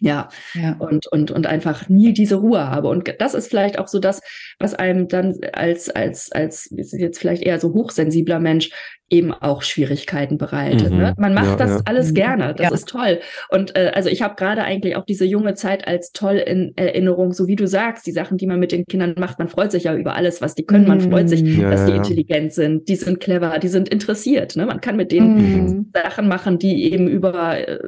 Ja, 0.00 0.28
ja, 0.54 0.76
Und, 0.78 1.06
und, 1.06 1.30
und 1.30 1.46
einfach 1.46 1.88
nie 1.88 2.12
diese 2.12 2.36
Ruhe 2.36 2.68
habe. 2.68 2.88
Und 2.88 3.14
das 3.18 3.34
ist 3.34 3.48
vielleicht 3.48 3.78
auch 3.78 3.88
so 3.88 3.98
das, 3.98 4.20
was 4.58 4.74
einem 4.74 5.08
dann 5.08 5.34
als, 5.52 5.88
als, 5.88 6.30
als 6.32 6.68
jetzt 6.70 7.18
vielleicht 7.18 7.42
eher 7.42 7.58
so 7.58 7.72
hochsensibler 7.72 8.38
Mensch 8.38 8.70
eben 9.08 9.32
auch 9.32 9.62
Schwierigkeiten 9.62 10.36
bereitet. 10.36 10.90
Mhm. 10.90 10.98
Ne? 10.98 11.14
Man 11.16 11.32
macht 11.32 11.46
ja, 11.46 11.56
das 11.56 11.70
ja. 11.70 11.80
alles 11.84 12.10
mhm. 12.10 12.14
gerne, 12.14 12.54
das 12.54 12.68
ja. 12.68 12.74
ist 12.74 12.88
toll. 12.88 13.20
Und 13.50 13.76
äh, 13.76 13.92
also 13.94 14.08
ich 14.08 14.20
habe 14.20 14.34
gerade 14.34 14.64
eigentlich 14.64 14.96
auch 14.96 15.04
diese 15.04 15.24
junge 15.24 15.54
Zeit 15.54 15.86
als 15.86 16.10
toll 16.10 16.36
in 16.36 16.72
Erinnerung, 16.76 17.32
so 17.32 17.46
wie 17.46 17.56
du 17.56 17.68
sagst, 17.68 18.06
die 18.06 18.12
Sachen, 18.12 18.36
die 18.36 18.46
man 18.46 18.58
mit 18.58 18.72
den 18.72 18.84
Kindern 18.84 19.14
macht, 19.16 19.38
man 19.38 19.48
freut 19.48 19.70
sich 19.70 19.84
ja 19.84 19.94
über 19.94 20.16
alles, 20.16 20.42
was 20.42 20.56
die 20.56 20.64
können, 20.64 20.88
man 20.88 21.00
freut 21.00 21.28
sich, 21.28 21.42
mhm. 21.42 21.62
dass 21.62 21.86
die 21.86 21.92
intelligent 21.92 22.52
sind, 22.52 22.88
die 22.88 22.96
sind 22.96 23.20
clever, 23.20 23.58
die 23.60 23.68
sind 23.68 23.88
interessiert. 23.88 24.56
Ne? 24.56 24.66
Man 24.66 24.80
kann 24.80 24.96
mit 24.96 25.12
denen 25.12 25.36
mhm. 25.36 25.92
Sachen 25.94 26.26
machen, 26.26 26.58
die 26.58 26.92
eben 26.92 27.06
über 27.06 27.56
äh, 27.58 27.78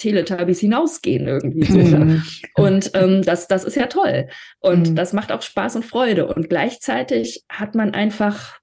Teletubbies 0.00 0.60
hinausgehen 0.60 1.28
irgendwie 1.28 1.64
so. 1.64 1.78
Ne? 1.78 2.04
Mhm. 2.04 2.22
Und 2.54 2.90
ähm, 2.94 3.22
das, 3.22 3.46
das 3.46 3.64
ist 3.64 3.76
ja 3.76 3.86
toll. 3.86 4.28
Und 4.58 4.90
mhm. 4.90 4.96
das 4.96 5.12
macht 5.12 5.30
auch 5.30 5.42
Spaß 5.42 5.76
und 5.76 5.84
Freude. 5.84 6.26
Und 6.26 6.48
gleichzeitig 6.48 7.44
hat 7.48 7.74
man 7.74 7.92
einfach 7.94 8.58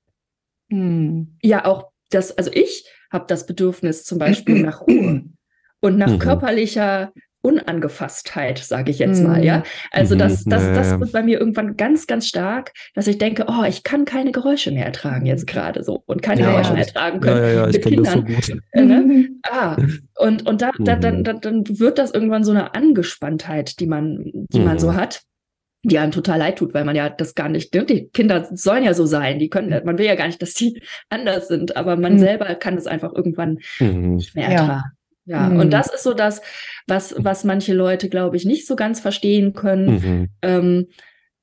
mhm. 0.69 1.38
ja 1.41 1.65
auch 1.65 1.91
das, 2.09 2.38
also 2.38 2.51
ich 2.53 2.85
habe 3.11 3.25
das 3.27 3.45
Bedürfnis 3.45 4.03
zum 4.03 4.17
Beispiel 4.17 4.61
nach 4.61 4.81
Ruhe 4.81 5.23
und 5.79 5.97
nach 5.97 6.11
mhm. 6.11 6.19
körperlicher 6.19 7.13
Unangefasstheit, 7.41 8.59
sage 8.59 8.91
ich 8.91 8.99
jetzt 8.99 9.23
mal, 9.23 9.43
ja. 9.43 9.59
Mhm. 9.59 9.63
Also 9.91 10.15
das, 10.15 10.45
mhm. 10.45 10.49
das, 10.49 10.63
das 10.73 10.99
wird 10.99 11.11
bei 11.11 11.23
mir 11.23 11.39
irgendwann 11.39 11.77
ganz, 11.77 12.07
ganz 12.07 12.27
stark, 12.27 12.73
dass 12.93 13.07
ich 13.07 13.17
denke, 13.17 13.45
oh, 13.47 13.63
ich 13.67 13.83
kann 13.83 14.05
keine 14.05 14.31
Geräusche 14.31 14.71
mehr 14.71 14.85
ertragen 14.85 15.25
jetzt 15.25 15.47
gerade 15.47 15.83
so 15.83 16.03
und 16.05 16.21
keine 16.21 16.41
ja, 16.41 16.51
Geräusche 16.51 16.73
mehr 16.73 16.85
ertragen 16.85 17.19
können 17.19 17.41
ja, 17.41 17.47
ja, 17.47 17.61
ja, 17.61 17.67
mit 17.67 17.81
Kindern. 17.81 18.27
So 18.41 18.53
äh, 18.73 18.81
ne? 18.83 19.29
Ah, 19.43 19.77
und, 20.15 20.47
und 20.47 20.61
da, 20.61 20.71
da, 20.79 20.95
dann, 20.95 21.23
dann, 21.23 21.39
dann 21.41 21.63
wird 21.79 21.97
das 21.99 22.11
irgendwann 22.11 22.43
so 22.43 22.51
eine 22.51 22.75
Angespanntheit, 22.75 23.79
die 23.79 23.88
man, 23.88 24.31
die 24.33 24.59
man 24.59 24.79
so 24.79 24.95
hat 24.95 25.21
die 25.83 25.99
einem 25.99 26.11
total 26.11 26.39
leid 26.39 26.57
tut, 26.57 26.73
weil 26.73 26.83
man 26.83 26.95
ja 26.95 27.09
das 27.09 27.33
gar 27.33 27.49
nicht, 27.49 27.73
ne, 27.73 27.85
die 27.85 28.09
Kinder 28.09 28.47
sollen 28.51 28.83
ja 28.83 28.93
so 28.93 29.05
sein, 29.05 29.39
die 29.39 29.49
können, 29.49 29.69
man 29.85 29.97
will 29.97 30.05
ja 30.05 30.15
gar 30.15 30.27
nicht, 30.27 30.41
dass 30.41 30.53
die 30.53 30.81
anders 31.09 31.47
sind, 31.47 31.77
aber 31.77 31.95
man 31.95 32.13
mhm. 32.13 32.19
selber 32.19 32.55
kann 32.55 32.77
es 32.77 32.88
einfach 32.88 33.13
irgendwann 33.13 33.59
mhm. 33.79 34.15
nicht 34.15 34.35
mehr 34.35 34.49
ertragen. 34.49 34.91
Ja, 35.28 35.49
mhm. 35.49 35.59
und 35.59 35.71
das 35.71 35.93
ist 35.93 36.03
so 36.03 36.13
das, 36.13 36.41
was, 36.88 37.13
was 37.17 37.43
manche 37.43 37.73
Leute, 37.73 38.07
glaube 38.07 38.38
ich, 38.38 38.45
nicht 38.45 38.65
so 38.65 38.75
ganz 38.75 39.01
verstehen 39.01 39.53
können. 39.53 39.86
Mhm. 39.88 40.30
Ähm, 40.41 40.88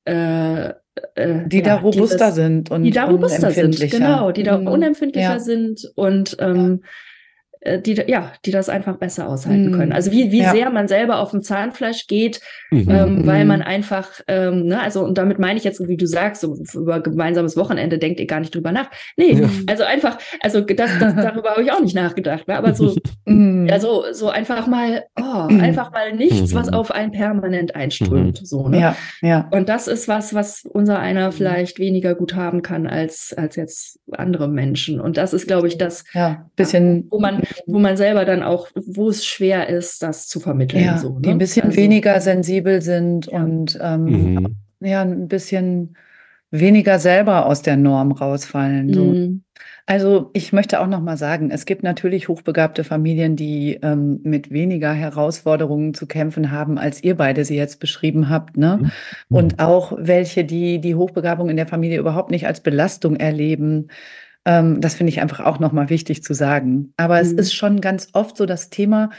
äh, 0.05 0.69
äh, 1.15 1.47
die 1.47 1.57
ja, 1.57 1.63
da 1.63 1.75
robuster 1.75 2.17
dieses, 2.17 2.35
sind 2.35 2.71
und 2.71 2.83
die 2.83 2.91
da 2.91 3.05
robuster 3.05 3.51
sind, 3.51 3.79
genau, 3.91 4.31
die 4.31 4.43
da 4.43 4.57
mhm. 4.57 4.67
unempfindlicher 4.67 5.33
ja. 5.33 5.39
sind 5.39 5.91
und 5.95 6.35
ähm, 6.39 6.81
ja. 6.81 6.89
Äh, 7.65 7.81
die, 7.81 7.95
ja, 8.07 8.31
die 8.45 8.51
das 8.51 8.69
einfach 8.69 8.97
besser 8.97 9.27
aushalten 9.27 9.71
können. 9.71 9.91
Also 9.91 10.11
wie, 10.11 10.31
wie 10.31 10.41
ja. 10.41 10.51
sehr 10.51 10.69
man 10.69 10.87
selber 10.87 11.19
auf 11.19 11.31
dem 11.31 11.41
Zahnfleisch 11.41 12.05
geht, 12.05 12.39
mhm. 12.69 12.89
ähm, 12.89 13.27
weil 13.27 13.45
man 13.45 13.63
einfach, 13.63 14.21
ähm, 14.27 14.67
ne, 14.67 14.79
also 14.79 15.03
und 15.03 15.17
damit 15.17 15.39
meine 15.39 15.57
ich 15.57 15.63
jetzt, 15.63 15.85
wie 15.87 15.97
du 15.97 16.05
sagst, 16.05 16.41
so 16.41 16.55
über 16.75 16.99
gemeinsames 16.99 17.57
Wochenende 17.57 17.97
denkt 17.97 18.19
ihr 18.19 18.27
gar 18.27 18.39
nicht 18.39 18.53
drüber 18.53 18.71
nach. 18.71 18.89
Nee, 19.17 19.33
ja. 19.33 19.49
also 19.67 19.83
einfach, 19.83 20.19
also 20.41 20.61
das, 20.61 20.91
das 20.99 21.15
darüber 21.15 21.51
habe 21.51 21.63
ich 21.63 21.71
auch 21.71 21.81
nicht 21.81 21.95
nachgedacht, 21.95 22.47
ne? 22.47 22.55
aber 22.55 22.75
so, 22.75 22.95
also 23.71 24.03
so 24.11 24.29
einfach 24.29 24.67
mal, 24.67 25.05
oh, 25.19 25.47
einfach 25.47 25.91
mal 25.91 26.13
nichts, 26.13 26.53
was 26.53 26.67
mhm. 26.67 26.75
auf 26.75 26.91
einen 26.91 27.11
permanent 27.11 27.75
einströmt. 27.75 28.41
Mhm. 28.41 28.45
So, 28.45 28.67
ne? 28.69 28.79
Ja, 28.79 28.95
ja. 29.21 29.49
Und 29.51 29.69
das 29.69 29.87
ist 29.87 30.07
was, 30.07 30.35
was 30.35 30.65
unser 30.71 30.99
einer 30.99 31.31
vielleicht 31.31 31.79
weniger 31.79 32.13
gut 32.13 32.35
haben 32.35 32.61
kann 32.61 32.85
als, 32.85 33.33
als 33.35 33.55
jetzt 33.55 33.99
andere 34.11 34.47
Menschen. 34.47 35.01
Und 35.01 35.17
das 35.17 35.33
ist, 35.33 35.47
glaube 35.47 35.67
ich, 35.67 35.79
das, 35.79 36.03
ja, 36.13 36.45
bisschen, 36.55 37.07
wo 37.09 37.19
man 37.19 37.41
wo 37.65 37.79
man 37.79 37.97
selber 37.97 38.25
dann 38.25 38.43
auch, 38.43 38.69
wo 38.75 39.09
es 39.09 39.25
schwer 39.25 39.69
ist, 39.69 40.03
das 40.03 40.27
zu 40.27 40.39
vermitteln. 40.39 40.83
Ja, 40.83 40.97
so, 40.97 41.15
ne? 41.15 41.21
die 41.21 41.29
ein 41.29 41.37
bisschen 41.37 41.65
also, 41.65 41.77
weniger 41.77 42.19
sensibel 42.21 42.81
sind 42.81 43.27
ja. 43.27 43.43
und 43.43 43.77
ähm, 43.81 44.03
mhm. 44.03 44.55
ja, 44.81 45.01
ein 45.01 45.27
bisschen 45.27 45.95
weniger 46.51 46.99
selber 46.99 47.45
aus 47.45 47.61
der 47.61 47.77
Norm 47.77 48.11
rausfallen. 48.11 48.93
So. 48.93 49.03
Mhm. 49.03 49.41
Also 49.87 50.31
ich 50.33 50.51
möchte 50.51 50.79
auch 50.79 50.87
noch 50.87 51.01
mal 51.01 51.15
sagen, 51.15 51.51
es 51.51 51.65
gibt 51.65 51.83
natürlich 51.83 52.27
hochbegabte 52.27 52.83
Familien, 52.83 53.35
die 53.35 53.77
ähm, 53.83 54.19
mit 54.23 54.49
weniger 54.49 54.91
Herausforderungen 54.91 55.93
zu 55.93 56.07
kämpfen 56.07 56.51
haben, 56.51 56.79
als 56.79 57.03
ihr 57.03 57.15
beide 57.15 57.45
sie 57.45 57.55
jetzt 57.55 57.79
beschrieben 57.79 58.29
habt. 58.29 58.57
Ne? 58.57 58.79
Mhm. 59.29 59.37
Und 59.37 59.59
auch 59.59 59.93
welche, 59.99 60.43
die 60.43 60.81
die 60.81 60.95
Hochbegabung 60.95 61.49
in 61.49 61.57
der 61.57 61.67
Familie 61.67 61.99
überhaupt 61.99 62.31
nicht 62.31 62.47
als 62.47 62.61
Belastung 62.61 63.15
erleben 63.15 63.89
Ähm, 64.45 64.79
das 64.81 64.95
finde 64.95 65.09
ich 65.11 65.21
einfach 65.21 65.39
auch 65.41 65.59
nochmal 65.59 65.89
wichtig 65.89 66.23
zu 66.23 66.33
sagen. 66.33 66.93
Aber 66.97 67.19
es 67.19 67.33
Mhm. 67.33 67.39
ist 67.39 67.53
schon 67.55 67.81
ganz 67.81 68.09
oft 68.13 68.37
so 68.37 68.45
das 68.45 68.69
Thema, 68.69 69.09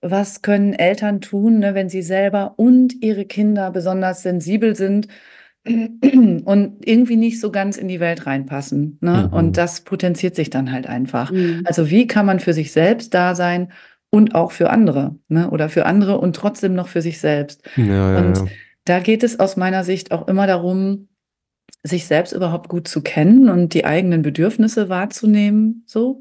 was 0.00 0.42
können 0.42 0.72
Eltern 0.74 1.20
tun, 1.20 1.58
ne, 1.58 1.74
wenn 1.74 1.88
sie 1.88 2.02
selber 2.02 2.54
und 2.56 3.02
ihre 3.02 3.24
Kinder 3.24 3.70
besonders 3.70 4.22
sensibel 4.22 4.76
sind 4.76 5.08
und 5.66 6.76
irgendwie 6.86 7.16
nicht 7.16 7.40
so 7.40 7.50
ganz 7.50 7.76
in 7.76 7.88
die 7.88 7.98
Welt 8.00 8.26
reinpassen. 8.26 8.98
Ne? 9.00 9.28
Mhm. 9.28 9.36
Und 9.36 9.56
das 9.56 9.80
potenziert 9.80 10.36
sich 10.36 10.50
dann 10.50 10.70
halt 10.72 10.86
einfach. 10.86 11.32
Mhm. 11.32 11.62
Also 11.64 11.90
wie 11.90 12.06
kann 12.06 12.26
man 12.26 12.38
für 12.40 12.52
sich 12.52 12.70
selbst 12.72 13.14
da 13.14 13.34
sein 13.34 13.72
und 14.10 14.34
auch 14.36 14.52
für 14.52 14.70
andere, 14.70 15.16
ne? 15.28 15.50
Oder 15.50 15.68
für 15.68 15.84
andere 15.86 16.18
und 16.18 16.36
trotzdem 16.36 16.74
noch 16.74 16.86
für 16.88 17.02
sich 17.02 17.18
selbst. 17.18 17.62
Ja, 17.76 17.84
ja, 18.12 18.18
Und 18.18 18.36
ja. 18.36 18.44
da 18.84 19.00
geht 19.00 19.24
es 19.24 19.40
aus 19.40 19.56
meiner 19.56 19.82
Sicht 19.82 20.12
auch 20.12 20.28
immer 20.28 20.46
darum, 20.46 21.08
sich 21.82 22.06
selbst 22.06 22.32
überhaupt 22.32 22.68
gut 22.68 22.88
zu 22.88 23.02
kennen 23.02 23.48
und 23.48 23.74
die 23.74 23.84
eigenen 23.84 24.22
Bedürfnisse 24.22 24.88
wahrzunehmen, 24.88 25.84
so. 25.86 26.20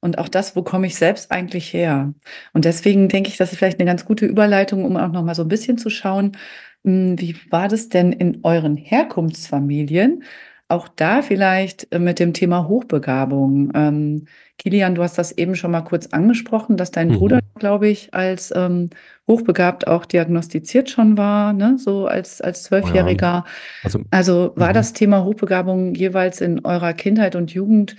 Und 0.00 0.18
auch 0.18 0.28
das, 0.28 0.56
wo 0.56 0.62
komme 0.62 0.86
ich 0.86 0.96
selbst 0.96 1.30
eigentlich 1.30 1.74
her? 1.74 2.14
Und 2.54 2.64
deswegen 2.64 3.08
denke 3.08 3.28
ich, 3.30 3.36
das 3.36 3.52
ist 3.52 3.58
vielleicht 3.58 3.78
eine 3.80 3.86
ganz 3.88 4.04
gute 4.06 4.26
Überleitung, 4.26 4.84
um 4.84 4.96
auch 4.96 5.12
noch 5.12 5.22
mal 5.24 5.34
so 5.34 5.42
ein 5.42 5.48
bisschen 5.48 5.76
zu 5.78 5.90
schauen, 5.90 6.36
hm, 6.84 7.20
wie 7.20 7.36
war 7.50 7.68
das 7.68 7.88
denn 7.90 8.12
in 8.12 8.40
euren 8.44 8.76
Herkunftsfamilien? 8.76 10.24
Auch 10.70 10.88
da 10.88 11.22
vielleicht 11.22 11.92
äh, 11.92 11.98
mit 11.98 12.18
dem 12.20 12.32
Thema 12.32 12.68
Hochbegabung. 12.68 13.72
Ähm, 13.74 14.26
Kilian, 14.58 14.94
du 14.94 15.02
hast 15.02 15.18
das 15.18 15.32
eben 15.32 15.56
schon 15.56 15.70
mal 15.72 15.80
kurz 15.82 16.06
angesprochen, 16.08 16.76
dass 16.76 16.90
dein 16.92 17.08
Mhm. 17.08 17.14
Bruder, 17.14 17.40
glaube 17.58 17.88
ich, 17.88 18.14
als 18.14 18.52
ähm, 18.54 18.90
hochbegabt 19.26 19.86
auch 19.88 20.04
diagnostiziert 20.06 20.88
schon 20.90 21.18
war, 21.18 21.52
ne? 21.52 21.76
so 21.78 22.06
als, 22.06 22.40
als 22.40 22.62
Zwölfjähriger. 22.64 23.44
Also, 23.82 24.00
Also 24.10 24.52
war 24.56 24.68
Mhm. 24.70 24.74
das 24.74 24.92
Thema 24.92 25.24
Hochbegabung 25.24 25.94
jeweils 25.94 26.40
in 26.40 26.64
eurer 26.64 26.92
Kindheit 26.92 27.34
und 27.36 27.52
Jugend 27.52 27.96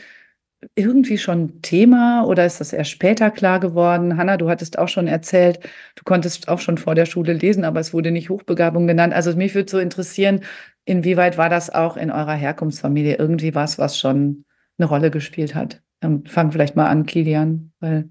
irgendwie 0.75 1.17
schon 1.17 1.61
Thema 1.63 2.23
oder 2.25 2.45
ist 2.45 2.59
das 2.61 2.71
erst 2.71 2.91
später 2.91 3.31
klar 3.31 3.59
geworden? 3.59 4.17
Hanna, 4.17 4.37
du 4.37 4.47
hattest 4.49 4.77
auch 4.77 4.87
schon 4.87 5.07
erzählt, 5.07 5.59
du 5.95 6.03
konntest 6.03 6.49
auch 6.49 6.59
schon 6.59 6.77
vor 6.77 6.93
der 6.93 7.07
Schule 7.07 7.33
lesen, 7.33 7.63
aber 7.65 7.79
es 7.79 7.93
wurde 7.93 8.11
nicht 8.11 8.29
Hochbegabung 8.29 8.85
genannt. 8.87 9.13
Also 9.13 9.35
mich 9.35 9.55
würde 9.55 9.71
so 9.71 9.79
interessieren, 9.79 10.41
inwieweit 10.85 11.37
war 11.37 11.49
das 11.49 11.69
auch 11.69 11.97
in 11.97 12.11
eurer 12.11 12.33
Herkunftsfamilie 12.33 13.15
irgendwie 13.15 13.55
was, 13.55 13.77
was 13.79 13.97
schon 13.97 14.45
eine 14.77 14.87
Rolle 14.87 15.11
gespielt 15.11 15.55
hat? 15.55 15.81
Ähm, 16.01 16.23
fang 16.25 16.51
vielleicht 16.51 16.75
mal 16.75 16.87
an, 16.87 17.05
Kilian, 17.05 17.71
weil 17.79 18.09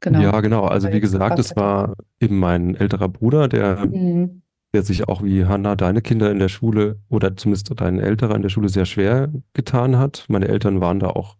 genau. 0.00 0.20
ja, 0.20 0.40
genau. 0.40 0.64
Also 0.64 0.92
wie 0.92 1.00
gesagt, 1.00 1.38
es 1.38 1.54
war 1.56 1.94
eben 2.20 2.38
mein 2.38 2.74
älterer 2.74 3.08
Bruder, 3.08 3.46
der, 3.48 3.86
Mhm. 3.86 4.42
der 4.74 4.82
sich 4.82 5.08
auch 5.08 5.22
wie 5.22 5.44
Hannah, 5.44 5.76
deine 5.76 6.02
Kinder 6.02 6.30
in 6.30 6.38
der 6.40 6.48
Schule 6.48 6.98
oder 7.08 7.36
zumindest 7.36 7.70
dein 7.80 7.98
älterer 8.00 8.34
in 8.34 8.42
der 8.42 8.48
Schule 8.48 8.68
sehr 8.68 8.86
schwer 8.86 9.28
getan 9.54 9.96
hat. 9.98 10.24
Meine 10.28 10.48
Eltern 10.48 10.80
waren 10.80 10.98
da 11.00 11.08
auch 11.08 11.36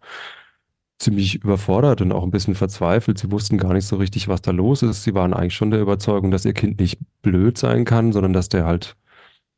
ziemlich 0.98 1.42
überfordert 1.42 2.02
und 2.02 2.12
auch 2.12 2.22
ein 2.24 2.30
bisschen 2.30 2.54
verzweifelt. 2.54 3.18
Sie 3.18 3.30
wussten 3.32 3.56
gar 3.56 3.72
nicht 3.72 3.86
so 3.86 3.96
richtig, 3.96 4.28
was 4.28 4.42
da 4.42 4.50
los 4.50 4.82
ist. 4.82 5.02
Sie 5.02 5.14
waren 5.14 5.32
eigentlich 5.32 5.54
schon 5.54 5.70
der 5.70 5.80
Überzeugung, 5.80 6.30
dass 6.30 6.44
ihr 6.44 6.52
Kind 6.52 6.78
nicht 6.78 6.98
blöd 7.22 7.56
sein 7.56 7.84
kann, 7.86 8.12
sondern 8.12 8.34
dass 8.34 8.50
der 8.50 8.66
halt 8.66 8.96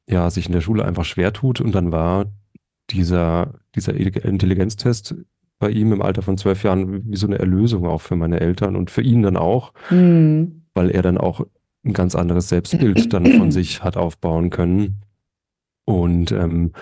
ja 0.09 0.31
sich 0.31 0.47
in 0.47 0.53
der 0.53 0.61
Schule 0.61 0.85
einfach 0.85 1.05
schwer 1.05 1.33
tut. 1.33 1.61
Und 1.61 1.75
dann 1.75 1.93
war 1.93 2.27
dieser, 2.91 3.55
dieser 3.75 3.95
Intelligenztest 3.95 5.15
bei 5.59 5.71
ihm 5.71 5.93
im 5.93 6.03
Alter 6.03 6.23
von 6.23 6.37
zwölf 6.37 6.65
Jahren 6.65 7.11
wie 7.11 7.17
so 7.17 7.27
eine 7.27 7.39
Erlösung 7.39 7.87
auch 7.87 8.01
für 8.01 8.17
meine 8.17 8.41
Eltern 8.41 8.75
und 8.77 8.91
für 8.91 9.03
ihn 9.03 9.23
dann 9.23 9.37
auch, 9.37 9.73
Mhm. 9.91 10.65
weil 10.75 10.91
er 10.91 11.03
dann 11.03 11.19
auch 11.19 11.47
ein 11.85 11.93
ganz 11.93 12.15
anderes 12.15 12.49
Selbstbild 12.49 13.13
dann 13.13 13.27
von 13.27 13.51
sich 13.53 13.83
hat 13.85 13.97
aufbauen 13.97 14.51
können. 14.51 15.03
Und 15.85 16.33
ähm, 16.33 16.73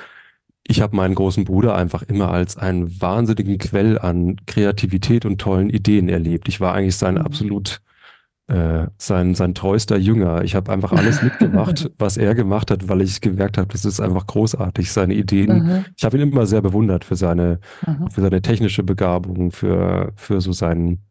ich 0.66 0.81
habe 0.83 0.97
meinen 0.97 1.14
großen 1.14 1.45
Bruder 1.45 1.75
einfach 1.75 2.03
immer 2.03 2.31
als 2.31 2.57
einen 2.57 3.01
wahnsinnigen 3.01 3.59
Quell 3.59 3.99
an 3.99 4.37
Kreativität 4.47 5.25
und 5.25 5.41
tollen 5.41 5.68
Ideen 5.71 6.09
erlebt. 6.09 6.49
Ich 6.49 6.61
war 6.61 6.75
eigentlich 6.75 6.97
sein 6.97 7.14
Mhm. 7.14 7.21
absolut 7.23 7.81
äh, 8.51 8.88
sein, 8.98 9.34
sein 9.34 9.55
treuster 9.55 9.96
Jünger. 9.96 10.42
Ich 10.42 10.55
habe 10.57 10.72
einfach 10.72 10.92
alles 10.92 11.22
mitgemacht, 11.28 11.90
was 11.98 12.16
er 12.16 12.34
gemacht 12.34 12.70
hat, 12.70 12.88
weil 12.88 13.01
ich 13.01 13.20
gemerkt 13.20 13.57
habe, 13.59 13.68
das 13.68 13.84
ist 13.84 14.01
einfach 14.01 14.26
großartig, 14.26 14.90
seine 14.92 15.14
Ideen. 15.14 15.51
Aha, 15.62 15.84
Ich 15.96 16.05
habe 16.05 16.18
ihn 16.18 16.30
immer 16.30 16.46
sehr 16.46 16.61
bewundert 16.61 17.05
für 17.05 17.16
seine, 17.16 17.61
aha. 17.86 18.09
für 18.11 18.20
seine 18.22 18.42
technische 18.42 18.82
Begabung, 18.82 19.53
für, 19.53 20.12
für 20.16 20.40
so 20.40 20.53
seinen, 20.53 21.03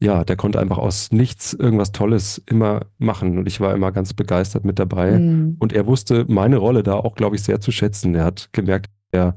ja, 0.00 0.24
der 0.24 0.36
konnte 0.36 0.58
einfach 0.60 0.78
aus 0.78 1.12
nichts 1.12 1.52
irgendwas 1.52 1.92
Tolles 1.92 2.42
immer 2.46 2.86
machen. 2.98 3.38
Und 3.38 3.46
ich 3.46 3.60
war 3.60 3.74
immer 3.74 3.92
ganz 3.92 4.14
begeistert 4.14 4.64
mit 4.64 4.78
dabei. 4.78 5.18
Mhm. 5.18 5.56
Und 5.60 5.72
er 5.74 5.86
wusste 5.86 6.24
meine 6.28 6.56
Rolle 6.56 6.82
da 6.82 6.94
auch, 6.94 7.14
glaube 7.14 7.36
ich, 7.36 7.42
sehr 7.42 7.60
zu 7.60 7.70
schätzen. 7.70 8.14
Er 8.14 8.24
hat 8.24 8.48
gemerkt, 8.52 8.90
er, 9.10 9.36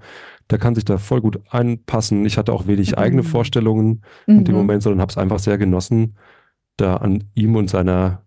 der 0.49 0.57
kann 0.57 0.73
sich 0.73 0.85
da 0.85 0.97
voll 0.97 1.19
gut 1.21 1.41
einpassen. 1.49 2.25
Ich 2.25 2.37
hatte 2.37 2.53
auch 2.53 2.65
wenig 2.65 2.97
eigene 2.97 3.23
Mhm. 3.23 3.27
Vorstellungen 3.27 4.01
in 4.25 4.45
dem 4.45 4.53
Mhm. 4.55 4.61
Moment, 4.61 4.83
sondern 4.83 5.01
habe 5.01 5.11
es 5.11 5.17
einfach 5.17 5.39
sehr 5.39 5.57
genossen, 5.57 6.15
da 6.77 6.97
an 6.97 7.23
ihm 7.35 7.55
und 7.55 7.69
seiner, 7.69 8.21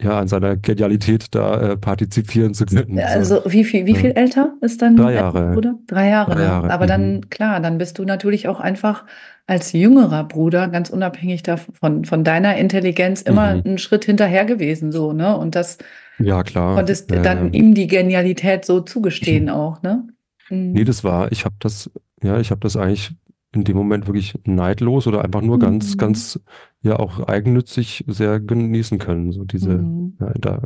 ja, 0.00 0.18
an 0.18 0.28
seiner 0.28 0.56
Genialität 0.56 1.34
da 1.34 1.60
äh, 1.72 1.76
partizipieren 1.76 2.54
zu 2.54 2.66
können. 2.66 2.96
Ja, 2.98 3.08
So. 3.08 3.18
Also 3.18 3.42
wie 3.52 3.64
viel, 3.64 3.86
wie 3.86 3.92
Ja. 3.94 3.98
viel 3.98 4.10
älter 4.12 4.54
ist 4.60 4.80
dein 4.82 4.96
Drei 4.96 5.14
Jahre. 5.14 5.52
Bruder? 5.52 5.74
Drei 5.86 6.08
Jahre. 6.08 6.34
Drei? 6.34 6.42
Jahre, 6.42 6.70
Aber 6.70 6.86
dann, 6.86 7.28
klar, 7.30 7.60
dann 7.60 7.78
bist 7.78 7.98
du 7.98 8.04
natürlich 8.04 8.48
auch 8.48 8.60
einfach 8.60 9.04
als 9.46 9.72
jüngerer 9.72 10.24
Bruder, 10.24 10.68
ganz 10.68 10.90
unabhängig 10.90 11.42
davon, 11.42 12.04
von 12.04 12.22
deiner 12.22 12.56
Intelligenz, 12.58 13.22
immer 13.22 13.54
Mhm. 13.56 13.62
einen 13.64 13.78
Schritt 13.78 14.04
hinterher 14.04 14.44
gewesen, 14.44 14.92
so, 14.92 15.12
ne? 15.12 15.36
Und 15.36 15.54
das 15.54 15.78
Ja, 16.18 16.42
klar. 16.42 16.74
konntest 16.74 17.10
Äh, 17.12 17.22
dann 17.22 17.52
ihm 17.54 17.74
die 17.74 17.86
Genialität 17.86 18.64
so 18.66 18.80
zugestehen 18.80 19.48
auch, 19.48 19.80
ne? 19.82 20.06
Mhm. 20.50 20.72
Nee, 20.72 20.84
das 20.84 21.02
war, 21.02 21.32
ich 21.32 21.44
habe 21.46 21.54
das, 21.60 21.90
ja, 22.22 22.38
ich 22.40 22.50
habe 22.50 22.60
das 22.60 22.76
eigentlich 22.76 23.12
in 23.54 23.64
dem 23.64 23.76
Moment 23.78 24.06
wirklich 24.06 24.34
neidlos 24.44 25.06
oder 25.06 25.24
einfach 25.24 25.40
nur 25.40 25.58
ganz, 25.58 25.94
Mhm. 25.94 25.98
ganz, 25.98 26.40
ja, 26.82 26.98
auch 26.98 27.26
eigennützig 27.26 28.04
sehr 28.06 28.40
genießen 28.40 28.98
können, 28.98 29.32
so 29.32 29.44
diese, 29.44 29.78
Mhm. 29.78 30.16
ja, 30.20 30.32
da 30.38 30.62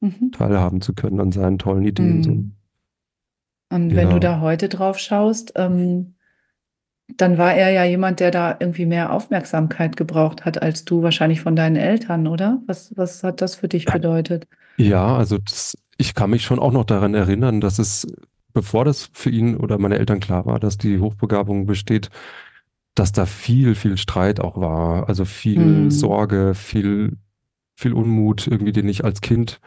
Mhm. 0.00 0.32
teilhaben 0.32 0.80
zu 0.80 0.94
können 0.94 1.20
an 1.20 1.32
seinen 1.32 1.58
tollen 1.58 1.82
Ideen. 1.84 2.22
So. 2.22 2.30
Mhm. 2.30 2.52
Und 3.72 3.94
wenn 3.94 4.08
Ja. 4.08 4.14
du 4.14 4.20
da 4.20 4.40
heute 4.40 4.68
drauf 4.68 4.98
schaust, 4.98 5.52
ähm, 5.56 6.14
dann 7.16 7.38
war 7.38 7.54
er 7.54 7.70
ja 7.70 7.84
jemand, 7.84 8.20
der 8.20 8.30
da 8.30 8.56
irgendwie 8.58 8.86
mehr 8.86 9.12
Aufmerksamkeit 9.12 9.96
gebraucht 9.96 10.44
hat 10.44 10.62
als 10.62 10.84
du 10.84 11.02
wahrscheinlich 11.02 11.40
von 11.40 11.56
deinen 11.56 11.76
Eltern, 11.76 12.26
oder? 12.28 12.62
Was, 12.66 12.96
was 12.96 13.22
hat 13.24 13.40
das 13.42 13.56
für 13.56 13.68
dich 13.68 13.84
bedeutet? 13.84 14.46
Ja, 14.76 15.16
also 15.16 15.38
das, 15.38 15.76
ich 15.98 16.14
kann 16.14 16.30
mich 16.30 16.44
schon 16.44 16.58
auch 16.60 16.72
noch 16.72 16.84
daran 16.84 17.14
erinnern, 17.14 17.60
dass 17.60 17.78
es, 17.78 18.06
bevor 18.52 18.84
das 18.84 19.10
für 19.12 19.30
ihn 19.30 19.56
oder 19.56 19.76
meine 19.78 19.98
Eltern 19.98 20.20
klar 20.20 20.46
war, 20.46 20.60
dass 20.60 20.78
die 20.78 21.00
Hochbegabung 21.00 21.66
besteht, 21.66 22.10
dass 22.94 23.12
da 23.12 23.26
viel, 23.26 23.74
viel 23.74 23.96
Streit 23.96 24.40
auch 24.40 24.56
war. 24.60 25.08
Also 25.08 25.24
viel 25.24 25.84
Mhm. 25.84 25.90
Sorge, 25.90 26.54
viel, 26.54 27.16
viel 27.74 27.92
Unmut, 27.92 28.46
irgendwie, 28.46 28.72
den 28.72 28.88
ich 28.88 29.04
als 29.04 29.20
Kind 29.20 29.60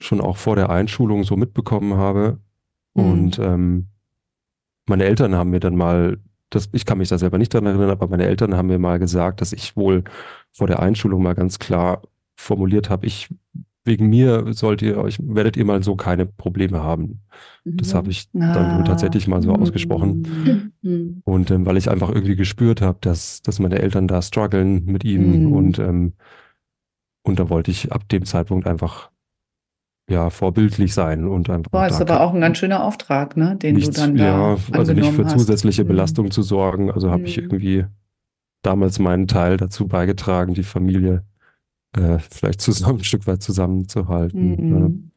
schon 0.00 0.20
auch 0.20 0.36
vor 0.36 0.56
der 0.56 0.70
Einschulung 0.70 1.24
so 1.24 1.36
mitbekommen 1.36 1.94
habe. 1.94 2.38
Mhm. 2.94 3.04
Und 3.04 3.38
ähm, 3.38 3.86
meine 4.86 5.04
Eltern 5.04 5.34
haben 5.34 5.50
mir 5.50 5.60
dann 5.60 5.76
mal, 5.76 6.18
das, 6.50 6.68
ich 6.72 6.84
kann 6.86 6.98
mich 6.98 7.08
da 7.08 7.18
selber 7.18 7.38
nicht 7.38 7.54
daran 7.54 7.66
erinnern, 7.66 7.90
aber 7.90 8.08
meine 8.08 8.26
Eltern 8.26 8.54
haben 8.56 8.66
mir 8.68 8.78
mal 8.78 8.98
gesagt, 8.98 9.40
dass 9.40 9.52
ich 9.52 9.76
wohl 9.76 10.04
vor 10.50 10.66
der 10.66 10.80
Einschulung 10.80 11.22
mal 11.22 11.34
ganz 11.34 11.58
klar 11.58 12.02
formuliert 12.36 12.90
habe, 12.90 13.06
ich 13.06 13.28
wegen 13.84 14.08
mir 14.08 14.52
sollt 14.52 14.80
ihr 14.82 14.96
euch, 14.98 15.18
werdet 15.20 15.56
ihr 15.56 15.64
mal 15.64 15.82
so 15.82 15.96
keine 15.96 16.24
Probleme 16.26 16.82
haben. 16.82 17.22
Das 17.64 17.94
habe 17.94 18.10
ich 18.10 18.30
dann 18.32 18.42
Ah. 18.80 18.82
tatsächlich 18.84 19.26
mal 19.26 19.42
so 19.42 19.52
ausgesprochen. 19.54 20.72
Mhm. 20.82 20.90
Mhm. 20.90 21.22
Und 21.24 21.50
ähm, 21.50 21.66
weil 21.66 21.76
ich 21.76 21.90
einfach 21.90 22.10
irgendwie 22.10 22.36
gespürt 22.36 22.80
habe, 22.80 22.98
dass, 23.00 23.42
dass 23.42 23.58
meine 23.58 23.80
Eltern 23.80 24.06
da 24.06 24.22
strugglen 24.22 24.84
mit 24.84 25.04
ihm 25.04 25.46
Mhm. 25.46 25.52
und, 25.52 25.78
ähm, 25.80 26.12
und 27.24 27.38
da 27.40 27.50
wollte 27.50 27.70
ich 27.70 27.90
ab 27.92 28.08
dem 28.08 28.24
Zeitpunkt 28.24 28.66
einfach 28.66 29.10
ja 30.10 30.30
vorbildlich 30.30 30.94
sein 30.94 31.26
und 31.26 31.48
einfach 31.50 31.70
Boah, 31.70 31.86
ist 31.86 32.00
aber 32.00 32.20
auch 32.20 32.34
ein 32.34 32.40
ganz 32.40 32.58
schöner 32.58 32.84
Auftrag, 32.84 33.36
ne, 33.36 33.56
den 33.56 33.76
nichts, 33.76 33.96
du 33.96 34.00
dann 34.00 34.16
da 34.16 34.24
ja, 34.24 34.56
also 34.72 34.92
nicht 34.92 35.10
für 35.12 35.24
hast. 35.24 35.38
zusätzliche 35.38 35.84
Mhm. 35.84 35.88
Belastung 35.88 36.30
zu 36.30 36.42
sorgen. 36.42 36.90
Also 36.90 37.10
habe 37.10 37.22
ich 37.24 37.36
Mhm. 37.36 37.42
irgendwie 37.44 37.84
damals 38.62 38.98
meinen 38.98 39.26
Teil 39.26 39.56
dazu 39.56 39.88
beigetragen, 39.88 40.54
die 40.54 40.62
Familie 40.64 41.24
äh, 41.96 42.18
vielleicht 42.18 42.60
zusammen 42.60 42.98
ein 43.00 43.04
Stück 43.04 43.26
weit 43.26 43.42
zusammenzuhalten. 43.42 44.50
Ja. 44.70 44.78
Mhm. 44.88 45.10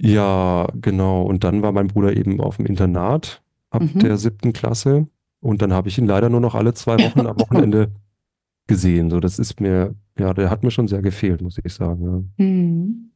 Ja, 0.00 0.66
genau. 0.80 1.22
Und 1.22 1.44
dann 1.44 1.62
war 1.62 1.72
mein 1.72 1.86
Bruder 1.88 2.16
eben 2.16 2.40
auf 2.40 2.56
dem 2.56 2.66
Internat 2.66 3.42
ab 3.70 3.82
Mhm. 3.82 3.98
der 4.00 4.16
siebten 4.18 4.52
Klasse. 4.52 5.08
Und 5.40 5.62
dann 5.62 5.72
habe 5.72 5.88
ich 5.88 5.98
ihn 5.98 6.06
leider 6.06 6.28
nur 6.30 6.40
noch 6.40 6.54
alle 6.54 6.74
zwei 6.74 6.96
Wochen 6.98 7.26
am 7.26 7.38
Wochenende 7.38 7.92
gesehen. 8.66 9.10
So, 9.10 9.20
das 9.20 9.38
ist 9.38 9.60
mir, 9.60 9.94
ja, 10.18 10.32
der 10.34 10.50
hat 10.50 10.62
mir 10.62 10.70
schon 10.70 10.88
sehr 10.88 11.02
gefehlt, 11.02 11.42
muss 11.42 11.58
ich 11.62 11.72
sagen. 11.72 12.32
Mhm. 12.38 13.10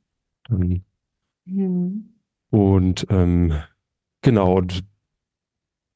Ja. 0.48 0.56
Dann, 0.56 0.82
Mhm. 1.50 2.10
und 2.50 3.06
ähm, 3.08 3.54
genau, 4.20 4.58
und 4.58 4.84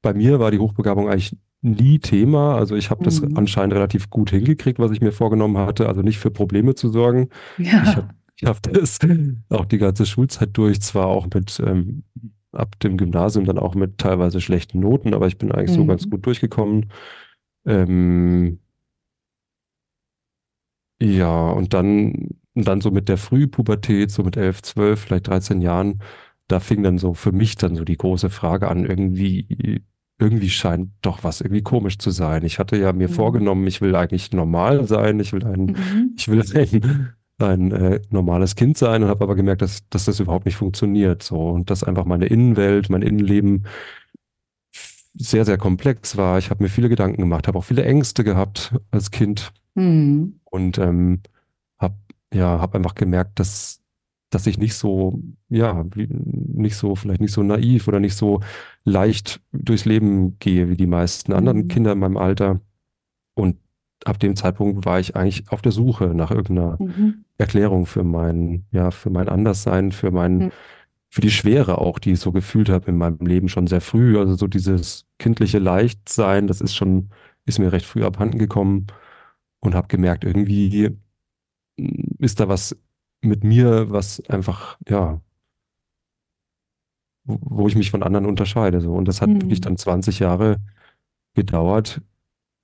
bei 0.00 0.14
mir 0.14 0.40
war 0.40 0.50
die 0.50 0.58
Hochbegabung 0.58 1.10
eigentlich 1.10 1.36
nie 1.62 1.98
Thema. 2.00 2.56
Also 2.56 2.76
ich 2.76 2.90
habe 2.90 3.02
das 3.04 3.20
Mhm. 3.20 3.36
anscheinend 3.36 3.74
relativ 3.74 4.10
gut 4.10 4.30
hingekriegt, 4.30 4.78
was 4.78 4.90
ich 4.92 5.00
mir 5.00 5.12
vorgenommen 5.12 5.58
hatte. 5.58 5.88
Also 5.88 6.02
nicht 6.02 6.18
für 6.18 6.30
Probleme 6.30 6.74
zu 6.74 6.88
sorgen. 6.90 7.28
Ich 7.80 7.96
Ja. 7.96 7.96
habe 7.96 8.08
ich 8.36 8.46
hab 8.48 8.62
das 8.62 8.98
auch 9.50 9.66
die 9.66 9.78
ganze 9.78 10.06
Schulzeit 10.06 10.50
durch, 10.54 10.80
zwar 10.82 11.06
auch 11.06 11.26
mit, 11.34 11.60
ähm, 11.64 12.04
ab 12.52 12.78
dem 12.80 12.96
Gymnasium 12.96 13.44
dann 13.46 13.58
auch 13.58 13.74
mit 13.74 13.98
teilweise 13.98 14.40
schlechten 14.40 14.80
Noten, 14.80 15.14
aber 15.14 15.26
ich 15.28 15.38
bin 15.38 15.52
eigentlich 15.52 15.72
so 15.72 15.84
Mhm. 15.84 15.88
ganz 15.88 16.08
gut 16.10 16.26
durchgekommen. 16.26 16.90
Ähm, 17.66 18.60
ja, 21.00 21.50
und 21.50 21.74
dann, 21.74 22.28
und 22.54 22.68
dann 22.68 22.80
so 22.80 22.90
mit 22.90 23.08
der 23.08 23.16
Frühpubertät, 23.18 24.10
so 24.10 24.22
mit 24.22 24.36
11, 24.36 24.62
12, 24.62 25.00
vielleicht 25.00 25.26
13 25.28 25.60
Jahren, 25.60 26.00
da 26.48 26.60
fing 26.60 26.82
dann 26.82 26.98
so 26.98 27.14
für 27.14 27.32
mich 27.32 27.56
dann 27.56 27.76
so 27.76 27.84
die 27.84 27.96
große 27.96 28.30
Frage 28.30 28.68
an, 28.68 28.84
irgendwie, 28.84 29.82
irgendwie 30.22 30.50
scheint 30.50 30.90
doch 31.02 31.24
was 31.24 31.40
irgendwie 31.40 31.62
komisch 31.62 31.98
zu 31.98 32.10
sein. 32.10 32.44
Ich 32.44 32.58
hatte 32.58 32.76
ja 32.76 32.92
mir 32.92 33.08
Mhm. 33.08 33.12
vorgenommen, 33.12 33.66
ich 33.66 33.80
will 33.80 33.94
eigentlich 33.96 34.32
normal 34.32 34.86
sein, 34.86 35.18
ich 35.20 35.32
will 35.32 35.44
ein, 35.44 35.64
Mhm. 35.66 36.12
ich 36.16 36.28
will 36.28 36.42
ein, 36.54 37.08
ein 37.38 37.72
äh, 37.72 38.00
normales 38.10 38.54
Kind 38.54 38.78
sein 38.78 39.02
und 39.02 39.08
habe 39.08 39.24
aber 39.24 39.34
gemerkt, 39.34 39.62
dass, 39.62 39.88
dass 39.90 40.04
das 40.04 40.20
überhaupt 40.20 40.46
nicht 40.46 40.56
funktioniert. 40.56 41.22
So, 41.22 41.50
und 41.50 41.70
dass 41.70 41.82
einfach 41.84 42.04
meine 42.04 42.26
Innenwelt, 42.26 42.88
mein 42.90 43.02
Innenleben 43.02 43.64
sehr, 45.14 45.44
sehr 45.44 45.58
komplex 45.58 46.16
war. 46.16 46.38
Ich 46.38 46.50
habe 46.50 46.62
mir 46.62 46.70
viele 46.70 46.88
Gedanken 46.88 47.20
gemacht, 47.20 47.46
habe 47.48 47.58
auch 47.58 47.64
viele 47.64 47.84
Ängste 47.84 48.24
gehabt 48.24 48.74
als 48.90 49.10
Kind 49.10 49.52
Mhm. 49.74 50.40
und 50.44 50.78
ähm, 50.78 51.20
habe 51.78 51.94
ja, 52.32 52.60
hab 52.60 52.74
einfach 52.74 52.94
gemerkt, 52.94 53.38
dass, 53.40 53.80
dass 54.32 54.46
ich 54.46 54.58
nicht 54.58 54.74
so, 54.74 55.20
ja, 55.50 55.84
nicht 55.94 56.76
so, 56.76 56.94
vielleicht 56.96 57.20
nicht 57.20 57.32
so 57.32 57.42
naiv 57.42 57.86
oder 57.86 58.00
nicht 58.00 58.16
so 58.16 58.40
leicht 58.84 59.40
durchs 59.52 59.84
Leben 59.84 60.38
gehe 60.38 60.68
wie 60.70 60.76
die 60.76 60.86
meisten 60.86 61.32
anderen 61.32 61.58
Mhm. 61.64 61.68
Kinder 61.68 61.92
in 61.92 61.98
meinem 61.98 62.16
Alter. 62.16 62.60
Und 63.34 63.58
ab 64.04 64.18
dem 64.18 64.34
Zeitpunkt 64.34 64.84
war 64.86 64.98
ich 65.00 65.14
eigentlich 65.16 65.50
auf 65.50 65.60
der 65.62 65.72
Suche 65.72 66.14
nach 66.14 66.30
irgendeiner 66.30 66.76
Mhm. 66.80 67.24
Erklärung 67.38 67.86
für 67.86 68.04
mein, 68.04 68.64
ja, 68.72 68.90
für 68.90 69.10
mein 69.10 69.28
Anderssein, 69.28 69.92
für 69.92 70.10
mein, 70.10 70.38
Mhm. 70.38 70.50
für 71.10 71.20
die 71.20 71.30
Schwere 71.30 71.78
auch, 71.78 71.98
die 71.98 72.12
ich 72.12 72.20
so 72.20 72.32
gefühlt 72.32 72.70
habe 72.70 72.90
in 72.90 72.96
meinem 72.96 73.18
Leben 73.26 73.48
schon 73.50 73.66
sehr 73.66 73.82
früh. 73.82 74.18
Also 74.18 74.34
so 74.34 74.46
dieses 74.46 75.04
kindliche 75.18 75.58
Leichtsein, 75.58 76.46
das 76.46 76.60
ist 76.62 76.74
schon, 76.74 77.10
ist 77.44 77.58
mir 77.58 77.70
recht 77.72 77.84
früh 77.86 78.02
abhanden 78.02 78.38
gekommen 78.38 78.86
und 79.60 79.74
habe 79.74 79.88
gemerkt, 79.88 80.24
irgendwie 80.24 80.90
mm, 81.76 82.14
ist 82.18 82.40
da 82.40 82.48
was 82.48 82.76
mit 83.22 83.44
mir, 83.44 83.90
was 83.90 84.20
einfach, 84.28 84.76
ja, 84.88 85.20
wo, 87.24 87.68
ich 87.68 87.76
mich 87.76 87.90
von 87.90 88.02
anderen 88.02 88.26
unterscheide. 88.26 88.80
So. 88.80 88.92
Und 88.92 89.06
das 89.06 89.20
hat 89.20 89.28
Mhm. 89.30 89.42
wirklich 89.42 89.60
dann 89.60 89.76
20 89.76 90.18
Jahre 90.18 90.56
gedauert, 91.34 92.00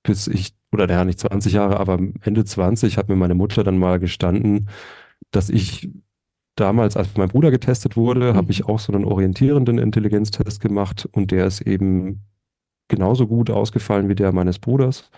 bis 0.03 0.27
ich, 0.27 0.53
oder 0.71 0.87
naja, 0.87 1.05
nicht 1.05 1.19
20 1.19 1.53
Jahre, 1.53 1.79
aber 1.79 1.97
Ende 2.21 2.45
20 2.45 2.97
hat 2.97 3.09
mir 3.09 3.15
meine 3.15 3.35
Mutter 3.35 3.63
dann 3.63 3.77
mal 3.79 3.99
gestanden, 3.99 4.69
dass 5.31 5.49
ich 5.49 5.89
damals, 6.55 6.97
als 6.97 7.15
mein 7.15 7.29
Bruder 7.29 7.51
getestet 7.51 7.95
wurde, 7.95 8.33
habe 8.35 8.51
ich 8.51 8.61
Mhm. 8.63 8.69
auch 8.69 8.79
so 8.79 8.91
einen 8.91 9.05
orientierenden 9.05 9.77
Intelligenztest 9.77 10.59
gemacht 10.59 11.07
und 11.13 11.31
der 11.31 11.45
ist 11.45 11.61
eben 11.61 12.25
genauso 12.89 13.27
gut 13.27 13.49
ausgefallen 13.49 14.09
wie 14.09 14.15
der 14.15 14.33
meines 14.33 14.59
Bruders. 14.59 15.09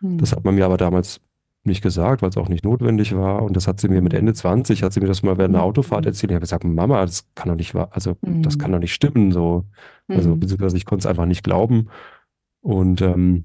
Das 0.00 0.32
hat 0.32 0.44
man 0.44 0.54
mir 0.54 0.64
aber 0.64 0.76
damals 0.76 1.20
nicht 1.64 1.82
gesagt, 1.82 2.22
weil 2.22 2.30
es 2.30 2.36
auch 2.36 2.48
nicht 2.48 2.64
notwendig 2.64 3.14
war. 3.14 3.42
Und 3.42 3.54
das 3.56 3.66
hat 3.66 3.80
sie 3.80 3.88
mir 3.88 4.00
mit. 4.00 4.14
Ende 4.14 4.32
20, 4.32 4.82
hat 4.82 4.92
sie 4.92 5.00
mir 5.00 5.06
das 5.08 5.22
mal 5.22 5.36
während 5.38 5.54
einer 5.54 5.64
Mhm. 5.64 5.68
Autofahrt 5.70 6.06
erzählt. 6.06 6.30
Ich 6.30 6.34
habe 6.34 6.40
gesagt, 6.42 6.64
Mama, 6.64 7.04
das 7.04 7.26
kann 7.34 7.48
doch 7.48 7.56
nicht 7.56 7.74
wahr, 7.74 7.88
also 7.92 8.16
das 8.22 8.56
Mhm. 8.56 8.58
kann 8.60 8.72
doch 8.72 8.78
nicht 8.78 8.94
stimmen. 8.94 9.32
So. 9.32 9.64
Also, 10.08 10.30
Mhm. 10.30 10.40
beziehungsweise 10.40 10.76
ich 10.76 10.84
konnte 10.86 11.02
es 11.02 11.06
einfach 11.06 11.26
nicht 11.26 11.42
glauben. 11.44 11.88
Und 12.62 13.02
ähm, 13.02 13.44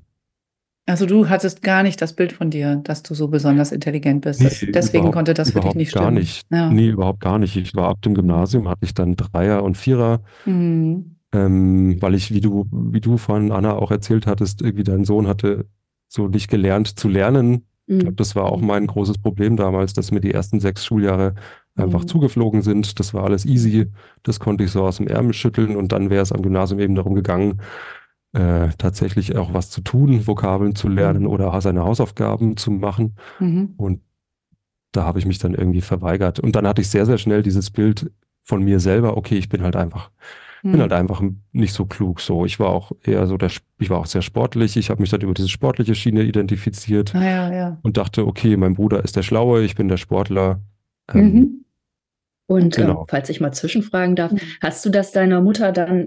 Also 0.86 1.05
du 1.05 1.30
hattest 1.30 1.61
gar 1.64 1.82
nicht 1.82 2.01
das 2.01 2.14
Bild 2.14 2.34
von 2.34 2.49
dir, 2.49 2.76
dass 2.76 3.03
du 3.03 3.14
so 3.14 3.30
besonders 3.30 3.72
intelligent 3.72 4.22
bist. 4.26 4.43
Das, 4.43 4.61
Nee, 4.61 4.72
deswegen 4.74 5.11
konnte 5.11 5.34
das 5.34 5.51
für 5.51 5.61
dich 5.61 5.76
nicht 5.76 5.93
gar 5.93 6.03
stimmen. 6.03 6.18
nicht. 6.18 6.45
Ja. 6.51 6.70
Nee, 6.70 6.89
überhaupt 6.89 7.22
gar 7.22 7.39
nicht. 7.39 7.55
Ich 7.55 7.74
war 7.74 7.88
ab 7.88 8.01
dem 8.01 8.14
Gymnasium, 8.16 8.68
hatte 8.68 8.84
ich 8.84 8.93
dann 8.93 9.16
Dreier 9.16 9.64
und 9.64 9.78
Vierer, 9.78 10.22
Mhm. 10.45 11.16
ähm, 11.34 12.01
weil 12.01 12.16
ich, 12.16 12.34
wie 12.34 12.41
du, 12.41 12.68
wie 12.72 12.99
du 12.99 13.16
vorhin, 13.18 13.53
Anna, 13.53 13.74
auch 13.76 13.91
erzählt 13.91 14.28
hattest, 14.28 14.61
irgendwie 14.61 14.84
dein 14.84 15.05
Sohn 15.05 15.26
hatte 15.28 15.68
so 16.09 16.28
nicht 16.28 16.49
gelernt 16.49 16.99
zu 16.99 17.07
lernen. 17.07 17.66
Ich 17.88 17.98
glaube, 18.00 18.12
Mhm. 18.12 18.16
das 18.16 18.36
war 18.36 18.46
auch 18.46 18.62
mein 18.62 18.88
großes 18.88 19.18
Problem 19.18 19.58
damals, 19.58 19.94
dass 19.94 20.12
mir 20.12 20.22
die 20.22 20.32
ersten 20.34 20.60
sechs 20.60 20.86
Schuljahre 20.86 21.36
einfach 21.76 22.04
Mhm. 22.04 22.08
zugeflogen 22.08 22.62
sind. 22.62 23.00
Das 23.00 23.14
war 23.14 23.24
alles 23.26 23.46
easy. 23.46 23.88
Das 24.24 24.40
konnte 24.40 24.64
ich 24.64 24.72
so 24.72 24.84
aus 24.84 24.98
dem 24.98 25.08
Ärmel 25.08 25.34
schütteln 25.34 25.76
und 25.76 25.92
dann 25.92 26.10
wäre 26.10 26.22
es 26.22 26.32
am 26.32 26.42
Gymnasium 26.42 26.80
eben 26.80 26.96
darum 26.96 27.14
gegangen, 27.16 27.60
äh, 28.34 28.70
tatsächlich 28.78 29.36
auch 29.36 29.54
was 29.54 29.70
zu 29.70 29.82
tun, 29.82 30.26
Vokabeln 30.26 30.76
zu 30.76 30.88
lernen 30.88 31.24
Mhm. 31.24 31.28
oder 31.30 31.62
seine 31.62 31.84
Hausaufgaben 31.84 32.58
zu 32.58 32.72
machen. 32.72 33.16
Mhm. 33.40 33.74
Und 33.78 34.02
da 34.92 35.04
habe 35.04 35.20
ich 35.20 35.26
mich 35.26 35.40
dann 35.40 35.54
irgendwie 35.54 35.82
verweigert. 35.82 36.40
Und 36.40 36.56
dann 36.56 36.66
hatte 36.68 36.82
ich 36.82 36.90
sehr, 36.90 37.06
sehr 37.06 37.18
schnell 37.18 37.44
dieses 37.44 37.70
Bild 37.70 38.12
von 38.44 38.64
mir 38.64 38.80
selber, 38.80 39.18
okay, 39.18 39.36
ich 39.38 39.50
bin 39.50 39.62
halt 39.64 39.76
einfach, 39.76 40.10
bin 40.64 40.72
Mhm. 40.78 40.80
halt 40.82 40.93
einfach 40.93 41.22
nicht 41.51 41.74
so 41.74 41.86
klug 41.86 42.20
so. 42.22 42.45
Ich 42.45 42.59
war 42.59 42.70
auch 42.70 42.91
eher 43.03 43.28
so 43.28 43.38
der, 43.38 43.51
ich 43.80 43.89
war 43.89 43.99
auch 43.99 44.05
sehr 44.07 44.22
sportlich. 44.24 44.76
Ich 44.78 44.89
habe 44.89 45.01
mich 45.01 45.09
dann 45.11 45.22
über 45.22 45.34
diese 45.34 45.49
sportliche 45.49 45.93
Schiene 45.93 46.24
identifiziert 46.24 47.14
Ah, 47.14 47.24
ja, 47.24 47.53
ja. 47.53 47.78
und 47.84 47.97
dachte, 47.97 48.26
okay, 48.26 48.55
mein 48.57 48.74
Bruder 48.74 49.03
ist 49.03 49.16
der 49.16 49.24
Schlaue, 49.24 49.64
ich 49.64 49.76
bin 49.76 49.88
der 49.89 49.97
Sportler. 49.97 50.61
Ähm, 51.14 51.22
Mhm. 51.34 51.66
Und 52.47 52.78
ähm, 52.78 52.88
Genau. 52.88 53.05
falls 53.09 53.30
ich 53.30 53.39
mal 53.41 53.51
zwischenfragen 53.53 54.16
darf, 54.16 54.32
hast 54.61 54.86
du 54.86 54.89
das 54.89 55.11
deiner 55.11 55.41
Mutter 55.41 55.72
dann 55.72 56.05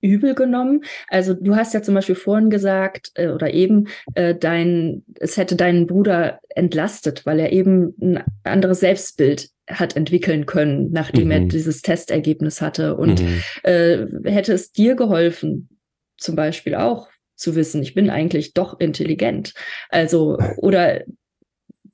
übel 0.00 0.34
genommen? 0.34 0.82
Also 1.08 1.34
du 1.34 1.56
hast 1.56 1.74
ja 1.74 1.82
zum 1.82 1.94
Beispiel 1.94 2.14
vorhin 2.14 2.50
gesagt 2.50 3.10
äh, 3.14 3.28
oder 3.28 3.52
eben, 3.52 3.88
äh, 4.14 4.34
dein, 4.34 5.04
es 5.18 5.36
hätte 5.36 5.56
deinen 5.56 5.86
Bruder 5.86 6.40
entlastet, 6.50 7.26
weil 7.26 7.40
er 7.40 7.52
eben 7.52 7.94
ein 8.00 8.24
anderes 8.44 8.80
Selbstbild 8.80 9.50
hat 9.68 9.94
entwickeln 9.96 10.46
können, 10.46 10.90
nachdem 10.92 11.30
er 11.30 11.40
Mhm. 11.40 11.48
dieses 11.48 11.82
Testergebnis 11.82 12.60
hatte. 12.60 12.96
Und 12.96 13.22
mhm. 13.22 13.40
äh, 13.62 14.06
hätte 14.24 14.52
es 14.52 14.72
dir 14.72 14.96
geholfen, 14.96 15.68
zum 16.16 16.34
Beispiel 16.36 16.74
auch 16.74 17.08
zu 17.36 17.54
wissen, 17.54 17.82
ich 17.82 17.94
bin 17.94 18.10
eigentlich 18.10 18.52
doch 18.52 18.78
intelligent. 18.80 19.54
Also, 19.88 20.38
oder 20.56 21.02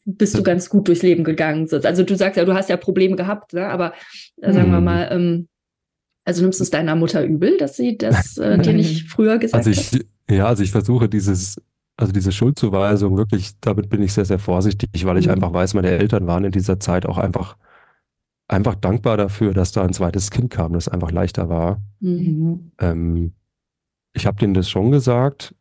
bist 0.05 0.39
du 0.39 0.43
ganz 0.43 0.69
gut 0.71 0.89
durchs 0.89 1.03
Leben 1.03 1.25
gegangen? 1.25 1.69
Also 1.71 2.03
du 2.03 2.15
sagst 2.17 2.37
ja, 2.37 2.45
du 2.45 2.55
hast 2.55 2.69
ja 2.71 2.77
Probleme 2.77 3.17
gehabt, 3.17 3.53
ne? 3.53 3.67
aber 3.69 3.93
äh, 4.41 4.53
sagen 4.53 4.71
wir 4.71 4.79
Mhm. 4.79 4.85
mal, 4.85 5.09
ähm, 5.11 5.49
also 6.27 6.43
nimmst 6.43 6.61
du 6.61 6.65
es 6.65 6.71
deiner 6.71 6.95
Mutter 6.97 7.25
übel, 7.25 7.57
dass 7.57 7.77
sie 7.77 7.97
das 7.97 8.37
äh, 8.37 8.59
dir 8.59 8.75
nicht 8.75 9.09
früher 9.09 9.39
gesagt 9.39 9.67
Also 9.67 9.71
hat? 9.71 9.95
ich, 9.95 10.07
ja, 10.29 10.47
also 10.47 10.63
ich 10.63 10.73
versuche 10.73 11.09
dieses, 11.09 11.57
also 11.97 12.13
diese 12.13 12.33
Schuldzuweisung 12.33 13.17
wirklich, 13.17 13.53
damit 13.61 13.89
bin 13.89 14.03
ich 14.03 14.13
sehr, 14.13 14.25
sehr 14.27 14.39
vorsichtig, 14.39 14.89
weil 15.07 15.17
ich 15.19 15.27
Mhm. 15.27 15.33
einfach 15.33 15.53
weiß, 15.55 15.75
meine 15.75 15.89
Eltern 15.89 16.27
waren 16.27 16.45
in 16.45 16.53
dieser 16.53 16.79
Zeit 16.81 17.07
auch 17.07 17.17
einfach, 17.19 17.57
einfach 18.49 18.75
dankbar 18.75 19.17
dafür, 19.17 19.55
dass 19.55 19.73
da 19.73 19.83
ein 19.85 19.93
zweites 19.93 20.31
Kind 20.31 20.51
kam, 20.51 20.73
das 20.75 20.89
einfach 20.89 21.11
leichter 21.11 21.49
war. 21.49 21.81
Mhm. 22.01 22.11
Mhm. 22.11 22.73
Ähm, 22.81 23.33
ich 24.13 24.27
habe 24.27 24.39
denen 24.39 24.55
das 24.55 24.69
schon 24.69 24.91
gesagt, 24.91 25.55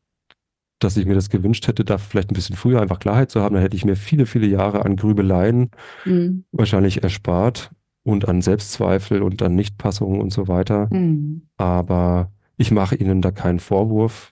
dass 0.80 0.98
ich 0.98 1.06
mir 1.06 1.16
das 1.16 1.30
gewünscht 1.30 1.68
hätte, 1.68 1.86
da 1.86 1.98
vielleicht 1.98 2.32
ein 2.32 2.36
bisschen 2.36 2.56
früher 2.56 2.82
einfach 2.82 3.00
Klarheit 3.00 3.32
zu 3.32 3.42
haben. 3.42 3.54
Dann 3.56 3.64
hätte 3.64 3.78
ich 3.78 3.86
mir 3.86 3.96
viele, 3.96 4.26
viele 4.26 4.48
Jahre 4.48 4.84
an 4.86 4.98
Grübeleien 4.98 5.72
Mhm. 6.06 6.46
wahrscheinlich 6.52 7.04
erspart 7.04 7.72
und 8.06 8.30
an 8.30 8.42
Selbstzweifel 8.42 9.22
und 9.22 9.42
an 9.42 9.56
Nichtpassungen 9.56 10.22
und 10.22 10.32
so 10.32 10.48
weiter. 10.48 10.88
Mhm. 10.94 11.42
Aber 11.58 12.32
ich 12.56 12.72
mache 12.72 12.96
ihnen 12.96 13.22
da 13.22 13.32
keinen 13.32 13.60
Vorwurf. 13.60 14.32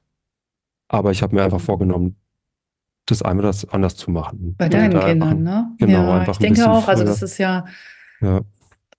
Aber 0.88 1.11
ich 1.11 1.21
habe 1.24 1.36
mir 1.36 1.43
einfach 1.43 1.59
vorgenommen, 1.59 2.15
das 3.07 3.21
einmal 3.21 3.43
das 3.45 3.67
anders 3.67 3.97
zu 3.97 4.11
machen. 4.11 4.55
Bei 4.57 4.65
Also 4.65 4.78
deinen 4.78 4.91
da 4.91 4.99
einfach- 4.99 5.09
Kindern, 5.32 5.43
ne? 5.43 5.71
genau, 5.80 6.03
ja, 6.03 6.19
einfach 6.19 6.34
ich 6.34 6.39
denke 6.39 6.69
auch, 6.71 6.88
also 6.88 7.01
früher. 7.03 7.11
das 7.11 7.21
ist 7.21 7.38
ja, 7.38 7.65
Ja, 8.21 8.41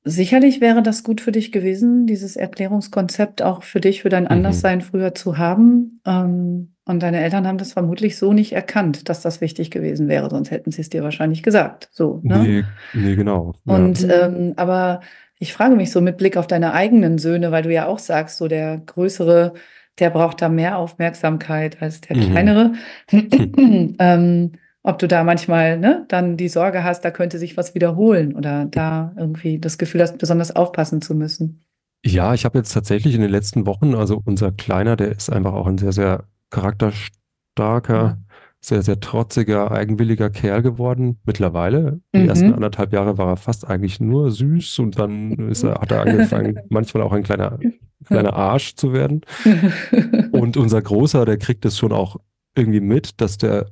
sicherlich 0.02 0.60
wäre 0.60 0.82
das 0.82 1.04
gut 1.04 1.22
für 1.22 1.32
dich 1.32 1.52
gewesen, 1.52 2.06
dieses 2.06 2.36
Erklärungskonzept 2.36 3.40
auch 3.42 3.62
für 3.62 3.80
dich, 3.80 4.02
für 4.02 4.10
dein 4.10 4.24
Mhm. 4.24 4.30
Anderssein 4.30 4.80
früher 4.82 5.14
zu 5.14 5.38
haben. 5.38 6.00
Ähm, 6.04 6.73
und 6.86 7.02
deine 7.02 7.22
Eltern 7.22 7.46
haben 7.46 7.58
das 7.58 7.72
vermutlich 7.72 8.18
so 8.18 8.32
nicht 8.32 8.52
erkannt, 8.52 9.08
dass 9.08 9.22
das 9.22 9.40
wichtig 9.40 9.70
gewesen 9.70 10.08
wäre, 10.08 10.28
sonst 10.30 10.50
hätten 10.50 10.70
sie 10.70 10.82
es 10.82 10.90
dir 10.90 11.02
wahrscheinlich 11.02 11.42
gesagt. 11.42 11.88
So, 11.92 12.20
ne? 12.22 12.38
nee, 12.38 12.64
nee, 12.92 13.16
genau. 13.16 13.54
Und 13.64 14.06
ähm, 14.10 14.52
aber 14.56 15.00
ich 15.38 15.52
frage 15.52 15.76
mich 15.76 15.90
so 15.90 16.00
mit 16.00 16.18
Blick 16.18 16.36
auf 16.36 16.46
deine 16.46 16.72
eigenen 16.74 17.18
Söhne, 17.18 17.50
weil 17.50 17.62
du 17.62 17.72
ja 17.72 17.86
auch 17.86 17.98
sagst, 17.98 18.36
so 18.38 18.48
der 18.48 18.78
Größere, 18.78 19.54
der 19.98 20.10
braucht 20.10 20.42
da 20.42 20.48
mehr 20.48 20.76
Aufmerksamkeit 20.78 21.80
als 21.80 22.00
der 22.02 22.16
Mhm. 22.16 22.20
Kleinere. 22.20 22.72
ähm, 23.98 24.52
ob 24.82 24.98
du 24.98 25.08
da 25.08 25.24
manchmal 25.24 25.78
ne, 25.78 26.04
dann 26.08 26.36
die 26.36 26.48
Sorge 26.48 26.84
hast, 26.84 27.02
da 27.04 27.10
könnte 27.10 27.38
sich 27.38 27.56
was 27.56 27.74
wiederholen 27.74 28.36
oder 28.36 28.66
da 28.66 29.14
irgendwie 29.16 29.58
das 29.58 29.78
Gefühl 29.78 30.02
hast, 30.02 30.18
besonders 30.18 30.54
aufpassen 30.54 31.00
zu 31.00 31.14
müssen. 31.14 31.64
Ja, 32.04 32.34
ich 32.34 32.44
habe 32.44 32.58
jetzt 32.58 32.72
tatsächlich 32.74 33.14
in 33.14 33.22
den 33.22 33.30
letzten 33.30 33.64
Wochen, 33.64 33.94
also 33.94 34.20
unser 34.26 34.52
Kleiner, 34.52 34.94
der 34.96 35.10
ist 35.12 35.30
einfach 35.30 35.54
auch 35.54 35.66
ein 35.66 35.78
sehr, 35.78 35.92
sehr 35.92 36.24
charakterstarker, 36.54 37.94
Ja. 38.02 38.18
sehr, 38.60 38.82
sehr 38.82 38.98
trotziger, 39.00 39.70
eigenwilliger 39.70 40.30
Kerl 40.30 40.62
geworden 40.62 41.18
mittlerweile. 41.26 42.00
Die 42.14 42.20
Mhm. 42.20 42.28
ersten 42.28 42.52
anderthalb 42.52 42.92
Jahre 42.92 43.18
war 43.18 43.28
er 43.28 43.36
fast 43.36 43.68
eigentlich 43.68 44.00
nur 44.00 44.30
süß 44.30 44.78
und 44.78 44.98
dann 44.98 45.32
ist 45.50 45.64
er, 45.64 45.74
hat 45.80 45.90
er 45.92 46.00
angefangen, 46.02 46.58
manchmal 46.70 47.02
auch 47.02 47.12
ein 47.12 47.22
kleiner, 47.24 47.58
kleiner 48.06 48.34
Arsch 48.34 48.74
zu 48.76 48.92
werden. 48.92 49.20
Und 50.32 50.56
unser 50.56 50.82
Großer, 50.82 51.24
der 51.24 51.36
kriegt 51.38 51.64
es 51.64 51.78
schon 51.78 51.92
auch 51.92 52.16
irgendwie 52.56 52.80
mit, 52.80 53.20
dass 53.20 53.38
der, 53.38 53.66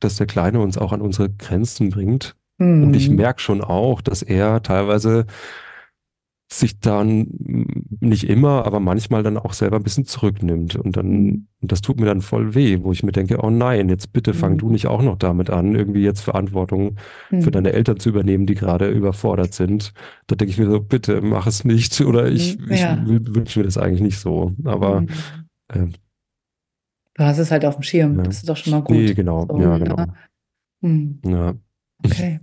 dass 0.00 0.16
der 0.16 0.26
Kleine 0.26 0.60
uns 0.60 0.78
auch 0.78 0.92
an 0.92 1.00
unsere 1.00 1.30
Grenzen 1.30 1.90
bringt. 1.90 2.36
Und 2.58 2.94
ich 2.94 3.10
Mhm. 3.10 3.16
merke 3.16 3.40
schon 3.40 3.60
auch, 3.62 4.00
dass 4.00 4.22
er 4.22 4.62
teilweise 4.62 5.26
sich 6.48 6.78
dann 6.78 7.26
nicht 8.00 8.28
immer, 8.28 8.66
aber 8.66 8.78
manchmal 8.78 9.24
dann 9.24 9.36
auch 9.36 9.52
selber 9.52 9.76
ein 9.76 9.82
bisschen 9.82 10.04
zurücknimmt. 10.04 10.76
Und 10.76 10.96
dann, 10.96 11.08
mhm. 11.08 11.46
das 11.60 11.80
tut 11.80 11.98
mir 11.98 12.06
dann 12.06 12.20
voll 12.20 12.54
weh, 12.54 12.78
wo 12.82 12.92
ich 12.92 13.02
mir 13.02 13.12
denke, 13.12 13.42
oh 13.42 13.50
nein, 13.50 13.88
jetzt 13.88 14.12
bitte 14.12 14.32
fang 14.32 14.52
mhm. 14.52 14.58
du 14.58 14.70
nicht 14.70 14.86
auch 14.86 15.02
noch 15.02 15.16
damit 15.16 15.50
an, 15.50 15.74
irgendwie 15.74 16.02
jetzt 16.02 16.20
Verantwortung 16.20 16.96
mhm. 17.30 17.40
für 17.42 17.50
deine 17.50 17.72
Eltern 17.72 17.98
zu 17.98 18.10
übernehmen, 18.10 18.46
die 18.46 18.54
gerade 18.54 18.88
überfordert 18.88 19.54
sind. 19.54 19.92
Da 20.28 20.36
denke 20.36 20.52
ich 20.52 20.58
mir 20.58 20.70
so, 20.70 20.80
bitte 20.80 21.20
mach 21.20 21.48
es 21.48 21.64
nicht. 21.64 22.00
Oder 22.02 22.28
ich, 22.28 22.58
mhm. 22.58 22.72
ja. 22.72 23.04
ich 23.04 23.34
wünsche 23.34 23.58
mir 23.58 23.64
das 23.64 23.78
eigentlich 23.78 24.02
nicht 24.02 24.18
so. 24.18 24.52
Aber 24.64 25.04
äh, 25.68 25.86
Du 27.14 27.24
hast 27.24 27.38
es 27.38 27.50
halt 27.50 27.64
auf 27.64 27.76
dem 27.76 27.82
Schirm, 27.82 28.18
ja. 28.18 28.24
das 28.24 28.36
ist 28.38 28.48
doch 28.48 28.58
schon 28.58 28.72
mal 28.72 28.82
gut. 28.82 28.94
Nee, 28.94 29.14
genau, 29.14 29.46
so, 29.48 29.58
ja, 29.58 29.78
genau. 29.78 29.96
Ja. 29.96 30.06
Hm. 30.82 31.20
ja. 31.24 31.54
Okay. 32.04 32.40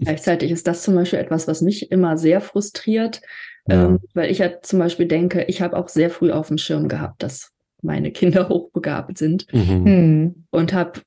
Gleichzeitig 0.00 0.50
ist 0.50 0.66
das 0.66 0.82
zum 0.82 0.94
Beispiel 0.94 1.18
etwas, 1.18 1.48
was 1.48 1.60
mich 1.62 1.90
immer 1.90 2.16
sehr 2.16 2.40
frustriert, 2.40 3.20
ja. 3.68 3.86
ähm, 3.86 4.00
weil 4.14 4.30
ich 4.30 4.38
ja 4.38 4.60
zum 4.62 4.78
Beispiel 4.78 5.06
denke, 5.06 5.44
ich 5.44 5.62
habe 5.62 5.76
auch 5.76 5.88
sehr 5.88 6.10
früh 6.10 6.30
auf 6.30 6.48
dem 6.48 6.58
Schirm 6.58 6.88
gehabt, 6.88 7.22
dass 7.22 7.52
meine 7.82 8.12
Kinder 8.12 8.48
hochbegabt 8.48 9.18
sind 9.18 9.46
mhm. 9.52 9.84
Hm. 9.84 10.44
und 10.50 10.72
habe 10.72 11.00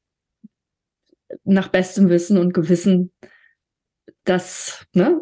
nach 1.43 1.69
bestem 1.69 2.09
Wissen 2.09 2.37
und 2.37 2.53
Gewissen 2.53 3.11
das 4.23 4.85
ne, 4.93 5.21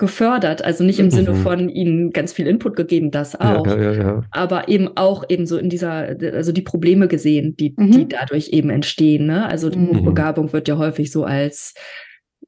gefördert. 0.00 0.64
Also 0.64 0.82
nicht 0.82 0.98
im 0.98 1.06
mhm. 1.06 1.10
Sinne 1.10 1.34
von 1.36 1.68
ihnen 1.68 2.10
ganz 2.10 2.32
viel 2.32 2.48
Input 2.48 2.74
gegeben, 2.74 3.12
das 3.12 3.38
auch. 3.38 3.66
Ja, 3.66 3.80
ja, 3.80 3.92
ja, 3.92 4.22
aber 4.32 4.68
eben 4.68 4.96
auch 4.96 5.24
eben 5.28 5.46
so 5.46 5.56
in 5.56 5.68
dieser, 5.68 6.16
also 6.32 6.50
die 6.50 6.62
Probleme 6.62 7.06
gesehen, 7.06 7.56
die, 7.56 7.74
mhm. 7.76 7.92
die 7.92 8.08
dadurch 8.08 8.48
eben 8.48 8.70
entstehen. 8.70 9.26
Ne? 9.26 9.46
Also 9.46 9.70
die 9.70 9.78
mhm. 9.78 9.98
Hochbegabung 9.98 10.52
wird 10.52 10.66
ja 10.66 10.78
häufig 10.78 11.12
so 11.12 11.24
als 11.24 11.74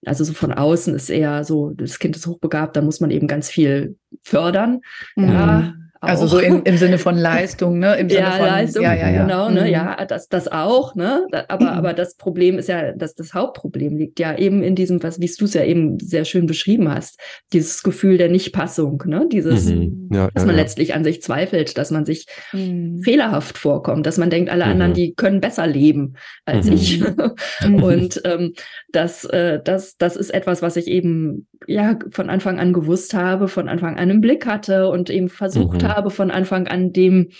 also 0.04 0.24
so 0.24 0.32
von 0.32 0.52
außen 0.52 0.94
ist 0.94 1.10
eher 1.10 1.44
so, 1.44 1.70
das 1.70 1.98
Kind 1.98 2.16
ist 2.16 2.26
hochbegabt, 2.26 2.76
da 2.76 2.82
muss 2.82 3.00
man 3.00 3.10
eben 3.10 3.26
ganz 3.26 3.48
viel 3.50 3.96
fördern. 4.22 4.80
Mhm. 5.16 5.28
Ja, 5.28 5.74
also 6.04 6.26
so 6.26 6.40
im, 6.40 6.64
im 6.64 6.76
Sinne 6.76 6.98
von 6.98 7.16
Leistung, 7.16 7.78
ne? 7.78 7.94
Im 7.94 8.10
Sinne 8.10 8.22
ja, 8.22 8.30
von, 8.32 8.46
Leistung, 8.46 8.82
ja, 8.82 8.92
ja, 8.92 9.08
ja. 9.08 9.22
genau, 9.22 9.48
ne? 9.50 9.62
Mhm. 9.62 9.66
Ja, 9.68 10.04
das, 10.04 10.28
das 10.28 10.50
auch, 10.50 10.96
ne? 10.96 11.26
Aber, 11.48 11.64
mhm. 11.64 11.78
aber 11.78 11.92
das 11.92 12.16
Problem 12.16 12.58
ist 12.58 12.68
ja, 12.68 12.92
dass 12.92 13.14
das 13.14 13.34
Hauptproblem 13.34 13.96
liegt 13.96 14.18
ja 14.18 14.36
eben 14.36 14.64
in 14.64 14.74
diesem, 14.74 15.00
was, 15.02 15.20
wie 15.20 15.32
du 15.32 15.44
es 15.44 15.54
ja 15.54 15.64
eben 15.64 16.00
sehr 16.00 16.24
schön 16.24 16.46
beschrieben 16.46 16.92
hast, 16.92 17.20
dieses 17.52 17.84
Gefühl 17.84 18.18
der 18.18 18.28
Nichtpassung, 18.28 19.00
ne? 19.06 19.28
Dieses, 19.30 19.66
mhm. 19.66 20.08
ja, 20.12 20.28
dass 20.34 20.44
man 20.44 20.56
ja, 20.56 20.62
letztlich 20.62 20.94
an 20.94 21.04
sich 21.04 21.22
zweifelt, 21.22 21.78
dass 21.78 21.92
man 21.92 22.04
sich 22.04 22.26
mhm. 22.52 23.00
fehlerhaft 23.02 23.56
vorkommt, 23.56 24.04
dass 24.04 24.18
man 24.18 24.28
denkt, 24.28 24.50
alle 24.50 24.64
anderen, 24.64 24.90
mhm. 24.90 24.96
die 24.96 25.14
können 25.14 25.40
besser 25.40 25.68
leben 25.68 26.14
als 26.44 26.66
mhm. 26.66 26.72
ich. 26.72 27.02
Und 27.64 28.20
ähm, 28.24 28.54
das, 28.92 29.24
äh, 29.24 29.60
das, 29.62 29.96
das 29.96 30.16
ist 30.16 30.30
etwas, 30.30 30.62
was 30.62 30.76
ich 30.76 30.86
eben 30.86 31.48
ja 31.66 31.98
von 32.10 32.30
Anfang 32.30 32.60
an 32.60 32.72
gewusst 32.72 33.14
habe, 33.14 33.48
von 33.48 33.68
Anfang 33.68 33.96
an 33.96 34.10
im 34.10 34.20
Blick 34.20 34.46
hatte 34.46 34.88
und 34.88 35.10
eben 35.10 35.28
versucht 35.28 35.82
habe, 35.82 35.94
habe, 35.96 36.10
von 36.10 36.30
Anfang 36.30 36.68
an 36.68 36.92
dem 36.92 37.30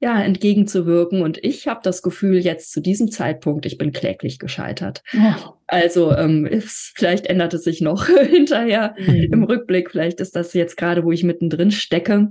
ja, 0.00 0.20
entgegenzuwirken. 0.22 1.22
Und 1.22 1.42
ich 1.44 1.66
habe 1.66 1.80
das 1.82 2.02
Gefühl, 2.02 2.38
jetzt 2.38 2.72
zu 2.72 2.80
diesem 2.80 3.10
Zeitpunkt, 3.10 3.66
ich 3.66 3.78
bin 3.78 3.92
kläglich 3.92 4.38
gescheitert. 4.38 5.02
Oh. 5.14 5.52
Also 5.66 6.12
ähm, 6.12 6.46
es, 6.46 6.92
vielleicht 6.94 7.26
ändert 7.26 7.54
es 7.54 7.64
sich 7.64 7.80
noch 7.80 8.06
hinterher 8.30 8.94
mhm. 8.98 9.28
im 9.32 9.44
Rückblick. 9.44 9.90
Vielleicht 9.90 10.20
ist 10.20 10.36
das 10.36 10.54
jetzt 10.54 10.76
gerade, 10.76 11.04
wo 11.04 11.12
ich 11.12 11.24
mittendrin 11.24 11.70
stecke. 11.70 12.28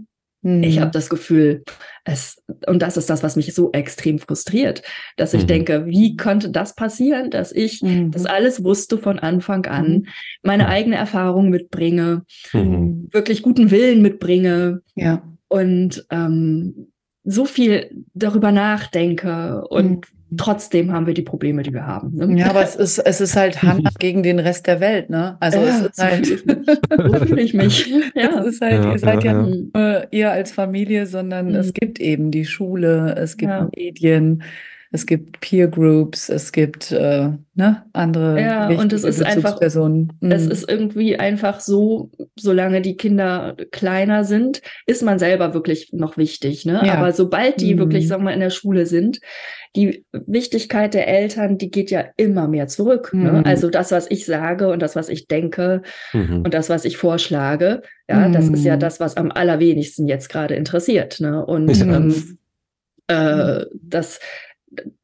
Mhm. 0.48 0.64
Ich 0.64 0.80
habe 0.80 0.92
das 0.92 1.10
Gefühl, 1.10 1.64
es, 2.04 2.42
und 2.68 2.82
das 2.82 2.98
ist 2.98 3.10
das, 3.10 3.24
was 3.24 3.36
mich 3.36 3.54
so 3.54 3.72
extrem 3.72 4.20
frustriert, 4.20 4.82
dass 5.18 5.34
ich 5.34 5.44
mhm. 5.44 5.48
denke, 5.48 5.86
wie 5.88 6.16
konnte 6.16 6.50
das 6.50 6.76
passieren, 6.76 7.30
dass 7.30 7.52
ich 7.52 7.82
mhm. 7.82 8.12
das 8.12 8.26
alles 8.26 8.64
wusste 8.64 8.98
von 8.98 9.20
Anfang 9.20 9.66
an, 9.66 9.90
mhm. 9.90 10.06
meine 10.44 10.68
eigene 10.68 10.96
Erfahrung 10.96 11.50
mitbringe, 11.50 12.24
mhm. 12.54 13.10
wirklich 13.12 13.42
guten 13.42 13.72
Willen 13.72 14.02
mitbringe. 14.02 14.82
Ja 14.96 15.22
und 15.48 16.06
ähm, 16.10 16.92
so 17.24 17.46
viel 17.46 18.06
darüber 18.14 18.52
nachdenke 18.52 19.66
und 19.68 19.90
mhm. 19.90 20.17
Trotzdem 20.36 20.92
haben 20.92 21.08
wir 21.08 21.14
die 21.14 21.22
Probleme, 21.22 21.64
die 21.64 21.74
wir 21.74 21.88
haben. 21.88 22.14
Ne? 22.16 22.40
Ja, 22.40 22.50
aber 22.50 22.62
es 22.62 22.76
ist, 22.76 22.98
es 22.98 23.22
ist 23.22 23.36
halt 23.36 23.64
Hannah 23.64 23.92
gegen 24.00 24.24
den 24.24 24.40
Rest 24.40 24.68
der 24.68 24.80
Welt, 24.80 25.10
ne? 25.10 25.38
Also 25.40 25.60
ja, 25.60 25.66
es 25.66 25.82
ist 25.82 26.04
halt, 26.04 26.26
so 26.26 27.26
fühle 27.26 27.42
ich 27.42 27.54
mich. 27.54 27.94
Ja. 28.16 28.40
Es 28.40 28.48
ist 28.48 28.62
halt, 28.62 28.84
ja, 28.84 28.92
ihr 28.92 29.00
seid 29.00 29.24
ja, 29.24 29.48
ja 29.74 30.00
äh, 30.00 30.08
ihr 30.12 30.32
als 30.32 30.52
Familie, 30.52 31.06
sondern 31.06 31.50
mhm. 31.50 31.56
es 31.56 31.74
gibt 31.74 32.00
eben 32.00 32.32
die 32.32 32.46
Schule, 32.46 33.16
es 33.18 33.38
gibt 33.38 33.54
Medien, 33.76 34.44
es 34.98 35.06
gibt 35.06 35.42
Peer 35.42 35.68
Groups, 35.68 36.28
es 36.28 36.52
gibt 36.52 36.92
äh, 36.92 37.30
ne, 37.54 37.84
andere 37.94 38.42
ja, 38.42 38.68
und 38.68 38.92
es 38.92 39.04
ist 39.04 39.22
einfach, 39.22 39.62
mhm. 39.62 40.10
es 40.22 40.48
ist 40.48 40.68
irgendwie 40.68 41.20
einfach 41.20 41.60
so, 41.60 42.10
solange 42.36 42.82
die 42.82 42.98
Kinder 42.98 43.56
kleiner 43.70 44.24
sind, 44.24 44.64
ist 44.88 45.04
man 45.04 45.20
selber 45.20 45.54
wirklich 45.54 45.94
noch 45.94 46.18
wichtig. 46.18 46.66
Ne? 46.66 46.82
Ja. 46.84 46.96
Aber 46.96 47.14
sobald 47.14 47.62
die 47.62 47.76
mhm. 47.76 47.80
wirklich, 47.80 48.08
sagen 48.08 48.24
wir, 48.24 48.34
in 48.34 48.40
der 48.40 48.50
Schule 48.50 48.88
sind, 48.88 49.20
die 49.76 50.04
Wichtigkeit 50.14 50.96
der 50.96 51.08
Eltern, 51.08 51.60
die 51.60 51.70
geht 51.70 51.92
ja 51.92 52.06
immer 52.18 52.48
mehr 52.48 52.68
zurück. 52.68 53.14
Ne? 53.14 53.32
Mhm. 53.32 53.38
Ne? 53.38 53.46
Also 53.46 53.70
das, 53.70 53.92
was 53.92 54.10
ich 54.10 54.26
sage 54.26 54.70
und 54.70 54.82
das, 54.82 54.96
was 54.96 55.10
ich 55.10 55.28
denke 55.28 55.84
mhm. 56.12 56.42
und 56.42 56.56
das, 56.56 56.72
was 56.72 56.86
ich 56.86 56.98
vorschlage, 56.98 57.84
ja, 58.10 58.30
das 58.30 58.50
ist 58.50 58.64
ja 58.64 58.78
mhm. 58.78 58.80
das, 58.80 59.00
was 59.00 59.16
am 59.16 59.32
allerwenigsten 59.32 60.08
jetzt 60.08 60.30
gerade 60.30 60.56
interessiert. 60.56 61.20
Ne? 61.20 61.46
Und 61.46 61.70
ähm, 61.82 62.38
äh, 63.08 63.66
das 63.82 64.20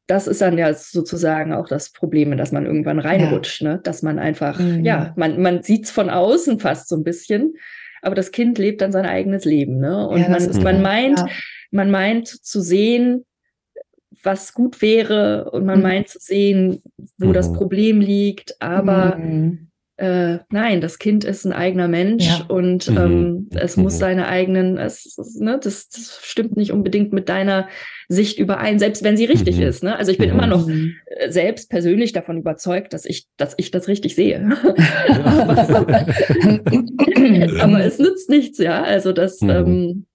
das 0.06 0.26
ist 0.26 0.40
dann 0.40 0.58
ja 0.58 0.72
sozusagen 0.74 1.52
auch 1.52 1.66
das 1.66 1.90
Problem, 1.90 2.36
dass 2.36 2.52
man 2.52 2.66
irgendwann 2.66 2.98
reinrutscht, 2.98 3.62
ja. 3.62 3.74
ne? 3.74 3.80
dass 3.82 4.02
man 4.02 4.18
einfach, 4.18 4.58
mhm. 4.58 4.84
ja, 4.84 5.12
man, 5.16 5.40
man 5.40 5.62
sieht 5.62 5.84
es 5.84 5.90
von 5.90 6.10
außen 6.10 6.60
fast 6.60 6.88
so 6.88 6.96
ein 6.96 7.04
bisschen, 7.04 7.54
aber 8.02 8.14
das 8.14 8.30
Kind 8.30 8.58
lebt 8.58 8.82
dann 8.82 8.92
sein 8.92 9.06
eigenes 9.06 9.44
Leben. 9.44 9.78
Ne? 9.78 10.06
Und 10.06 10.20
ja, 10.20 10.28
man, 10.28 10.62
man 10.62 10.82
meint, 10.82 11.18
ja. 11.20 11.26
man 11.70 11.90
meint 11.90 12.28
zu 12.28 12.60
sehen, 12.60 13.24
was 14.22 14.52
gut 14.52 14.82
wäre 14.82 15.50
und 15.50 15.64
man 15.64 15.78
mhm. 15.78 15.82
meint 15.82 16.08
zu 16.08 16.18
sehen, 16.18 16.82
wo 17.18 17.28
mhm. 17.28 17.32
das 17.32 17.52
Problem 17.52 18.00
liegt, 18.00 18.60
aber 18.60 19.16
mhm 19.16 19.68
äh, 19.96 20.38
nein, 20.50 20.80
das 20.80 20.98
Kind 20.98 21.22
ist 21.22 21.44
ein 21.44 21.52
eigener 21.52 21.86
Mensch 21.86 22.26
ja. 22.26 22.44
und 22.48 22.90
mhm. 22.90 22.96
ähm, 22.96 23.48
es 23.54 23.76
mhm. 23.76 23.84
muss 23.84 23.98
seine 23.98 24.26
eigenen, 24.26 24.76
es, 24.76 25.16
ne, 25.38 25.60
das, 25.62 25.88
das, 25.88 26.18
stimmt 26.20 26.56
nicht 26.56 26.72
unbedingt 26.72 27.12
mit 27.12 27.28
deiner 27.28 27.68
Sicht 28.08 28.40
überein, 28.40 28.80
selbst 28.80 29.04
wenn 29.04 29.16
sie 29.16 29.24
richtig 29.24 29.58
mhm. 29.58 29.62
ist. 29.62 29.84
Ne? 29.84 29.96
Also 29.96 30.10
ich 30.10 30.18
bin 30.18 30.30
immer 30.30 30.48
noch 30.48 30.66
mhm. 30.66 30.96
äh, 31.06 31.30
selbst 31.30 31.70
persönlich 31.70 32.12
davon 32.12 32.38
überzeugt, 32.38 32.92
dass 32.92 33.04
ich, 33.04 33.28
dass 33.36 33.54
ich 33.56 33.70
das 33.70 33.86
richtig 33.86 34.16
sehe. 34.16 34.44
aber, 35.24 35.58
aber, 37.60 37.84
es 37.84 38.00
nützt 38.00 38.28
nichts, 38.28 38.58
ja. 38.58 38.82
Also 38.82 39.12
das, 39.12 39.40
mhm. 39.42 39.50
ähm, 39.50 40.06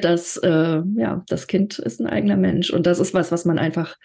das, 0.00 0.36
äh, 0.36 0.80
ja, 0.96 1.24
das 1.28 1.48
Kind 1.48 1.80
ist 1.80 2.00
ein 2.00 2.06
eigener 2.06 2.36
Mensch 2.36 2.70
und 2.70 2.86
das 2.86 3.00
ist 3.00 3.14
was, 3.14 3.32
was 3.32 3.44
man 3.44 3.58
einfach 3.58 3.96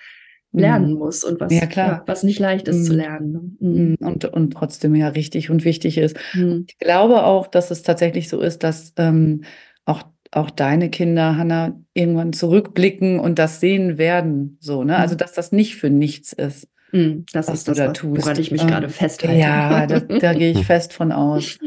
lernen 0.54 0.94
mhm. 0.94 1.00
muss 1.00 1.24
und 1.24 1.40
was, 1.40 1.52
ja, 1.54 1.68
ja, 1.76 2.04
was 2.06 2.24
nicht 2.24 2.40
leicht 2.40 2.68
ist 2.68 2.78
mhm. 2.78 2.84
zu 2.84 2.94
lernen. 2.94 3.58
Ne? 3.60 3.70
Mhm. 3.70 3.98
Und, 4.00 4.26
und 4.26 4.52
trotzdem 4.52 4.96
ja 4.96 5.10
richtig 5.10 5.50
und 5.50 5.66
wichtig 5.66 5.98
ist. 5.98 6.16
Mhm. 6.34 6.66
Ich 6.70 6.78
glaube 6.78 7.24
auch, 7.24 7.48
dass 7.48 7.72
es 7.72 7.82
tatsächlich 7.82 8.30
so 8.30 8.40
ist, 8.40 8.64
dass 8.64 8.94
ähm, 8.98 9.44
auch, 9.86 10.04
auch 10.32 10.52
deine 10.52 10.90
Kinder, 10.90 11.38
Hanna, 11.38 11.80
irgendwann 11.94 12.34
zurückblicken 12.34 13.20
und 13.20 13.40
das 13.40 13.60
sehen 13.60 13.98
werden. 13.98 14.58
So, 14.60 14.84
ne? 14.84 14.98
Also, 14.98 15.16
mhm. 15.16 15.20
dass 15.20 15.34
das 15.34 15.52
nicht 15.52 15.76
für 15.76 15.90
nichts 15.90 16.34
ist. 16.34 16.68
Mhm. 16.92 17.26
Das 17.34 17.48
was 17.48 17.56
ist 17.56 17.68
du 17.68 17.72
das, 17.72 17.78
da 17.80 17.92
tust. 17.92 18.22
woran 18.22 18.40
ich 18.40 18.52
mich 18.52 18.62
ähm, 18.62 18.68
gerade 18.68 18.90
festhalte. 18.90 19.40
Ja, 19.40 19.88
da, 19.88 20.00
da 20.00 20.34
gehe 20.34 20.52
ich 20.52 20.66
fest 20.66 20.94
von 20.94 21.12
aus. 21.12 21.58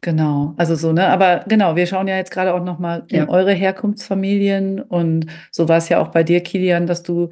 Genau, 0.00 0.54
also 0.56 0.74
so, 0.74 0.92
ne? 0.92 1.06
Aber 1.06 1.44
genau, 1.46 1.76
wir 1.76 1.86
schauen 1.86 2.08
ja 2.08 2.16
jetzt 2.16 2.32
gerade 2.32 2.54
auch 2.54 2.64
nochmal 2.64 3.04
in 3.08 3.18
ja. 3.18 3.28
eure 3.28 3.52
Herkunftsfamilien 3.52 4.80
und 4.80 5.26
so 5.52 5.68
war 5.68 5.76
es 5.76 5.88
ja 5.90 6.00
auch 6.00 6.08
bei 6.08 6.24
dir, 6.24 6.40
Kilian, 6.40 6.88
dass 6.88 7.04
du 7.04 7.28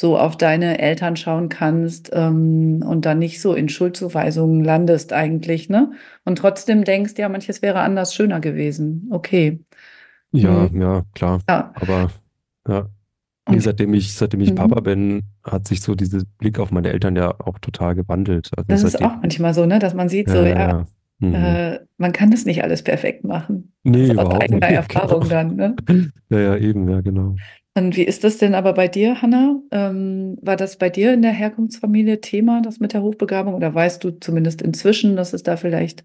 so 0.00 0.16
auf 0.16 0.36
deine 0.36 0.78
Eltern 0.78 1.16
schauen 1.16 1.48
kannst 1.48 2.10
ähm, 2.12 2.84
und 2.86 3.04
dann 3.04 3.18
nicht 3.18 3.40
so 3.40 3.52
in 3.52 3.68
Schuldzuweisungen 3.68 4.62
landest 4.62 5.12
eigentlich, 5.12 5.68
ne? 5.68 5.90
Und 6.24 6.38
trotzdem 6.38 6.84
denkst, 6.84 7.14
ja, 7.16 7.28
manches 7.28 7.62
wäre 7.62 7.80
anders 7.80 8.14
schöner 8.14 8.38
gewesen. 8.38 9.08
Okay. 9.10 9.58
Ja, 10.30 10.68
mhm. 10.70 10.80
ja, 10.80 11.02
klar. 11.16 11.40
Ja. 11.48 11.72
Aber 11.74 12.12
ja. 12.68 12.88
Nee, 13.50 13.58
seitdem 13.58 13.92
ich, 13.92 14.14
seitdem 14.14 14.40
ich 14.40 14.52
mhm. 14.52 14.54
Papa 14.54 14.78
bin, 14.82 15.22
hat 15.42 15.66
sich 15.66 15.80
so 15.80 15.96
dieser 15.96 16.22
Blick 16.38 16.60
auf 16.60 16.70
meine 16.70 16.90
Eltern 16.92 17.16
ja 17.16 17.34
auch 17.40 17.58
total 17.58 17.96
gewandelt. 17.96 18.50
Also 18.56 18.68
das 18.68 18.84
ist 18.84 19.02
auch 19.02 19.16
manchmal 19.20 19.52
so, 19.52 19.66
ne, 19.66 19.80
dass 19.80 19.94
man 19.94 20.08
sieht, 20.08 20.28
ja, 20.28 20.34
so, 20.34 20.44
ja. 20.44 20.86
Mhm. 21.18 21.34
Äh, 21.34 21.80
man 21.96 22.12
kann 22.12 22.30
das 22.30 22.44
nicht 22.44 22.62
alles 22.62 22.84
perfekt 22.84 23.24
machen. 23.24 23.72
Nee, 23.82 24.04
ist 24.04 24.18
aus 24.18 24.40
eigener 24.40 24.68
Erfahrung 24.68 25.22
genau. 25.22 25.34
dann, 25.34 25.56
ne? 25.56 25.76
Ja, 26.28 26.38
ja, 26.38 26.56
eben, 26.56 26.88
ja, 26.88 27.00
genau. 27.00 27.34
Und 27.78 27.96
wie 27.96 28.02
ist 28.04 28.24
das 28.24 28.38
denn 28.38 28.54
aber 28.54 28.72
bei 28.74 28.88
dir, 28.88 29.22
Hanna? 29.22 29.62
Ähm, 29.70 30.36
war 30.42 30.56
das 30.56 30.76
bei 30.78 30.90
dir 30.90 31.14
in 31.14 31.22
der 31.22 31.32
Herkunftsfamilie 31.32 32.20
Thema, 32.20 32.60
das 32.60 32.80
mit 32.80 32.92
der 32.92 33.02
Hochbegabung? 33.02 33.54
Oder 33.54 33.72
weißt 33.74 34.02
du 34.02 34.10
zumindest 34.10 34.62
inzwischen, 34.62 35.16
dass 35.16 35.32
es 35.32 35.44
da 35.44 35.56
vielleicht 35.56 36.04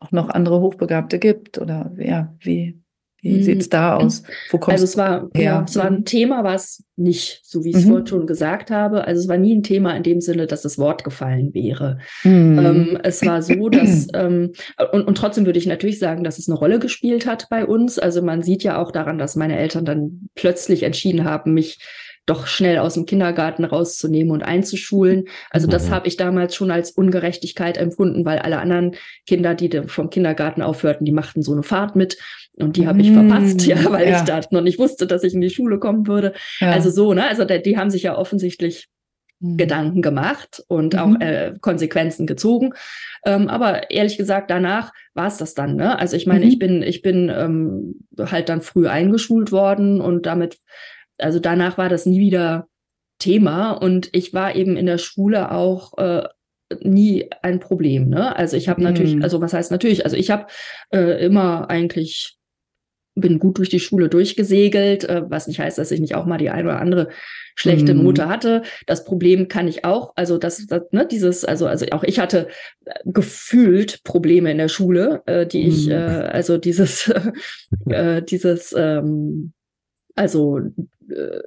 auch 0.00 0.12
noch 0.12 0.28
andere 0.30 0.60
Hochbegabte 0.60 1.18
gibt? 1.18 1.58
Oder 1.58 1.92
ja, 1.98 2.34
wie, 2.40 2.82
Wie 3.24 3.42
sieht 3.42 3.62
es 3.62 3.68
da 3.70 3.96
aus? 3.96 4.22
Wo 4.50 4.58
kommst 4.58 4.72
also 4.72 4.84
es 4.84 4.96
war? 4.96 5.30
Ja, 5.34 5.64
es 5.66 5.76
war 5.76 5.86
ein 5.86 6.04
Thema, 6.04 6.44
was 6.44 6.84
nicht, 6.96 7.40
so 7.42 7.64
wie 7.64 7.70
ich 7.70 7.76
es 7.76 7.84
mhm. 7.84 7.88
vorhin 7.88 8.06
schon 8.06 8.26
gesagt 8.26 8.70
habe. 8.70 9.06
Also 9.06 9.22
es 9.22 9.28
war 9.28 9.38
nie 9.38 9.56
ein 9.56 9.62
Thema 9.62 9.96
in 9.96 10.02
dem 10.02 10.20
Sinne, 10.20 10.46
dass 10.46 10.62
das 10.62 10.78
Wort 10.78 11.04
gefallen 11.04 11.54
wäre. 11.54 11.98
Mhm. 12.22 12.58
Ähm, 12.58 12.98
es 13.02 13.24
war 13.24 13.42
so, 13.42 13.68
dass, 13.70 14.08
ähm, 14.14 14.52
und, 14.92 15.06
und 15.06 15.14
trotzdem 15.16 15.46
würde 15.46 15.58
ich 15.58 15.66
natürlich 15.66 15.98
sagen, 15.98 16.22
dass 16.22 16.38
es 16.38 16.48
eine 16.48 16.58
Rolle 16.58 16.78
gespielt 16.78 17.26
hat 17.26 17.48
bei 17.48 17.64
uns. 17.64 17.98
Also 17.98 18.20
man 18.20 18.42
sieht 18.42 18.62
ja 18.62 18.80
auch 18.80 18.92
daran, 18.92 19.18
dass 19.18 19.36
meine 19.36 19.58
Eltern 19.58 19.84
dann 19.84 20.28
plötzlich 20.34 20.82
entschieden 20.82 21.24
haben, 21.24 21.54
mich 21.54 21.78
doch 22.26 22.46
schnell 22.46 22.78
aus 22.78 22.94
dem 22.94 23.04
Kindergarten 23.04 23.64
rauszunehmen 23.64 24.32
und 24.32 24.42
einzuschulen. 24.42 25.24
Also 25.50 25.66
das 25.66 25.88
mhm. 25.88 25.90
habe 25.90 26.08
ich 26.08 26.16
damals 26.16 26.54
schon 26.54 26.70
als 26.70 26.90
Ungerechtigkeit 26.90 27.76
empfunden, 27.76 28.24
weil 28.24 28.38
alle 28.38 28.58
anderen 28.58 28.94
Kinder, 29.26 29.54
die 29.54 29.82
vom 29.86 30.08
Kindergarten 30.10 30.62
aufhörten, 30.62 31.04
die 31.04 31.12
machten 31.12 31.42
so 31.42 31.52
eine 31.52 31.62
Fahrt 31.62 31.96
mit 31.96 32.16
und 32.56 32.76
die 32.76 32.86
habe 32.86 33.00
ich 33.00 33.10
verpasst, 33.10 33.66
ja, 33.66 33.90
weil 33.90 34.08
ja. 34.08 34.18
ich 34.18 34.22
da 34.22 34.40
noch 34.50 34.62
nicht 34.62 34.78
wusste, 34.78 35.06
dass 35.06 35.24
ich 35.24 35.34
in 35.34 35.40
die 35.40 35.50
Schule 35.50 35.78
kommen 35.78 36.06
würde. 36.06 36.34
Ja. 36.60 36.70
Also 36.70 36.90
so, 36.90 37.14
ne? 37.14 37.26
Also 37.28 37.44
die 37.44 37.76
haben 37.76 37.90
sich 37.90 38.04
ja 38.04 38.16
offensichtlich 38.16 38.88
mhm. 39.40 39.56
Gedanken 39.56 40.02
gemacht 40.02 40.62
und 40.68 40.94
mhm. 40.94 40.98
auch 40.98 41.20
äh, 41.20 41.54
Konsequenzen 41.60 42.26
gezogen. 42.26 42.74
Ähm, 43.26 43.48
aber 43.48 43.90
ehrlich 43.90 44.16
gesagt, 44.16 44.50
danach 44.50 44.92
war 45.14 45.26
es 45.26 45.36
das 45.36 45.54
dann. 45.54 45.76
Ne? 45.76 45.98
Also 45.98 46.16
ich 46.16 46.26
meine, 46.26 46.44
mhm. 46.44 46.50
ich 46.50 46.58
bin, 46.58 46.82
ich 46.82 47.02
bin 47.02 47.28
ähm, 47.34 48.06
halt 48.18 48.48
dann 48.48 48.62
früh 48.62 48.86
eingeschult 48.86 49.50
worden 49.50 50.00
und 50.00 50.26
damit 50.26 50.58
also 51.18 51.38
danach 51.38 51.78
war 51.78 51.88
das 51.88 52.06
nie 52.06 52.20
wieder 52.20 52.68
Thema 53.18 53.72
und 53.72 54.08
ich 54.12 54.34
war 54.34 54.56
eben 54.56 54.76
in 54.76 54.86
der 54.86 54.98
Schule 54.98 55.52
auch 55.52 55.96
äh, 55.98 56.24
nie 56.80 57.30
ein 57.42 57.60
Problem. 57.60 58.08
Ne? 58.08 58.34
Also 58.34 58.56
ich 58.56 58.68
habe 58.68 58.80
mhm. 58.80 58.86
natürlich, 58.86 59.22
also 59.22 59.40
was 59.40 59.52
heißt 59.52 59.70
natürlich, 59.70 60.04
also 60.04 60.16
ich 60.16 60.30
habe 60.30 60.46
äh, 60.92 61.24
immer 61.24 61.70
eigentlich 61.70 62.36
bin 63.14 63.38
gut 63.38 63.58
durch 63.58 63.68
die 63.68 63.80
Schule 63.80 64.08
durchgesegelt, 64.08 65.04
äh, 65.04 65.22
was 65.28 65.46
nicht 65.46 65.60
heißt, 65.60 65.78
dass 65.78 65.90
ich 65.90 66.00
nicht 66.00 66.14
auch 66.14 66.26
mal 66.26 66.38
die 66.38 66.50
eine 66.50 66.68
oder 66.68 66.80
andere 66.80 67.08
schlechte 67.54 67.94
mhm. 67.94 68.02
Note 68.02 68.28
hatte. 68.28 68.62
Das 68.86 69.04
Problem 69.04 69.48
kann 69.48 69.68
ich 69.68 69.84
auch, 69.84 70.12
also 70.16 70.38
das, 70.38 70.66
das 70.66 70.82
ne, 70.90 71.06
dieses, 71.06 71.44
also 71.44 71.66
also 71.66 71.86
auch 71.92 72.02
ich 72.02 72.18
hatte 72.18 72.48
äh, 72.84 72.92
gefühlt 73.04 74.02
Probleme 74.02 74.50
in 74.50 74.58
der 74.58 74.68
Schule, 74.68 75.22
äh, 75.26 75.46
die 75.46 75.68
ich, 75.68 75.86
mhm. 75.86 75.92
äh, 75.92 75.94
also 75.96 76.58
dieses, 76.58 77.12
äh, 77.88 78.22
dieses, 78.22 78.74
ähm, 78.76 79.52
also 80.16 80.58
äh, 81.08 81.40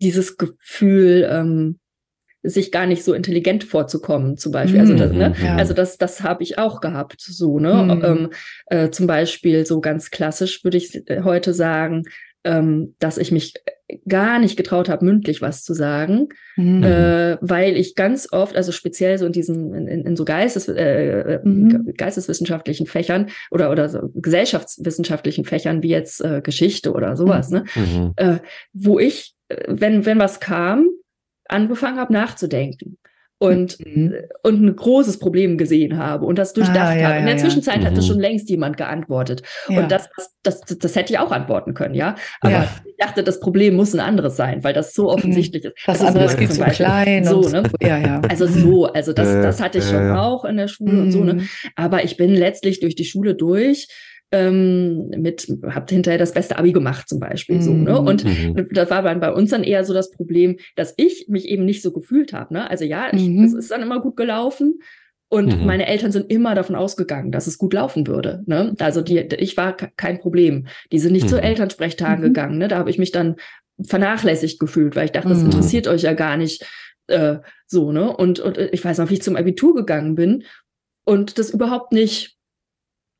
dieses 0.00 0.36
Gefühl, 0.36 1.26
ähm, 1.30 1.78
sich 2.42 2.70
gar 2.70 2.86
nicht 2.86 3.04
so 3.04 3.14
intelligent 3.14 3.64
vorzukommen, 3.64 4.36
zum 4.36 4.52
Beispiel. 4.52 4.80
Also 4.80 4.94
das, 4.94 5.12
ne? 5.12 5.34
Mhm, 5.36 5.44
ja. 5.44 5.56
also 5.56 5.74
das, 5.74 5.98
das 5.98 6.22
habe 6.22 6.42
ich 6.42 6.58
auch 6.58 6.80
gehabt, 6.80 7.20
so, 7.20 7.58
ne? 7.58 7.74
Mhm. 7.74 8.04
Ähm, 8.04 8.30
äh, 8.66 8.90
zum 8.90 9.06
Beispiel 9.06 9.66
so 9.66 9.80
ganz 9.80 10.10
klassisch 10.10 10.62
würde 10.64 10.76
ich 10.76 11.02
heute 11.24 11.52
sagen, 11.52 12.04
ähm, 12.44 12.94
dass 12.98 13.18
ich 13.18 13.32
mich 13.32 13.54
gar 14.06 14.38
nicht 14.38 14.56
getraut 14.56 14.88
habe, 14.88 15.04
mündlich 15.04 15.40
was 15.40 15.64
zu 15.64 15.72
sagen, 15.72 16.28
mhm. 16.56 16.82
äh, 16.82 17.38
weil 17.40 17.76
ich 17.76 17.94
ganz 17.94 18.28
oft, 18.32 18.54
also 18.54 18.70
speziell 18.70 19.18
so 19.18 19.26
in 19.26 19.32
diesen, 19.32 19.74
in, 19.74 20.06
in 20.06 20.16
so 20.16 20.24
Geistes, 20.24 20.68
äh, 20.68 21.20
äh, 21.34 21.40
mhm. 21.42 21.94
geisteswissenschaftlichen 21.96 22.86
Fächern 22.86 23.28
oder, 23.50 23.70
oder 23.70 23.88
so 23.88 24.10
gesellschaftswissenschaftlichen 24.14 25.44
Fächern 25.44 25.82
wie 25.82 25.88
jetzt 25.88 26.22
äh, 26.22 26.42
Geschichte 26.42 26.92
oder 26.92 27.16
sowas, 27.16 27.50
ne, 27.50 27.64
mhm. 27.74 28.12
äh, 28.16 28.38
wo 28.74 28.98
ich, 28.98 29.34
äh, 29.48 29.64
wenn, 29.68 30.04
wenn 30.04 30.18
was 30.18 30.38
kam, 30.38 30.86
angefangen 31.48 31.98
habe 31.98 32.12
nachzudenken 32.12 32.98
und, 33.40 33.78
mhm. 33.86 34.14
und 34.42 34.62
ein 34.62 34.74
großes 34.74 35.20
Problem 35.20 35.58
gesehen 35.58 35.96
habe 35.96 36.26
und 36.26 36.38
das 36.38 36.52
durchdacht 36.54 36.78
ah, 36.78 36.96
ja, 36.96 37.08
habe. 37.08 37.18
In 37.20 37.26
der 37.26 37.36
ja, 37.36 37.40
Zwischenzeit 37.40 37.80
ja. 37.80 37.86
hat 37.86 37.96
das 37.96 38.04
mhm. 38.04 38.08
schon 38.08 38.20
längst 38.20 38.50
jemand 38.50 38.76
geantwortet. 38.76 39.42
Und 39.68 39.92
das, 39.92 40.08
das, 40.42 40.60
das, 40.60 40.78
das 40.78 40.96
hätte 40.96 41.12
ich 41.12 41.18
auch 41.20 41.30
antworten 41.30 41.72
können, 41.72 41.94
ja. 41.94 42.16
Aber 42.40 42.68
ich 42.84 42.96
dachte, 42.98 43.22
das 43.22 43.38
Problem 43.38 43.76
muss 43.76 43.94
ein 43.94 44.00
anderes 44.00 44.36
sein, 44.36 44.64
weil 44.64 44.74
das 44.74 44.92
so 44.92 45.04
mhm. 45.04 45.08
offensichtlich 45.10 45.64
ist. 45.64 45.74
Das, 45.86 45.98
das 45.98 46.08
andere 46.08 46.24
ist 46.24 46.38
viel 46.38 46.50
zu 46.50 46.64
klein. 46.64 47.24
So, 47.24 47.42
ne? 47.48 47.62
ja, 47.80 47.98
ja. 47.98 48.20
Also 48.28 48.46
so, 48.46 48.86
also 48.86 49.12
das, 49.12 49.28
das 49.28 49.60
hatte 49.60 49.78
ich 49.78 49.84
schon 49.84 50.10
auch 50.10 50.44
in 50.44 50.56
der 50.56 50.68
Schule 50.68 51.00
und 51.00 51.12
so, 51.12 51.22
ne? 51.22 51.34
Mhm. 51.34 51.48
Aber 51.76 52.02
ich 52.02 52.16
bin 52.16 52.34
letztlich 52.34 52.80
durch 52.80 52.96
die 52.96 53.04
Schule 53.04 53.36
durch 53.36 53.86
ähm, 54.30 55.08
mit, 55.08 55.48
habt 55.70 55.90
hinterher 55.90 56.18
das 56.18 56.32
beste 56.32 56.58
Abi 56.58 56.72
gemacht 56.72 57.08
zum 57.08 57.18
Beispiel, 57.18 57.62
so, 57.62 57.72
ne? 57.72 57.98
Und 57.98 58.24
mhm. 58.24 58.68
das 58.72 58.90
war 58.90 59.02
dann 59.02 59.20
bei 59.20 59.32
uns 59.32 59.50
dann 59.50 59.64
eher 59.64 59.84
so 59.84 59.94
das 59.94 60.10
Problem, 60.10 60.58
dass 60.76 60.94
ich 60.96 61.26
mich 61.28 61.46
eben 61.46 61.64
nicht 61.64 61.82
so 61.82 61.92
gefühlt 61.92 62.32
habe, 62.32 62.52
ne? 62.52 62.68
Also 62.68 62.84
ja, 62.84 63.06
ich, 63.12 63.26
mhm. 63.26 63.44
es 63.44 63.54
ist 63.54 63.70
dann 63.70 63.82
immer 63.82 64.00
gut 64.00 64.16
gelaufen, 64.16 64.80
und 65.30 65.58
mhm. 65.58 65.66
meine 65.66 65.86
Eltern 65.86 66.10
sind 66.10 66.30
immer 66.32 66.54
davon 66.54 66.74
ausgegangen, 66.74 67.32
dass 67.32 67.46
es 67.46 67.58
gut 67.58 67.74
laufen 67.74 68.06
würde. 68.06 68.42
Ne? 68.46 68.74
Also 68.78 69.02
die, 69.02 69.18
ich 69.18 69.56
war 69.56 69.76
kein 69.76 70.20
Problem. 70.20 70.66
Die 70.90 70.98
sind 70.98 71.12
nicht 71.12 71.24
mhm. 71.24 71.28
zu 71.28 71.42
Elternsprechtagen 71.42 72.20
mhm. 72.20 72.28
gegangen. 72.28 72.58
Ne? 72.58 72.68
Da 72.68 72.78
habe 72.78 72.88
ich 72.88 72.98
mich 72.98 73.12
dann 73.12 73.36
vernachlässigt 73.80 74.58
gefühlt, 74.58 74.96
weil 74.96 75.04
ich 75.04 75.12
dachte, 75.12 75.28
das 75.28 75.40
mhm. 75.40 75.46
interessiert 75.46 75.86
euch 75.86 76.02
ja 76.02 76.14
gar 76.14 76.38
nicht 76.38 76.66
äh, 77.08 77.36
so. 77.66 77.92
Ne? 77.92 78.16
Und, 78.16 78.40
und 78.40 78.56
ich 78.56 78.82
weiß 78.82 78.98
noch, 78.98 79.10
wie 79.10 79.14
ich 79.14 79.22
zum 79.22 79.36
Abitur 79.36 79.74
gegangen 79.74 80.14
bin 80.14 80.44
und 81.04 81.38
das 81.38 81.50
überhaupt 81.50 81.92
nicht 81.92 82.37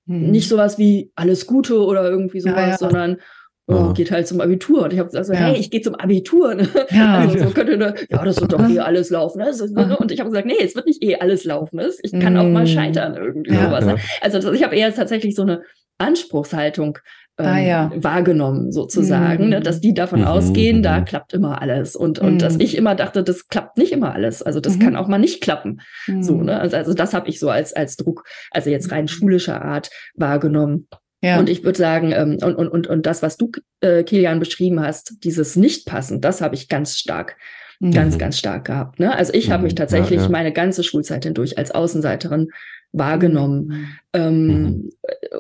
Mhm. 0.09 0.31
Nicht 0.31 0.49
sowas 0.49 0.79
wie 0.79 1.13
alles 1.15 1.47
Gute 1.47 1.81
oder 1.81 2.09
irgendwie 2.11 2.41
sowas, 2.41 2.57
ja, 2.57 2.69
ja. 2.69 2.79
sondern 2.79 3.19
oh, 3.67 3.93
geht 3.93 4.11
halt 4.11 4.27
zum 4.27 4.41
Abitur. 4.41 4.85
Und 4.85 4.93
ich 4.93 4.99
habe 4.99 5.09
gesagt, 5.09 5.27
so, 5.27 5.35
hey, 5.35 5.57
ich 5.57 5.71
gehe 5.71 5.83
zum 5.83 5.95
Abitur. 5.95 6.55
Ne? 6.55 6.69
Ja. 6.91 7.19
Also 7.29 7.39
so 7.39 7.51
könnte, 7.51 7.77
ne, 7.77 7.95
ja, 8.09 8.25
das 8.25 8.41
wird 8.41 8.53
doch 8.53 8.69
eh 8.69 8.79
alles 8.81 9.11
laufen. 9.11 9.39
Ne? 9.39 9.53
ne? 9.87 9.97
Und 9.99 10.11
ich 10.11 10.21
habe 10.21 10.31
gesagt, 10.31 10.47
nee, 10.47 10.57
es 10.59 10.75
wird 10.75 10.87
nicht 10.87 11.03
eh 11.03 11.17
alles 11.17 11.45
laufen. 11.45 11.81
Ich 12.03 12.13
kann 12.13 12.37
auch 12.37 12.49
mal 12.49 12.65
mhm. 12.65 12.69
scheitern 12.69 13.15
irgendwie 13.15 13.55
sowas. 13.55 13.85
Ne? 13.85 13.97
Also 14.23 14.53
ich 14.53 14.65
habe 14.65 14.75
eher 14.75 14.95
tatsächlich 14.95 15.35
so 15.35 15.43
eine 15.43 15.63
Anspruchshaltung 15.99 16.99
ah, 17.39 17.59
ja. 17.59 17.93
wahrgenommen, 17.95 18.73
sozusagen, 18.73 19.45
mhm. 19.45 19.51
ne, 19.51 19.61
dass 19.61 19.81
die 19.81 19.95
davon 19.95 20.21
mhm. 20.21 20.27
ausgehen, 20.27 20.83
da 20.83 21.01
mhm. 21.01 21.05
klappt 21.05 21.33
immer 21.33 21.63
alles. 21.63 21.97
Und, 21.97 22.19
und 22.19 22.43
dass 22.43 22.55
mhm. 22.55 22.61
ich 22.61 22.77
immer 22.77 22.95
dachte, 22.95 23.23
das 23.23 23.49
klappt 23.49 23.79
nicht 23.79 23.93
immer 23.93 24.15
alles. 24.15 24.43
Also 24.43 24.61
das 24.61 24.79
kann 24.79 24.97
auch 24.97 25.09
mal 25.09 25.19
nicht 25.19 25.41
klappen. 25.41 25.81
So, 26.21 26.43
ne? 26.43 26.59
Also, 26.59 26.77
also 26.77 26.95
das 26.95 27.15
habe 27.15 27.29
ich 27.29 27.39
so 27.39 27.51
als, 27.51 27.73
als 27.73 27.97
Druck, 27.97 28.25
also 28.51 28.71
jetzt 28.71 28.91
rein 28.91 29.09
schulischer 29.09 29.63
Art 29.63 29.91
wahrgenommen. 30.15 30.89
Ja. 31.21 31.39
Und 31.39 31.49
ich 31.49 31.65
würde 31.65 31.79
sagen, 31.79 32.13
ähm, 32.13 32.39
und, 32.43 32.55
und, 32.55 32.69
und, 32.69 32.87
und 32.87 33.07
das, 33.07 33.23
was 33.23 33.37
du, 33.37 33.51
äh, 33.81 34.05
Kilian, 34.05 34.39
beschrieben 34.39 34.81
hast, 34.81 35.25
dieses 35.25 35.57
Nicht-Passen, 35.57 36.21
das 36.21 36.41
habe 36.41 36.55
ich 36.55 36.69
ganz 36.69 36.97
stark, 36.97 37.37
mhm. 37.81 37.91
ganz, 37.93 38.19
ganz 38.19 38.39
stark 38.39 38.67
gehabt. 38.67 39.01
Ne? 39.01 39.15
Also 39.15 39.33
ich 39.35 39.51
habe 39.51 39.65
mich 39.65 39.75
tatsächlich 39.75 40.19
ja, 40.19 40.27
ja. 40.27 40.31
meine 40.31 40.53
ganze 40.53 40.85
Schulzeit 40.85 41.25
hindurch 41.25 41.59
als 41.59 41.73
Außenseiterin 41.73 42.49
wahrgenommen. 42.93 43.67
Mhm. 43.67 43.87
Ähm, 44.13 44.47
mhm. 44.47 44.91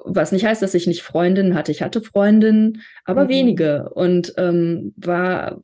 Was 0.05 0.33
nicht 0.33 0.45
heißt, 0.45 0.63
dass 0.63 0.75
ich 0.75 0.87
nicht 0.87 1.03
Freundinnen 1.03 1.55
hatte. 1.55 1.73
Ich 1.73 1.83
hatte 1.83 2.01
Freundinnen, 2.01 2.83
aber 3.05 3.25
mhm. 3.25 3.29
wenige. 3.29 3.91
Und 3.91 4.35
ähm, 4.37 4.93
war, 4.97 5.63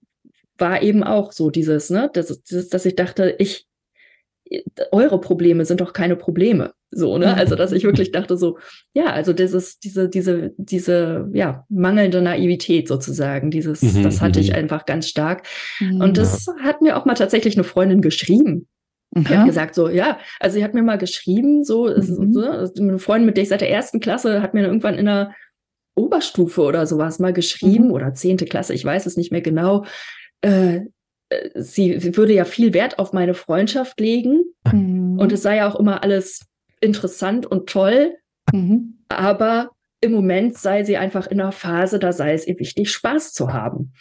war 0.59 0.83
eben 0.83 1.03
auch 1.03 1.33
so 1.33 1.51
dieses, 1.51 1.91
ne, 1.91 2.11
dass, 2.13 2.43
dass 2.43 2.87
ich 2.87 2.97
dachte, 2.97 3.35
ich, 3.39 3.67
eure 4.93 5.21
Probleme 5.21 5.65
sind 5.65 5.81
doch 5.81 5.93
keine 5.93 6.17
Probleme. 6.17 6.75
So, 6.91 7.19
ne? 7.19 7.35
Also, 7.35 7.57
dass 7.57 7.73
ich 7.73 7.83
wirklich 7.83 8.13
dachte, 8.13 8.37
so, 8.37 8.59
ja, 8.93 9.07
also 9.07 9.33
dieses, 9.33 9.81
diese, 9.81 10.09
diese, 10.09 10.53
diese, 10.57 11.29
ja, 11.33 11.65
mangelnde 11.69 12.23
Naivität 12.23 12.87
sozusagen, 12.87 13.51
dieses, 13.51 13.83
mhm, 13.83 14.03
das 14.05 14.21
hatte 14.21 14.39
ich 14.39 14.51
mhm. 14.51 14.57
einfach 14.57 14.85
ganz 14.87 15.09
stark. 15.09 15.47
Mhm. 15.81 16.01
Und 16.01 16.19
das 16.19 16.47
hat 16.63 16.83
mir 16.83 16.97
auch 16.97 17.05
mal 17.05 17.15
tatsächlich 17.15 17.57
eine 17.57 17.65
Freundin 17.65 18.01
geschrieben. 18.01 18.69
Mhm. 19.15 19.25
Die 19.25 19.37
hat 19.37 19.47
gesagt, 19.47 19.75
so, 19.75 19.89
ja, 19.89 20.19
also 20.41 20.55
sie 20.55 20.65
hat 20.65 20.75
mir 20.75 20.83
mal 20.83 20.99
geschrieben, 20.99 21.65
so, 21.65 21.87
mhm. 21.87 22.33
so 22.33 22.73
eine 22.79 22.99
Freundin, 22.99 23.27
mit 23.27 23.37
der 23.37 23.45
ich 23.45 23.49
seit 23.49 23.61
der 23.61 23.71
ersten 23.71 24.01
Klasse, 24.01 24.43
hat 24.43 24.55
mir 24.55 24.67
irgendwann 24.67 24.97
in 24.97 25.07
der 25.07 25.35
Oberstufe 25.95 26.63
oder 26.63 26.87
sowas 26.87 27.19
mal 27.19 27.33
geschrieben 27.33 27.87
mhm. 27.87 27.93
oder 27.93 28.15
zehnte 28.15 28.47
Klasse, 28.47 28.75
ich 28.75 28.85
weiß 28.85 29.07
es 29.07 29.17
nicht 29.17 29.31
mehr 29.31 29.43
genau. 29.43 29.85
Äh, 30.41 30.81
äh, 31.29 31.51
sie, 31.55 31.99
sie 32.01 32.17
würde 32.17 32.35
ja 32.35 32.45
viel 32.45 32.75
Wert 32.75 32.99
auf 32.99 33.13
meine 33.13 33.35
Freundschaft 33.35 34.01
legen 34.01 34.45
mhm. 34.71 35.19
und 35.19 35.33
es 35.33 35.43
sei 35.43 35.57
ja 35.57 35.69
auch 35.69 35.79
immer 35.79 36.03
alles 36.03 36.47
interessant 36.81 37.47
und 37.47 37.69
toll, 37.69 38.17
mhm. 38.53 38.99
aber 39.09 39.71
im 40.01 40.13
Moment 40.13 40.59
sei 40.59 40.85
sie 40.85 40.97
einfach 40.99 41.29
in 41.29 41.41
einer 41.41 41.53
Phase, 41.53 41.99
da 41.99 42.13
sei 42.13 42.35
es 42.35 42.47
ihr 42.47 42.59
wichtig, 42.59 42.93
Spaß 42.93 43.33
zu 43.33 43.53
haben. 43.53 43.93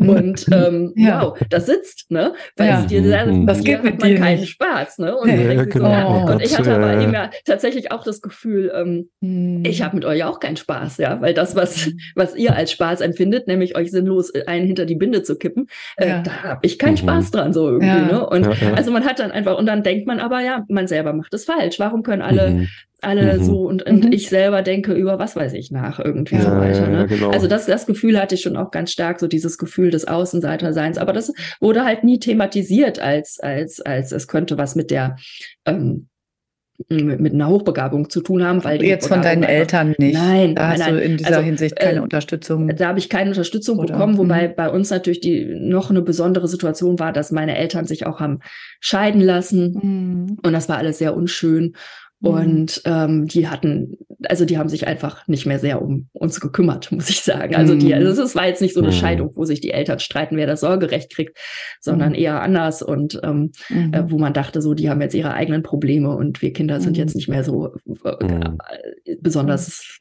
Mhm. 0.00 0.08
Und 0.08 0.46
ähm, 0.52 0.92
ja. 0.96 1.22
wow, 1.22 1.38
das 1.48 1.66
sitzt, 1.66 2.10
ne? 2.10 2.34
Weil 2.56 2.68
ja. 2.68 2.80
es 2.80 2.86
dir, 2.86 3.00
mhm. 3.00 3.46
das 3.46 3.62
geht 3.62 3.82
mit 3.82 4.02
dir 4.02 4.16
keinen 4.16 4.40
nicht. 4.40 4.50
Spaß, 4.50 4.98
ne? 4.98 5.16
Und, 5.16 5.28
ja, 5.28 5.64
genau. 5.64 6.26
so, 6.26 6.32
und 6.32 6.42
ich 6.42 6.56
hatte 6.56 6.74
aber 6.74 7.00
eben 7.00 7.12
ja 7.12 7.30
tatsächlich 7.44 7.92
auch 7.92 8.04
das 8.04 8.20
Gefühl, 8.20 8.72
ähm, 8.74 9.10
mhm. 9.20 9.64
ich 9.64 9.82
habe 9.82 9.96
mit 9.96 10.04
euch 10.04 10.24
auch 10.24 10.40
keinen 10.40 10.56
Spaß, 10.56 10.98
ja, 10.98 11.20
weil 11.20 11.34
das, 11.34 11.56
was, 11.56 11.86
mhm. 11.86 11.98
was 12.14 12.36
ihr 12.36 12.54
als 12.54 12.72
Spaß 12.72 13.00
empfindet, 13.00 13.46
nämlich 13.46 13.76
euch 13.76 13.90
sinnlos 13.90 14.32
einen 14.46 14.66
hinter 14.66 14.86
die 14.86 14.96
Binde 14.96 15.22
zu 15.22 15.36
kippen, 15.36 15.68
äh, 15.96 16.22
da 16.22 16.42
habe 16.42 16.60
ich 16.62 16.78
keinen 16.78 16.92
mhm. 16.92 16.98
Spaß 16.98 17.30
dran, 17.30 17.52
so 17.52 17.68
irgendwie, 17.68 18.12
ne? 18.12 18.26
Und 18.26 18.46
also 18.76 18.90
man 18.90 19.04
hat 19.04 19.18
dann 19.18 19.30
einfach, 19.30 19.56
und 19.58 19.66
dann 19.66 19.82
denkt 19.82 20.06
man 20.06 20.20
aber, 20.20 20.40
ja, 20.40 20.64
man 20.68 20.86
selber 20.86 21.12
macht 21.12 21.32
es 21.34 21.44
falsch. 21.44 21.78
Warum 21.78 22.02
können 22.02 22.22
alle 22.22 22.50
mhm 22.50 22.68
alle 23.02 23.38
mhm. 23.38 23.44
so 23.44 23.66
und, 23.66 23.82
und 23.82 24.06
mhm. 24.06 24.12
ich 24.12 24.28
selber 24.28 24.62
denke 24.62 24.94
über 24.94 25.18
was 25.18 25.36
weiß 25.36 25.52
ich 25.52 25.70
nach 25.70 25.98
irgendwie 25.98 26.36
ja, 26.36 26.42
so 26.42 26.50
weiter. 26.50 26.86
Ne? 26.88 26.98
Ja, 26.98 27.06
genau. 27.06 27.30
Also 27.30 27.46
das, 27.46 27.66
das 27.66 27.86
Gefühl 27.86 28.18
hatte 28.20 28.34
ich 28.34 28.40
schon 28.40 28.56
auch 28.56 28.70
ganz 28.70 28.90
stark, 28.90 29.20
so 29.20 29.26
dieses 29.26 29.58
Gefühl 29.58 29.90
des 29.90 30.08
Außenseiterseins. 30.08 30.98
Aber 30.98 31.12
das 31.12 31.32
wurde 31.60 31.84
halt 31.84 32.04
nie 32.04 32.18
thematisiert 32.18 32.98
als, 32.98 33.38
als, 33.38 33.80
als 33.80 34.12
es 34.12 34.28
könnte 34.28 34.56
was 34.56 34.76
mit 34.76 34.90
der 34.90 35.16
ähm, 35.66 36.08
mit, 36.88 37.20
mit 37.20 37.32
einer 37.32 37.48
Hochbegabung 37.48 38.10
zu 38.10 38.20
tun 38.20 38.44
haben, 38.44 38.62
weil 38.64 38.82
Jetzt 38.82 39.08
von 39.08 39.22
deinen 39.22 39.42
Eltern 39.42 39.94
nicht. 39.98 40.14
Nein, 40.14 40.54
da 40.54 40.68
hast 40.68 40.80
nein, 40.80 40.94
du 40.94 41.00
in 41.00 41.16
dieser 41.16 41.30
also, 41.30 41.40
Hinsicht 41.40 41.76
keine 41.78 42.00
äh, 42.00 42.02
Unterstützung. 42.02 42.68
Da 42.68 42.88
habe 42.88 42.98
ich 42.98 43.08
keine 43.08 43.30
Unterstützung 43.30 43.78
Oder- 43.78 43.94
bekommen, 43.94 44.18
wobei 44.18 44.48
Mhm. 44.48 44.54
bei 44.56 44.68
uns 44.68 44.90
natürlich 44.90 45.20
die 45.20 45.44
noch 45.58 45.90
eine 45.90 46.02
besondere 46.02 46.48
Situation 46.48 46.98
war, 46.98 47.12
dass 47.12 47.32
meine 47.32 47.56
Eltern 47.56 47.86
sich 47.86 48.06
auch 48.06 48.20
haben 48.20 48.40
scheiden 48.80 49.20
lassen 49.20 49.78
Mhm. 49.82 50.38
und 50.42 50.52
das 50.52 50.68
war 50.68 50.76
alles 50.76 50.98
sehr 50.98 51.16
unschön. 51.16 51.74
Mhm. 52.20 52.28
Und 52.30 52.82
ähm, 52.86 53.26
die 53.26 53.46
hatten, 53.46 53.98
also 54.28 54.46
die 54.46 54.56
haben 54.56 54.68
sich 54.70 54.86
einfach 54.86 55.28
nicht 55.28 55.44
mehr 55.44 55.58
sehr 55.58 55.82
um 55.82 56.08
uns 56.14 56.40
gekümmert, 56.40 56.90
muss 56.92 57.10
ich 57.10 57.20
sagen. 57.20 57.54
Also 57.54 57.74
die, 57.74 57.88
Mhm. 57.88 57.92
also 58.06 58.22
es 58.22 58.34
war 58.34 58.46
jetzt 58.46 58.62
nicht 58.62 58.72
so 58.74 58.80
eine 58.80 58.88
Mhm. 58.88 58.92
Scheidung, 58.94 59.30
wo 59.34 59.44
sich 59.44 59.60
die 59.60 59.70
Eltern 59.70 59.98
streiten, 59.98 60.36
wer 60.36 60.46
das 60.46 60.60
Sorgerecht 60.60 61.12
kriegt, 61.14 61.36
sondern 61.80 62.10
Mhm. 62.10 62.18
eher 62.18 62.40
anders 62.42 62.80
und 62.82 63.20
ähm, 63.22 63.52
Mhm. 63.68 63.92
äh, 63.92 64.10
wo 64.10 64.18
man 64.18 64.32
dachte, 64.32 64.62
so, 64.62 64.72
die 64.74 64.88
haben 64.88 65.00
jetzt 65.02 65.14
ihre 65.14 65.34
eigenen 65.34 65.62
Probleme 65.62 66.16
und 66.16 66.40
wir 66.40 66.52
Kinder 66.52 66.80
sind 66.80 66.92
Mhm. 66.92 66.98
jetzt 67.00 67.16
nicht 67.16 67.28
mehr 67.28 67.44
so 67.44 67.74
äh, 68.04 68.08
äh, 69.04 69.16
besonders 69.20 69.98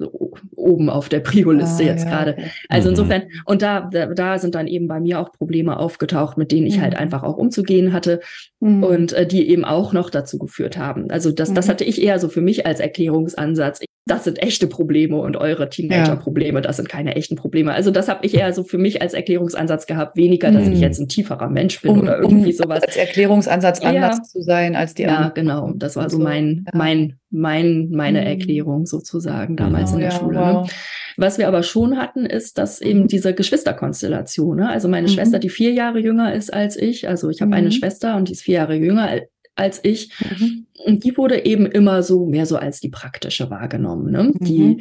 oben 0.56 0.90
auf 0.90 1.10
der 1.10 1.20
Prio-Liste 1.20 1.84
Ah, 1.84 1.86
jetzt 1.88 2.06
ja, 2.06 2.10
gerade. 2.12 2.38
Also 2.70 2.88
Mhm. 2.88 2.92
insofern, 2.94 3.22
und 3.46 3.62
da, 3.62 3.90
da, 3.92 4.08
da 4.08 4.40
sind 4.40 4.56
dann 4.56 4.68
eben 4.68 4.88
bei 4.88 5.00
mir 5.00 5.20
auch 5.20 5.32
Probleme 5.32 5.78
aufgetaucht, 5.78 6.38
mit 6.38 6.52
denen 6.52 6.66
ich 6.68 6.80
halt 6.80 6.96
einfach 6.96 7.24
auch 7.24 7.38
umzugehen 7.38 7.92
hatte 7.94 8.22
Mhm. 8.62 8.84
und 8.84 9.14
äh, 9.14 9.28
die 9.28 9.48
eben 9.50 9.66
auch 9.66 9.94
noch 9.94 10.10
dazu 10.10 10.38
geführt 10.40 10.78
haben. 10.78 11.10
Also 11.12 11.32
das, 11.32 11.54
das 11.54 11.70
hatte 11.70 11.84
ich 11.84 12.02
eher 12.06 12.20
so 12.20 12.30
für 12.30 12.42
mich 12.42 12.66
als 12.66 12.80
Erklärungsansatz. 12.80 13.82
Das 14.08 14.24
sind 14.24 14.38
echte 14.44 14.68
Probleme 14.68 15.18
und 15.18 15.36
eure 15.36 15.68
Teenager-Probleme, 15.68 16.62
das 16.62 16.78
sind 16.78 16.88
keine 16.88 17.16
echten 17.16 17.36
Probleme. 17.36 17.74
Also 17.74 17.90
das 17.90 18.08
habe 18.08 18.24
ich 18.24 18.36
eher 18.36 18.54
so 18.54 18.64
für 18.64 18.78
mich 18.78 19.02
als 19.02 19.16
Erklärungsansatz 19.16 19.88
gehabt, 19.88 20.16
weniger, 20.16 20.52
dass 20.52 20.68
Mhm. 20.68 20.74
ich 20.74 20.80
jetzt 20.80 21.00
ein 21.00 21.08
tieferer 21.08 21.50
Mensch 21.50 21.82
bin 21.82 21.90
um, 21.90 22.02
oder 22.02 22.20
irgendwie 22.20 22.52
um 22.52 22.56
sowas. 22.56 22.84
als 22.84 22.96
Erklärungsansatz 22.98 23.82
Ja. 23.82 23.90
anders 23.90 24.30
zu 24.30 24.42
sein 24.44 24.76
als 24.76 24.94
die 24.94 25.04
Ja, 25.04 25.16
anderen. 25.16 25.34
genau. 25.34 25.74
Das 25.76 25.96
war 25.96 26.08
so 26.12 26.18
So, 26.18 26.24
mein, 26.24 26.66
ja. 26.68 26.78
mein, 26.78 27.18
mein, 27.32 27.90
meine 27.90 28.22
Mhm. 28.22 28.28
Erklärung 28.28 28.86
sozusagen 28.86 29.56
damals 29.56 29.90
Oh, 29.92 29.96
in 29.96 30.02
der 30.02 30.10
ja, 30.12 30.16
Schule. 30.20 30.38
Ne? 30.38 30.54
wow. 30.54 30.72
Was 31.18 31.40
wir 31.40 31.48
aber 31.48 31.64
schon 31.64 31.98
hatten, 31.98 32.28
ist, 32.28 32.60
dass 32.60 32.82
eben 32.82 33.08
diese 33.08 33.34
Geschwisterkonstellation, 33.34 34.58
ne? 34.58 34.70
also 34.70 34.88
meine 34.88 35.08
Mhm. 35.08 35.14
Schwester, 35.14 35.40
die 35.40 35.50
vier 35.50 35.72
Jahre 35.72 35.98
jünger 36.00 36.34
ist 36.34 36.54
als 36.54 36.78
ich, 36.78 37.08
also 37.08 37.30
ich 37.32 37.42
habe 37.42 37.50
Mhm. 37.50 37.54
eine 37.54 37.72
Schwester 37.72 38.16
und 38.18 38.28
die 38.28 38.34
ist 38.34 38.42
vier 38.44 38.56
Jahre 38.56 38.76
jünger 38.76 39.08
al- 39.10 39.28
als 39.56 39.80
ich, 39.84 40.12
Mhm. 40.20 40.66
Und 40.86 41.04
die 41.04 41.18
wurde 41.18 41.46
eben 41.46 41.66
immer 41.66 42.04
so 42.04 42.26
mehr 42.26 42.46
so 42.46 42.58
als 42.58 42.80
die 42.80 42.90
praktische 42.90 43.50
wahrgenommen. 43.50 44.12
Ne? 44.12 44.24
Mhm. 44.24 44.44
Die 44.46 44.78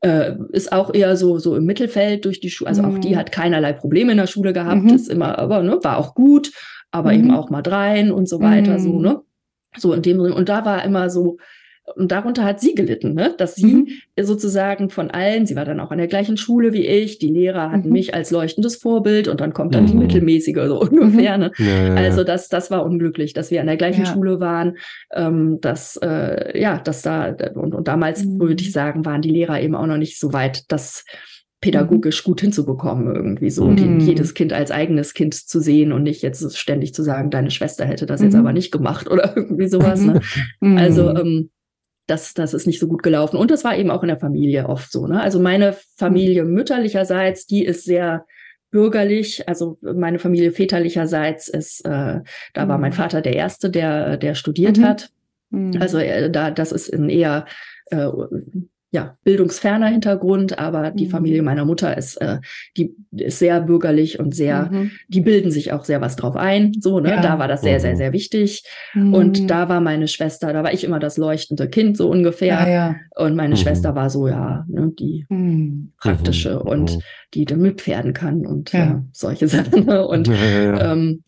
äh, 0.00 0.32
ist 0.52 0.70
auch 0.72 0.92
eher 0.92 1.16
so, 1.16 1.38
so 1.38 1.56
im 1.56 1.64
Mittelfeld 1.64 2.24
durch 2.26 2.38
die 2.40 2.50
Schule, 2.50 2.68
also 2.68 2.82
auch 2.82 2.98
die 2.98 3.10
Mhm. 3.10 3.16
hat 3.16 3.32
keinerlei 3.32 3.72
Probleme 3.72 4.12
in 4.12 4.18
der 4.18 4.26
Schule 4.26 4.52
gehabt, 4.52 4.82
Mhm. 4.82 4.90
ist 4.94 5.08
immer, 5.10 5.38
aber 5.38 5.62
ne, 5.62 5.78
war 5.82 5.96
auch 5.96 6.14
gut, 6.14 6.52
aber 6.90 7.12
Mhm. 7.12 7.18
eben 7.18 7.30
auch 7.30 7.48
mal 7.50 7.62
dreien 7.62 8.12
und 8.12 8.28
so 8.28 8.40
weiter, 8.40 8.78
so, 8.78 8.92
Mhm. 8.94 9.02
ne? 9.02 9.20
So 9.78 9.92
in 9.94 10.02
dem 10.02 10.20
Sinne. 10.20 10.34
Und 10.34 10.48
da 10.50 10.64
war 10.64 10.84
immer 10.84 11.08
so, 11.10 11.38
und 11.96 12.10
darunter 12.10 12.44
hat 12.44 12.60
sie 12.60 12.74
gelitten, 12.74 13.12
ne? 13.14 13.34
dass 13.36 13.54
sie 13.56 13.74
Mhm. 13.74 13.88
sozusagen 14.22 14.88
von 14.90 15.10
allen, 15.10 15.44
sie 15.46 15.54
war 15.54 15.64
dann 15.66 15.80
auch 15.80 15.90
an 15.90 15.98
der 15.98 16.06
gleichen 16.06 16.36
Schule 16.36 16.72
wie 16.72 16.86
ich, 16.86 17.18
die 17.18 17.28
Lehrer 17.28 17.70
hatten 17.70 17.88
Mhm. 17.88 17.92
mich 17.92 18.14
als 18.14 18.30
leuchtendes 18.30 18.76
Vorbild 18.76 19.28
und 19.28 19.40
dann 19.40 19.52
kommt 19.52 19.74
dann 19.74 19.86
die 19.86 19.92
Mhm. 19.92 19.98
mittelmäßige, 20.00 20.66
so 20.66 20.80
ungefähr. 20.80 21.36
Ne? 21.36 21.50
Ja, 21.58 21.64
ja, 21.66 21.86
ja. 21.88 21.94
Also 21.94 22.24
das, 22.24 22.48
das 22.48 22.70
war 22.70 22.84
unglücklich, 22.86 23.32
dass 23.34 23.50
wir 23.50 23.60
an 23.60 23.66
der 23.66 23.76
gleichen 23.76 24.04
Ja. 24.04 24.12
Schule 24.12 24.40
waren, 24.40 24.78
ähm, 25.12 25.58
dass 25.60 25.96
äh, 26.02 26.58
ja, 26.58 26.78
dass 26.78 27.02
da 27.02 27.34
und, 27.54 27.74
und 27.74 27.86
damals 27.86 28.24
Mhm. 28.24 28.40
würde 28.40 28.62
ich 28.62 28.72
sagen, 28.72 29.04
waren 29.04 29.20
die 29.22 29.30
Lehrer 29.30 29.60
eben 29.60 29.74
auch 29.74 29.86
noch 29.86 29.98
nicht 29.98 30.18
so 30.18 30.32
weit, 30.32 30.64
das 30.72 31.04
pädagogisch 31.60 32.24
gut 32.24 32.42
hinzubekommen 32.42 33.14
irgendwie 33.14 33.48
so 33.50 33.64
und 33.64 33.80
Mhm. 33.80 33.98
die, 33.98 34.06
jedes 34.06 34.34
Kind 34.34 34.52
als 34.52 34.70
eigenes 34.70 35.14
Kind 35.14 35.34
zu 35.34 35.60
sehen 35.60 35.92
und 35.92 36.02
nicht 36.02 36.22
jetzt 36.22 36.56
ständig 36.58 36.92
zu 36.92 37.02
sagen, 37.02 37.30
deine 37.30 37.50
Schwester 37.50 37.86
hätte 37.86 38.04
das 38.04 38.20
jetzt 38.20 38.34
Mhm. 38.34 38.40
aber 38.40 38.52
nicht 38.52 38.70
gemacht 38.70 39.08
oder 39.10 39.34
irgendwie 39.36 39.68
sowas. 39.68 40.00
Mhm. 40.00 40.06
Ne? 40.12 40.20
Mhm. 40.60 40.76
Also 40.78 41.10
ähm, 41.14 41.50
das, 42.06 42.34
das 42.34 42.54
ist 42.54 42.66
nicht 42.66 42.78
so 42.80 42.86
gut 42.86 43.02
gelaufen. 43.02 43.36
Und 43.36 43.50
das 43.50 43.64
war 43.64 43.76
eben 43.76 43.90
auch 43.90 44.02
in 44.02 44.08
der 44.08 44.18
Familie 44.18 44.68
oft 44.68 44.92
so. 44.92 45.06
Ne? 45.06 45.20
Also 45.20 45.40
meine 45.40 45.74
Familie 45.96 46.44
mütterlicherseits, 46.44 47.46
die 47.46 47.64
ist 47.64 47.84
sehr 47.84 48.26
bürgerlich. 48.70 49.48
Also 49.48 49.78
meine 49.80 50.18
Familie 50.18 50.52
väterlicherseits 50.52 51.48
ist, 51.48 51.84
äh, 51.86 52.20
da 52.52 52.68
war 52.68 52.78
mein 52.78 52.90
Mhm. 52.90 52.96
Vater 52.96 53.20
der 53.22 53.34
Erste, 53.34 53.70
der, 53.70 54.16
der 54.16 54.34
studiert 54.34 54.78
Mhm. 54.78 54.84
hat. 54.84 55.10
Mhm. 55.50 55.80
Also 55.80 55.98
äh, 55.98 56.30
da, 56.30 56.50
das 56.50 56.72
ist 56.72 56.92
ein 56.92 57.08
eher 57.08 57.46
äh, 57.90 58.08
ja, 58.94 59.16
bildungsferner 59.24 59.88
Hintergrund, 59.88 60.56
aber 60.60 60.92
die 60.92 61.06
Mhm. 61.06 61.10
Familie 61.10 61.42
meiner 61.42 61.64
Mutter 61.64 61.98
ist, 61.98 62.14
äh, 62.20 62.38
die 62.76 62.94
ist 63.10 63.40
sehr 63.40 63.60
bürgerlich 63.60 64.20
und 64.20 64.36
sehr, 64.36 64.70
Mhm. 64.70 64.92
die 65.08 65.20
bilden 65.20 65.50
sich 65.50 65.72
auch 65.72 65.84
sehr 65.84 66.00
was 66.00 66.14
drauf 66.14 66.36
ein. 66.36 66.72
So, 66.80 67.00
ne? 67.00 67.10
Ja. 67.10 67.20
Da 67.20 67.38
war 67.40 67.48
das 67.48 67.62
sehr, 67.62 67.80
sehr, 67.80 67.94
Mhm. 67.94 67.96
sehr 67.96 68.12
wichtig. 68.12 68.62
Mhm. 68.94 69.12
Und 69.12 69.50
da 69.50 69.68
war 69.68 69.80
meine 69.80 70.06
Schwester, 70.06 70.52
da 70.52 70.62
war 70.62 70.72
ich 70.72 70.84
immer 70.84 71.00
das 71.00 71.16
leuchtende 71.16 71.68
Kind, 71.68 71.96
so 71.96 72.08
ungefähr. 72.08 72.54
ja, 72.54 72.68
ja. 72.68 72.96
Und 73.16 73.34
meine 73.34 73.56
Mhm. 73.56 73.58
Schwester 73.58 73.96
war 73.96 74.10
so, 74.10 74.28
ja, 74.28 74.64
ne, 74.68 74.92
die 74.96 75.26
Mhm. 75.28 75.90
praktische 75.98 76.54
Mhm. 76.62 76.68
und 76.70 76.98
die 77.34 77.46
dann 77.46 77.62
mit 77.62 77.80
Pferden 77.80 78.12
kann 78.12 78.46
und 78.46 78.72
Ja. 78.72 78.78
ja. 78.78 79.04
solche 79.12 79.48
Sachen. 79.82 79.86
ne? 79.86 80.06
Und 80.06 80.28
ja, 80.28 80.34
ja, 80.34 80.62
ja. 80.76 80.92
ähm, 80.92 81.24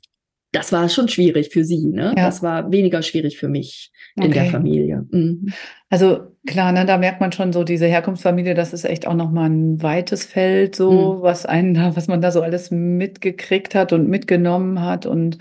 das 0.57 0.73
war 0.73 0.89
schon 0.89 1.09
schwierig 1.09 1.51
für 1.53 1.65
sie. 1.65 1.87
Ne? 1.87 2.15
Ja. 2.17 2.27
Das 2.27 2.43
war 2.43 2.71
weniger 2.73 3.03
schwierig 3.03 3.39
für 3.39 3.49
mich 3.49 3.91
in 4.17 4.31
der. 4.31 4.47
Familie. 4.47 5.05
Mhm. 5.11 5.53
Also 5.91 6.21
klar, 6.47 6.73
ne, 6.73 6.85
da 6.87 6.97
merkt 6.99 7.21
man 7.21 7.33
schon 7.33 7.53
so 7.53 7.65
diese 7.65 7.87
Herkunftsfamilie, 7.87 8.55
das 8.55 8.73
ist 8.73 8.85
echt 8.85 9.07
auch 9.07 9.15
nochmal 9.15 9.51
ein 9.51 9.83
weites 9.83 10.25
Feld, 10.25 10.75
so 10.75 11.19
Mhm. 11.19 11.23
was 11.23 11.47
einen 11.47 11.75
da, 11.75 11.95
was 11.97 12.09
man 12.09 12.21
da 12.21 12.31
so 12.31 12.41
alles 12.43 12.71
mitgekriegt 12.71 13.75
hat 13.75 13.93
und 13.93 14.09
mitgenommen 14.09 14.83
hat 14.83 15.07
und 15.07 15.39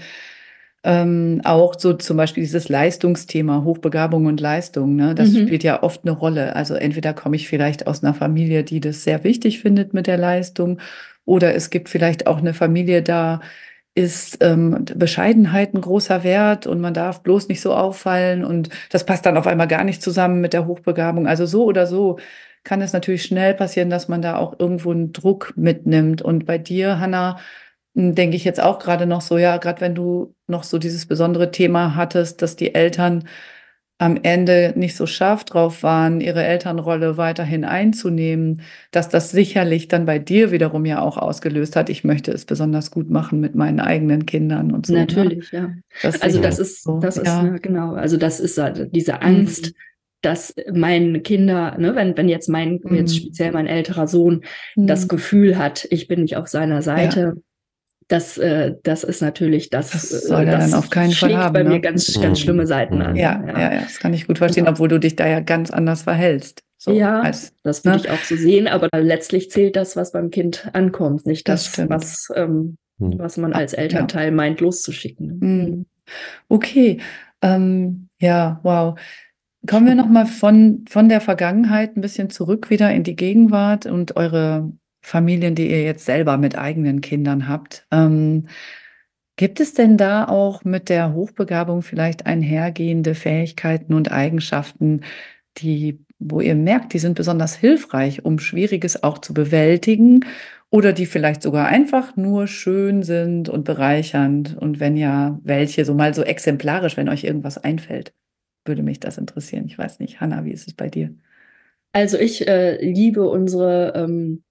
ähm, 0.84 1.42
auch 1.46 1.74
so 1.80 1.94
zum 1.94 2.18
Beispiel 2.18 2.44
dieses 2.44 2.70
Leistungsthema, 2.70 3.64
Hochbegabung 3.64 4.28
und 4.28 4.40
Leistung, 4.40 4.96
ne, 4.96 5.16
das 5.16 5.30
Mhm. 5.32 5.48
spielt 5.48 5.64
ja 5.64 5.82
oft 5.82 6.02
eine 6.04 6.12
Rolle. 6.12 6.56
Also 6.56 6.76
entweder 6.76 7.14
komme 7.14 7.36
ich 7.38 7.48
vielleicht 7.48 7.88
aus 7.88 8.04
einer 8.04 8.14
Familie, 8.14 8.64
die 8.64 8.82
das 8.82 9.04
sehr 9.04 9.24
wichtig 9.24 9.62
findet 9.62 9.94
mit 9.96 10.06
der 10.06 10.18
Leistung, 10.18 10.80
oder 11.26 11.56
es 11.56 11.72
gibt 11.72 11.90
vielleicht 11.90 12.28
auch 12.28 12.38
eine 12.38 12.54
Familie, 12.54 13.02
da 13.02 13.42
ist 13.96 14.44
ähm, 14.44 14.86
Bescheidenheit 14.96 15.74
ein 15.74 15.82
großer 15.82 16.24
Wert 16.24 16.68
und 16.68 16.82
man 16.82 16.94
darf 16.94 17.24
bloß 17.24 17.48
nicht 17.48 17.62
so 17.62 17.74
auffallen 17.74 18.44
und 18.44 18.70
das 18.92 19.06
passt 19.06 19.26
dann 19.26 19.38
auf 19.38 19.48
einmal 19.48 19.68
gar 19.70 19.86
nicht 19.86 20.02
zusammen 20.02 20.42
mit 20.42 20.54
der 20.54 20.68
Hochbegabung. 20.68 21.28
Also 21.28 21.46
so 21.46 21.64
oder 21.66 21.88
so 21.88 22.18
kann 22.66 22.82
es 22.82 22.94
natürlich 22.94 23.24
schnell 23.24 23.54
passieren, 23.54 23.90
dass 23.90 24.10
man 24.10 24.22
da 24.22 24.38
auch 24.38 24.60
irgendwo 24.60 24.92
einen 24.92 25.14
Druck 25.14 25.54
mitnimmt. 25.56 26.22
Und 26.22 26.46
bei 26.46 26.58
dir, 26.58 27.00
Hanna, 27.00 27.38
m, 27.96 28.16
denke 28.16 28.36
ich 28.36 28.44
jetzt 28.44 28.62
auch 28.62 28.80
gerade 28.80 29.06
noch 29.06 29.22
so, 29.22 29.38
ja, 29.38 29.58
gerade 29.58 29.82
wenn 29.82 29.96
du 29.96 30.36
noch 30.48 30.64
so 30.64 30.78
dieses 30.80 31.06
besondere 31.06 31.52
Thema 31.52 31.96
hattest, 31.96 32.42
dass 32.42 32.56
die 32.58 32.76
Eltern 32.76 33.28
am 33.98 34.18
Ende 34.22 34.74
nicht 34.76 34.96
so 34.98 35.06
scharf 35.06 35.46
drauf 35.46 35.82
waren, 35.82 36.20
ihre 36.20 36.44
Elternrolle 36.44 37.16
weiterhin 37.18 37.64
einzunehmen, 37.64 38.62
dass 38.92 39.08
das 39.08 39.32
sicherlich 39.32 39.88
dann 39.88 40.06
bei 40.06 40.20
dir 40.20 40.52
wiederum 40.52 40.86
ja 40.86 41.02
auch 41.02 41.18
ausgelöst 41.18 41.76
hat, 41.78 41.90
ich 41.90 42.04
möchte 42.04 42.32
es 42.32 42.46
besonders 42.46 42.92
gut 42.92 43.10
machen 43.10 43.40
mit 43.40 43.56
meinen 43.56 43.80
eigenen 43.80 44.26
Kindern 44.26 44.72
und 44.74 44.86
so. 44.86 44.94
ne? 44.94 45.00
Natürlich, 45.00 45.52
ja. 45.52 45.74
Das 46.02 46.22
Also 46.22 46.42
das 46.42 46.60
ist, 46.60 46.84
so, 46.84 47.00
das 47.00 47.18
ist, 47.18 47.26
ja. 47.26 47.44
ne, 47.44 47.60
genau, 47.62 47.94
also 47.94 48.18
das 48.18 48.40
ist 48.42 48.58
halt 48.58 48.94
diese 48.94 49.22
Angst, 49.22 49.68
Mhm. 49.68 49.74
dass 50.22 50.54
meine 50.74 51.22
Kinder, 51.22 51.78
ne, 51.78 51.96
wenn, 51.96 52.18
wenn 52.18 52.28
jetzt 52.28 52.50
mein, 52.50 52.82
jetzt 52.90 53.14
Mhm. 53.14 53.20
speziell 53.20 53.52
mein 53.54 53.68
älterer 53.68 54.08
Sohn 54.08 54.44
das 54.76 55.04
Mhm. 55.04 55.08
Gefühl 55.08 55.58
hat, 55.58 55.88
ich 55.90 56.08
bin 56.08 56.22
nicht 56.24 56.36
auf 56.36 56.48
seiner 56.48 56.82
Seite, 56.82 57.36
das, 58.08 58.38
äh, 58.38 58.76
das 58.84 59.04
ist 59.04 59.22
natürlich, 59.22 59.70
das, 59.70 59.92
Das 59.92 60.12
äh, 60.12 60.28
soll 60.28 60.48
er 60.48 60.60
dann 60.60 60.74
auf 60.74 60.90
keinen 60.90 61.12
Fall 61.12 61.30
schlägt 61.30 61.44
haben, 61.44 61.54
bei 61.54 61.64
ne? 61.64 61.70
mir 61.70 61.80
ganz, 61.80 62.16
Mhm. 62.16 62.22
ganz 62.22 62.40
schlimme 62.40 62.68
Seiten 62.68 63.02
an. 63.02 63.16
Ja, 63.16 63.44
ja, 63.48 63.74
ja, 63.74 63.82
das 63.82 64.00
kann 64.00 64.14
ich 64.14 64.28
gut 64.28 64.38
verstehen, 64.38 64.66
Genau. 64.66 64.74
obwohl 64.74 64.88
du 64.90 65.00
dich 65.00 65.16
da 65.16 65.28
ja 65.28 65.40
ganz 65.40 65.72
anders 65.72 66.04
verhältst. 66.04 66.62
So, 66.78 66.92
Ja, 66.94 67.22
als, 67.22 67.54
Das 67.64 67.84
würde 67.84 67.98
Ne? 67.98 68.04
ich 68.06 68.12
auch 68.12 68.24
so 68.24 68.36
sehen, 68.36 68.68
aber 68.68 68.90
letztlich 69.02 69.50
zählt 69.50 69.76
das, 69.76 69.96
was 69.96 70.12
beim 70.12 70.30
Kind 70.30 70.70
ankommt, 70.74 71.26
nicht 71.26 71.48
Das 71.48 71.72
das, 71.72 71.90
was, 71.90 72.28
ähm, 72.36 72.78
Hm. 73.00 73.18
was 73.18 73.38
man 73.38 73.54
als 73.54 73.72
ja. 73.72 73.80
Elternteil 73.80 74.32
meint, 74.32 74.62
loszuschicken. 74.62 75.40
Mhm. 75.40 75.86
Okay, 76.48 77.00
ähm, 77.42 78.08
ja, 78.22 78.60
wow. 78.64 79.00
Kommen 79.68 79.88
wir 79.88 79.96
nochmal 79.96 80.28
von, 80.28 80.86
von 80.88 81.10
der 81.10 81.22
Vergangenheit 81.22 81.98
ein 81.98 82.02
bisschen 82.02 82.30
zurück 82.30 82.70
wieder 82.70 82.92
in 82.94 83.02
die 83.04 83.16
Gegenwart 83.16 83.88
und 83.88 84.16
eure 84.16 84.72
Familien, 85.06 85.54
die 85.54 85.70
ihr 85.70 85.84
jetzt 85.84 86.04
selber 86.04 86.38
mit 86.38 86.58
eigenen 86.58 87.00
Kindern 87.00 87.48
habt. 87.48 87.86
Ähm, 87.92 88.48
gibt 89.36 89.60
es 89.60 89.76
denn 89.76 89.98
da 89.98 90.28
auch 90.28 90.64
mit 90.64 90.90
der 90.90 91.14
Hochbegabung 91.14 91.84
vielleicht 91.84 92.26
einhergehende 92.26 93.14
Fähigkeiten 93.14 93.94
und 93.94 94.12
Eigenschaften, 94.12 95.02
die, 95.58 96.04
wo 96.18 96.42
ihr 96.42 96.56
merkt, 96.56 96.94
die 96.94 97.00
sind 97.00 97.14
besonders 97.14 97.56
hilfreich, 97.56 98.26
um 98.26 98.40
Schwieriges 98.40 99.04
auch 99.04 99.20
zu 99.20 99.36
bewältigen 99.36 100.26
oder 100.72 100.92
die 100.92 101.06
vielleicht 101.06 101.44
sogar 101.44 101.68
einfach 101.68 102.16
nur 102.16 102.48
schön 102.48 103.04
sind 103.04 103.48
und 103.48 103.64
bereichernd? 103.64 104.58
Und 104.58 104.80
wenn 104.80 104.98
ja, 104.98 105.40
welche? 105.44 105.86
So 105.86 105.94
mal 105.94 106.16
so 106.16 106.24
exemplarisch, 106.24 106.98
wenn 106.98 107.10
euch 107.10 107.24
irgendwas 107.24 107.60
einfällt, 107.60 108.12
würde 108.66 108.82
mich 108.82 109.00
das 109.00 109.20
interessieren. 109.20 109.66
Ich 109.68 109.78
weiß 109.78 110.00
nicht, 110.00 110.20
Hanna, 110.20 110.46
wie 110.46 110.52
ist 110.52 110.68
es 110.68 110.74
bei 110.74 110.90
dir? 110.90 111.14
Also 111.94 112.18
ich 112.18 112.48
äh, 112.48 112.84
liebe 112.84 113.30
unsere, 113.30 113.94
ähm, 113.96 114.42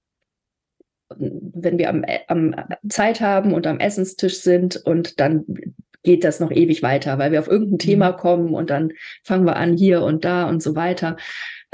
wenn 1.17 1.79
wir 1.79 1.91
am, 1.91 2.05
am 2.29 2.55
Zeit 2.89 3.21
haben 3.21 3.53
und 3.53 3.67
am 3.67 3.79
Essenstisch 3.79 4.41
sind 4.41 4.77
und 4.77 5.21
dann 5.21 5.45
geht 6.03 6.23
das 6.23 6.39
noch 6.39 6.51
ewig 6.51 6.83
weiter, 6.83 7.19
weil 7.19 7.33
wir 7.33 7.41
auf 7.41 7.49
irgendein 7.49 7.79
Thema 7.79 8.13
mhm. 8.13 8.17
kommen 8.17 8.55
und 8.55 8.71
dann 8.71 8.93
fangen 9.23 9.47
wir 9.47 9.57
an 9.57 9.77
hier 9.77 10.03
und 10.03 10.25
da 10.25 10.49
und 10.49 10.63
so 10.63 10.77
weiter 10.77 11.17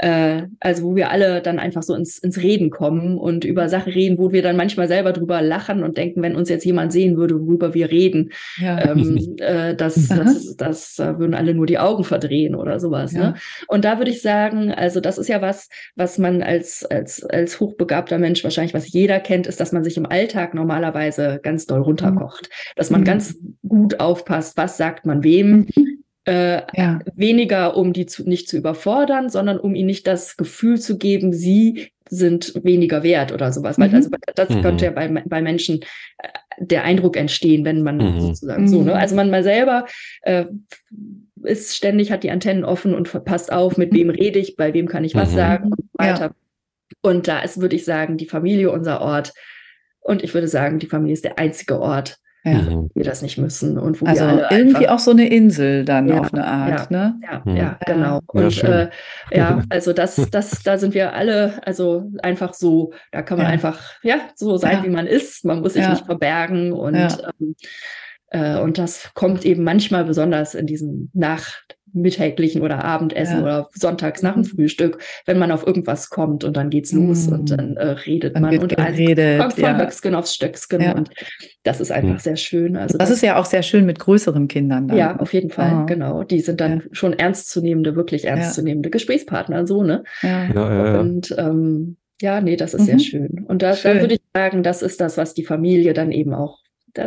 äh, 0.01 0.47
also 0.59 0.83
wo 0.83 0.95
wir 0.95 1.11
alle 1.11 1.41
dann 1.41 1.59
einfach 1.59 1.83
so 1.83 1.93
ins, 1.93 2.17
ins 2.17 2.41
Reden 2.41 2.71
kommen 2.71 3.19
und 3.19 3.45
über 3.45 3.69
Sachen 3.69 3.93
reden, 3.93 4.17
wo 4.17 4.31
wir 4.31 4.41
dann 4.41 4.57
manchmal 4.57 4.87
selber 4.87 5.13
drüber 5.13 5.43
lachen 5.43 5.83
und 5.83 5.97
denken, 5.97 6.23
wenn 6.23 6.35
uns 6.35 6.49
jetzt 6.49 6.65
jemand 6.65 6.91
sehen 6.91 7.17
würde, 7.17 7.39
worüber 7.39 7.75
wir 7.75 7.91
reden, 7.91 8.31
ja. 8.57 8.83
ähm, 8.83 9.35
äh, 9.37 9.75
das, 9.75 10.07
das, 10.07 10.55
das 10.55 10.97
äh, 10.97 11.19
würden 11.19 11.35
alle 11.35 11.53
nur 11.53 11.67
die 11.67 11.77
Augen 11.77 12.03
verdrehen 12.03 12.55
oder 12.55 12.79
sowas. 12.79 13.13
Ja. 13.13 13.19
Ne? 13.19 13.33
Und 13.67 13.85
da 13.85 13.99
würde 13.99 14.09
ich 14.09 14.23
sagen, 14.23 14.71
also 14.71 15.01
das 15.01 15.19
ist 15.19 15.27
ja 15.27 15.39
was, 15.39 15.69
was 15.95 16.17
man 16.17 16.41
als, 16.41 16.83
als, 16.83 17.23
als 17.23 17.59
hochbegabter 17.59 18.17
Mensch 18.17 18.43
wahrscheinlich, 18.43 18.73
was 18.73 18.91
jeder 18.91 19.19
kennt, 19.19 19.45
ist, 19.45 19.59
dass 19.59 19.71
man 19.71 19.83
sich 19.83 19.97
im 19.97 20.07
Alltag 20.07 20.55
normalerweise 20.55 21.39
ganz 21.43 21.67
doll 21.67 21.81
runterkocht. 21.81 22.49
Mhm. 22.49 22.73
Dass 22.75 22.89
man 22.89 23.01
mhm. 23.01 23.05
ganz 23.05 23.35
gut 23.67 23.99
aufpasst, 23.99 24.57
was 24.57 24.77
sagt 24.77 25.05
man 25.05 25.23
wem, 25.23 25.67
mhm. 25.75 26.01
Äh, 26.25 26.61
ja. 26.79 26.99
Weniger, 27.15 27.75
um 27.75 27.93
die 27.93 28.05
zu, 28.05 28.27
nicht 28.29 28.47
zu 28.47 28.57
überfordern, 28.57 29.29
sondern 29.29 29.59
um 29.59 29.73
ihnen 29.73 29.87
nicht 29.87 30.05
das 30.05 30.37
Gefühl 30.37 30.79
zu 30.79 30.97
geben, 30.97 31.33
sie 31.33 31.91
sind 32.09 32.53
weniger 32.63 33.03
wert 33.03 33.31
oder 33.31 33.51
sowas. 33.51 33.77
Mhm. 33.77 33.83
Weil 33.83 33.95
also 33.95 34.09
das 34.35 34.49
mhm. 34.49 34.61
könnte 34.61 34.85
ja 34.85 34.91
bei, 34.91 35.07
bei 35.07 35.41
Menschen 35.41 35.81
äh, 36.19 36.27
der 36.59 36.83
Eindruck 36.83 37.17
entstehen, 37.17 37.65
wenn 37.65 37.81
man 37.81 37.97
mhm. 37.97 38.21
sozusagen 38.21 38.67
so, 38.67 38.83
ne? 38.83 38.91
Mhm. 38.91 38.97
Also 38.97 39.15
man 39.15 39.31
mal 39.31 39.43
selber 39.43 39.85
äh, 40.21 40.45
ist 41.43 41.75
ständig, 41.75 42.11
hat 42.11 42.23
die 42.23 42.31
Antennen 42.31 42.65
offen 42.65 42.93
und 42.93 43.11
passt 43.25 43.51
auf, 43.51 43.77
mit 43.77 43.93
wem 43.93 44.09
rede 44.09 44.37
ich, 44.37 44.55
bei 44.55 44.73
wem 44.73 44.87
kann 44.87 45.03
ich 45.03 45.15
was 45.15 45.31
mhm. 45.31 45.35
sagen 45.35 45.71
und 45.71 45.85
weiter. 45.93 46.25
Ja. 46.25 46.35
Und 47.01 47.27
da 47.27 47.39
ist, 47.39 47.61
würde 47.61 47.75
ich 47.75 47.85
sagen, 47.85 48.17
die 48.17 48.27
Familie 48.27 48.71
unser 48.71 49.01
Ort. 49.01 49.33
Und 50.01 50.23
ich 50.23 50.33
würde 50.33 50.47
sagen, 50.47 50.77
die 50.77 50.87
Familie 50.87 51.13
ist 51.13 51.23
der 51.23 51.39
einzige 51.39 51.79
Ort, 51.79 52.17
ja. 52.43 52.61
Mhm. 52.61 52.89
wir 52.93 53.03
das 53.03 53.21
nicht 53.21 53.37
müssen. 53.37 53.77
Und 53.77 54.01
wo 54.01 54.05
also 54.05 54.25
irgendwie 54.49 54.89
auch 54.89 54.99
so 54.99 55.11
eine 55.11 55.27
Insel 55.29 55.85
dann 55.85 56.07
ja, 56.07 56.19
auf 56.19 56.33
eine 56.33 56.45
Art, 56.45 56.91
ja, 56.91 56.97
ne? 56.97 57.19
Ja, 57.23 57.41
mhm. 57.45 57.55
ja 57.55 57.79
genau. 57.85 58.19
Und 58.27 58.63
äh, 58.63 58.89
ja, 59.31 59.61
also 59.69 59.93
das, 59.93 60.15
das, 60.31 60.63
da 60.63 60.77
sind 60.77 60.93
wir 60.93 61.13
alle, 61.13 61.61
also 61.65 62.11
einfach 62.23 62.53
so, 62.53 62.93
da 63.11 63.21
kann 63.21 63.37
man 63.37 63.47
einfach, 63.47 63.79
ja, 64.03 64.17
so 64.35 64.57
sein, 64.57 64.83
wie 64.83 64.89
man 64.89 65.07
ist. 65.07 65.45
Man 65.45 65.61
muss 65.61 65.73
sich 65.73 65.87
nicht 65.87 66.05
verbergen 66.05 66.73
und 66.73 66.95
ähm, 66.95 67.55
äh, 68.31 68.59
und 68.59 68.77
das 68.77 69.11
kommt 69.13 69.45
eben 69.45 69.63
manchmal 69.63 70.05
besonders 70.05 70.55
in 70.55 70.65
diesen 70.65 71.11
Nacht 71.13 71.77
mittäglichen 71.93 72.61
oder 72.61 72.83
Abendessen 72.83 73.37
ja. 73.37 73.41
oder 73.41 73.69
sonntags 73.73 74.21
nach 74.21 74.33
dem 74.33 74.41
mhm. 74.41 74.45
Frühstück, 74.45 74.99
wenn 75.25 75.39
man 75.39 75.51
auf 75.51 75.65
irgendwas 75.65 76.09
kommt 76.09 76.43
und 76.43 76.55
dann 76.57 76.69
geht's 76.69 76.91
los 76.91 77.29
mm. 77.29 77.33
und 77.33 77.51
dann 77.51 77.77
äh, 77.77 77.87
redet 77.87 78.35
dann 78.35 78.43
man 78.43 78.57
und 78.57 78.75
geredet, 78.75 79.39
kommt 79.39 79.53
von 79.53 79.63
ja. 79.63 79.77
Höcksken 79.77 80.15
aufs 80.15 80.33
Stöcksken 80.33 80.81
ja. 80.81 80.95
und 80.95 81.09
das 81.63 81.81
ist 81.81 81.91
einfach 81.91 82.19
sehr 82.19 82.35
schön. 82.35 82.75
Also 82.75 82.97
das, 82.97 83.09
das, 83.09 83.17
ist 83.17 83.23
ja 83.23 83.37
auch 83.37 83.45
sehr 83.45 83.63
schön 83.63 83.85
mit 83.85 83.99
größeren 83.99 84.47
Kindern. 84.47 84.87
Dann. 84.87 84.97
Ja, 84.97 85.17
auf 85.17 85.33
jeden 85.33 85.49
Fall, 85.49 85.81
oh. 85.83 85.85
genau. 85.85 86.23
Die 86.23 86.39
sind 86.39 86.61
dann 86.61 86.83
schon 86.91 87.13
ernstzunehmende, 87.13 87.95
wirklich 87.95 88.25
ernstzunehmende 88.25 88.89
Gesprächspartner, 88.89 89.67
so 89.67 89.83
ne. 89.83 90.03
Und 90.99 91.35
ähm, 91.37 91.97
ja, 92.21 92.39
nee, 92.39 92.55
das 92.55 92.73
ist 92.73 92.81
mhm. 92.81 92.85
sehr 92.85 92.99
schön. 92.99 93.45
Und 93.47 93.61
da, 93.61 93.73
da 93.75 93.99
würde 93.99 94.15
ich 94.15 94.21
sagen, 94.33 94.63
das 94.63 94.81
ist 94.81 95.01
das, 95.01 95.17
was 95.17 95.33
die 95.33 95.43
Familie 95.43 95.93
dann 95.93 96.11
eben 96.11 96.33
auch, 96.33 96.59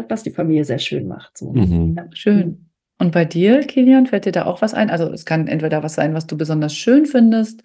was 0.09 0.23
die 0.23 0.31
Familie 0.31 0.65
sehr 0.65 0.79
schön 0.79 1.07
macht. 1.07 1.39
So. 1.39 1.53
Mhm. 1.53 1.99
schön. 2.13 2.64
Und 2.99 3.13
bei 3.13 3.25
dir, 3.25 3.61
Kilian, 3.61 4.07
fällt 4.07 4.25
dir 4.25 4.33
da 4.33 4.45
auch 4.45 4.63
was 4.63 4.75
ein? 4.75 4.91
Also 4.91 5.11
es 5.13 5.25
kann 5.25 5.49
entweder 5.49 5.83
was 5.83 5.95
sein, 5.95 6.15
was 6.15 6.27
du 6.27 6.37
besonders 6.37 6.75
schön 6.75 7.07
findest 7.07 7.63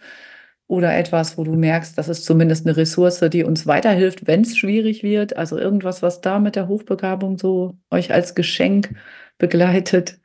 oder 0.68 0.95
etwas, 0.95 1.38
wo 1.38 1.43
du 1.43 1.56
merkst, 1.56 1.97
das 1.97 2.10
ist 2.10 2.26
zumindest 2.26 2.65
eine 2.65 2.77
Ressource, 2.77 3.19
die 3.31 3.43
uns 3.43 3.65
weiterhilft, 3.65 4.27
wenn 4.27 4.41
es 4.41 4.57
schwierig 4.57 5.03
wird. 5.03 5.35
Also 5.35 5.57
irgendwas, 5.57 6.01
was 6.01 6.22
da 6.22 6.39
mit 6.39 6.56
der 6.56 6.68
Hochbegabung 6.68 7.38
so 7.38 7.77
euch 7.89 8.11
als 8.14 8.35
Geschenk 8.35 8.95
begleitet. 9.38 10.19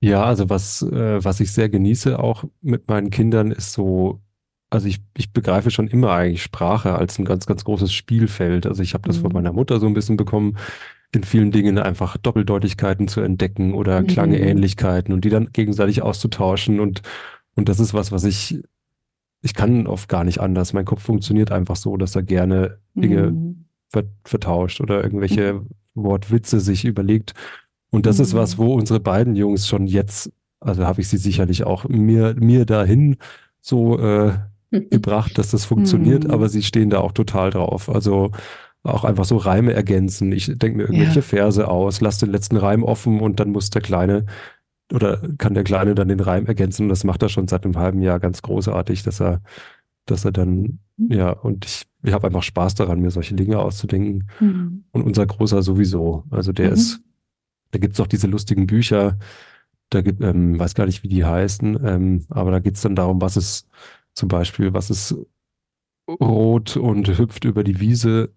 Ja, 0.00 0.24
also 0.24 0.48
was, 0.48 0.82
äh, 0.82 1.22
was 1.24 1.40
ich 1.40 1.52
sehr 1.52 1.68
genieße 1.68 2.18
auch 2.18 2.44
mit 2.62 2.88
meinen 2.88 3.10
Kindern 3.10 3.50
ist 3.50 3.72
so, 3.72 4.20
also 4.70 4.86
ich, 4.86 4.98
ich 5.16 5.32
begreife 5.32 5.70
schon 5.70 5.88
immer 5.88 6.12
eigentlich 6.12 6.42
Sprache 6.42 6.94
als 6.94 7.18
ein 7.18 7.24
ganz, 7.24 7.46
ganz 7.46 7.64
großes 7.64 7.92
Spielfeld. 7.92 8.66
Also 8.66 8.82
ich 8.82 8.94
habe 8.94 9.06
das 9.06 9.18
mhm. 9.18 9.22
von 9.22 9.32
meiner 9.32 9.52
Mutter 9.52 9.80
so 9.80 9.86
ein 9.86 9.94
bisschen 9.94 10.16
bekommen 10.16 10.56
in 11.12 11.24
vielen 11.24 11.50
Dingen 11.50 11.78
einfach 11.78 12.16
Doppeldeutigkeiten 12.16 13.08
zu 13.08 13.20
entdecken 13.20 13.74
oder 13.74 14.00
mhm. 14.00 14.06
Klangähnlichkeiten 14.06 15.12
und 15.12 15.24
die 15.24 15.30
dann 15.30 15.50
gegenseitig 15.52 16.02
auszutauschen. 16.02 16.78
Und, 16.78 17.02
und 17.56 17.68
das 17.68 17.80
ist 17.80 17.94
was, 17.94 18.12
was 18.12 18.24
ich, 18.24 18.62
ich 19.42 19.54
kann 19.54 19.86
oft 19.86 20.08
gar 20.08 20.24
nicht 20.24 20.40
anders. 20.40 20.72
Mein 20.72 20.84
Kopf 20.84 21.02
funktioniert 21.02 21.50
einfach 21.50 21.76
so, 21.76 21.96
dass 21.96 22.14
er 22.14 22.22
gerne 22.22 22.78
Dinge 22.94 23.32
mhm. 23.32 23.64
vertauscht 24.24 24.80
oder 24.80 25.02
irgendwelche 25.02 25.54
mhm. 25.54 25.68
Wortwitze 25.94 26.60
sich 26.60 26.84
überlegt. 26.84 27.34
Und 27.90 28.06
das 28.06 28.20
ist 28.20 28.34
was, 28.34 28.56
mhm. 28.56 28.62
wo 28.62 28.74
unsere 28.74 29.00
beiden 29.00 29.34
Jungs 29.34 29.66
schon 29.66 29.88
jetzt, 29.88 30.32
also 30.60 30.86
habe 30.86 31.00
ich 31.00 31.08
sie 31.08 31.18
sicherlich 31.18 31.64
auch 31.64 31.88
mir, 31.88 32.36
mir 32.38 32.66
dahin 32.66 33.16
so 33.60 33.98
äh, 33.98 34.32
gebracht, 34.70 35.38
dass 35.38 35.50
das 35.50 35.64
funktioniert, 35.64 36.24
mhm. 36.24 36.30
aber 36.30 36.48
sie 36.48 36.62
stehen 36.62 36.90
da 36.90 37.00
auch 37.00 37.12
total 37.12 37.50
drauf. 37.50 37.88
Also 37.88 38.30
auch 38.82 39.04
einfach 39.04 39.24
so 39.24 39.36
Reime 39.36 39.72
ergänzen. 39.72 40.32
Ich 40.32 40.46
denke 40.46 40.78
mir 40.78 40.82
irgendwelche 40.84 41.16
ja. 41.16 41.22
Verse 41.22 41.68
aus, 41.68 42.00
lasse 42.00 42.26
den 42.26 42.32
letzten 42.32 42.56
Reim 42.56 42.82
offen 42.82 43.20
und 43.20 43.40
dann 43.40 43.50
muss 43.50 43.70
der 43.70 43.82
Kleine 43.82 44.26
oder 44.92 45.20
kann 45.38 45.54
der 45.54 45.64
Kleine 45.64 45.94
dann 45.94 46.08
den 46.08 46.20
Reim 46.20 46.46
ergänzen. 46.46 46.84
Und 46.84 46.88
das 46.88 47.04
macht 47.04 47.22
er 47.22 47.28
schon 47.28 47.48
seit 47.48 47.64
einem 47.64 47.76
halben 47.76 48.02
Jahr 48.02 48.18
ganz 48.20 48.42
großartig, 48.42 49.02
dass 49.02 49.20
er, 49.20 49.42
dass 50.06 50.24
er 50.24 50.32
dann, 50.32 50.80
ja, 50.96 51.30
und 51.30 51.64
ich, 51.64 51.86
ich 52.02 52.12
habe 52.12 52.26
einfach 52.26 52.42
Spaß 52.42 52.74
daran, 52.74 53.00
mir 53.00 53.10
solche 53.10 53.34
Dinge 53.34 53.58
auszudenken. 53.58 54.28
Mhm. 54.40 54.84
Und 54.92 55.02
unser 55.02 55.26
Großer 55.26 55.62
sowieso. 55.62 56.24
Also 56.30 56.52
der 56.52 56.68
mhm. 56.68 56.74
ist, 56.74 57.00
da 57.70 57.78
gibt 57.78 57.94
es 57.94 58.00
auch 58.00 58.06
diese 58.06 58.26
lustigen 58.26 58.66
Bücher, 58.66 59.18
da 59.90 60.02
gibt, 60.02 60.22
ähm, 60.22 60.58
weiß 60.58 60.74
gar 60.74 60.86
nicht, 60.86 61.02
wie 61.02 61.08
die 61.08 61.24
heißen, 61.24 61.78
ähm, 61.84 62.24
aber 62.28 62.52
da 62.52 62.60
geht 62.60 62.76
es 62.76 62.80
dann 62.80 62.94
darum, 62.94 63.20
was 63.20 63.36
ist 63.36 63.68
zum 64.14 64.28
Beispiel, 64.28 64.72
was 64.72 64.88
ist 64.88 65.16
rot 66.08 66.76
und 66.76 67.06
hüpft 67.18 67.44
über 67.44 67.64
die 67.64 67.80
Wiese 67.80 68.30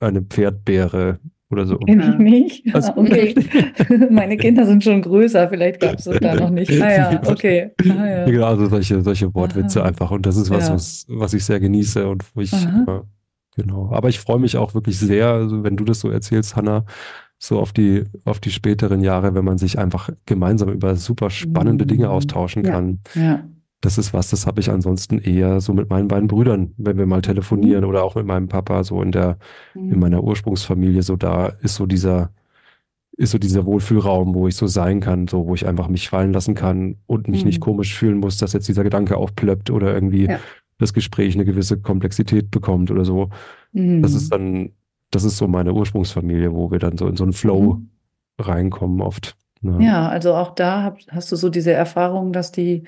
eine 0.00 0.22
Pferdbeere 0.22 1.18
oder 1.50 1.66
so. 1.66 1.78
Kenn 1.78 2.00
ich 2.00 2.18
nicht. 2.18 2.74
Also, 2.74 2.92
okay. 2.96 3.34
Meine 4.10 4.36
Kinder 4.36 4.66
sind 4.66 4.84
schon 4.84 5.02
größer, 5.02 5.48
vielleicht 5.48 5.80
gab 5.80 5.98
es 5.98 6.04
das 6.04 6.18
da 6.20 6.34
noch 6.34 6.50
nicht. 6.50 6.70
Ah 6.80 7.12
ja, 7.12 7.22
okay. 7.26 7.70
Ah, 7.88 8.06
ja. 8.06 8.24
Genau, 8.24 8.46
also 8.46 8.66
solche, 8.66 9.02
solche 9.02 9.34
Wortwitze 9.34 9.80
Aha. 9.80 9.88
einfach. 9.88 10.10
Und 10.10 10.26
das 10.26 10.36
ist 10.36 10.50
was, 10.50 10.68
ja. 10.68 10.74
was, 10.74 11.06
was 11.08 11.34
ich 11.34 11.44
sehr 11.44 11.60
genieße 11.60 12.06
und 12.06 12.24
wo 12.34 12.40
ich, 12.40 12.52
äh, 12.52 13.00
genau. 13.56 13.90
Aber 13.92 14.08
ich 14.08 14.20
freue 14.20 14.38
mich 14.38 14.56
auch 14.56 14.74
wirklich 14.74 14.98
sehr, 14.98 15.28
also 15.28 15.64
wenn 15.64 15.76
du 15.76 15.84
das 15.84 16.00
so 16.00 16.10
erzählst, 16.10 16.56
Hanna, 16.56 16.84
so 17.38 17.60
auf 17.60 17.72
die, 17.72 18.04
auf 18.24 18.40
die 18.40 18.50
späteren 18.50 19.00
Jahre, 19.00 19.34
wenn 19.34 19.44
man 19.44 19.58
sich 19.58 19.78
einfach 19.78 20.10
gemeinsam 20.26 20.70
über 20.70 20.96
super 20.96 21.30
spannende 21.30 21.86
Dinge 21.86 22.06
mhm. 22.06 22.12
austauschen 22.12 22.62
kann. 22.62 23.00
Ja 23.14 23.44
das 23.84 23.98
ist 23.98 24.14
was, 24.14 24.30
das 24.30 24.46
habe 24.46 24.60
ich 24.60 24.70
ansonsten 24.70 25.18
eher 25.18 25.60
so 25.60 25.74
mit 25.74 25.90
meinen 25.90 26.08
beiden 26.08 26.26
Brüdern, 26.26 26.72
wenn 26.78 26.96
wir 26.96 27.04
mal 27.04 27.20
telefonieren 27.20 27.84
mhm. 27.84 27.90
oder 27.90 28.02
auch 28.02 28.14
mit 28.14 28.24
meinem 28.24 28.48
Papa, 28.48 28.82
so 28.82 29.02
in 29.02 29.12
der, 29.12 29.36
mhm. 29.74 29.92
in 29.92 30.00
meiner 30.00 30.24
Ursprungsfamilie, 30.24 31.02
so 31.02 31.16
da 31.16 31.48
ist 31.60 31.74
so 31.74 31.84
dieser, 31.84 32.30
ist 33.16 33.32
so 33.32 33.38
dieser 33.38 33.66
Wohlfühlraum, 33.66 34.34
wo 34.34 34.48
ich 34.48 34.56
so 34.56 34.66
sein 34.66 35.00
kann, 35.00 35.28
so 35.28 35.46
wo 35.46 35.54
ich 35.54 35.66
einfach 35.66 35.88
mich 35.88 36.08
fallen 36.08 36.32
lassen 36.32 36.54
kann 36.54 36.96
und 37.06 37.28
mich 37.28 37.42
mhm. 37.42 37.48
nicht 37.48 37.60
komisch 37.60 37.94
fühlen 37.94 38.18
muss, 38.18 38.38
dass 38.38 38.54
jetzt 38.54 38.68
dieser 38.68 38.84
Gedanke 38.84 39.18
aufplöppt 39.18 39.70
oder 39.70 39.92
irgendwie 39.92 40.28
ja. 40.28 40.38
das 40.78 40.94
Gespräch 40.94 41.34
eine 41.34 41.44
gewisse 41.44 41.78
Komplexität 41.78 42.50
bekommt 42.50 42.90
oder 42.90 43.04
so. 43.04 43.28
Das 43.72 44.14
ist 44.14 44.26
mhm. 44.26 44.30
dann, 44.30 44.70
das 45.10 45.24
ist 45.24 45.36
so 45.36 45.46
meine 45.46 45.74
Ursprungsfamilie, 45.74 46.54
wo 46.54 46.70
wir 46.70 46.78
dann 46.78 46.96
so 46.96 47.06
in 47.06 47.16
so 47.16 47.24
einen 47.24 47.34
Flow 47.34 47.74
mhm. 47.74 47.90
reinkommen 48.38 49.02
oft. 49.02 49.36
Ne? 49.60 49.84
Ja, 49.84 50.08
also 50.08 50.34
auch 50.34 50.54
da 50.54 50.96
hast 51.10 51.30
du 51.30 51.36
so 51.36 51.50
diese 51.50 51.72
Erfahrung, 51.72 52.32
dass 52.32 52.50
die 52.50 52.84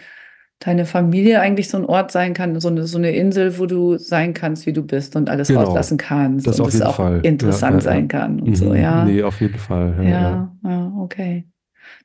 deine 0.59 0.87
Familie 0.87 1.41
eigentlich 1.41 1.69
so 1.69 1.77
ein 1.77 1.85
Ort 1.85 2.11
sein 2.11 2.33
kann, 2.33 2.59
so 2.61 2.69
eine, 2.69 2.87
so 2.87 2.97
eine 2.99 3.11
Insel, 3.11 3.59
wo 3.59 3.67
du 3.67 3.99
sein 3.99 4.33
kannst, 4.33 4.67
wie 4.67 4.73
du 4.73 4.83
bist 4.83 5.15
und 5.15 5.29
alles 5.29 5.49
genau. 5.49 5.63
rauslassen 5.63 5.99
kannst 5.99 6.47
das 6.47 6.59
und 6.59 6.69
es 6.69 6.81
auch 6.81 6.97
Fall. 6.97 7.21
interessant 7.23 7.83
ja, 7.83 7.91
ja, 7.91 7.95
sein 7.95 8.09
kann 8.09 8.41
und 8.41 8.51
mhm. 8.51 8.55
so, 8.57 8.75
ja. 8.75 9.05
Nee, 9.05 9.23
auf 9.23 9.41
jeden 9.41 9.59
Fall. 9.59 9.95
Ja, 10.03 10.53
ja, 10.65 10.93
okay. 10.99 11.47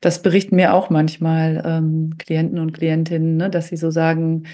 Das 0.00 0.20
berichten 0.20 0.56
mir 0.56 0.74
auch 0.74 0.90
manchmal 0.90 1.62
ähm, 1.64 2.14
Klienten 2.18 2.58
und 2.58 2.72
Klientinnen, 2.72 3.36
ne, 3.36 3.50
dass 3.50 3.68
sie 3.68 3.76
so 3.76 3.90
sagen, 3.90 4.44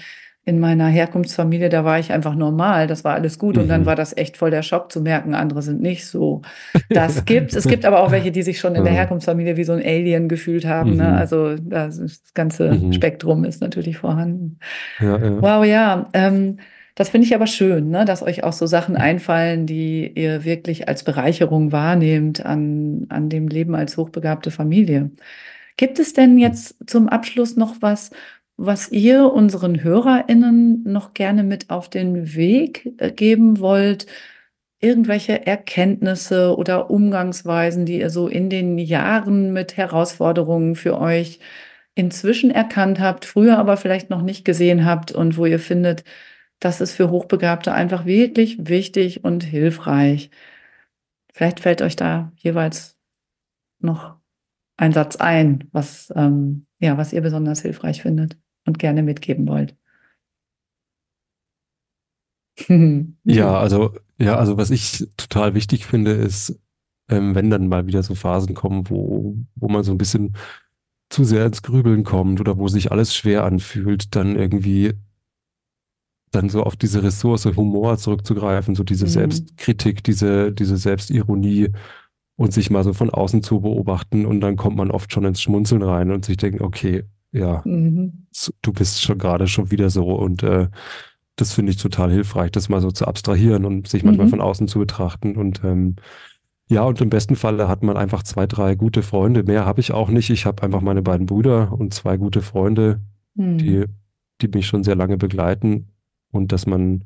in 0.49 0.59
meiner 0.59 0.87
Herkunftsfamilie, 0.87 1.69
da 1.69 1.85
war 1.85 1.99
ich 1.99 2.11
einfach 2.11 2.33
normal, 2.33 2.87
das 2.87 3.03
war 3.03 3.13
alles 3.13 3.37
gut. 3.37 3.55
Mhm. 3.55 3.61
Und 3.61 3.67
dann 3.67 3.81
mhm. 3.81 3.85
war 3.85 3.95
das 3.95 4.17
echt 4.17 4.35
voll 4.35 4.49
der 4.49 4.63
Schock 4.63 4.91
zu 4.91 4.99
merken, 4.99 5.35
andere 5.35 5.61
sind 5.61 5.79
nicht 5.81 6.07
so. 6.07 6.41
Das 6.89 7.25
gibt 7.25 7.53
es. 7.53 7.67
gibt 7.67 7.85
aber 7.85 8.01
auch 8.01 8.09
welche, 8.09 8.31
die 8.31 8.41
sich 8.41 8.59
schon 8.59 8.75
in 8.75 8.83
der 8.83 8.93
Herkunftsfamilie 8.93 9.57
wie 9.57 9.63
so 9.63 9.73
ein 9.73 9.79
Alien 9.79 10.27
gefühlt 10.27 10.65
haben. 10.65 10.95
Ne? 10.95 11.03
Mhm. 11.03 11.09
Ne? 11.11 11.17
Also 11.17 11.55
das, 11.55 11.97
das 11.99 12.33
ganze 12.33 12.71
mhm. 12.71 12.93
Spektrum 12.93 13.45
ist 13.45 13.61
natürlich 13.61 13.97
vorhanden. 13.97 14.57
Ja, 14.99 15.17
ja. 15.17 15.41
Wow, 15.41 15.65
ja. 15.65 16.09
Ähm, 16.13 16.57
das 16.95 17.09
finde 17.09 17.27
ich 17.27 17.35
aber 17.35 17.45
schön, 17.45 17.91
ne? 17.91 18.05
dass 18.05 18.23
euch 18.23 18.43
auch 18.43 18.53
so 18.53 18.65
Sachen 18.65 18.97
einfallen, 18.97 19.67
die 19.67 20.11
ihr 20.15 20.43
wirklich 20.43 20.87
als 20.87 21.03
Bereicherung 21.03 21.71
wahrnehmt 21.71 22.43
an, 22.43 23.05
an 23.09 23.29
dem 23.29 23.47
Leben 23.47 23.75
als 23.75 23.97
hochbegabte 23.97 24.49
Familie. 24.49 25.11
Gibt 25.77 25.99
es 25.99 26.11
denn 26.11 26.37
jetzt 26.37 26.75
zum 26.87 27.07
Abschluss 27.07 27.55
noch 27.55 27.75
was, 27.79 28.11
was 28.61 28.91
ihr 28.91 29.31
unseren 29.31 29.83
HörerInnen 29.83 30.83
noch 30.83 31.13
gerne 31.13 31.43
mit 31.43 31.69
auf 31.69 31.89
den 31.89 32.35
Weg 32.35 32.93
äh, 32.97 33.11
geben 33.11 33.59
wollt, 33.59 34.05
irgendwelche 34.81 35.45
Erkenntnisse 35.47 36.55
oder 36.57 36.89
Umgangsweisen, 36.89 37.85
die 37.85 37.99
ihr 37.99 38.09
so 38.09 38.27
in 38.27 38.49
den 38.49 38.77
Jahren 38.77 39.53
mit 39.53 39.77
Herausforderungen 39.77 40.75
für 40.75 40.99
euch 40.99 41.39
inzwischen 41.95 42.51
erkannt 42.51 42.99
habt, 42.99 43.25
früher 43.25 43.57
aber 43.59 43.77
vielleicht 43.77 44.09
noch 44.09 44.21
nicht 44.21 44.45
gesehen 44.45 44.85
habt 44.85 45.11
und 45.13 45.37
wo 45.37 45.45
ihr 45.45 45.59
findet, 45.59 46.03
das 46.59 46.81
ist 46.81 46.93
für 46.93 47.09
Hochbegabte 47.11 47.73
einfach 47.73 48.05
wirklich 48.05 48.67
wichtig 48.67 49.23
und 49.23 49.43
hilfreich. 49.45 50.31
Vielleicht 51.33 51.61
fällt 51.61 51.81
euch 51.81 51.95
da 51.95 52.33
jeweils 52.35 52.97
noch 53.79 54.17
ein 54.77 54.93
Satz 54.93 55.15
ein, 55.17 55.69
was, 55.71 56.11
ähm, 56.15 56.67
ja, 56.79 56.97
was 56.97 57.13
ihr 57.13 57.21
besonders 57.21 57.61
hilfreich 57.61 58.01
findet 58.01 58.37
und 58.69 58.79
gerne 58.79 59.03
mitgeben 59.03 59.47
wollt. 59.47 59.75
ja, 63.23 63.57
also, 63.57 63.95
ja, 64.17 64.35
also 64.35 64.57
was 64.57 64.69
ich 64.69 65.07
total 65.17 65.53
wichtig 65.55 65.85
finde, 65.85 66.11
ist, 66.11 66.59
ähm, 67.09 67.35
wenn 67.35 67.49
dann 67.49 67.67
mal 67.67 67.87
wieder 67.87 68.03
so 68.03 68.15
Phasen 68.15 68.53
kommen, 68.55 68.89
wo, 68.89 69.35
wo 69.55 69.67
man 69.67 69.83
so 69.83 69.91
ein 69.91 69.97
bisschen 69.97 70.35
zu 71.09 71.23
sehr 71.23 71.45
ins 71.45 71.63
Grübeln 71.63 72.03
kommt 72.03 72.39
oder 72.39 72.57
wo 72.57 72.67
sich 72.67 72.91
alles 72.91 73.15
schwer 73.15 73.43
anfühlt, 73.43 74.15
dann 74.15 74.35
irgendwie 74.35 74.93
dann 76.31 76.49
so 76.49 76.63
auf 76.63 76.75
diese 76.75 77.01
Ressource 77.01 77.45
Humor 77.45 77.97
zurückzugreifen, 77.97 78.75
so 78.75 78.83
diese 78.83 79.05
mhm. 79.05 79.09
Selbstkritik, 79.09 80.03
diese, 80.03 80.51
diese 80.51 80.77
Selbstironie 80.77 81.69
und 82.35 82.53
sich 82.53 82.69
mal 82.69 82.83
so 82.83 82.93
von 82.93 83.09
außen 83.09 83.41
zu 83.41 83.61
beobachten 83.61 84.25
und 84.25 84.39
dann 84.41 84.55
kommt 84.55 84.77
man 84.77 84.91
oft 84.91 85.11
schon 85.11 85.25
ins 85.25 85.41
Schmunzeln 85.41 85.81
rein 85.81 86.11
und 86.11 86.25
sich 86.25 86.37
denkt, 86.37 86.61
okay, 86.61 87.03
ja, 87.31 87.61
mhm. 87.65 88.27
du 88.61 88.73
bist 88.73 89.01
schon 89.01 89.17
gerade 89.17 89.47
schon 89.47 89.71
wieder 89.71 89.89
so 89.89 90.05
und 90.15 90.43
äh, 90.43 90.67
das 91.35 91.53
finde 91.53 91.71
ich 91.71 91.77
total 91.77 92.11
hilfreich, 92.11 92.51
das 92.51 92.69
mal 92.69 92.81
so 92.81 92.91
zu 92.91 93.07
abstrahieren 93.07 93.65
und 93.65 93.87
sich 93.87 94.03
manchmal 94.03 94.27
mhm. 94.27 94.31
von 94.31 94.41
außen 94.41 94.67
zu 94.67 94.79
betrachten 94.79 95.35
und 95.35 95.63
ähm, 95.63 95.95
ja, 96.71 96.83
und 96.83 97.01
im 97.01 97.09
besten 97.09 97.35
Falle 97.35 97.67
hat 97.67 97.81
man 97.81 97.97
einfach 97.97 98.21
zwei, 98.21 98.45
drei 98.45 98.75
gute 98.75 99.01
Freunde. 99.01 99.41
Mehr 99.41 99.65
habe 99.65 99.79
ich 99.79 99.91
auch 99.91 100.09
nicht. 100.09 100.29
Ich 100.29 100.45
habe 100.45 100.61
einfach 100.61 100.81
meine 100.81 101.01
beiden 101.01 101.25
Brüder 101.25 101.71
und 101.71 101.95
zwei 101.95 102.15
gute 102.15 102.43
Freunde, 102.43 103.01
mhm. 103.33 103.57
die, 103.57 103.85
die 104.41 104.47
mich 104.49 104.67
schon 104.67 104.83
sehr 104.83 104.95
lange 104.95 105.17
begleiten 105.17 105.87
und 106.31 106.51
dass 106.51 106.67
man, 106.67 107.05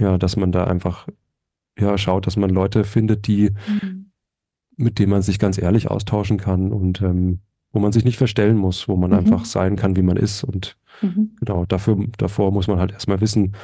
ja, 0.00 0.16
dass 0.16 0.36
man 0.36 0.50
da 0.50 0.64
einfach, 0.64 1.08
ja, 1.78 1.98
schaut, 1.98 2.26
dass 2.26 2.38
man 2.38 2.48
Leute 2.48 2.84
findet, 2.84 3.26
die, 3.26 3.50
mhm. 3.82 4.12
mit 4.76 4.98
denen 4.98 5.10
man 5.10 5.20
sich 5.20 5.38
ganz 5.38 5.58
ehrlich 5.58 5.90
austauschen 5.90 6.38
kann 6.38 6.72
und 6.72 7.02
ähm, 7.02 7.40
wo 7.72 7.80
man 7.80 7.92
sich 7.92 8.04
nicht 8.04 8.16
verstellen 8.16 8.56
muss, 8.56 8.88
wo 8.88 8.96
man 8.96 9.10
mhm. 9.10 9.18
einfach 9.18 9.44
sein 9.44 9.76
kann, 9.76 9.96
wie 9.96 10.02
man 10.02 10.16
ist. 10.16 10.44
Und 10.44 10.76
mhm. 11.02 11.32
genau, 11.40 11.64
dafür, 11.66 11.98
davor 12.16 12.52
muss 12.52 12.68
man 12.68 12.78
halt 12.78 12.92
erstmal 12.92 13.20
wissen, 13.20 13.54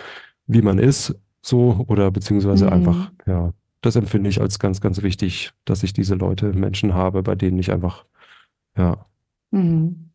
wie 0.47 0.63
man 0.63 0.79
ist, 0.79 1.15
so, 1.41 1.85
oder 1.89 2.11
beziehungsweise 2.11 2.71
einfach, 2.73 3.11
mhm. 3.11 3.33
ja, 3.33 3.53
das 3.81 3.97
empfinde 3.97 4.31
ich 4.31 4.41
als 4.41 4.59
ganz, 4.59 4.81
ganz 4.81 5.03
wichtig, 5.03 5.53
dass 5.65 5.83
ich 5.83 5.93
diese 5.93 6.15
Leute, 6.15 6.53
Menschen 6.53 6.95
habe, 6.95 7.23
bei 7.23 7.35
denen 7.35 7.59
ich 7.59 7.71
einfach, 7.71 8.05
ja, 8.77 9.05
mhm. 9.51 10.11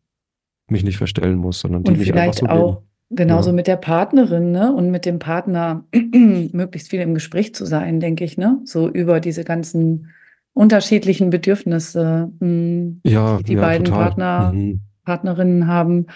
mich 0.68 0.84
nicht 0.84 0.98
verstellen 0.98 1.38
muss, 1.38 1.60
sondern 1.60 1.84
die 1.84 1.92
und 1.92 1.98
mich 1.98 2.14
einfach 2.14 2.34
so 2.34 2.46
auch 2.46 2.74
leben. 2.74 2.86
Genauso 3.12 3.50
ja. 3.50 3.56
mit 3.56 3.66
der 3.66 3.76
Partnerin, 3.76 4.52
ne? 4.52 4.72
Und 4.72 4.92
mit 4.92 5.04
dem 5.04 5.18
Partner 5.18 5.84
möglichst 5.92 6.90
viel 6.90 7.00
im 7.00 7.14
Gespräch 7.14 7.54
zu 7.56 7.64
sein, 7.64 7.98
denke 7.98 8.24
ich, 8.24 8.38
ne? 8.38 8.60
So 8.64 8.88
über 8.88 9.18
diese 9.18 9.42
ganzen 9.42 10.10
unterschiedlichen 10.52 11.30
Bedürfnisse, 11.30 12.30
mh, 12.40 12.46
hm, 12.46 13.00
ja, 13.04 13.38
die 13.38 13.44
die 13.44 13.52
ja, 13.54 13.60
beiden 13.60 13.86
total. 13.86 14.00
Partner, 14.04 14.52
Mhm. 14.52 14.80
Partnerinnen 15.04 15.66
haben 15.66 16.06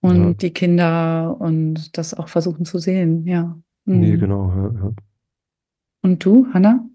und 0.00 0.26
Ja. 0.28 0.32
die 0.34 0.50
Kinder 0.52 1.36
und 1.40 1.96
das 1.98 2.14
auch 2.14 2.28
versuchen 2.28 2.64
zu 2.64 2.78
sehen, 2.78 3.26
ja. 3.26 3.58
Nee, 3.84 4.12
Mhm. 4.16 4.20
genau. 4.20 4.48
Ja, 4.48 4.80
ja. 4.80 4.92
Und 6.02 6.24
du, 6.24 6.46
Hanna? 6.52 6.88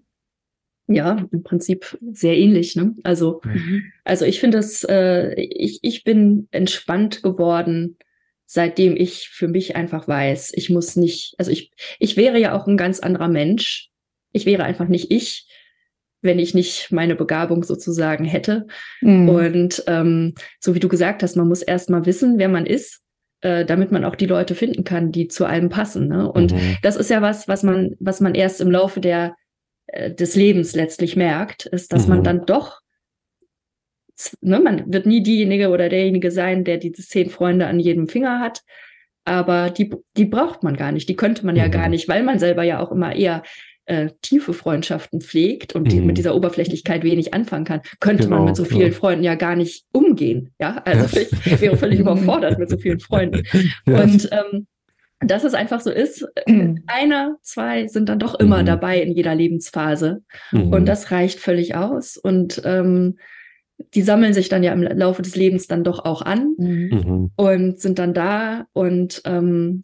Ja, 0.88 1.26
im 1.30 1.42
Prinzip 1.42 1.98
sehr 2.12 2.36
ähnlich. 2.36 2.76
Ne? 2.76 2.94
Also, 3.04 3.40
Mhm. 3.44 3.84
also 4.04 4.24
ich 4.24 4.40
finde 4.40 4.58
es, 4.58 4.84
äh, 4.84 5.34
ich, 5.40 5.78
ich 5.82 6.04
bin 6.04 6.48
entspannt 6.50 7.22
geworden, 7.22 7.96
seitdem 8.46 8.96
ich 8.96 9.28
für 9.30 9.48
mich 9.48 9.76
einfach 9.76 10.08
weiß, 10.08 10.52
ich 10.54 10.70
muss 10.70 10.96
nicht, 10.96 11.34
also 11.38 11.50
ich, 11.50 11.72
ich 11.98 12.16
wäre 12.16 12.38
ja 12.38 12.54
auch 12.54 12.66
ein 12.66 12.76
ganz 12.76 13.00
anderer 13.00 13.28
Mensch. 13.28 13.90
Ich 14.32 14.44
wäre 14.44 14.64
einfach 14.64 14.88
nicht 14.88 15.10
ich, 15.10 15.48
wenn 16.22 16.38
ich 16.38 16.54
nicht 16.54 16.90
meine 16.92 17.14
Begabung 17.16 17.64
sozusagen 17.64 18.24
hätte. 18.24 18.66
Mhm. 19.00 19.28
Und 19.28 19.84
ähm, 19.88 20.34
so 20.60 20.74
wie 20.74 20.80
du 20.80 20.88
gesagt 20.88 21.22
hast, 21.22 21.36
man 21.36 21.48
muss 21.48 21.62
erst 21.62 21.90
mal 21.90 22.06
wissen, 22.06 22.38
wer 22.38 22.48
man 22.48 22.64
ist, 22.64 23.00
äh, 23.42 23.64
damit 23.64 23.90
man 23.92 24.04
auch 24.04 24.14
die 24.14 24.26
Leute 24.26 24.54
finden 24.54 24.84
kann, 24.84 25.10
die 25.12 25.28
zu 25.28 25.44
einem 25.44 25.68
passen. 25.68 26.08
Ne? 26.08 26.30
Und 26.30 26.52
Mhm. 26.52 26.76
das 26.82 26.96
ist 26.96 27.10
ja 27.10 27.20
was, 27.22 27.48
was 27.48 27.62
man, 27.64 27.96
was 28.00 28.20
man 28.20 28.34
erst 28.34 28.60
im 28.60 28.70
Laufe 28.70 29.00
der 29.00 29.34
äh, 29.88 30.14
des 30.14 30.36
Lebens 30.36 30.74
letztlich 30.76 31.16
merkt, 31.16 31.66
ist, 31.66 31.92
dass 31.92 32.06
man 32.06 32.20
Mhm. 32.20 32.24
dann 32.24 32.46
doch, 32.46 32.80
ne, 34.40 34.60
man 34.60 34.92
wird 34.92 35.06
nie 35.06 35.22
diejenige 35.22 35.70
oder 35.70 35.88
derjenige 35.88 36.30
sein, 36.30 36.64
der 36.64 36.78
diese 36.78 37.02
zehn 37.02 37.30
Freunde 37.30 37.66
an 37.66 37.80
jedem 37.80 38.08
Finger 38.08 38.38
hat. 38.40 38.62
Aber 39.24 39.70
die, 39.70 39.92
die 40.16 40.24
braucht 40.24 40.62
man 40.62 40.76
gar 40.76 40.92
nicht, 40.92 41.08
die 41.08 41.16
könnte 41.16 41.44
man 41.46 41.56
ja 41.56 41.68
gar 41.68 41.84
Mhm. 41.86 41.90
nicht, 41.92 42.08
weil 42.08 42.22
man 42.22 42.38
selber 42.38 42.62
ja 42.62 42.80
auch 42.80 42.90
immer 42.92 43.14
eher 43.14 43.42
äh, 43.92 44.10
tiefe 44.22 44.52
Freundschaften 44.54 45.20
pflegt 45.20 45.74
und 45.74 45.92
die 45.92 46.00
Mhm. 46.00 46.06
mit 46.06 46.18
dieser 46.18 46.34
Oberflächlichkeit 46.34 47.04
wenig 47.04 47.34
anfangen 47.34 47.64
kann, 47.64 47.82
könnte 48.00 48.28
man 48.28 48.38
Genau, 48.40 48.46
mit 48.46 48.56
so 48.56 48.64
ja. 48.64 48.68
vielen 48.70 48.92
Freunden 48.92 49.24
ja 49.24 49.34
gar 49.34 49.54
nicht 49.56 49.84
umgehen. 49.92 50.50
Ja, 50.60 50.82
also 50.84 51.18
Ja. 51.20 51.26
ich 51.44 51.60
wäre 51.60 51.76
völlig 51.76 52.00
überfordert 52.40 52.58
mit 52.58 52.70
so 52.70 52.78
vielen 52.78 53.00
Freunden. 53.00 53.42
Ja. 53.86 54.02
Und 54.02 54.28
ähm, 54.32 54.66
dass 55.24 55.44
es 55.44 55.54
einfach 55.54 55.80
so 55.80 55.90
ist, 55.90 56.26
äh, 56.46 56.74
einer, 56.88 57.36
zwei 57.42 57.86
sind 57.86 58.08
dann 58.08 58.18
doch 58.18 58.34
immer 58.40 58.62
Mhm. 58.62 58.66
dabei 58.66 59.00
in 59.02 59.12
jeder 59.12 59.34
Lebensphase. 59.34 60.22
Mhm. 60.50 60.72
Und 60.72 60.86
das 60.86 61.10
reicht 61.12 61.38
völlig 61.38 61.76
aus. 61.76 62.16
Und 62.16 62.60
ähm, 62.64 63.18
die 63.94 64.02
sammeln 64.02 64.32
sich 64.32 64.48
dann 64.48 64.62
ja 64.62 64.72
im 64.72 64.82
Laufe 64.82 65.22
des 65.22 65.36
Lebens 65.36 65.66
dann 65.66 65.84
doch 65.84 66.04
auch 66.04 66.22
an 66.22 66.54
Mhm. 66.58 66.90
Mhm. 67.04 67.30
und 67.36 67.80
sind 67.80 67.98
dann 67.98 68.14
da. 68.14 68.66
Und, 68.72 69.22
ähm, 69.24 69.82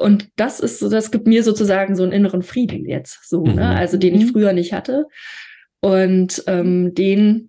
und 0.00 0.28
das 0.36 0.60
ist 0.60 0.78
so, 0.80 0.88
das 0.88 1.10
gibt 1.10 1.26
mir 1.26 1.42
sozusagen 1.44 1.94
so 1.94 2.02
einen 2.02 2.12
inneren 2.12 2.42
Frieden 2.42 2.86
jetzt, 2.86 3.28
so, 3.28 3.44
Mhm. 3.44 3.54
ne? 3.54 3.68
Also 3.76 3.96
den 3.98 4.14
ich 4.14 4.24
Mhm. 4.26 4.28
früher 4.30 4.52
nicht 4.52 4.72
hatte. 4.72 5.06
Und 5.80 6.42
ähm, 6.46 6.94
den 6.94 7.46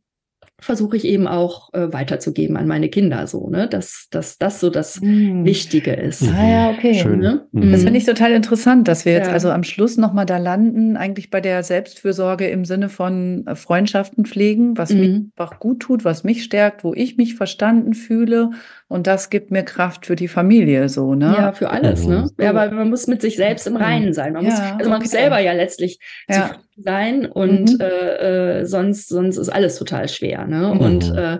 versuche 0.60 0.96
ich 0.96 1.06
eben 1.06 1.28
auch 1.28 1.74
äh, 1.74 1.92
weiterzugeben 1.92 2.56
an 2.56 2.68
meine 2.68 2.88
Kinder, 2.90 3.26
so, 3.26 3.50
ne? 3.50 3.68
Dass, 3.68 4.08
dass 4.12 4.38
das 4.38 4.60
so 4.60 4.70
das 4.70 5.02
Mhm. 5.02 5.44
Wichtige 5.44 5.94
ist. 5.94 6.22
Ah 6.32 6.48
ja, 6.48 6.70
okay. 6.70 6.94
Schön. 6.94 7.20
Ne? 7.20 7.48
Mhm. 7.52 7.72
Das 7.72 7.82
finde 7.84 7.98
ich 7.98 8.06
total 8.06 8.32
interessant, 8.34 8.88
dass 8.88 9.04
wir 9.06 9.14
jetzt 9.14 9.28
Ja. 9.28 9.34
also 9.34 9.50
am 9.50 9.64
Schluss 9.64 9.98
nochmal 9.98 10.28
da 10.28 10.38
landen, 10.38 10.98
eigentlich 10.98 11.32
bei 11.32 11.42
der 11.42 11.64
Selbstfürsorge 11.64 12.48
im 12.48 12.64
Sinne 12.66 12.90
von 12.90 13.44
äh, 13.48 13.56
Freundschaften 13.56 14.24
pflegen, 14.26 14.78
was 14.78 14.94
mir 14.94 15.08
Mhm. 15.10 15.32
einfach 15.36 15.60
gut 15.60 15.80
tut, 15.80 16.06
was 16.06 16.24
mich 16.24 16.44
stärkt, 16.44 16.84
wo 16.84 16.94
ich 16.94 17.18
mich 17.18 17.34
verstanden 17.36 17.96
fühle. 17.96 18.52
Und 18.92 19.08
das 19.08 19.30
gibt 19.30 19.52
mir 19.52 19.64
Kraft 19.64 20.06
für 20.06 20.18
die 20.18 20.28
Familie, 20.28 20.90
so, 20.90 21.16
ne? 21.16 21.34
Ja, 21.38 21.52
für 21.54 21.70
alles, 21.70 22.06
ne? 22.06 22.30
Ja, 22.38 22.50
aber 22.50 22.70
man 22.72 22.90
muss 22.90 23.08
mit 23.08 23.22
sich 23.22 23.38
selbst 23.38 23.66
im. 23.66 23.78
Reinen 23.78 24.14
sein. 24.14 24.34
Man 24.34 24.44
muss, 24.44 24.60
Ja, 24.60 24.76
also 24.78 24.90
man 24.90 25.00
muss 25.00 25.08
okay. 25.14 25.22
selber 25.22 25.40
ja 25.40 25.54
letztlich 25.54 25.98
Ja. 26.30 26.48
zufrieden 26.50 26.84
sein 26.84 27.26
und 27.26 27.74
Mhm. 27.74 27.80
äh, 27.80 28.60
äh, 28.60 28.66
sonst, 28.66 29.08
sonst 29.08 29.38
ist 29.38 29.48
alles 29.48 29.78
total 29.78 30.10
schwer, 30.10 30.46
ne? 30.46 30.74
Mhm. 30.76 30.80
Und 30.82 31.16
äh, 31.16 31.40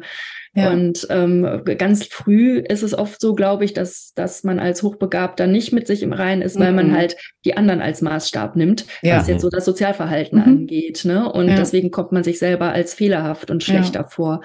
Ja. 0.54 0.70
Und 0.72 1.08
ähm, 1.10 1.62
ganz 1.78 2.06
früh 2.08 2.60
ist 2.60 2.84
es 2.84 2.94
oft 2.94 3.22
so, 3.22 3.36
glaube 3.36 3.64
ich, 3.64 3.72
dass, 3.74 4.12
dass 4.16 4.44
man 4.44 4.60
als 4.60 4.84
Hochbegabter 4.84 5.48
nicht 5.48 5.72
mit 5.72 5.88
sich 5.88 6.04
im 6.04 6.12
Reinen 6.12 6.42
ist, 6.42 6.60
weil 6.60 6.74
man 6.74 6.90
Mhm. 6.90 6.96
halt 6.98 7.16
die 7.46 7.56
anderen 7.56 7.80
als 7.82 8.02
Maßstab 8.02 8.58
nimmt, 8.58 8.86
Ja. 9.02 9.18
was 9.18 9.28
jetzt 9.30 9.42
so 9.44 9.50
das 9.50 9.64
Sozialverhalten 9.64 10.40
Mhm. 10.40 10.44
angeht. 10.44 11.06
Ne? 11.06 11.32
Und 11.32 11.48
Ja. 11.48 11.56
deswegen 11.56 11.90
kommt 11.90 12.12
man 12.12 12.24
sich 12.26 12.38
selber 12.38 12.74
als 12.74 12.94
fehlerhaft 12.94 13.50
und 13.50 13.64
schlechter 13.64 14.06
vor. 14.10 14.42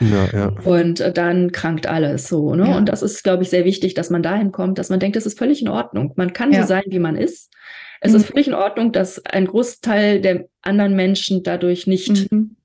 Und 0.64 1.00
äh, 1.00 1.12
dann 1.12 1.50
krankt 1.50 1.88
alles 1.88 2.28
so. 2.28 2.54
Ne? 2.54 2.76
Und 2.76 2.88
das 2.88 3.02
ist, 3.02 3.24
glaube 3.24 3.42
ich, 3.42 3.50
sehr 3.50 3.64
wichtig, 3.64 3.94
dass 3.94 4.08
man 4.10 4.22
dahin 4.22 4.52
kommt, 4.52 4.78
dass 4.78 4.90
man 4.90 5.00
denkt, 5.00 5.16
es 5.16 5.26
ist 5.26 5.38
völlig 5.38 5.60
in 5.60 5.68
Ordnung. 5.68 6.12
Man 6.16 6.32
kann 6.32 6.52
so 6.52 6.62
sein, 6.62 6.84
wie 6.86 6.98
man 7.00 7.16
ist. 7.16 7.52
Es 8.00 8.12
Mhm. 8.12 8.16
ist 8.18 8.26
völlig 8.26 8.46
in 8.48 8.54
Ordnung, 8.54 8.92
dass 8.92 9.24
ein 9.24 9.46
Großteil 9.46 10.20
der 10.20 10.44
anderen 10.62 10.94
Menschen 10.94 11.42
dadurch 11.42 11.86
nicht 11.86 12.30
Mhm. 12.30 12.55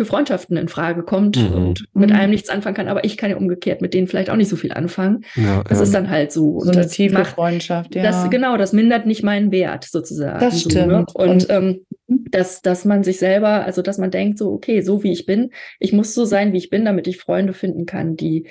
Für 0.00 0.06
Freundschaften 0.06 0.56
in 0.56 0.68
Frage 0.68 1.02
kommt 1.02 1.36
Mhm. 1.36 1.52
und 1.54 1.84
mit 1.92 2.10
einem 2.10 2.30
nichts 2.30 2.48
anfangen 2.48 2.74
kann. 2.74 2.88
Aber 2.88 3.04
ich 3.04 3.18
kann 3.18 3.28
ja 3.28 3.36
umgekehrt 3.36 3.82
mit 3.82 3.92
denen 3.92 4.06
vielleicht 4.06 4.30
auch 4.30 4.36
nicht 4.36 4.48
so 4.48 4.56
viel 4.56 4.72
anfangen. 4.72 5.24
ja, 5.36 5.62
Das 5.68 5.76
ja. 5.76 5.84
ist 5.84 5.94
dann 5.94 6.08
halt 6.08 6.32
so. 6.32 6.58
So 6.60 6.70
eine 6.70 6.86
tiefe 6.86 7.14
macht, 7.16 7.32
Freundschaft, 7.32 7.94
ja. 7.94 8.02
das, 8.02 8.30
genau, 8.30 8.56
das 8.56 8.72
mindert 8.72 9.04
nicht 9.04 9.22
meinen 9.22 9.52
Wert 9.52 9.84
sozusagen. 9.84 10.40
Das 10.40 10.60
so, 10.60 10.68
ne? 10.70 10.74
stimmt. 10.74 11.14
Und, 11.14 11.28
Und- 11.28 11.46
ähm, 11.50 11.80
dass, 12.08 12.62
dass 12.62 12.84
man 12.86 13.04
sich 13.04 13.18
selber, 13.18 13.64
also 13.66 13.82
dass 13.82 13.98
man 13.98 14.10
denkt, 14.10 14.38
so, 14.38 14.50
okay, 14.52 14.80
so 14.80 15.02
wie 15.04 15.12
ich 15.12 15.26
bin, 15.26 15.50
ich 15.78 15.92
muss 15.92 16.14
so 16.14 16.24
sein, 16.24 16.52
wie 16.54 16.58
ich 16.58 16.70
bin, 16.70 16.84
damit 16.86 17.06
ich 17.06 17.18
Freunde 17.18 17.52
finden 17.52 17.84
kann, 17.86 18.16
die 18.16 18.46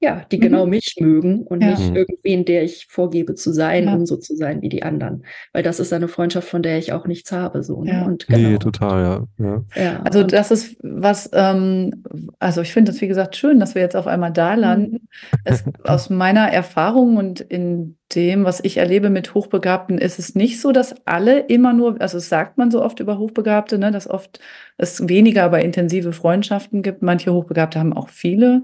ja, 0.00 0.24
die 0.30 0.38
genau 0.38 0.64
Mhm. 0.64 0.70
mich 0.70 0.94
mögen 1.00 1.42
und 1.42 1.60
Ja. 1.60 1.70
nicht 1.70 1.90
Mhm. 1.90 1.96
irgendwen, 1.96 2.44
der 2.44 2.62
ich 2.62 2.86
vorgebe 2.88 3.34
zu 3.34 3.52
sein, 3.52 3.84
Ja. 3.86 3.94
um 3.94 4.06
so 4.06 4.16
zu 4.16 4.36
sein 4.36 4.62
wie 4.62 4.68
die 4.68 4.84
anderen. 4.84 5.24
Weil 5.52 5.64
das 5.64 5.80
ist 5.80 5.92
eine 5.92 6.06
Freundschaft, 6.06 6.48
von 6.48 6.62
der 6.62 6.78
ich 6.78 6.92
auch 6.92 7.06
nichts 7.08 7.32
habe, 7.32 7.64
so, 7.64 7.82
ne? 7.82 7.90
Ja. 7.92 8.04
Und 8.04 8.26
Nee, 8.28 8.42
genau. 8.44 8.58
total, 8.58 9.26
ja. 9.40 9.44
ja. 9.44 9.64
Ja, 9.82 10.00
Also 10.04 10.20
und 10.20 10.32
das 10.32 10.52
ist 10.52 10.76
was, 10.82 11.28
ähm, 11.32 12.04
also 12.38 12.60
ich 12.62 12.72
finde 12.72 12.92
es, 12.92 13.00
wie 13.00 13.08
gesagt, 13.08 13.34
schön, 13.36 13.58
dass 13.58 13.74
wir 13.74 13.82
jetzt 13.82 13.96
auf 13.96 14.06
einmal 14.06 14.32
da 14.32 14.54
landen. 14.54 15.08
Es, 15.44 15.64
aus 15.82 16.10
meiner 16.10 16.48
Erfahrung 16.52 17.16
und 17.16 17.40
in 17.40 17.96
dem, 18.14 18.44
was 18.44 18.60
ich 18.64 18.76
erlebe 18.78 19.10
mit 19.10 19.34
Hochbegabten, 19.34 19.98
ist 19.98 20.18
es 20.20 20.34
nicht 20.36 20.60
so, 20.60 20.70
dass 20.72 20.94
alle 21.06 21.40
immer 21.40 21.72
nur, 21.72 22.00
also 22.00 22.18
das 22.18 22.28
sagt 22.28 22.56
man 22.56 22.70
so 22.70 22.82
oft 22.82 23.00
über 23.00 23.18
Hochbegabte, 23.18 23.78
ne, 23.78 23.90
dass 23.90 24.08
oft 24.08 24.38
es 24.76 25.08
weniger, 25.08 25.42
aber 25.44 25.60
intensive 25.62 26.12
Freundschaften 26.12 26.82
gibt. 26.82 27.02
Manche 27.02 27.32
Hochbegabte 27.34 27.78
haben 27.80 27.92
auch 27.92 28.08
viele 28.08 28.62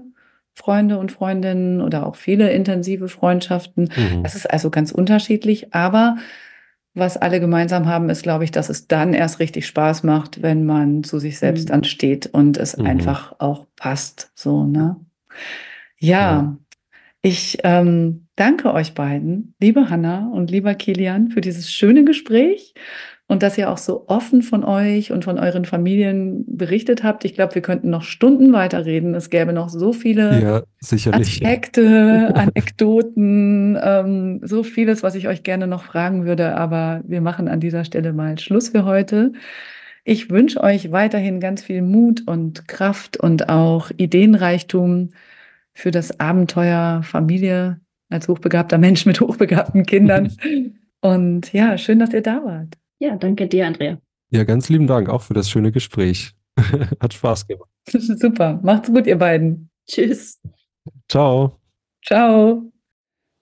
Freunde 0.55 0.97
und 0.97 1.11
Freundinnen 1.11 1.81
oder 1.81 2.05
auch 2.07 2.15
viele 2.15 2.49
intensive 2.51 3.09
Freundschaften. 3.09 3.89
Mhm. 3.95 4.23
Das 4.23 4.35
ist 4.35 4.49
also 4.49 4.69
ganz 4.69 4.91
unterschiedlich, 4.91 5.73
aber 5.73 6.17
was 6.93 7.17
alle 7.17 7.41
gemeinsam 7.41 7.87
haben, 7.87 8.09
ist, 8.09 8.23
glaube 8.23 8.45
ich, 8.45 8.51
dass 8.51 8.69
es 8.69 8.87
dann 8.87 9.13
erst 9.13 9.39
richtig 9.39 9.67
Spaß 9.67 10.03
macht, 10.03 10.41
wenn 10.41 10.65
man 10.65 11.03
zu 11.03 11.19
sich 11.19 11.37
selbst 11.37 11.65
Mhm. 11.67 11.71
dann 11.73 11.83
steht 11.83 12.27
und 12.27 12.57
es 12.57 12.77
Mhm. 12.77 12.85
einfach 12.85 13.35
auch 13.39 13.65
passt. 13.75 14.31
So, 14.33 14.65
ne? 14.65 14.95
Ja, 15.99 16.21
Ja. 16.21 16.57
ich 17.21 17.57
ähm, 17.63 18.27
danke 18.37 18.73
euch 18.73 18.93
beiden, 18.93 19.55
liebe 19.59 19.89
Hanna 19.89 20.29
und 20.31 20.51
lieber 20.51 20.73
Kilian, 20.73 21.29
für 21.29 21.41
dieses 21.41 21.69
schöne 21.69 22.05
Gespräch 22.05 22.73
und 23.27 23.41
dass 23.41 23.57
ihr 23.57 23.71
auch 23.71 23.79
so 23.79 24.05
offen 24.07 24.43
von 24.43 24.63
euch 24.63 25.11
und 25.11 25.25
von 25.25 25.39
euren 25.39 25.65
Familien 25.65 26.45
berichtet 26.47 27.03
habt. 27.03 27.25
Ich 27.25 27.33
glaube, 27.33 27.55
wir 27.55 27.63
könnten 27.63 27.89
noch 27.89 28.03
Stunden 28.03 28.53
weiterreden. 28.53 29.15
Es 29.15 29.31
gäbe 29.31 29.51
noch 29.51 29.69
so 29.69 29.93
viele 29.93 30.41
Ja, 30.41 30.63
sicherlich. 30.79 31.41
Aspekte, 31.41 32.31
Anekdoten, 32.35 33.79
ähm, 33.81 34.41
so 34.43 34.61
vieles, 34.61 35.01
was 35.01 35.15
ich 35.15 35.27
euch 35.27 35.41
gerne 35.41 35.65
noch 35.65 35.83
fragen 35.83 36.25
würde, 36.25 36.55
aber 36.55 37.01
wir 37.05 37.21
machen 37.21 37.47
an 37.47 37.59
dieser 37.59 37.83
Stelle 37.83 38.13
mal 38.13 38.37
Schluss 38.37 38.69
für 38.69 38.85
heute. 38.85 39.33
Ich 40.03 40.29
wünsche 40.29 40.61
euch 40.61 40.91
weiterhin 40.91 41.39
ganz 41.39 41.63
viel 41.63 41.81
Mut 41.81 42.21
und 42.27 42.67
Kraft 42.67 43.17
und 43.17 43.49
auch 43.49 43.89
Ideenreichtum 43.97 45.09
für 45.73 45.89
das 45.89 46.19
Abenteuer 46.19 47.01
Familie 47.03 47.79
als 48.09 48.27
hochbegabter 48.27 48.77
Mensch 48.77 49.07
mit 49.07 49.19
hochbegabten 49.19 49.85
Kindern. 49.85 50.31
Und 51.01 51.53
ja, 51.53 51.77
schön, 51.77 51.99
dass 51.99 52.13
ihr 52.13 52.23
da 52.23 52.43
wart. 52.43 52.77
Ja, 52.99 53.15
danke 53.15 53.47
dir, 53.47 53.67
Andrea. 53.67 53.99
Ja, 54.31 54.43
ganz 54.43 54.69
lieben 54.69 54.87
Dank 54.87 55.09
auch 55.09 55.21
für 55.21 55.33
das 55.33 55.49
schöne 55.49 55.71
Gespräch. 55.71 56.33
Hat 56.99 57.13
Spaß 57.13 57.47
gemacht. 57.47 57.69
Super, 57.87 58.59
macht's 58.63 58.89
gut, 58.89 59.07
ihr 59.07 59.17
beiden. 59.17 59.69
Tschüss. 59.87 60.41
Ciao. 61.09 61.59
Ciao. 62.05 62.71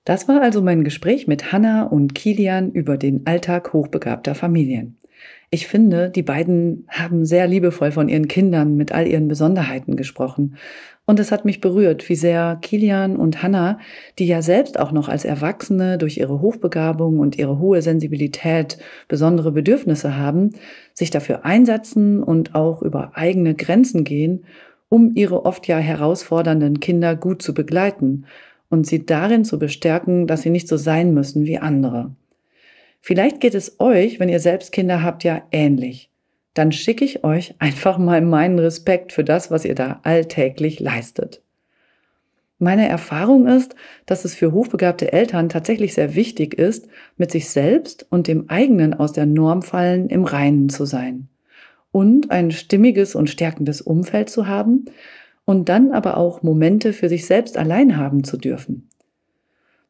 Das 0.05 0.27
war 0.27 0.41
also 0.41 0.61
mein 0.61 0.83
Gespräch 0.83 1.27
mit 1.27 1.51
Hanna 1.53 1.83
und 1.83 2.13
Kilian 2.13 2.71
über 2.71 2.97
den 2.97 3.25
Alltag 3.25 3.71
hochbegabter 3.71 4.35
Familien. 4.35 4.97
Ich 5.49 5.67
finde, 5.67 6.09
die 6.09 6.23
beiden 6.23 6.87
haben 6.89 7.25
sehr 7.25 7.47
liebevoll 7.47 7.91
von 7.91 8.09
ihren 8.09 8.27
Kindern 8.27 8.75
mit 8.75 8.91
all 8.91 9.07
ihren 9.07 9.27
Besonderheiten 9.27 9.95
gesprochen. 9.95 10.57
Und 11.05 11.19
es 11.19 11.33
hat 11.33 11.43
mich 11.43 11.59
berührt, 11.59 12.07
wie 12.07 12.15
sehr 12.15 12.57
Kilian 12.61 13.17
und 13.17 13.43
Hanna, 13.43 13.77
die 14.19 14.25
ja 14.25 14.41
selbst 14.41 14.79
auch 14.79 14.93
noch 14.93 15.09
als 15.09 15.25
Erwachsene 15.25 15.97
durch 15.97 16.17
ihre 16.17 16.39
Hochbegabung 16.39 17.19
und 17.19 17.37
ihre 17.37 17.59
hohe 17.59 17.81
Sensibilität 17.81 18.77
besondere 19.09 19.51
Bedürfnisse 19.51 20.15
haben, 20.15 20.51
sich 20.93 21.09
dafür 21.09 21.43
einsetzen 21.43 22.23
und 22.23 22.55
auch 22.55 22.81
über 22.81 23.11
eigene 23.15 23.53
Grenzen 23.53 24.05
gehen, 24.05 24.45
um 24.87 25.11
ihre 25.15 25.45
oft 25.45 25.67
ja 25.67 25.77
herausfordernden 25.77 26.79
Kinder 26.79 27.17
gut 27.17 27.41
zu 27.41 27.53
begleiten 27.53 28.25
und 28.69 28.87
sie 28.87 29.05
darin 29.05 29.43
zu 29.43 29.59
bestärken, 29.59 30.25
dass 30.25 30.43
sie 30.43 30.51
nicht 30.51 30.69
so 30.69 30.77
sein 30.77 31.13
müssen 31.13 31.45
wie 31.45 31.59
andere. 31.59 32.15
Vielleicht 33.01 33.41
geht 33.41 33.55
es 33.55 33.81
euch, 33.81 34.21
wenn 34.21 34.29
ihr 34.29 34.39
selbst 34.39 34.71
Kinder 34.71 35.03
habt, 35.03 35.25
ja 35.25 35.41
ähnlich. 35.51 36.12
Dann 36.53 36.71
schicke 36.71 37.03
ich 37.03 37.23
euch 37.23 37.55
einfach 37.59 37.97
mal 37.97 38.21
meinen 38.21 38.59
Respekt 38.59 39.11
für 39.13 39.23
das, 39.23 39.49
was 39.49 39.65
ihr 39.65 39.75
da 39.75 39.99
alltäglich 40.03 40.79
leistet. 40.79 41.41
Meine 42.59 42.87
Erfahrung 42.87 43.47
ist, 43.47 43.75
dass 44.05 44.23
es 44.23 44.35
für 44.35 44.51
hochbegabte 44.51 45.11
Eltern 45.11 45.49
tatsächlich 45.49 45.93
sehr 45.93 46.15
wichtig 46.15 46.53
ist, 46.53 46.87
mit 47.17 47.31
sich 47.31 47.49
selbst 47.49 48.05
und 48.09 48.27
dem 48.27 48.49
eigenen 48.49 48.93
aus 48.93 49.11
der 49.11 49.25
Norm 49.25 49.63
fallen 49.63 50.07
im 50.07 50.23
Reinen 50.23 50.69
zu 50.69 50.85
sein 50.85 51.27
und 51.91 52.31
ein 52.31 52.51
stimmiges 52.51 53.15
und 53.15 53.29
stärkendes 53.29 53.81
Umfeld 53.81 54.29
zu 54.29 54.47
haben 54.47 54.85
und 55.45 55.69
dann 55.69 55.91
aber 55.91 56.17
auch 56.17 56.41
Momente 56.41 56.91
für 56.91 57.07
sich 57.07 57.25
selbst 57.25 57.57
allein 57.57 57.97
haben 57.97 58.23
zu 58.23 58.37
dürfen. 58.37 58.89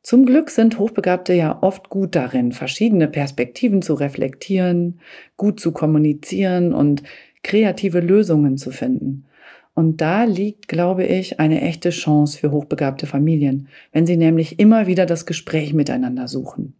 Zum 0.04 0.26
Glück 0.26 0.50
sind 0.50 0.80
Hochbegabte 0.80 1.34
ja 1.34 1.60
oft 1.62 1.90
gut 1.90 2.14
darin, 2.16 2.52
verschiedene 2.52 3.08
Perspektiven 3.08 3.82
zu 3.82 3.94
reflektieren, 3.94 5.00
gut 5.38 5.62
zu 5.62 5.72
kommunizieren 5.72 6.74
und 6.74 7.04
kreative 7.42 8.02
Lösungen 8.02 8.58
zu 8.58 8.72
finden. 8.72 9.26
Und 9.74 10.02
da 10.02 10.26
liegt, 10.26 10.68
glaube 10.68 11.06
ich, 11.06 11.40
eine 11.40 11.62
echte 11.62 11.90
Chance 11.90 12.38
für 12.38 12.52
hochbegabte 12.52 13.08
Familien, 13.08 13.70
wenn 13.94 14.06
sie 14.06 14.18
nämlich 14.18 14.60
immer 14.60 14.88
wieder 14.88 15.06
das 15.06 15.26
Gespräch 15.26 15.74
miteinander 15.74 16.28
suchen. 16.28 16.76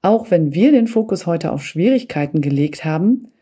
Auch 0.00 0.30
wenn 0.30 0.54
wir 0.54 0.70
den 0.70 0.86
Fokus 0.86 1.26
heute 1.26 1.50
auf 1.50 1.64
Schwierigkeiten 1.64 2.40
gelegt 2.40 2.84
haben, 2.84 3.32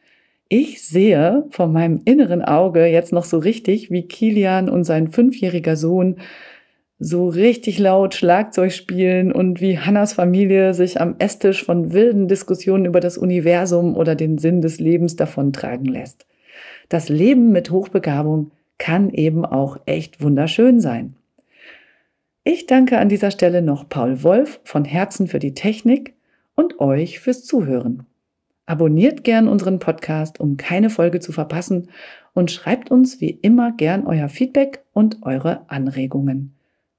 ich 0.48 0.82
sehe 0.82 1.44
vor 1.50 1.66
meinem 1.68 2.00
inneren 2.06 2.42
Auge 2.42 2.86
jetzt 2.86 3.12
noch 3.12 3.24
so 3.24 3.38
richtig, 3.38 3.90
wie 3.90 4.08
Kilian 4.08 4.70
und 4.70 4.84
sein 4.84 5.08
fünfjähriger 5.08 5.76
Sohn 5.76 6.16
so 6.98 7.28
richtig 7.28 7.78
laut 7.78 8.14
Schlagzeug 8.14 8.72
spielen 8.72 9.32
und 9.32 9.60
wie 9.60 9.78
Hannas 9.78 10.12
Familie 10.12 10.74
sich 10.74 11.00
am 11.00 11.16
Esstisch 11.18 11.64
von 11.64 11.92
wilden 11.92 12.28
Diskussionen 12.28 12.84
über 12.84 13.00
das 13.00 13.18
Universum 13.18 13.96
oder 13.96 14.14
den 14.14 14.38
Sinn 14.38 14.60
des 14.60 14.78
Lebens 14.78 15.16
davontragen 15.16 15.86
lässt. 15.86 16.26
Das 16.88 17.08
Leben 17.08 17.50
mit 17.50 17.70
Hochbegabung 17.70 18.52
kann 18.78 19.10
eben 19.10 19.44
auch 19.44 19.78
echt 19.86 20.22
wunderschön 20.22 20.80
sein. 20.80 21.16
Ich 22.44 22.66
danke 22.66 22.98
an 22.98 23.08
dieser 23.08 23.30
Stelle 23.30 23.62
noch 23.62 23.88
Paul 23.88 24.22
Wolf 24.22 24.60
von 24.64 24.84
Herzen 24.84 25.26
für 25.26 25.38
die 25.38 25.54
Technik 25.54 26.14
und 26.54 26.78
euch 26.78 27.18
fürs 27.18 27.44
Zuhören. 27.44 28.06
Abonniert 28.66 29.24
gern 29.24 29.48
unseren 29.48 29.78
Podcast, 29.78 30.40
um 30.40 30.56
keine 30.56 30.90
Folge 30.90 31.20
zu 31.20 31.32
verpassen 31.32 31.88
und 32.34 32.50
schreibt 32.50 32.90
uns 32.90 33.20
wie 33.20 33.30
immer 33.30 33.72
gern 33.72 34.06
euer 34.06 34.28
Feedback 34.28 34.84
und 34.92 35.22
eure 35.22 35.68
Anregungen. 35.68 36.53